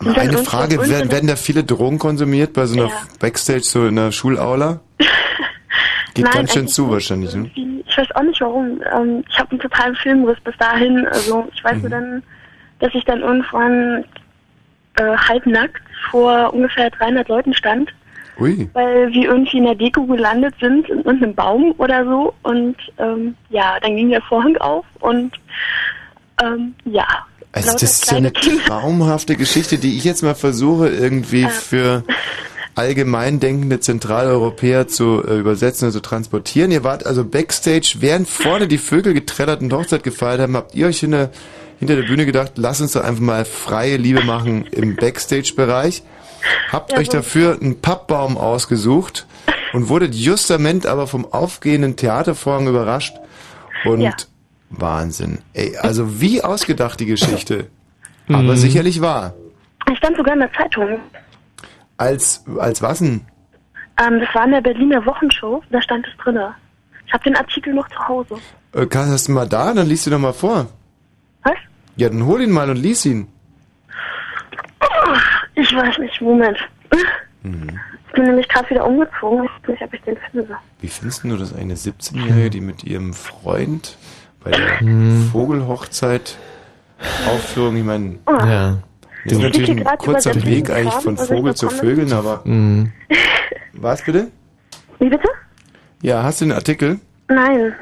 [0.00, 2.96] eine Frage, werden, werden da viele Drogen konsumiert bei so einer Ja.
[3.20, 4.80] Backstage, so in einer Schulaula?
[6.14, 7.50] Geht Nein, ganz schön eigentlich zu wahrscheinlich, ne?
[7.86, 8.80] Ich weiß auch nicht warum.
[8.96, 11.06] Ähm, ich habe einen totalen Filmriss bis dahin.
[11.08, 11.80] Also ich weiß Mhm.
[11.80, 12.22] nur dann,
[12.80, 14.04] dass ich dann irgendwann
[14.96, 17.92] äh, halbnackt vor ungefähr 300 Leuten stand,
[18.40, 18.68] Ui.
[18.72, 22.34] weil wir irgendwie in der Deko gelandet sind, in irgendeinem Baum oder so.
[22.42, 25.32] Und ähm, ja, dann ging der Vorhang auf und
[26.42, 27.06] ähm, ja.
[27.52, 28.64] Also das ist ja eine Kinder.
[28.64, 32.04] traumhafte Geschichte, die ich jetzt mal versuche irgendwie für
[32.74, 36.70] allgemein denkende Zentraleuropäer zu äh, übersetzen und zu transportieren.
[36.70, 40.86] Ihr wart also Backstage, während vorne die Vögel getrellert und Hochzeit gefeiert haben, habt ihr
[40.86, 41.30] euch in eine
[41.78, 46.02] hinter der Bühne gedacht, lass uns doch einfach mal freie Liebe machen im Backstage-Bereich.
[46.72, 49.26] Habt Ja, euch dafür einen Pappbaum ausgesucht
[49.72, 53.14] und wurdet justament aber vom aufgehenden Theatervorhang überrascht.
[53.84, 54.12] Und Ja.
[54.70, 55.38] Wahnsinn.
[55.54, 57.68] Ey, also wie ausgedacht die Geschichte.
[58.28, 58.56] Aber Mhm.
[58.56, 59.32] sicherlich wahr.
[59.90, 61.00] Ich stand sogar in der Zeitung.
[61.96, 63.22] Als, als was denn?
[64.00, 66.54] Ähm, das war in der Berliner Wochenshow, da stand es drinne.
[67.06, 68.36] Ich habe den Artikel noch zu Hause.
[68.74, 69.72] Äh, hast du mal da?
[69.72, 70.66] Dann liest du doch mal vor.
[71.42, 71.54] Was?
[71.96, 73.26] Ja, dann hol ihn mal und lies ihn.
[75.54, 76.58] Ich weiß nicht, Moment.
[77.42, 79.44] Ich bin nämlich gerade wieder umgezogen.
[79.44, 80.56] Ich weiß nicht, ob ich den finde.
[80.80, 83.96] Wie findest du das eine 17-Jährige, die mit ihrem Freund
[84.50, 85.28] bei der Hm.
[85.32, 86.36] Vogelhochzeit
[87.28, 88.32] Aufführung, ich meine, Oh.
[88.32, 88.78] Ja.
[89.24, 91.80] das ist Ich natürlich ein kurzer Weg eigentlich von Vogel zu bekomme.
[91.90, 92.92] Vögeln, aber Mhm.
[93.74, 94.28] was bitte?
[94.98, 95.28] Wie bitte?
[96.02, 96.98] Ja, hast du den Artikel?
[97.28, 97.72] Nein.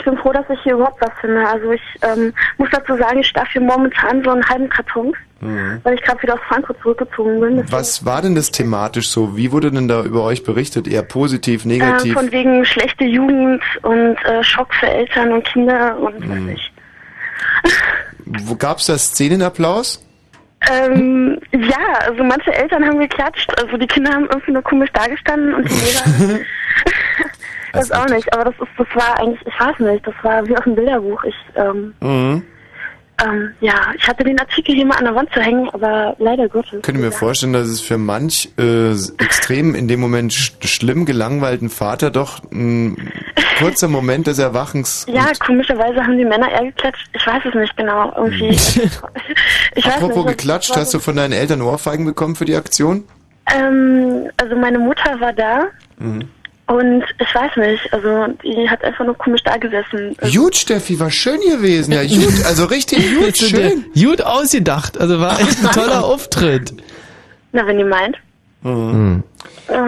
[0.00, 1.46] Ich bin froh, dass ich hier überhaupt was finde.
[1.46, 5.80] Also ich ähm, muss dazu sagen, ich darf hier momentan so einen halben Karton, Mhm.
[5.84, 7.56] weil ich gerade wieder aus Frankfurt zurückgezogen bin.
[7.56, 9.36] Deswegen, Was war denn das thematisch so?
[9.38, 10.86] Wie wurde denn da über euch berichtet?
[10.86, 12.12] Eher positiv, äh, negativ?
[12.12, 16.48] von wegen schlechte Jugend und äh, Schock für Eltern und Kinder und Mhm.
[16.48, 16.72] weiß ich.
[18.44, 20.04] Wo gab's da Szenenapplaus?
[20.70, 25.54] Ähm, ja, also manche Eltern haben geklatscht, also die Kinder haben irgendwie nur komisch dagestanden
[25.54, 26.40] und die Lehrer.
[27.72, 30.56] das auch nicht, aber das ist, das war eigentlich, ich weiß nicht, das war wie
[30.56, 31.22] aus dem Bilderbuch.
[31.24, 32.42] Ich, ähm, Mhm.
[33.24, 36.48] ähm, ja, ich hatte den Artikel hier mal an der Wand zu hängen, aber leider
[36.48, 36.82] Gottes.
[36.82, 41.68] Könnte mir vorstellen, dass es für manch äh, extrem in dem Moment sch schlimm gelangweilten
[41.68, 43.12] Vater doch ein
[43.58, 45.06] kurzer Moment des Erwachens.
[45.12, 47.10] Ja, komischerweise haben die Männer eher geklatscht.
[47.14, 48.10] Ich weiß es nicht genau.
[48.16, 48.48] Irgendwie.
[49.74, 53.04] ich weiß Apropos nicht, geklatscht, hast du von deinen Eltern Ohrfeigen bekommen für die Aktion?
[53.54, 55.64] Ähm, also meine Mutter war da
[55.98, 56.28] Mhm.
[56.72, 60.16] Und ich weiß nicht, also die hat einfach nur komisch da gesessen.
[60.32, 61.92] Gut, Steffi, war schön gewesen.
[61.92, 63.84] Ja, gut, also richtig gut, schön.
[63.94, 64.98] Gut ausgedacht.
[65.00, 66.72] Also war echt ein toller Auftritt.
[67.52, 68.16] Na, wenn ihr meint.
[68.62, 69.22] Mhm.
[69.68, 69.80] Äh,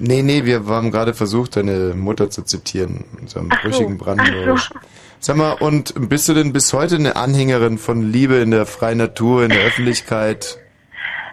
[0.00, 3.68] Nee, nee, wir haben gerade versucht, deine Mutter zu zitieren, in so einem Ach so,
[3.68, 4.68] brüchigen Brandenburgisch.
[4.72, 4.78] so.
[5.18, 8.98] Sag mal, und bist du denn bis heute eine Anhängerin von Liebe in der freien
[8.98, 10.58] Natur, in der Öffentlichkeit?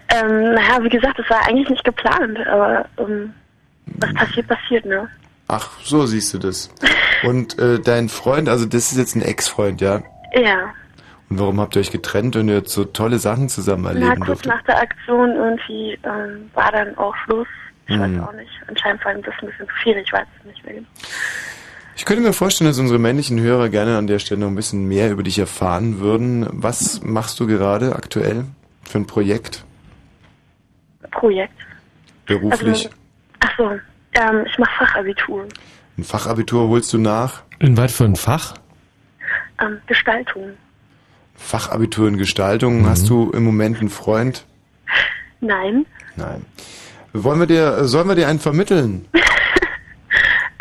[0.10, 3.34] ähm, naja, wie gesagt, das war eigentlich nicht geplant, aber ähm,
[3.86, 5.08] was passiert, passiert, ne?
[5.48, 6.70] Ach, so siehst du das.
[7.24, 10.02] Und äh, dein Freund, also das ist jetzt ein Ex-Freund, ja?
[10.34, 10.74] Ja.
[11.30, 14.16] Und warum habt ihr euch getrennt und ihr jetzt so tolle Sachen zusammen Na, erleben
[14.18, 14.48] kurz durftet?
[14.52, 17.48] nach der Aktion irgendwie ähm, war dann auch Schluss.
[17.88, 18.02] Ich Hm.
[18.20, 18.50] weiß auch nicht.
[18.68, 20.88] Anscheinend war das ein bisschen zu viel, ich weiß es nicht mehr genau.
[21.96, 24.88] Ich könnte mir vorstellen, dass unsere männlichen Hörer gerne an der Stelle noch ein bisschen
[24.88, 26.48] mehr über dich erfahren würden.
[26.52, 28.46] Was machst du gerade aktuell
[28.84, 29.64] für ein Projekt?
[31.12, 31.54] Projekt.
[32.26, 32.86] Beruflich?
[32.88, 32.90] Also,
[33.46, 33.72] ach so,
[34.14, 35.48] ähm, ich mache Fachabitur.
[35.98, 37.44] Ein Fachabitur holst du nach?
[37.60, 38.56] In was für ein Fach?
[39.62, 40.52] Ähm, Gestaltung.
[41.36, 42.82] Fachabitur in Gestaltung.
[42.82, 42.90] Mhm.
[42.90, 44.46] Hast du im Moment einen Freund?
[45.42, 45.86] Nein.
[46.16, 46.46] Nein.
[47.14, 49.08] Wollen wir dir, sollen wir dir einen vermitteln?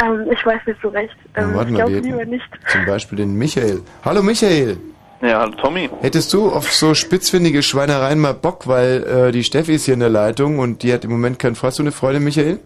[0.02, 1.14] Ähm, ich weiß nicht so recht.
[1.36, 2.44] Ähm, Na, warte ich mal, glaube lieber nicht.
[2.66, 3.80] Zum Beispiel den Michael.
[4.04, 4.76] Hallo Michael.
[5.22, 5.88] Ja, hallo Tommy.
[6.00, 10.00] Hättest du auf so spitzfindige Schweinereien mal Bock, weil äh, die Steffi ist hier in
[10.00, 11.70] der Leitung und die hat im Moment keinen Freund.
[11.70, 12.58] Hast du eine Freundin, Michael?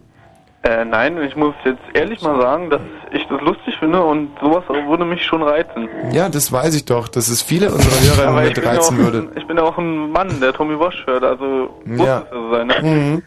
[0.61, 2.81] Äh, nein, ich muss jetzt ehrlich mal sagen, dass
[3.11, 5.87] ich das lustig finde und sowas würde mich schon reizen.
[6.11, 8.75] Ja, das weiß ich doch, dass es viele unserer Hörer Aber ich bin, ja auch,
[8.75, 9.31] reizen würde.
[9.35, 12.23] ich bin ja auch ein Mann, der Tommy Walsh hört, also muss Ja.
[12.25, 12.67] es so sein.
[12.67, 12.81] Ne?
[12.81, 13.23] Mhm.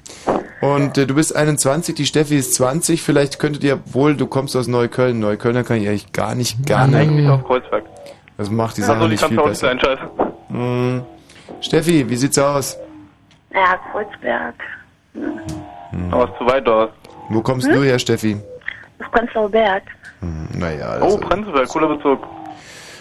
[0.61, 3.01] Und äh, du bist 21, die Steffi ist 20.
[3.03, 5.19] Vielleicht könntet ihr, wohl, du kommst aus Neukölln.
[5.19, 6.99] Neuköllner kann ich eigentlich gar nicht gerne.
[6.99, 7.85] Eigentlich aus Kreuzberg.
[8.37, 9.69] Das macht die Ja, Sache so, die nicht viel auch nicht besser.
[9.69, 10.03] sein, scheiße.
[10.51, 11.03] Mhm.
[11.63, 12.77] Steffi, wie sieht's aus?
[13.55, 14.55] Ja, Kreuzberg.
[16.11, 16.91] Aber ist zu weit aus.
[17.29, 17.75] Wo kommst Hm?
[17.75, 18.37] du her, Steffi?
[18.99, 19.83] Das Prenzlauer Berg.
[20.21, 22.21] Hm, naja, Oh, also, Prenzlberg, cooler Bezug.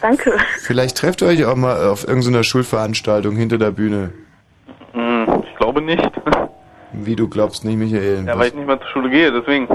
[0.01, 0.33] Danke.
[0.63, 4.11] vielleicht trefft ihr euch auch mal auf irgendeiner Schulveranstaltung hinter der Bühne.
[4.93, 6.09] Hm, ich glaube nicht.
[6.93, 8.23] Wie du glaubst nicht, Michael.
[8.25, 9.67] Ja, weil ich nicht mehr zur Schule gehe, deswegen.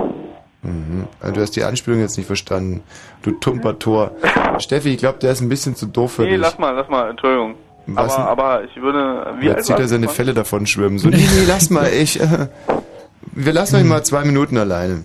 [0.62, 1.06] Mhm.
[1.20, 2.82] Also, du hast die Anspielung jetzt nicht verstanden.
[3.22, 4.10] Du tumper Tor.
[4.58, 6.40] Steffi, ich glaube, der ist ein bisschen zu doof für Nee, dich.
[6.40, 7.54] lass mal, lass mal, Entschuldigung.
[7.86, 9.36] Was aber, aber ich würde.
[9.38, 10.08] Wie Jetzt sieht er seine?
[10.08, 10.98] Fälle davon schwimmen.
[10.98, 12.20] So, nee, nee, lass mal, ich.
[12.20, 12.48] Äh,
[13.36, 15.04] wir lassen euch mal zwei Minuten alleine.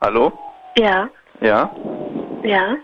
[0.00, 0.32] Hallo?
[0.76, 1.08] Ja,
[1.40, 1.70] Ja?
[2.42, 2.76] ja.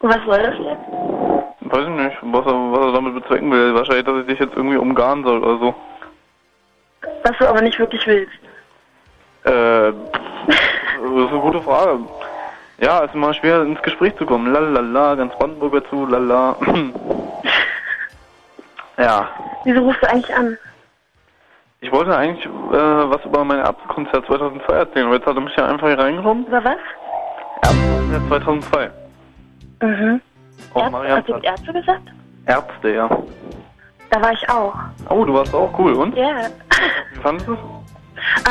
[0.00, 1.72] Und was soll das jetzt?
[1.72, 3.74] Weiß ich nicht, was er, was er damit bezwecken will.
[3.74, 5.74] Wahrscheinlich, dass ich dich jetzt irgendwie umgarnen soll oder so.
[7.24, 8.32] Was du aber nicht wirklich willst.
[9.44, 10.56] Äh, das
[11.26, 12.00] ist eine gute Frage.
[12.78, 14.52] Ja, es ist immer schwer ins Gespräch zu kommen.
[14.52, 16.56] Lalala, ganz Brandenburger zu, lala.
[19.00, 19.28] ja,
[19.64, 20.56] Wieso rufst du eigentlich an?
[21.82, 22.50] ich wollte eigentlich äh,
[23.10, 26.46] was über mein Abschlusskonzert 2002 erzählen, aber jetzt hat er mich ja einfach hier reingenommen.
[26.46, 26.76] Über was?
[27.62, 28.90] Konzert 2002.
[29.82, 30.20] Mhm.
[30.74, 32.02] Ärzte, Marianne hast du Ärzte gesagt?
[32.46, 33.08] Ärzte, ja.
[34.10, 34.74] Da war ich auch.
[35.08, 35.94] Oh, du warst auch cool.
[35.94, 36.16] Und?
[36.16, 36.48] Ja.
[37.14, 37.58] Wie fandest du es?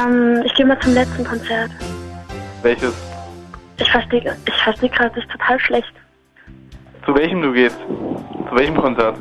[0.04, 1.70] Ähm, ich gehe mal zum letzten Konzert.
[2.64, 2.94] Welches?
[3.78, 5.94] Ich verstehe ich versteh gerade dich total schlecht.
[7.06, 7.78] Zu welchem du gehst?
[8.50, 9.18] Zu welchem Konzert?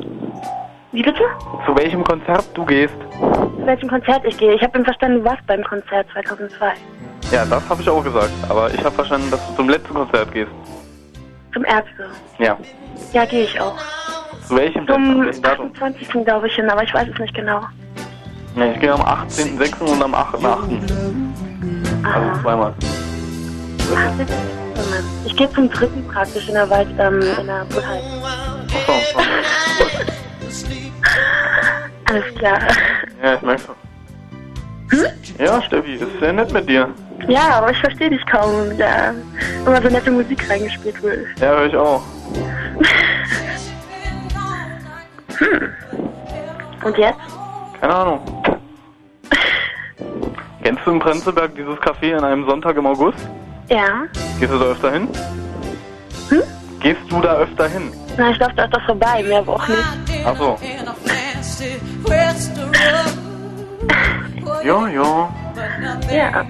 [0.91, 1.21] Wie bitte?
[1.65, 2.95] Zu welchem Konzert du gehst?
[3.19, 4.55] Zu welchem Konzert ich gehe?
[4.55, 6.73] Ich habe verstanden, warst beim Konzert 2002.
[7.31, 8.31] Ja, das habe ich auch gesagt.
[8.49, 10.51] Aber ich habe verstanden, dass du zum letzten Konzert gehst.
[11.53, 12.07] Zum Ärzte.
[12.39, 12.57] Ja.
[13.13, 13.77] Ja, gehe ich auch.
[14.47, 15.71] Zu welchem Zum Datum?
[15.73, 16.09] 28.
[16.25, 17.61] glaube ich hin, aber ich weiß es nicht genau.
[18.55, 19.81] Nee, ich gehe am 18.06.
[19.81, 20.81] und am 8.8.
[22.03, 22.73] Also zweimal.
[25.25, 28.01] Ich gehe zum dritten praktisch in der Wald, ähm, in der Bullheit.
[28.87, 29.19] Achso,
[32.09, 32.59] Alles klar.
[33.23, 33.75] ja, ich merke schon.
[35.37, 36.89] Ja, Steffi, ist sehr nett mit dir.
[37.27, 38.71] Ja, aber ich verstehe dich kaum.
[38.77, 39.13] Ja,
[39.65, 41.27] immer so nette Musik reingespielt wird.
[41.39, 42.01] Ja, höre ich auch.
[45.37, 45.69] Hm.
[46.83, 47.19] Und jetzt?
[47.79, 48.19] Keine Ahnung.
[50.63, 53.19] Kennst du in Prenzlberg dieses Café an einem Sonntag im August?
[53.69, 54.03] Ja.
[54.39, 55.07] Gehst du da öfter hin?
[56.29, 56.41] Hm?
[56.79, 57.91] Gehst du da öfter hin?
[58.17, 59.83] Na, ich laufe da öfter vorbei, mehr aber auch nicht.
[60.25, 60.57] Ach so.
[64.63, 65.29] Ja, ja.
[66.11, 66.45] Ja.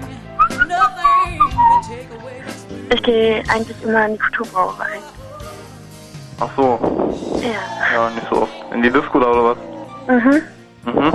[2.92, 4.98] Ich gehe eigentlich immer in die Kulturbrauerei.
[6.40, 6.78] Ach so.
[7.40, 7.94] Ja.
[7.94, 8.52] Ja, nicht so oft.
[8.72, 9.56] In die Disco da oder was?
[10.08, 10.42] Mhm.
[10.84, 11.12] Mhm.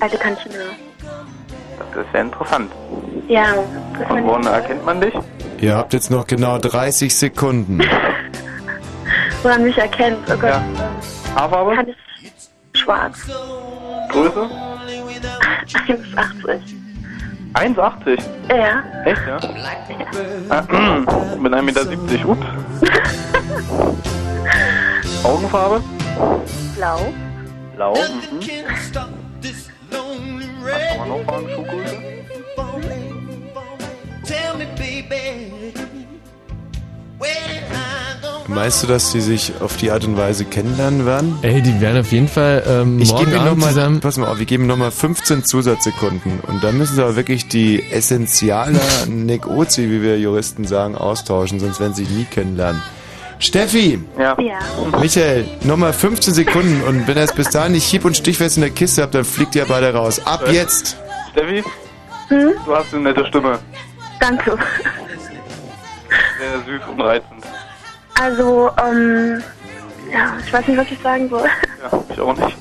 [0.00, 0.54] Alte Kantine.
[1.78, 2.72] Das ist ja interessant.
[3.28, 3.44] Ja.
[3.98, 5.14] Das Und woran erkennt man dich?
[5.58, 7.80] Ihr habt jetzt noch genau 30 Sekunden.
[9.42, 10.18] Woran mich erkennt.
[10.28, 10.60] Oh Gott.
[11.34, 11.74] Haarfarbe?
[11.74, 11.96] Kann ich
[12.84, 13.18] schwarz.
[14.10, 14.48] Größe?
[17.54, 17.54] 1,80.
[17.54, 18.18] 1,80?
[18.48, 18.82] Ja.
[19.04, 19.36] Echt, ja?
[20.50, 21.82] Äh, Mit 1,70 Meter.
[22.28, 22.46] Ups.
[25.24, 25.80] Augenfarbe?
[26.76, 27.12] Blau.
[27.76, 27.94] Blau.
[27.94, 28.40] Mhm.
[30.62, 31.48] Was kann man noch fragen?
[31.54, 31.96] Schuhgröße?
[38.46, 41.38] Meinst du, dass sie sich auf die Art und Weise kennenlernen werden?
[41.42, 44.00] Ey, die werden auf jeden Fall ähm, Ich morgen gebe ihnen Abend noch mal, zusammen.
[44.00, 47.82] pass mal auf, wir geben nochmal 15 Zusatzsekunden und dann müssen sie aber wirklich die
[47.90, 48.78] essentiale
[49.08, 52.82] Negozi, wie wir Juristen sagen, austauschen, sonst werden sie sich nie kennenlernen.
[53.38, 53.98] Steffi!
[54.18, 54.36] Ja.
[54.40, 54.58] Ja.
[55.00, 58.60] Michael, nochmal 15 Sekunden und wenn ihr es bis dahin nicht hieb- und stichfest in
[58.62, 60.20] der Kiste habt, dann fliegt ihr beide raus.
[60.26, 60.96] Ab jetzt!
[61.32, 61.64] Steffi?
[62.28, 62.52] Hm?
[62.66, 63.58] Du hast eine nette Stimme.
[64.20, 64.56] Danke.
[66.38, 67.44] Sehr süß und reizend.
[68.20, 69.42] Also, ähm,
[70.12, 71.48] ja, ich weiß nicht, was ich sagen soll.
[71.82, 72.56] Ja, ich auch nicht.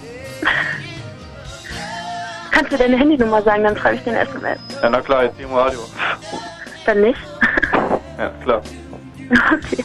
[2.52, 4.60] Kannst du deine Handynummer sagen, dann schreibe ich dir eine SMS.
[4.82, 5.80] Ja, na klar, jetzt hier im Radio.
[6.85, 7.19] Dann nicht?
[8.18, 8.61] Ja, klar.
[9.30, 9.84] Okay.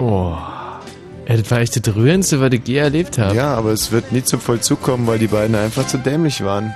[0.00, 0.36] Oh.
[1.26, 3.36] Ey, das war echt das Rührendste, was ich je erlebt habe.
[3.36, 6.74] Ja, aber es wird nie zum Vollzug kommen, weil die beiden einfach zu dämlich waren.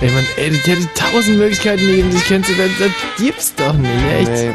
[0.00, 2.74] Ey, Mann, ey, das hätte tausend Möglichkeiten gegeben, sich kennenzulernen.
[2.78, 4.30] Das gibt's doch nicht, echt.
[4.30, 4.54] Nee.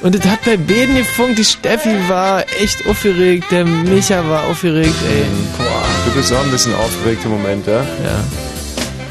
[0.00, 1.38] Und das hat bei beiden gefunkt.
[1.38, 5.24] Die Steffi war echt aufgeregt, der Micha war aufgeregt, ey.
[5.56, 5.84] Boah.
[6.06, 7.82] Du bist auch ein bisschen aufgeregt im Moment, ja?
[7.82, 8.24] Ja.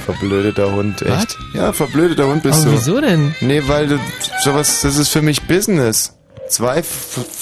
[0.06, 1.12] Verblödeter Hund, echt.
[1.12, 1.38] Was?
[1.54, 2.78] Ja, verblödeter Hund bist Aber du.
[2.78, 3.36] wieso denn?
[3.42, 4.00] Nee, weil du
[4.44, 6.14] sowas, das ist für mich Business.
[6.50, 6.82] Zwei,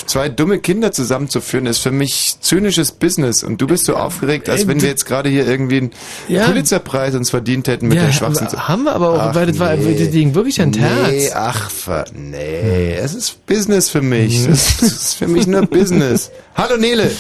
[0.08, 3.43] zwei dumme Kinder zusammenzuführen, ist für mich zynisches Business.
[3.43, 5.92] Und du bist so aufgeregt, als wenn wir jetzt gerade hier irgendwie einen
[6.27, 6.45] Ja.
[6.48, 8.48] Pulitzerpreis uns verdient hätten mit Ja, der Schwachsinn.
[8.48, 11.32] haben wir aber auch, weil das war- das ging wirklich ans nee, Herz.
[11.35, 14.45] ach, ver, nee, es ist Business für mich.
[14.48, 16.32] Das ist für mich nur Business.
[16.56, 17.11] Hallo Nele.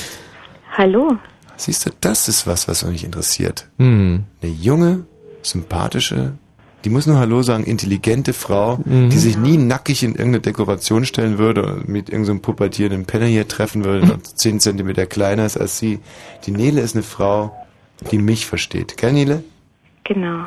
[0.77, 1.15] Hallo.
[1.57, 3.67] Siehst du, das ist was, was mich interessiert.
[3.77, 4.23] Hm.
[4.41, 5.05] Eine junge,
[5.41, 6.33] sympathische,
[6.85, 9.09] die muss nur Hallo sagen, intelligente Frau, Mhm.
[9.09, 13.47] die sich nie nackig in irgendeine Dekoration stellen würde und mit irgendeinem pubertierenden Penner hier
[13.47, 15.99] treffen würde, der 10 Zentimeter kleiner ist als sie.
[16.45, 17.55] Die Nele ist eine Frau,
[18.11, 18.97] die mich versteht.
[18.97, 19.43] Gell, Nele?
[20.03, 20.45] Genau.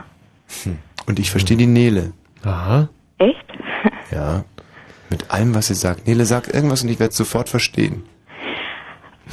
[0.63, 0.79] Hm.
[1.07, 2.13] Und ich verstehe die Nele.
[2.45, 2.89] Aha.
[3.19, 3.37] Echt?
[4.11, 4.45] Ja.
[5.11, 6.07] Mit allem, was sie sagt.
[6.07, 8.03] Nele, sag irgendwas und ich werde es sofort verstehen.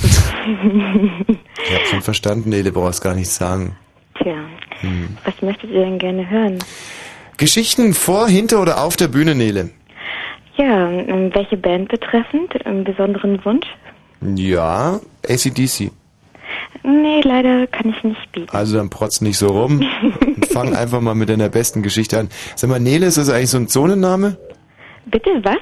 [1.67, 3.75] Ich hab schon verstanden, Nele, brauchst gar nichts sagen.
[4.21, 4.35] Tja,
[4.81, 5.17] Hm.
[5.23, 6.59] was möchtet ihr denn gerne hören?
[7.37, 9.69] Geschichten vor, hinter oder auf der Bühne, Nele?
[10.57, 12.65] Ja, ähm, welche Band betreffend?
[12.65, 13.67] Einen besonderen Wunsch?
[14.35, 15.91] Ja, ACDC.
[16.83, 18.47] Nee, leider kann ich nicht bieten.
[18.51, 19.85] Also dann protz nicht so rum
[20.25, 22.29] und fang einfach mal mit deiner besten Geschichte an.
[22.55, 24.37] Sag mal, Nele, ist das eigentlich so ein Zonenname?
[25.05, 25.57] Bitte, was?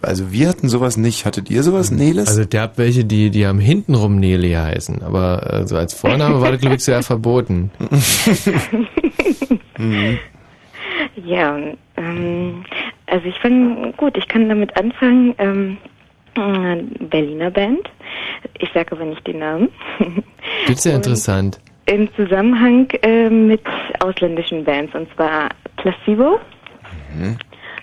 [0.00, 1.24] Also wir hatten sowas nicht.
[1.26, 2.28] Hattet ihr sowas, Neles?
[2.28, 6.40] Also der habt welche, die, die haben hintenrum Nele heißen, aber äh, so als Vorname
[6.40, 7.72] war das, glaube ich, sehr verboten.
[9.78, 10.18] Mhm.
[11.24, 11.56] Ja,
[11.96, 12.64] ähm,
[13.06, 15.78] Also ich fange, gut, ich kann damit anfangen, ähm,
[16.36, 17.88] äh, Berliner Band.
[18.58, 19.68] Ich sage aber nicht den Namen.
[20.66, 21.58] Das ist ja interessant.
[21.86, 23.62] Im Zusammenhang äh, mit
[24.00, 26.38] ausländischen Bands, und zwar Placebo
[27.16, 27.36] Mhm.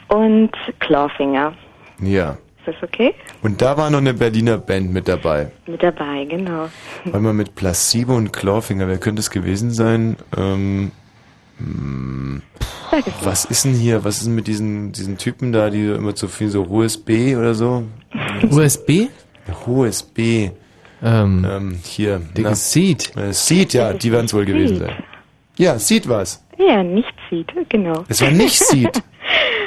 [0.09, 1.53] und Clawfinger.
[1.99, 2.38] Ja.
[2.59, 3.14] Ist das okay?
[3.41, 5.51] Und da war noch eine Berliner Band mit dabei.
[5.65, 6.69] Mit dabei, genau.
[7.05, 10.15] Weil man mit Placebo und Clawfinger, wer könnte es gewesen sein?
[10.38, 10.91] Ähm,
[11.58, 12.42] hm,
[13.24, 14.03] was ist denn hier?
[14.03, 17.35] Was ist denn mit diesen, diesen Typen da, die immer zu viel so hohes B
[17.35, 17.84] oder so?
[18.50, 19.08] USB?
[19.66, 20.51] Hohes B.
[21.03, 22.22] Ähm, hier.
[22.35, 23.16] dickes Seed.
[23.17, 24.88] Äh, Seed, ja, die werden es wohl gewesen Seed.
[24.88, 25.03] sein.
[25.58, 26.43] Ja, Seed war's.
[26.58, 28.06] Ja, nicht Seed, genau.
[28.08, 29.03] Es war nicht Seed.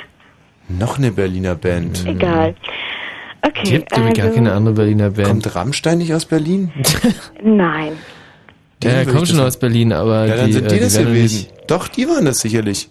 [0.69, 2.05] Noch eine Berliner Band.
[2.07, 2.55] Egal.
[3.43, 5.29] Okay, gibt nämlich gar also- keine andere Berliner Band.
[5.29, 6.73] Kommt Rammstein nicht aus Berlin?
[7.43, 7.93] Nein.
[8.83, 10.81] Ja, er kommt ich schon das- aus Berlin, aber Ja, dann die, sind die äh,
[10.81, 11.49] das werden gewesen.
[11.51, 12.89] nicht- Doch, die waren das sicherlich.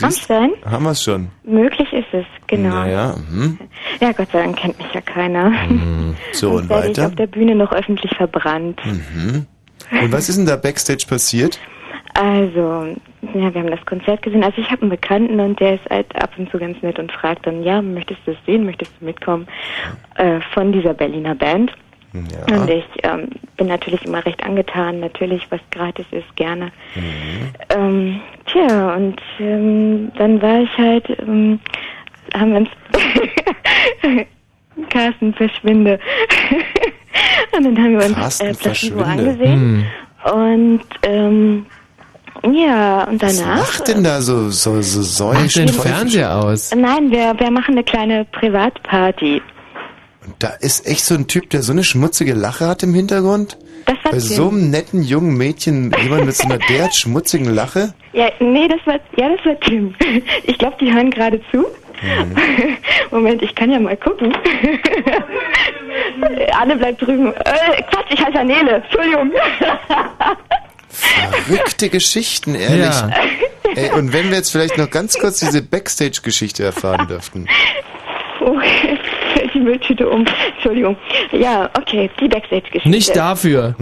[0.00, 0.52] Rammstein?
[0.64, 1.28] Haben wir es schon.
[1.42, 2.68] Möglich ist es, genau.
[2.68, 3.58] Naja, mhm.
[4.00, 5.52] Ja, Gott sei Dank kennt mich ja keiner.
[6.30, 7.06] So, und ich weiter?
[7.08, 8.78] auf der Bühne noch öffentlich verbrannt.
[8.86, 9.46] Mhm.
[10.00, 11.58] Und was ist denn da Backstage passiert?
[12.14, 12.94] Also,
[13.34, 14.44] ja, wir haben das Konzert gesehen.
[14.44, 17.10] Also ich habe einen Bekannten und der ist halt ab und zu ganz nett und
[17.10, 19.48] fragt dann, ja, möchtest du es sehen, möchtest du mitkommen?
[20.14, 21.72] Äh, von dieser Berliner Band.
[22.30, 22.56] Ja.
[22.56, 26.70] Und ich ähm, bin natürlich immer recht angetan, natürlich, was gratis ist, gerne.
[27.74, 31.60] Ähm, tja, und ähm, dann war ich halt, ähm,
[32.34, 32.70] haben wir uns
[34.90, 35.98] Carsten verschwinde.
[37.56, 39.86] und dann haben wir uns Carsten äh, Placebo angesehen.
[40.24, 41.66] Und ähm,
[42.52, 43.58] ja, und Was danach.
[43.58, 45.68] macht denn da so, so, so Mach den?
[45.68, 46.72] Fernseher aus.
[46.74, 49.42] Nein, wir, wir machen eine kleine Privatparty.
[50.38, 53.56] Da ist echt so ein Typ, der so eine schmutzige Lache hat im Hintergrund.
[53.86, 54.20] Das war Bei Tim.
[54.20, 57.94] so einem netten jungen Mädchen, jemand mit so einer derart schmutzigen Lache.
[58.12, 59.94] Ja, nee, das war, ja, das war Tim.
[60.44, 61.66] Ich glaube, die hören gerade zu.
[63.10, 64.32] Moment, ich kann ja mal gucken.
[66.52, 67.32] Anne bleibt drüben.
[67.32, 68.82] Äh, Quatsch, ich heiße Nele.
[68.84, 69.32] Entschuldigung.
[70.90, 72.84] Verrückte Geschichten, ehrlich.
[72.84, 73.10] Ja.
[73.74, 77.46] Ey, und wenn wir jetzt vielleicht noch ganz kurz diese Backstage-Geschichte erfahren dürften.
[78.38, 78.97] Fällt
[79.58, 80.24] die Mülltüte um.
[80.54, 80.96] Entschuldigung.
[81.32, 82.88] Ja, okay, die Backstage-Geschichte.
[82.88, 83.74] Nicht dafür.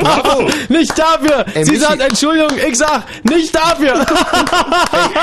[0.00, 0.48] bravo.
[0.68, 1.44] Nicht dafür.
[1.54, 3.94] Ey, Sie Michi- sagt Entschuldigung, ich sag nicht dafür.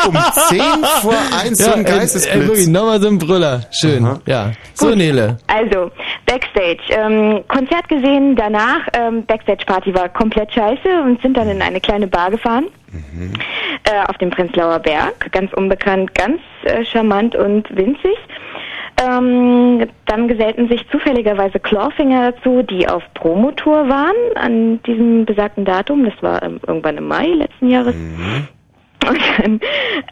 [0.07, 0.17] um
[0.49, 0.61] 10
[1.01, 2.47] vor 1 so ein Ja, ey, ey, Geistesblitz.
[2.47, 3.61] wirklich, nochmal so ein Brüller.
[3.71, 4.19] Schön.
[4.25, 4.51] Ja.
[4.73, 5.37] So, Nele.
[5.47, 5.91] Also,
[6.25, 6.79] Backstage.
[6.89, 12.07] Ähm, Konzert gesehen, danach, ähm, Backstage-Party war komplett scheiße und sind dann in eine kleine
[12.07, 12.67] Bar gefahren.
[13.83, 15.31] Äh, auf dem Prenzlauer Berg.
[15.31, 18.15] Ganz unbekannt, ganz äh, charmant und winzig.
[19.01, 26.03] Ähm, dann gesellten sich zufälligerweise Clawfinger dazu, die auf Promotour waren an diesem besagten Datum.
[26.03, 27.95] Das war ähm, irgendwann im Mai letzten Jahres.
[29.07, 29.59] Und dann,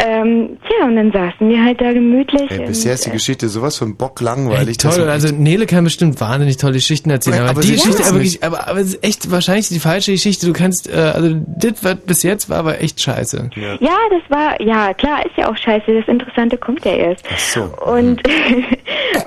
[0.04, 2.50] ähm, ja, und dann saßen wir halt da gemütlich.
[2.50, 4.78] Ey, und, bisher ist die äh, Geschichte sowas von Bock langweilig.
[4.78, 8.04] dass Toll, also Nele kann bestimmt wahnsinnig tolle Geschichten erzählen, Ja, aber, aber die Geschichte,
[8.08, 8.42] aber, nicht.
[8.42, 10.46] wirklich- aber, aber es ist echt wahrscheinlich die falsche Geschichte.
[10.48, 13.50] Du kannst, äh, also das, was bis jetzt war, aber echt scheiße.
[13.80, 15.94] Ja, das war, ja, klar, ist ja auch scheiße.
[15.94, 17.26] Das Interessante kommt ja erst.
[17.32, 17.62] Ach so.
[17.86, 18.22] Und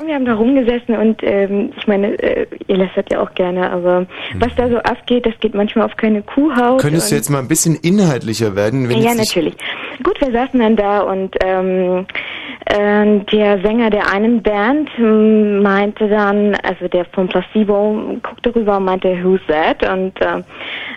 [0.07, 4.07] wir haben da rumgesessen und ähm, ich meine, äh, ihr lästert ja auch gerne, aber
[4.39, 6.81] was da so abgeht, das geht manchmal auf keine Kuhhaut.
[6.81, 8.89] Könntest du und- jetzt mal ein bisschen inhaltlicher werden?
[8.89, 9.17] Wenn ja, jetzt
[9.51, 10.03] natürlich.
[10.03, 12.07] Gut, wir saßen dann da und ähm,
[12.67, 18.77] äh, der Sänger der einen Band ähm, meinte dann, also der von Placebo guckte rüber
[18.77, 19.83] und meinte, who's that?
[19.89, 20.39] Und äh,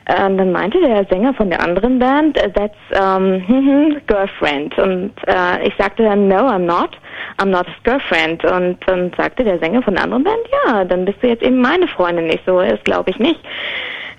[0.05, 4.77] äh, dann meinte der Sänger von der anderen Band, äh, that's um, hm, girlfriend.
[4.77, 6.97] Und äh, ich sagte dann, no, I'm not.
[7.39, 8.43] I'm not his girlfriend.
[8.45, 11.61] Und dann sagte der Sänger von der anderen Band, ja, dann bist du jetzt eben
[11.61, 12.29] meine Freundin.
[12.29, 13.39] Ich so, das glaube ich nicht.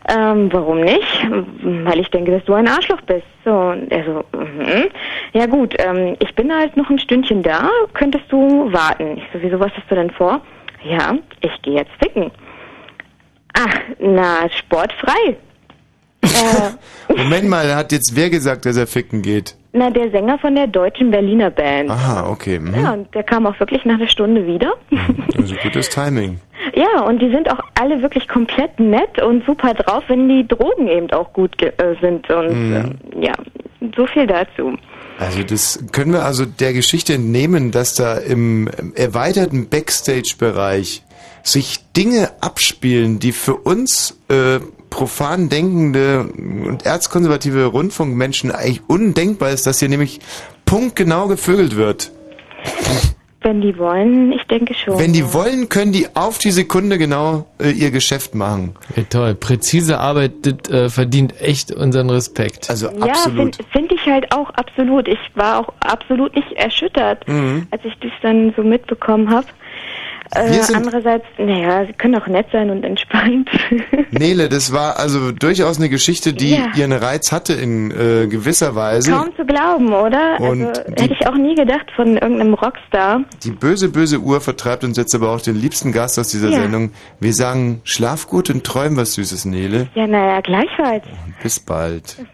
[0.09, 1.27] Ähm, warum nicht?
[1.63, 3.27] Weil ich denke, dass du ein Arschloch bist.
[3.45, 4.85] So, und er so, mhm.
[5.33, 9.17] ja gut, ähm, ich bin halt noch ein Stündchen da, könntest du warten.
[9.17, 10.41] Ich so, wieso, was hast du denn vor?
[10.83, 12.31] Ja, ich gehe jetzt ficken.
[13.55, 15.37] Ach, na, sportfrei.
[16.23, 19.57] äh, Moment mal, da hat jetzt wer gesagt, dass er ficken geht?
[19.75, 21.91] na, der Sänger von der deutschen Berliner Band.
[21.91, 22.61] Aha, okay.
[22.61, 22.75] mhm.
[22.75, 24.75] Ja, und der kam auch wirklich nach einer Stunde wieder.
[25.37, 26.41] Also gutes Timing.
[26.75, 30.89] Ja, und die sind auch alle wirklich komplett nett und super drauf, wenn die Drogen
[30.89, 32.29] eben auch gut ge- äh, sind.
[32.31, 32.75] Und Mhm.
[33.13, 33.33] ähm, ja,
[33.97, 34.77] so viel dazu.
[35.19, 41.03] Also das können wir also der Geschichte entnehmen, dass da im erweiterten Backstage-Bereich
[41.43, 44.59] sich Dinge abspielen, die für uns äh,
[44.91, 50.21] profan denkende und erzkonservative Rundfunkmenschen eigentlich undenkbar ist, dass hier nämlich
[50.65, 52.11] punktgenau gevögelt wird.
[53.45, 54.99] Wenn die wollen, ich denke schon.
[54.99, 58.75] Wenn die wollen, können die auf die Sekunde genau äh, ihr Geschäft machen.
[58.97, 59.35] Ja, toll.
[59.35, 62.71] Präzise Arbeit, das äh, verdient echt unseren Respekt.
[62.71, 65.07] Also Ja, finde find ich halt auch absolut.
[65.09, 67.67] Ich war auch absolut nicht erschüttert, Mhm.
[67.71, 69.47] als ich das dann so mitbekommen habe.
[70.35, 73.49] Äh, andererseits, naja, sie können auch nett sein und entspannt.
[74.11, 76.73] Nele, das war also durchaus eine Geschichte, die Ja.
[76.75, 79.13] ihren Reiz hatte in äh, gewisser Weise.
[79.13, 80.41] Kaum zu glauben, oder?
[80.41, 83.21] Und also die- hätte ich auch nie gedacht von irgendeinem Rockstar.
[83.45, 86.63] Die böse, böse Uhr vertreibt uns jetzt aber auch den liebsten Gast aus dieser Ja.
[86.63, 86.91] Sendung.
[87.21, 89.89] Wir sagen, schlaf gut und träum was Süßes, Nele.
[89.95, 91.05] Ja, naja, gleichfalls.
[91.43, 92.17] Bis bald.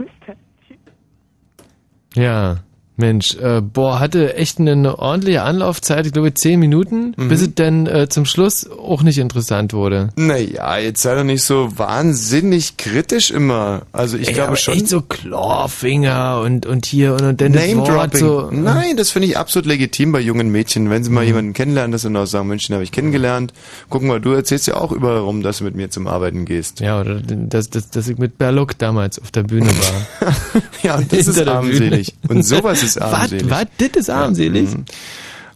[2.15, 2.57] Ja,
[3.01, 7.29] Mensch, äh, boah, hatte echt eine, eine ordentliche Anlaufzeit, ich glaube zehn Minuten, Mhm.
[7.29, 10.11] bis es dann äh, zum Schluss auch nicht interessant wurde.
[10.17, 13.83] Naja, jetzt sei doch nicht so wahnsinnig kritisch immer.
[13.93, 14.75] Also ich Ey, glaube schon.
[14.75, 18.49] Echt so Clawfinger und, und hier und, und dann das Wort so.
[18.53, 20.91] Nein, das finde ich absolut legitim bei jungen Mädchen.
[20.91, 21.15] Wenn sie Mhm.
[21.15, 23.53] mal jemanden kennenlernen, dass sie auch sagen, Mensch, den habe ich kennengelernt.
[23.89, 26.81] Guck mal, du erzählst ja auch überall rum, dass du mit mir zum Arbeiten gehst.
[26.81, 30.33] Ja, oder dass, dass, dass ich mit Berlock damals auf der Bühne war.
[30.83, 32.15] ja, und das ist armselig.
[32.29, 33.13] Und sowas ist Was?
[33.13, 33.51] armselig.
[33.51, 33.67] Was?
[33.79, 34.71] Das ist armselig?
[34.71, 34.85] Ja, mhm.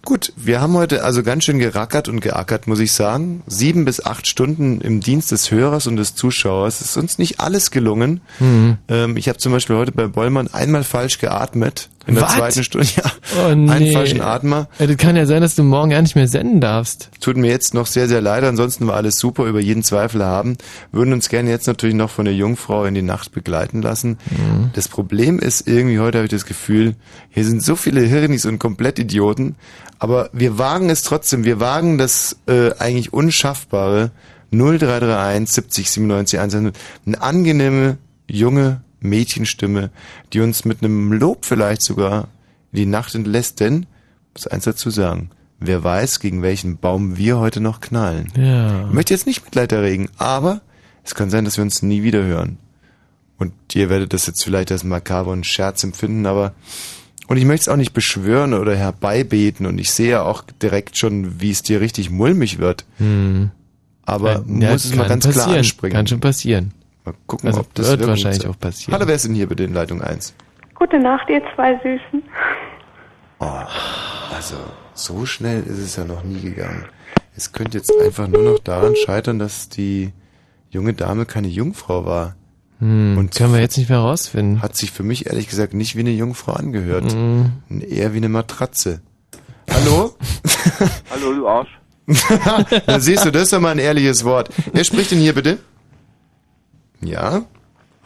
[0.04, 3.42] Gut, wir haben heute also ganz schön gerackert und geackert, muss ich sagen.
[3.46, 6.82] Sieben bis acht Stunden im Dienst des Hörers und des Zuschauers.
[6.82, 8.20] Es ist uns nicht alles gelungen.
[8.38, 8.76] Mhm.
[8.88, 11.88] Ähm, ich habe zum Beispiel heute bei Bollmann einmal falsch geatmet.
[12.06, 12.34] In der Was?
[12.34, 13.10] zweiten Stunde, ja.
[13.38, 13.70] Oh, nee.
[13.70, 14.68] Einen falschen Atmer.
[14.78, 17.08] Ja, das kann ja sein, dass du morgen gar nicht mehr senden darfst.
[17.20, 18.44] Tut mir jetzt noch sehr, sehr leid.
[18.44, 20.58] Ansonsten war alles super, über jeden Zweifel haben.
[20.92, 24.18] Würden uns gerne jetzt natürlich noch von der Jungfrau in die Nacht begleiten lassen.
[24.30, 24.70] Mhm.
[24.74, 26.94] Das Problem ist irgendwie, heute habe ich das Gefühl,
[27.30, 29.56] hier sind so viele Hirnis und Komplettidioten.
[29.98, 31.44] Aber wir wagen es trotzdem.
[31.44, 34.10] Wir wagen das äh, eigentlich Unschaffbare.
[34.50, 36.72] 0331 70 97 110.
[37.06, 37.98] Eine angenehme,
[38.28, 39.90] junge Mädchenstimme,
[40.32, 42.28] die uns mit einem Lob vielleicht sogar
[42.72, 43.60] in die Nacht entlässt.
[43.60, 43.86] Denn,
[44.32, 48.32] muss eins dazu sagen, wer weiß, gegen welchen Baum wir heute noch knallen.
[48.36, 48.86] Ja.
[48.86, 50.60] Ich möchte jetzt nicht Mitleid erregen, aber
[51.04, 52.58] es kann sein, dass wir uns nie wieder hören.
[53.38, 56.54] Und ihr werdet das jetzt vielleicht als makaber und Scherz empfinden, aber
[57.28, 60.96] und ich möchte es auch nicht beschwören oder herbeibeten und ich sehe ja auch direkt
[60.96, 62.84] schon, wie es dir richtig mulmig wird.
[62.98, 63.50] Hm.
[64.06, 65.58] Aber Ja, muss es mal kann ganz klar passieren.
[65.58, 65.92] ansprechen.
[65.94, 66.72] Kann schon passieren.
[67.04, 68.94] Mal gucken, Also ob das wird wahrscheinlich auch passieren.
[68.94, 70.34] Hallo, wer ist denn hier bitte in Leitung 1?
[70.74, 72.22] Gute Nacht, ihr zwei Süßen.
[73.40, 73.50] Oh,
[74.34, 74.56] also
[74.94, 76.84] so schnell ist es ja noch nie gegangen.
[77.36, 80.12] Es könnte jetzt einfach nur noch daran scheitern, dass die
[80.70, 82.36] junge Dame keine Jungfrau war.
[82.80, 84.60] Hm, Und können wir jetzt nicht mehr rausfinden.
[84.62, 87.14] Hat sich für mich ehrlich gesagt nicht wie eine Jungfrau angehört.
[87.14, 87.52] Mhm.
[87.88, 89.00] Eher wie eine Matratze.
[89.70, 90.16] Hallo?
[91.10, 91.68] Hallo, du Arsch.
[92.86, 94.50] da siehst du, das ist doch mal ein ehrliches Wort.
[94.72, 95.58] Wer spricht denn hier bitte?
[97.00, 97.42] Ja?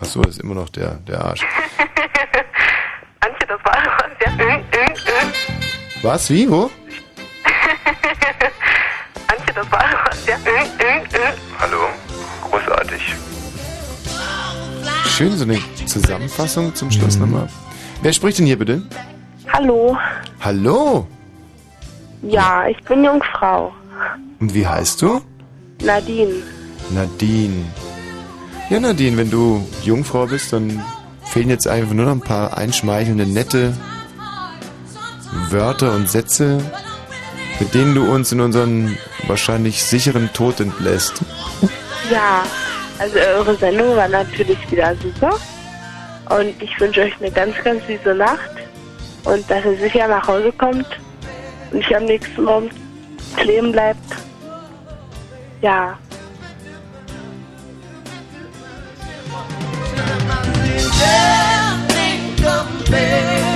[0.01, 1.41] Ach so, das ist immer noch der, der Arsch.
[3.21, 4.33] Antje, das war was, ja?
[6.03, 6.31] Was?
[6.31, 6.49] Wie?
[6.49, 6.71] Wo?
[9.27, 10.37] Antje, das war was, ja?
[11.59, 11.89] Hallo,
[12.49, 13.15] großartig.
[15.19, 17.23] Schön, so eine Zusammenfassung zum Schluss Mhm.
[17.23, 17.49] nochmal.
[18.03, 18.83] Wer spricht denn hier bitte?
[19.53, 19.97] Hallo.
[20.41, 21.09] Hallo?
[22.23, 23.73] Ja, ich bin Jungfrau.
[24.39, 25.21] Und wie heißt du?
[25.83, 26.35] Nadine.
[26.91, 27.65] Nadine.
[28.71, 30.85] Ja, Nadine, wenn du Jungfrau bist, dann
[31.25, 33.73] fehlen jetzt einfach nur noch ein paar einschmeichelnde, nette
[35.51, 36.63] Wörter und Sätze,
[37.59, 41.15] mit denen du uns in unseren wahrscheinlich sicheren Tod entlässt.
[42.09, 42.45] Ja,
[42.99, 45.39] also eure Sendung war natürlich wieder super.
[46.31, 48.51] Und ich wünsche euch eine ganz, ganz süße Nacht.
[49.25, 50.87] Und dass ihr sicher nach Hause kommt
[51.71, 52.71] und nicht am nächsten Morgen
[53.37, 53.99] kleben bleibt.
[55.61, 55.99] Ja.
[60.99, 63.48] Nothing compared.